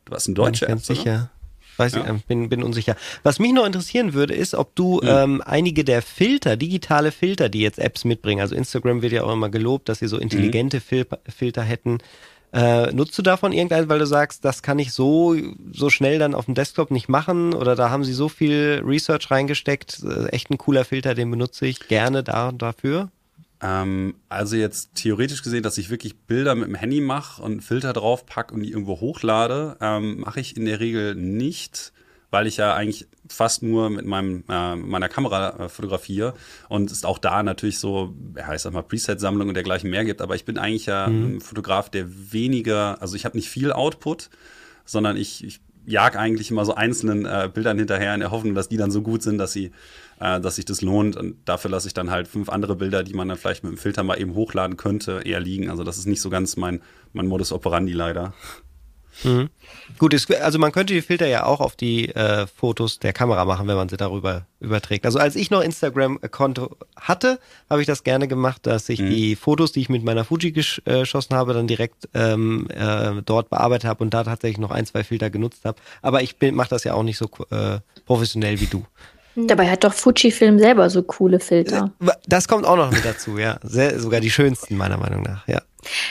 Du 0.04 0.14
hast 0.14 0.28
ein 0.28 0.34
deutscher 0.34 0.66
Ganz 0.66 0.86
sicher. 0.86 1.30
Weiß 1.78 1.94
ja. 1.94 2.12
ich, 2.12 2.24
bin, 2.24 2.48
bin 2.48 2.64
unsicher. 2.64 2.96
Was 3.22 3.38
mich 3.38 3.52
noch 3.52 3.64
interessieren 3.64 4.12
würde, 4.12 4.34
ist, 4.34 4.54
ob 4.54 4.74
du 4.74 5.00
mhm. 5.00 5.08
ähm, 5.08 5.42
einige 5.44 5.84
der 5.84 6.02
Filter, 6.02 6.56
digitale 6.56 7.12
Filter, 7.12 7.48
die 7.48 7.60
jetzt 7.60 7.78
Apps 7.78 8.04
mitbringen, 8.04 8.40
also 8.40 8.56
Instagram 8.56 9.00
wird 9.00 9.12
ja 9.12 9.22
auch 9.22 9.32
immer 9.32 9.48
gelobt, 9.48 9.88
dass 9.88 10.00
sie 10.00 10.08
so 10.08 10.18
intelligente 10.18 10.78
mhm. 10.78 10.80
Fil 10.80 11.06
Filter 11.28 11.62
hätten, 11.62 11.98
äh, 12.52 12.92
nutzt 12.92 13.18
du 13.18 13.22
davon 13.22 13.52
irgendeinen, 13.52 13.88
weil 13.88 13.98
du 13.98 14.06
sagst, 14.06 14.44
das 14.44 14.62
kann 14.62 14.78
ich 14.78 14.92
so, 14.92 15.36
so 15.72 15.90
schnell 15.90 16.18
dann 16.18 16.34
auf 16.34 16.46
dem 16.46 16.54
Desktop 16.54 16.90
nicht 16.90 17.08
machen 17.08 17.54
oder 17.54 17.76
da 17.76 17.90
haben 17.90 18.04
sie 18.04 18.14
so 18.14 18.28
viel 18.28 18.82
Research 18.84 19.30
reingesteckt, 19.30 20.02
äh, 20.02 20.28
echt 20.28 20.50
ein 20.50 20.58
cooler 20.58 20.84
Filter, 20.84 21.14
den 21.14 21.30
benutze 21.30 21.66
ich 21.66 21.88
gerne 21.88 22.22
da 22.22 22.48
und 22.48 22.62
dafür? 22.62 23.10
Ähm, 23.60 24.14
also 24.28 24.56
jetzt 24.56 24.94
theoretisch 24.94 25.42
gesehen, 25.42 25.62
dass 25.62 25.78
ich 25.78 25.90
wirklich 25.90 26.16
Bilder 26.16 26.54
mit 26.54 26.68
dem 26.68 26.74
Handy 26.74 27.00
mache 27.00 27.42
und 27.42 27.60
Filter 27.60 27.92
drauf 27.92 28.24
packe 28.24 28.54
und 28.54 28.62
die 28.62 28.70
irgendwo 28.70 29.00
hochlade, 29.00 29.76
ähm, 29.80 30.20
mache 30.20 30.40
ich 30.40 30.56
in 30.56 30.64
der 30.64 30.80
Regel 30.80 31.14
nicht 31.14 31.92
weil 32.30 32.46
ich 32.46 32.58
ja 32.58 32.74
eigentlich 32.74 33.06
fast 33.28 33.62
nur 33.62 33.90
mit 33.90 34.06
meinem, 34.06 34.44
äh, 34.48 34.76
meiner 34.76 35.08
Kamera 35.08 35.64
äh, 35.64 35.68
fotografiere 35.68 36.34
und 36.68 36.90
es 36.90 37.04
auch 37.04 37.18
da 37.18 37.42
natürlich 37.42 37.78
so, 37.78 38.14
ja, 38.36 38.54
ich 38.54 38.62
sag 38.62 38.72
mal, 38.72 38.82
Preset-Sammlung 38.82 39.48
und 39.48 39.54
dergleichen 39.54 39.90
mehr 39.90 40.04
gibt, 40.04 40.20
aber 40.20 40.34
ich 40.34 40.44
bin 40.44 40.58
eigentlich 40.58 40.86
ja 40.86 41.08
mhm. 41.08 41.36
ein 41.36 41.40
Fotograf, 41.40 41.90
der 41.90 42.06
weniger, 42.32 43.00
also 43.00 43.16
ich 43.16 43.24
habe 43.24 43.36
nicht 43.36 43.48
viel 43.48 43.72
Output, 43.72 44.30
sondern 44.84 45.16
ich, 45.16 45.44
ich 45.44 45.60
jag 45.88 46.16
eigentlich 46.16 46.50
immer 46.50 46.66
so 46.66 46.74
einzelnen 46.74 47.24
äh, 47.24 47.50
Bildern 47.52 47.78
hinterher 47.78 48.12
in 48.12 48.20
der 48.20 48.30
Hoffnung, 48.30 48.54
dass 48.54 48.68
die 48.68 48.76
dann 48.76 48.90
so 48.90 49.00
gut 49.00 49.22
sind, 49.22 49.38
dass 49.38 49.52
sie, 49.52 49.72
äh, 50.20 50.38
dass 50.38 50.56
sich 50.56 50.66
das 50.66 50.82
lohnt. 50.82 51.16
Und 51.16 51.36
dafür 51.46 51.70
lasse 51.70 51.88
ich 51.88 51.94
dann 51.94 52.10
halt 52.10 52.28
fünf 52.28 52.50
andere 52.50 52.76
Bilder, 52.76 53.02
die 53.02 53.14
man 53.14 53.28
dann 53.28 53.38
vielleicht 53.38 53.64
mit 53.64 53.72
dem 53.72 53.78
Filter 53.78 54.02
mal 54.02 54.20
eben 54.20 54.34
hochladen 54.34 54.76
könnte, 54.76 55.22
eher 55.24 55.40
liegen. 55.40 55.70
Also 55.70 55.84
das 55.84 55.96
ist 55.96 56.06
nicht 56.06 56.20
so 56.20 56.28
ganz 56.28 56.56
mein, 56.56 56.82
mein 57.14 57.26
Modus 57.26 57.52
operandi 57.52 57.94
leider. 57.94 58.34
Mhm. 59.24 59.48
Gut, 59.98 60.14
es, 60.14 60.30
also 60.30 60.58
man 60.58 60.72
könnte 60.72 60.94
die 60.94 61.02
Filter 61.02 61.26
ja 61.26 61.44
auch 61.44 61.60
auf 61.60 61.76
die 61.76 62.14
äh, 62.14 62.46
Fotos 62.46 62.98
der 62.98 63.12
Kamera 63.12 63.44
machen, 63.44 63.66
wenn 63.66 63.76
man 63.76 63.88
sie 63.88 63.96
darüber 63.96 64.46
überträgt. 64.60 65.06
Also 65.06 65.18
als 65.18 65.36
ich 65.36 65.50
noch 65.50 65.62
Instagram-Konto 65.62 66.76
hatte, 66.96 67.38
habe 67.68 67.80
ich 67.80 67.86
das 67.86 68.04
gerne 68.04 68.28
gemacht, 68.28 68.66
dass 68.66 68.88
ich 68.88 69.00
mhm. 69.00 69.10
die 69.10 69.36
Fotos, 69.36 69.72
die 69.72 69.80
ich 69.80 69.88
mit 69.88 70.04
meiner 70.04 70.24
Fuji 70.24 70.52
gesch 70.52 70.80
äh, 70.84 71.00
geschossen 71.00 71.34
habe, 71.34 71.54
dann 71.54 71.66
direkt 71.66 72.08
ähm, 72.14 72.68
äh, 72.70 73.22
dort 73.24 73.50
bearbeitet 73.50 73.88
habe 73.88 74.04
und 74.04 74.14
da 74.14 74.24
tatsächlich 74.24 74.58
noch 74.58 74.70
ein, 74.70 74.86
zwei 74.86 75.04
Filter 75.04 75.30
genutzt 75.30 75.64
habe. 75.64 75.78
Aber 76.02 76.22
ich 76.22 76.36
mache 76.52 76.70
das 76.70 76.84
ja 76.84 76.94
auch 76.94 77.02
nicht 77.02 77.18
so 77.18 77.28
äh, 77.50 77.80
professionell 78.06 78.60
wie 78.60 78.66
du. 78.66 78.84
Dabei 79.46 79.70
hat 79.70 79.84
doch 79.84 79.92
Fujifilm 79.92 80.58
selber 80.58 80.90
so 80.90 81.02
coole 81.02 81.38
Filter. 81.38 81.92
Äh, 82.04 82.10
das 82.26 82.48
kommt 82.48 82.66
auch 82.66 82.76
noch 82.76 82.90
mit 82.90 83.04
dazu, 83.04 83.38
ja. 83.38 83.58
Sehr, 83.62 84.00
sogar 84.00 84.20
die 84.20 84.30
schönsten, 84.30 84.76
meiner 84.76 84.96
Meinung 84.96 85.22
nach, 85.22 85.46
ja. 85.46 85.62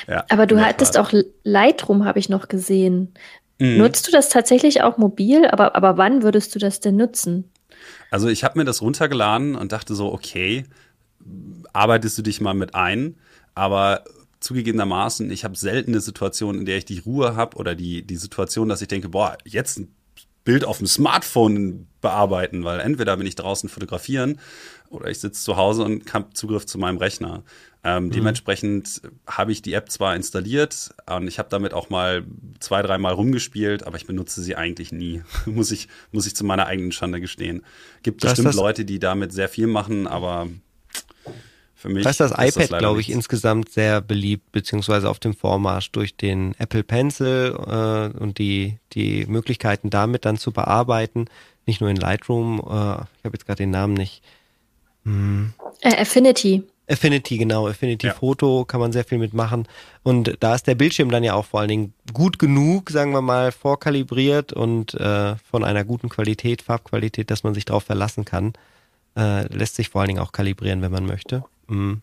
Ja 0.07 0.25
Aber 0.29 0.45
du 0.45 0.59
hattest 0.59 0.97
auch 0.97 1.11
Lightroom, 1.43 2.05
habe 2.05 2.19
ich 2.19 2.29
noch 2.29 2.47
gesehen. 2.47 3.13
Mhm. 3.59 3.77
Nutzt 3.77 4.07
du 4.07 4.11
das 4.11 4.29
tatsächlich 4.29 4.81
auch 4.81 4.97
mobil? 4.97 5.47
Aber, 5.47 5.75
aber 5.75 5.97
wann 5.97 6.23
würdest 6.23 6.53
du 6.55 6.59
das 6.59 6.79
denn 6.79 6.95
nutzen? 6.95 7.51
Also 8.11 8.27
ich 8.27 8.43
habe 8.43 8.59
mir 8.59 8.65
das 8.65 8.81
runtergeladen 8.81 9.55
und 9.55 9.71
dachte 9.71 9.95
so, 9.95 10.11
okay, 10.11 10.65
arbeitest 11.73 12.17
du 12.17 12.21
dich 12.21 12.41
mal 12.41 12.53
mit 12.53 12.75
ein, 12.75 13.17
aber 13.53 14.03
zugegebenermaßen, 14.39 15.29
ich 15.31 15.43
habe 15.43 15.57
selten 15.57 15.91
eine 15.91 15.99
Situation, 15.99 16.59
in 16.59 16.65
der 16.65 16.77
ich 16.77 16.85
die 16.85 16.99
Ruhe 16.99 17.35
habe 17.35 17.57
oder 17.57 17.75
die, 17.75 18.05
die 18.05 18.15
Situation, 18.15 18.69
dass 18.69 18.81
ich 18.81 18.87
denke, 18.87 19.09
boah, 19.09 19.37
jetzt 19.45 19.79
ein 19.79 19.96
Bild 20.47 20.63
auf 20.63 20.77
dem 20.77 20.87
Smartphone 20.87 21.87
bearbeiten, 21.99 22.63
weil 22.63 22.79
entweder 22.79 23.17
bin 23.17 23.27
ich 23.27 23.35
draußen 23.35 23.67
fotografieren 23.67 24.39
oder 24.89 25.09
ich 25.09 25.19
sitze 25.19 25.43
zu 25.43 25.57
Hause 25.57 25.83
und 25.83 26.13
habe 26.13 26.33
Zugriff 26.33 26.65
zu 26.65 26.77
meinem 26.77 26.99
Rechner. 26.99 27.43
Ähm, 27.83 28.05
mhm. 28.05 28.11
Dementsprechend 28.11 29.01
habe 29.27 29.51
ich 29.51 29.61
die 29.61 29.73
App 29.73 29.91
zwar 29.91 30.15
installiert 30.15 30.91
und 31.05 31.27
ich 31.27 31.37
habe 31.37 31.49
damit 31.49 31.73
auch 31.73 31.89
mal 31.89 32.23
zwei, 32.61 32.81
dreimal 32.81 33.11
rumgespielt, 33.11 33.85
aber 33.85 33.97
ich 33.97 34.05
benutze 34.05 34.41
sie 34.41 34.55
eigentlich 34.55 34.93
nie. 34.93 35.21
muss, 35.45 35.69
ich, 35.71 35.89
muss 36.13 36.25
ich 36.25 36.33
zu 36.33 36.45
meiner 36.45 36.67
eigenen 36.67 36.93
Schande 36.93 37.19
gestehen. 37.19 37.65
Gibt 38.01 38.21
bestimmt 38.21 38.55
Leute, 38.55 38.85
die 38.85 38.99
damit 38.99 39.33
sehr 39.33 39.49
viel 39.49 39.67
machen, 39.67 40.07
aber 40.07 40.47
für 41.87 41.93
mich. 41.93 42.03
Da 42.03 42.09
ist 42.09 42.19
das 42.19 42.31
iPad, 42.31 42.79
glaube 42.79 43.01
ich, 43.01 43.07
nichts. 43.07 43.17
insgesamt 43.17 43.69
sehr 43.69 44.01
beliebt, 44.01 44.51
beziehungsweise 44.51 45.09
auf 45.09 45.19
dem 45.19 45.33
Vormarsch 45.33 45.91
durch 45.91 46.15
den 46.15 46.55
Apple 46.59 46.83
Pencil 46.83 47.55
äh, 47.55 48.17
und 48.17 48.37
die, 48.37 48.77
die 48.93 49.25
Möglichkeiten 49.25 49.89
damit 49.89 50.25
dann 50.25 50.37
zu 50.37 50.51
bearbeiten. 50.51 51.25
Nicht 51.65 51.81
nur 51.81 51.89
in 51.89 51.97
Lightroom, 51.97 52.59
äh, 52.59 52.61
ich 52.61 53.25
habe 53.25 53.33
jetzt 53.33 53.45
gerade 53.45 53.63
den 53.63 53.71
Namen 53.71 53.93
nicht. 53.93 54.21
Hm. 55.03 55.53
Äh, 55.81 56.01
Affinity. 56.01 56.63
Affinity, 56.89 57.37
genau. 57.37 57.67
Affinity 57.67 58.07
ja. 58.07 58.13
Foto 58.13 58.63
kann 58.63 58.79
man 58.79 58.93
sehr 58.93 59.03
viel 59.03 59.17
mitmachen. 59.17 59.67
Und 60.03 60.37
da 60.39 60.55
ist 60.55 60.67
der 60.67 60.75
Bildschirm 60.75 61.11
dann 61.11 61.23
ja 61.23 61.33
auch 61.33 61.45
vor 61.45 61.59
allen 61.59 61.69
Dingen 61.69 61.93
gut 62.13 62.39
genug, 62.39 62.89
sagen 62.89 63.11
wir 63.11 63.21
mal, 63.21 63.51
vorkalibriert 63.51 64.53
und 64.53 64.93
äh, 64.93 65.35
von 65.35 65.65
einer 65.65 65.83
guten 65.83 66.07
Qualität, 66.07 66.61
Farbqualität, 66.61 67.29
dass 67.29 67.43
man 67.43 67.53
sich 67.53 67.65
darauf 67.65 67.83
verlassen 67.83 68.23
kann. 68.23 68.53
Äh, 69.17 69.53
lässt 69.53 69.75
sich 69.75 69.89
vor 69.89 70.01
allen 70.01 70.09
Dingen 70.09 70.19
auch 70.21 70.31
kalibrieren, 70.31 70.81
wenn 70.81 70.91
man 70.91 71.05
möchte. 71.05 71.43
Mhm. 71.67 72.01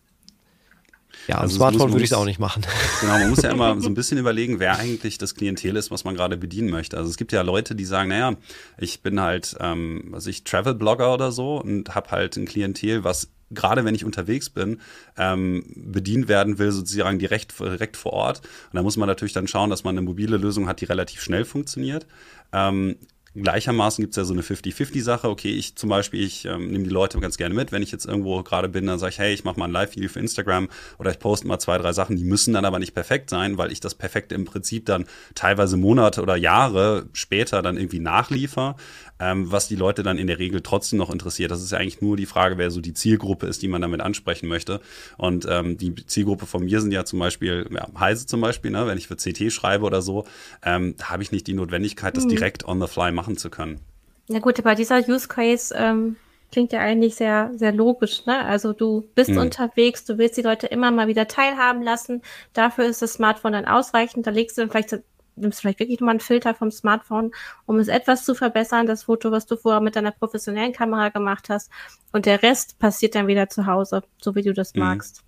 Ja, 1.27 1.39
also 1.39 1.55
Smartphone 1.55 1.91
würde 1.91 2.03
ich 2.03 2.11
es 2.11 2.17
auch 2.17 2.25
nicht 2.25 2.39
machen. 2.39 2.63
Genau, 3.01 3.17
man 3.19 3.29
muss 3.29 3.41
ja 3.41 3.51
immer 3.51 3.79
so 3.81 3.87
ein 3.89 3.93
bisschen 3.93 4.17
überlegen, 4.19 4.59
wer 4.59 4.77
eigentlich 4.77 5.17
das 5.17 5.35
Klientel 5.35 5.75
ist, 5.75 5.91
was 5.91 6.03
man 6.03 6.15
gerade 6.15 6.37
bedienen 6.37 6.69
möchte. 6.69 6.97
Also 6.97 7.09
es 7.09 7.17
gibt 7.17 7.31
ja 7.31 7.41
Leute, 7.41 7.75
die 7.75 7.85
sagen, 7.85 8.09
naja, 8.09 8.35
ich 8.77 9.01
bin 9.01 9.19
halt, 9.19 9.55
ähm, 9.59 10.05
was 10.11 10.27
ich 10.27 10.43
Travel-Blogger 10.43 11.13
oder 11.13 11.31
so 11.31 11.61
und 11.61 11.93
habe 11.95 12.11
halt 12.11 12.37
ein 12.37 12.45
Klientel, 12.45 13.03
was 13.03 13.29
gerade 13.51 13.85
wenn 13.85 13.95
ich 13.95 14.05
unterwegs 14.05 14.49
bin, 14.49 14.81
ähm, 15.17 15.63
bedient 15.75 16.27
werden 16.27 16.57
will, 16.57 16.71
sozusagen 16.71 17.19
direkt, 17.19 17.57
direkt 17.59 17.97
vor 17.97 18.13
Ort. 18.13 18.39
Und 18.71 18.75
da 18.75 18.81
muss 18.81 18.97
man 18.97 19.07
natürlich 19.07 19.33
dann 19.33 19.47
schauen, 19.47 19.69
dass 19.69 19.83
man 19.83 19.95
eine 19.95 20.05
mobile 20.05 20.37
Lösung 20.37 20.67
hat, 20.67 20.81
die 20.81 20.85
relativ 20.85 21.21
schnell 21.21 21.45
funktioniert. 21.45 22.07
Ähm, 22.53 22.95
gleichermaßen 23.35 24.01
gibt 24.01 24.13
es 24.13 24.17
ja 24.17 24.23
so 24.23 24.33
eine 24.33 24.41
50-50-Sache. 24.41 25.29
Okay, 25.29 25.51
ich 25.51 25.75
zum 25.75 25.89
Beispiel, 25.89 26.23
ich 26.23 26.45
ähm, 26.45 26.71
nehme 26.71 26.85
die 26.85 26.89
Leute 26.89 27.19
ganz 27.19 27.37
gerne 27.37 27.53
mit. 27.53 27.71
Wenn 27.71 27.81
ich 27.81 27.91
jetzt 27.91 28.05
irgendwo 28.05 28.41
gerade 28.43 28.69
bin, 28.69 28.85
dann 28.87 28.99
sage 28.99 29.11
ich, 29.11 29.19
hey, 29.19 29.33
ich 29.33 29.43
mache 29.43 29.59
mal 29.59 29.65
ein 29.65 29.71
Live-Video 29.71 30.09
für 30.09 30.19
Instagram 30.19 30.69
oder 30.97 31.11
ich 31.11 31.19
poste 31.19 31.47
mal 31.47 31.59
zwei, 31.59 31.77
drei 31.77 31.93
Sachen, 31.93 32.15
die 32.15 32.23
müssen 32.23 32.53
dann 32.53 32.65
aber 32.65 32.79
nicht 32.79 32.93
perfekt 32.93 33.29
sein, 33.29 33.57
weil 33.57 33.71
ich 33.71 33.79
das 33.79 33.95
Perfekte 33.95 34.35
im 34.35 34.45
Prinzip 34.45 34.85
dann 34.85 35.05
teilweise 35.35 35.77
Monate 35.77 36.21
oder 36.21 36.35
Jahre 36.35 37.07
später 37.13 37.61
dann 37.61 37.77
irgendwie 37.77 37.99
nachliefer, 37.99 38.75
ähm, 39.19 39.51
was 39.51 39.67
die 39.67 39.75
Leute 39.75 40.03
dann 40.03 40.17
in 40.17 40.27
der 40.27 40.39
Regel 40.39 40.61
trotzdem 40.61 40.99
noch 40.99 41.09
interessiert. 41.09 41.51
Das 41.51 41.61
ist 41.61 41.71
ja 41.71 41.77
eigentlich 41.77 42.01
nur 42.01 42.17
die 42.17 42.25
Frage, 42.25 42.57
wer 42.57 42.71
so 42.71 42.81
die 42.81 42.93
Zielgruppe 42.93 43.47
ist, 43.47 43.61
die 43.61 43.67
man 43.67 43.81
damit 43.81 44.01
ansprechen 44.01 44.47
möchte. 44.47 44.81
Und 45.17 45.47
ähm, 45.49 45.77
die 45.77 45.95
Zielgruppe 45.95 46.45
von 46.45 46.65
mir 46.65 46.81
sind 46.81 46.91
ja 46.91 47.05
zum 47.05 47.19
Beispiel, 47.19 47.67
ja, 47.71 47.87
Heise 47.99 48.25
zum 48.25 48.41
Beispiel, 48.41 48.71
ne, 48.71 48.87
wenn 48.87 48.97
ich 48.97 49.07
für 49.07 49.15
CT 49.15 49.51
schreibe 49.51 49.85
oder 49.85 50.01
so, 50.01 50.25
ähm, 50.63 50.95
habe 51.01 51.23
ich 51.23 51.31
nicht 51.31 51.47
die 51.47 51.53
Notwendigkeit, 51.53 52.17
das 52.17 52.25
mhm. 52.25 52.29
direkt 52.29 52.65
on 52.65 52.81
the 52.81 52.87
fly 52.87 53.11
machen 53.11 53.37
zu 53.37 53.49
können. 53.49 53.79
Ja 54.27 54.39
gut, 54.39 54.59
aber 54.59 54.75
dieser 54.75 55.07
Use 55.07 55.27
Case 55.27 55.73
ähm, 55.77 56.15
klingt 56.51 56.71
ja 56.71 56.79
eigentlich 56.79 57.15
sehr, 57.15 57.51
sehr 57.55 57.71
logisch. 57.71 58.25
Ne? 58.25 58.43
Also 58.45 58.73
du 58.73 59.07
bist 59.13 59.29
mhm. 59.29 59.39
unterwegs, 59.39 60.05
du 60.05 60.17
willst 60.17 60.37
die 60.37 60.41
Leute 60.41 60.67
immer 60.67 60.91
mal 60.91 61.07
wieder 61.07 61.27
teilhaben 61.27 61.83
lassen. 61.83 62.21
Dafür 62.53 62.85
ist 62.85 63.01
das 63.01 63.13
Smartphone 63.13 63.53
dann 63.53 63.65
ausreichend. 63.65 64.25
Da 64.25 64.31
legst 64.31 64.57
du 64.57 64.61
dann 64.61 64.71
vielleicht 64.71 64.89
nimmst 65.35 65.61
vielleicht 65.61 65.79
wirklich 65.79 65.99
nochmal 65.99 66.13
einen 66.13 66.19
Filter 66.19 66.53
vom 66.55 66.71
Smartphone, 66.71 67.31
um 67.65 67.77
es 67.79 67.87
etwas 67.87 68.25
zu 68.25 68.35
verbessern, 68.35 68.85
das 68.85 69.03
Foto, 69.03 69.31
was 69.31 69.45
du 69.45 69.57
vorher 69.57 69.81
mit 69.81 69.95
deiner 69.95 70.11
professionellen 70.11 70.73
Kamera 70.73 71.09
gemacht 71.09 71.49
hast. 71.49 71.69
Und 72.11 72.25
der 72.25 72.41
Rest 72.43 72.79
passiert 72.79 73.15
dann 73.15 73.27
wieder 73.27 73.49
zu 73.49 73.65
Hause, 73.65 74.03
so 74.21 74.35
wie 74.35 74.41
du 74.41 74.53
das 74.53 74.73
mhm. 74.73 74.81
magst. 74.81 75.23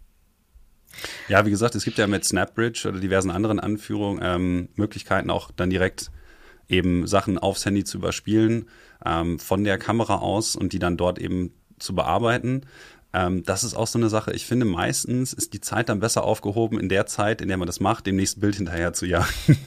Ja, 1.28 1.46
wie 1.46 1.52
gesagt, 1.52 1.76
es 1.76 1.84
gibt 1.84 1.98
ja 1.98 2.08
mit 2.08 2.26
Snapbridge 2.26 2.88
oder 2.88 3.00
diversen 3.00 3.30
anderen 3.30 3.60
Anführungen 3.60 4.20
ähm, 4.24 4.70
Möglichkeiten 4.76 5.30
auch 5.30 5.52
dann 5.52 5.70
direkt 5.70 6.12
eben 6.70 7.08
Sachen 7.08 7.38
aufs 7.38 7.66
Handy 7.66 7.84
zu 7.84 7.98
überspielen 7.98 8.70
ähm, 9.06 9.40
von 9.40 9.64
der 9.64 9.78
Kamera 9.78 10.16
aus 10.18 10.56
und 10.56 10.74
die 10.74 10.80
dann 10.80 10.98
dort 10.98 11.20
eben 11.20 11.54
zu 11.80 11.94
bearbeiten. 11.94 12.62
Ähm, 13.14 13.44
das 13.44 13.64
ist 13.64 13.74
auch 13.74 13.88
so 13.88 13.98
eine 13.98 14.10
Sache. 14.10 14.34
Ich 14.34 14.46
finde, 14.46 14.66
meistens 14.66 15.34
ist 15.34 15.54
die 15.54 15.62
Zeit 15.62 15.90
dann 15.90 16.00
besser 16.00 16.24
aufgehoben 16.24 16.80
in 16.80 16.90
der 16.90 17.06
Zeit, 17.06 17.42
in 17.42 17.48
der 17.48 17.58
man 17.58 17.68
das 17.68 17.80
macht, 17.80 18.06
dem 18.06 18.16
nächsten 18.16 18.42
Bild 18.42 18.56
hinterher 18.56 18.94
zu 18.94 19.06
jagen. 19.06 19.28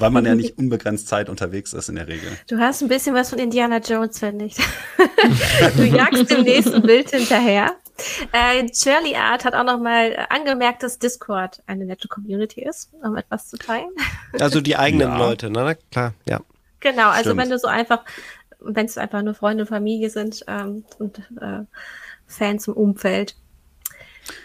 Weil 0.00 0.10
man 0.10 0.26
ja 0.26 0.34
nicht 0.34 0.58
unbegrenzt 0.58 1.06
Zeit 1.06 1.28
unterwegs 1.28 1.72
ist 1.72 1.88
in 1.88 1.94
der 1.94 2.08
Regel. 2.08 2.28
Du 2.48 2.58
hast 2.58 2.82
ein 2.82 2.88
bisschen 2.88 3.14
was 3.14 3.30
von 3.30 3.38
Indiana 3.38 3.78
Jones, 3.78 4.18
finde 4.18 4.46
ich. 4.46 4.56
du 5.76 5.84
jagst 5.84 6.28
dem 6.28 6.42
nächsten 6.42 6.82
Bild 6.82 7.10
hinterher. 7.10 7.76
Äh, 8.32 8.66
Shirley 8.74 9.14
Art 9.14 9.44
hat 9.44 9.54
auch 9.54 9.64
noch 9.64 9.78
mal 9.78 10.26
angemerkt, 10.28 10.82
dass 10.82 10.98
Discord 10.98 11.62
eine 11.66 11.84
nette 11.84 12.08
Community 12.08 12.62
ist, 12.62 12.90
um 13.02 13.16
etwas 13.16 13.48
zu 13.48 13.58
teilen. 13.58 13.90
Also 14.40 14.60
die 14.60 14.76
eigenen 14.76 15.08
ja. 15.08 15.18
Leute, 15.18 15.50
ne? 15.50 15.78
Klar, 15.92 16.14
ja. 16.26 16.40
Genau, 16.80 17.08
also 17.10 17.30
Stimmt. 17.30 17.42
wenn 17.42 17.50
du 17.50 17.58
so 17.58 17.68
einfach, 17.68 18.04
wenn 18.58 18.86
es 18.86 18.98
einfach 18.98 19.22
nur 19.22 19.34
Freunde 19.34 19.64
und 19.64 19.68
Familie 19.68 20.10
sind 20.10 20.44
ähm, 20.48 20.84
und 20.98 21.18
äh, 21.40 21.64
Fans 22.30 22.68
im 22.68 22.74
Umfeld. 22.74 23.36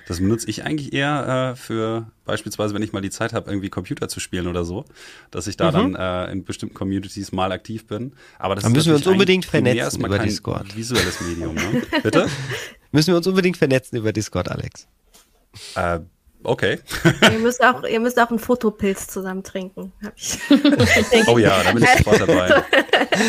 Das 0.08 0.20
benutze 0.20 0.50
ich 0.50 0.64
eigentlich 0.64 0.94
eher 0.94 1.54
äh, 1.54 1.56
für 1.56 2.12
beispielsweise, 2.26 2.74
wenn 2.74 2.82
ich 2.82 2.94
mal 2.94 3.02
die 3.02 3.10
Zeit 3.10 3.34
habe, 3.34 3.50
irgendwie 3.50 3.70
Computer 3.70 4.08
zu 4.08 4.20
spielen 4.20 4.48
oder 4.48 4.66
so, 4.66 4.86
dass 5.32 5.48
ich 5.48 5.58
da 5.58 5.72
mhm. 5.72 5.94
dann 5.94 6.28
äh, 6.28 6.32
in 6.32 6.44
bestimmten 6.44 6.76
Communities 6.76 7.32
mal 7.32 7.52
aktiv 7.52 7.86
bin. 7.88 8.14
Aber 8.40 8.56
das 8.56 8.64
dann 8.64 8.74
müssen 8.74 8.88
wir 8.88 8.96
uns 8.96 9.08
unbedingt 9.08 9.46
vernetzen 9.46 10.04
über 10.04 10.20
Discord. 10.20 10.76
Visuelles 10.76 11.22
Medium, 11.22 11.56
ne? 11.56 11.84
Bitte? 12.04 12.28
müssen 12.92 13.10
wir 13.10 13.18
uns 13.18 13.28
unbedingt 13.28 13.58
vernetzen 13.58 13.98
über 13.98 14.14
Discord, 14.14 14.50
Alex. 14.50 14.88
Äh, 15.76 16.00
okay. 16.44 16.80
ihr, 17.22 17.40
müsst 17.40 17.64
auch, 17.64 17.84
ihr 17.84 18.00
müsst 18.00 18.20
auch 18.20 18.30
einen 18.30 18.40
Fotopilz 18.40 19.08
zusammen 19.08 19.44
trinken. 19.44 19.92
oh 21.28 21.38
ja, 21.38 21.64
da 21.64 21.72
bin 21.72 21.84
ich 21.84 21.90
sofort 21.98 22.22
dabei. 22.22 22.64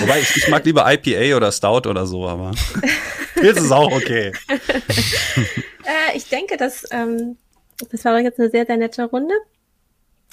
Wobei, 0.00 0.20
ich, 0.20 0.36
ich 0.36 0.48
mag 0.48 0.64
lieber 0.64 0.84
IPA 0.90 1.36
oder 1.36 1.52
Stout 1.52 1.88
oder 1.88 2.06
so, 2.06 2.26
aber 2.26 2.52
jetzt 3.42 3.60
ist 3.60 3.72
auch 3.72 3.92
okay. 3.92 4.32
äh, 4.48 6.16
ich 6.16 6.28
denke, 6.28 6.56
dass 6.56 6.84
ähm, 6.90 7.36
das 7.90 8.04
war 8.04 8.18
jetzt 8.20 8.38
eine 8.38 8.50
sehr, 8.50 8.66
sehr 8.66 8.76
nette 8.76 9.04
Runde. 9.04 9.34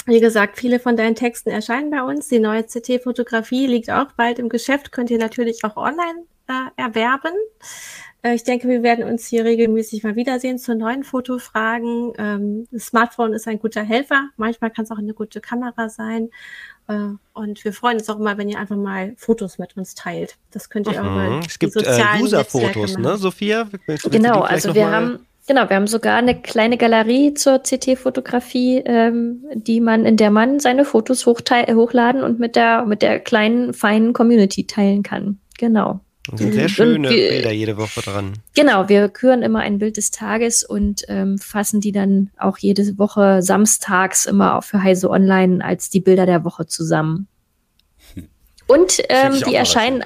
Wie 0.06 0.20
gesagt, 0.20 0.58
viele 0.58 0.80
von 0.80 0.98
deinen 0.98 1.16
Texten 1.16 1.50
erscheinen 1.50 1.90
bei 1.90 2.02
uns. 2.04 2.28
Die 2.28 2.40
neue 2.40 2.64
CT-Fotografie 2.64 3.68
liegt 3.68 3.90
auch 3.90 4.12
bald 4.18 4.40
im 4.40 4.50
Geschäft, 4.50 4.92
könnt 4.92 5.10
ihr 5.10 5.18
natürlich 5.18 5.64
auch 5.64 5.78
online 5.78 6.26
äh, 6.48 6.82
erwerben. 6.82 7.34
Äh, 8.24 8.36
ich 8.36 8.44
denke, 8.44 8.68
wir 8.68 8.82
werden 8.82 9.06
uns 9.06 9.28
hier 9.28 9.46
regelmäßig 9.46 10.04
mal 10.04 10.16
wiedersehen 10.16 10.58
zu 10.58 10.76
neuen 10.76 11.04
Fotofragen. 11.04 12.14
Ähm, 12.18 12.68
das 12.72 12.88
Smartphone 12.88 13.34
ist 13.34 13.48
ein 13.48 13.60
guter 13.60 13.84
Helfer. 13.84 14.30
Manchmal 14.38 14.72
kann 14.72 14.86
es 14.86 14.92
auch 14.92 14.98
eine 14.98 15.14
gute 15.14 15.42
Kamera 15.42 15.90
sein. 15.90 16.30
Äh, 16.88 17.10
und 17.34 17.64
wir 17.64 17.74
freuen 17.74 17.98
uns 17.98 18.10
auch 18.10 18.20
immer, 18.20 18.38
wenn 18.38 18.50
ihr 18.50 18.60
einfach 18.60 18.78
mal 18.78 19.14
Fotos 19.18 19.60
mit 19.60 19.78
uns 19.78 19.94
teilt. 19.94 20.38
Das 20.52 20.70
könnt 20.70 20.88
ihr 20.88 20.94
mhm. 20.94 21.08
auch 21.08 21.12
mal. 21.12 21.40
Es 21.46 21.60
gibt 21.60 21.76
äh, 21.76 22.04
User-Fotos, 22.20 22.98
ne, 22.98 23.18
Sophia? 23.18 23.70
Genau, 24.10 24.42
also 24.42 24.74
wir 24.74 24.90
haben 24.90 25.20
Genau, 25.46 25.70
wir 25.70 25.76
haben 25.76 25.88
sogar 25.88 26.16
eine 26.20 26.42
kleine 26.42 26.78
Galerie 26.78 27.34
zur 27.34 27.60
CT-Fotografie, 27.60 28.82
ähm, 28.86 29.44
die 29.54 29.82
man, 29.82 30.06
in 30.06 30.16
der 30.16 30.32
man 30.32 30.62
seine 30.62 30.86
Fotos 30.86 31.26
hochladen 31.26 32.24
und 32.24 32.40
mit 32.40 32.56
der, 32.56 32.86
mit 32.86 33.02
der 33.02 33.20
kleinen, 33.20 33.74
feinen 33.74 34.14
Community 34.14 34.66
teilen 34.66 35.04
kann. 35.04 35.40
Genau. 35.58 36.00
Und 36.32 36.38
sind 36.38 36.54
sehr 36.54 36.70
schöne 36.70 37.10
wir, 37.10 37.30
Bilder 37.30 37.52
jede 37.52 37.78
Woche 37.78 38.02
dran. 38.02 38.34
Genau, 38.56 38.88
wir 38.88 39.10
küren 39.10 39.42
immer 39.42 39.60
ein 39.60 39.78
Bild 39.78 39.98
des 39.98 40.12
Tages 40.12 40.64
und 40.64 41.04
ähm, 41.10 41.38
fassen 41.38 41.82
die 41.82 41.92
dann 41.92 42.30
auch 42.38 42.58
jede 42.58 42.98
Woche 42.98 43.42
samstags 43.42 44.26
immer 44.26 44.56
auch 44.56 44.64
für 44.64 44.82
Heise 44.82 45.10
Online 45.10 45.64
als 45.64 45.90
die 45.90 46.00
Bilder 46.00 46.26
der 46.26 46.46
Woche 46.46 46.66
zusammen. 46.66 47.28
Hm. 48.14 48.30
Und 48.68 49.04
ähm, 49.10 49.34
die 49.46 49.54
erscheinen, 49.54 50.06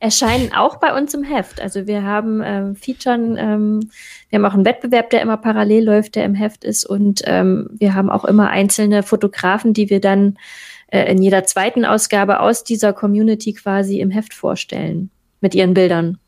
erscheinen 0.00 0.54
auch 0.54 0.76
bei 0.76 0.96
uns 0.96 1.12
im 1.12 1.22
Heft. 1.22 1.60
Also 1.60 1.86
wir 1.86 2.02
haben 2.02 2.40
ähm, 2.42 2.74
Featuren, 2.74 3.36
ähm, 3.36 3.90
wir 4.30 4.38
haben 4.38 4.46
auch 4.46 4.54
einen 4.54 4.64
Wettbewerb, 4.64 5.10
der 5.10 5.20
immer 5.20 5.36
parallel 5.36 5.84
läuft, 5.84 6.14
der 6.14 6.24
im 6.24 6.34
Heft 6.34 6.64
ist. 6.64 6.86
Und 6.86 7.20
ähm, 7.26 7.68
wir 7.72 7.92
haben 7.92 8.08
auch 8.08 8.24
immer 8.24 8.48
einzelne 8.48 9.02
Fotografen, 9.02 9.74
die 9.74 9.90
wir 9.90 10.00
dann 10.00 10.38
äh, 10.86 11.12
in 11.12 11.20
jeder 11.20 11.44
zweiten 11.44 11.84
Ausgabe 11.84 12.40
aus 12.40 12.64
dieser 12.64 12.94
Community 12.94 13.52
quasi 13.52 14.00
im 14.00 14.10
Heft 14.10 14.32
vorstellen 14.32 15.10
mit 15.40 15.54
ihren 15.54 15.74
Bildern. 15.74 16.18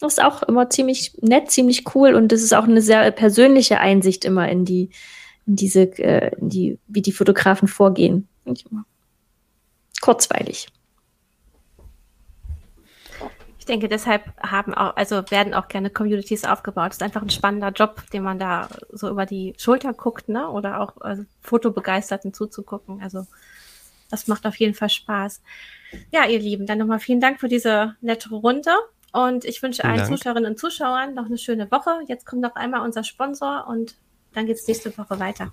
Das 0.00 0.14
ist 0.14 0.22
auch 0.24 0.42
immer 0.44 0.70
ziemlich 0.70 1.16
nett, 1.20 1.50
ziemlich 1.50 1.94
cool 1.94 2.14
und 2.14 2.30
das 2.30 2.42
ist 2.42 2.54
auch 2.54 2.64
eine 2.64 2.82
sehr 2.82 3.10
persönliche 3.10 3.80
Einsicht 3.80 4.24
immer 4.24 4.48
in 4.48 4.64
die, 4.64 4.90
in 5.46 5.56
diese, 5.56 5.82
äh, 5.98 6.36
in 6.36 6.48
die, 6.48 6.78
wie 6.86 7.02
die 7.02 7.12
Fotografen 7.12 7.66
vorgehen. 7.66 8.28
Kurzweilig. 10.00 10.68
Ich 13.58 13.64
denke, 13.64 13.88
deshalb 13.88 14.22
haben 14.40 14.72
auch, 14.72 14.96
also 14.96 15.30
werden 15.30 15.52
auch 15.52 15.68
gerne 15.68 15.90
Communities 15.90 16.44
aufgebaut. 16.44 16.90
Das 16.90 16.96
ist 16.96 17.02
einfach 17.02 17.20
ein 17.20 17.28
spannender 17.28 17.70
Job, 17.70 18.02
den 18.12 18.22
man 18.22 18.38
da 18.38 18.68
so 18.92 19.10
über 19.10 19.26
die 19.26 19.54
Schulter 19.58 19.92
guckt, 19.92 20.28
ne? 20.28 20.48
Oder 20.48 20.80
auch 20.80 20.98
also 21.00 21.24
Fotobegeisterten 21.42 22.32
zuzugucken. 22.32 23.02
Also 23.02 23.26
das 24.10 24.26
macht 24.26 24.46
auf 24.46 24.56
jeden 24.56 24.74
Fall 24.74 24.88
Spaß. 24.88 25.42
Ja, 26.10 26.26
ihr 26.26 26.38
Lieben, 26.38 26.66
dann 26.66 26.78
nochmal 26.78 27.00
vielen 27.00 27.20
Dank 27.20 27.40
für 27.40 27.48
diese 27.48 27.96
nette 28.00 28.30
Runde. 28.30 28.70
Und 29.12 29.44
ich 29.44 29.62
wünsche 29.62 29.84
allen 29.84 29.98
Dank. 29.98 30.08
Zuschauerinnen 30.08 30.50
und 30.50 30.58
Zuschauern 30.58 31.14
noch 31.14 31.26
eine 31.26 31.38
schöne 31.38 31.70
Woche. 31.70 32.00
Jetzt 32.06 32.26
kommt 32.26 32.42
noch 32.42 32.56
einmal 32.56 32.82
unser 32.82 33.04
Sponsor 33.04 33.66
und 33.68 33.96
dann 34.34 34.46
geht 34.46 34.56
es 34.56 34.68
nächste 34.68 34.96
Woche 34.96 35.18
weiter. 35.18 35.52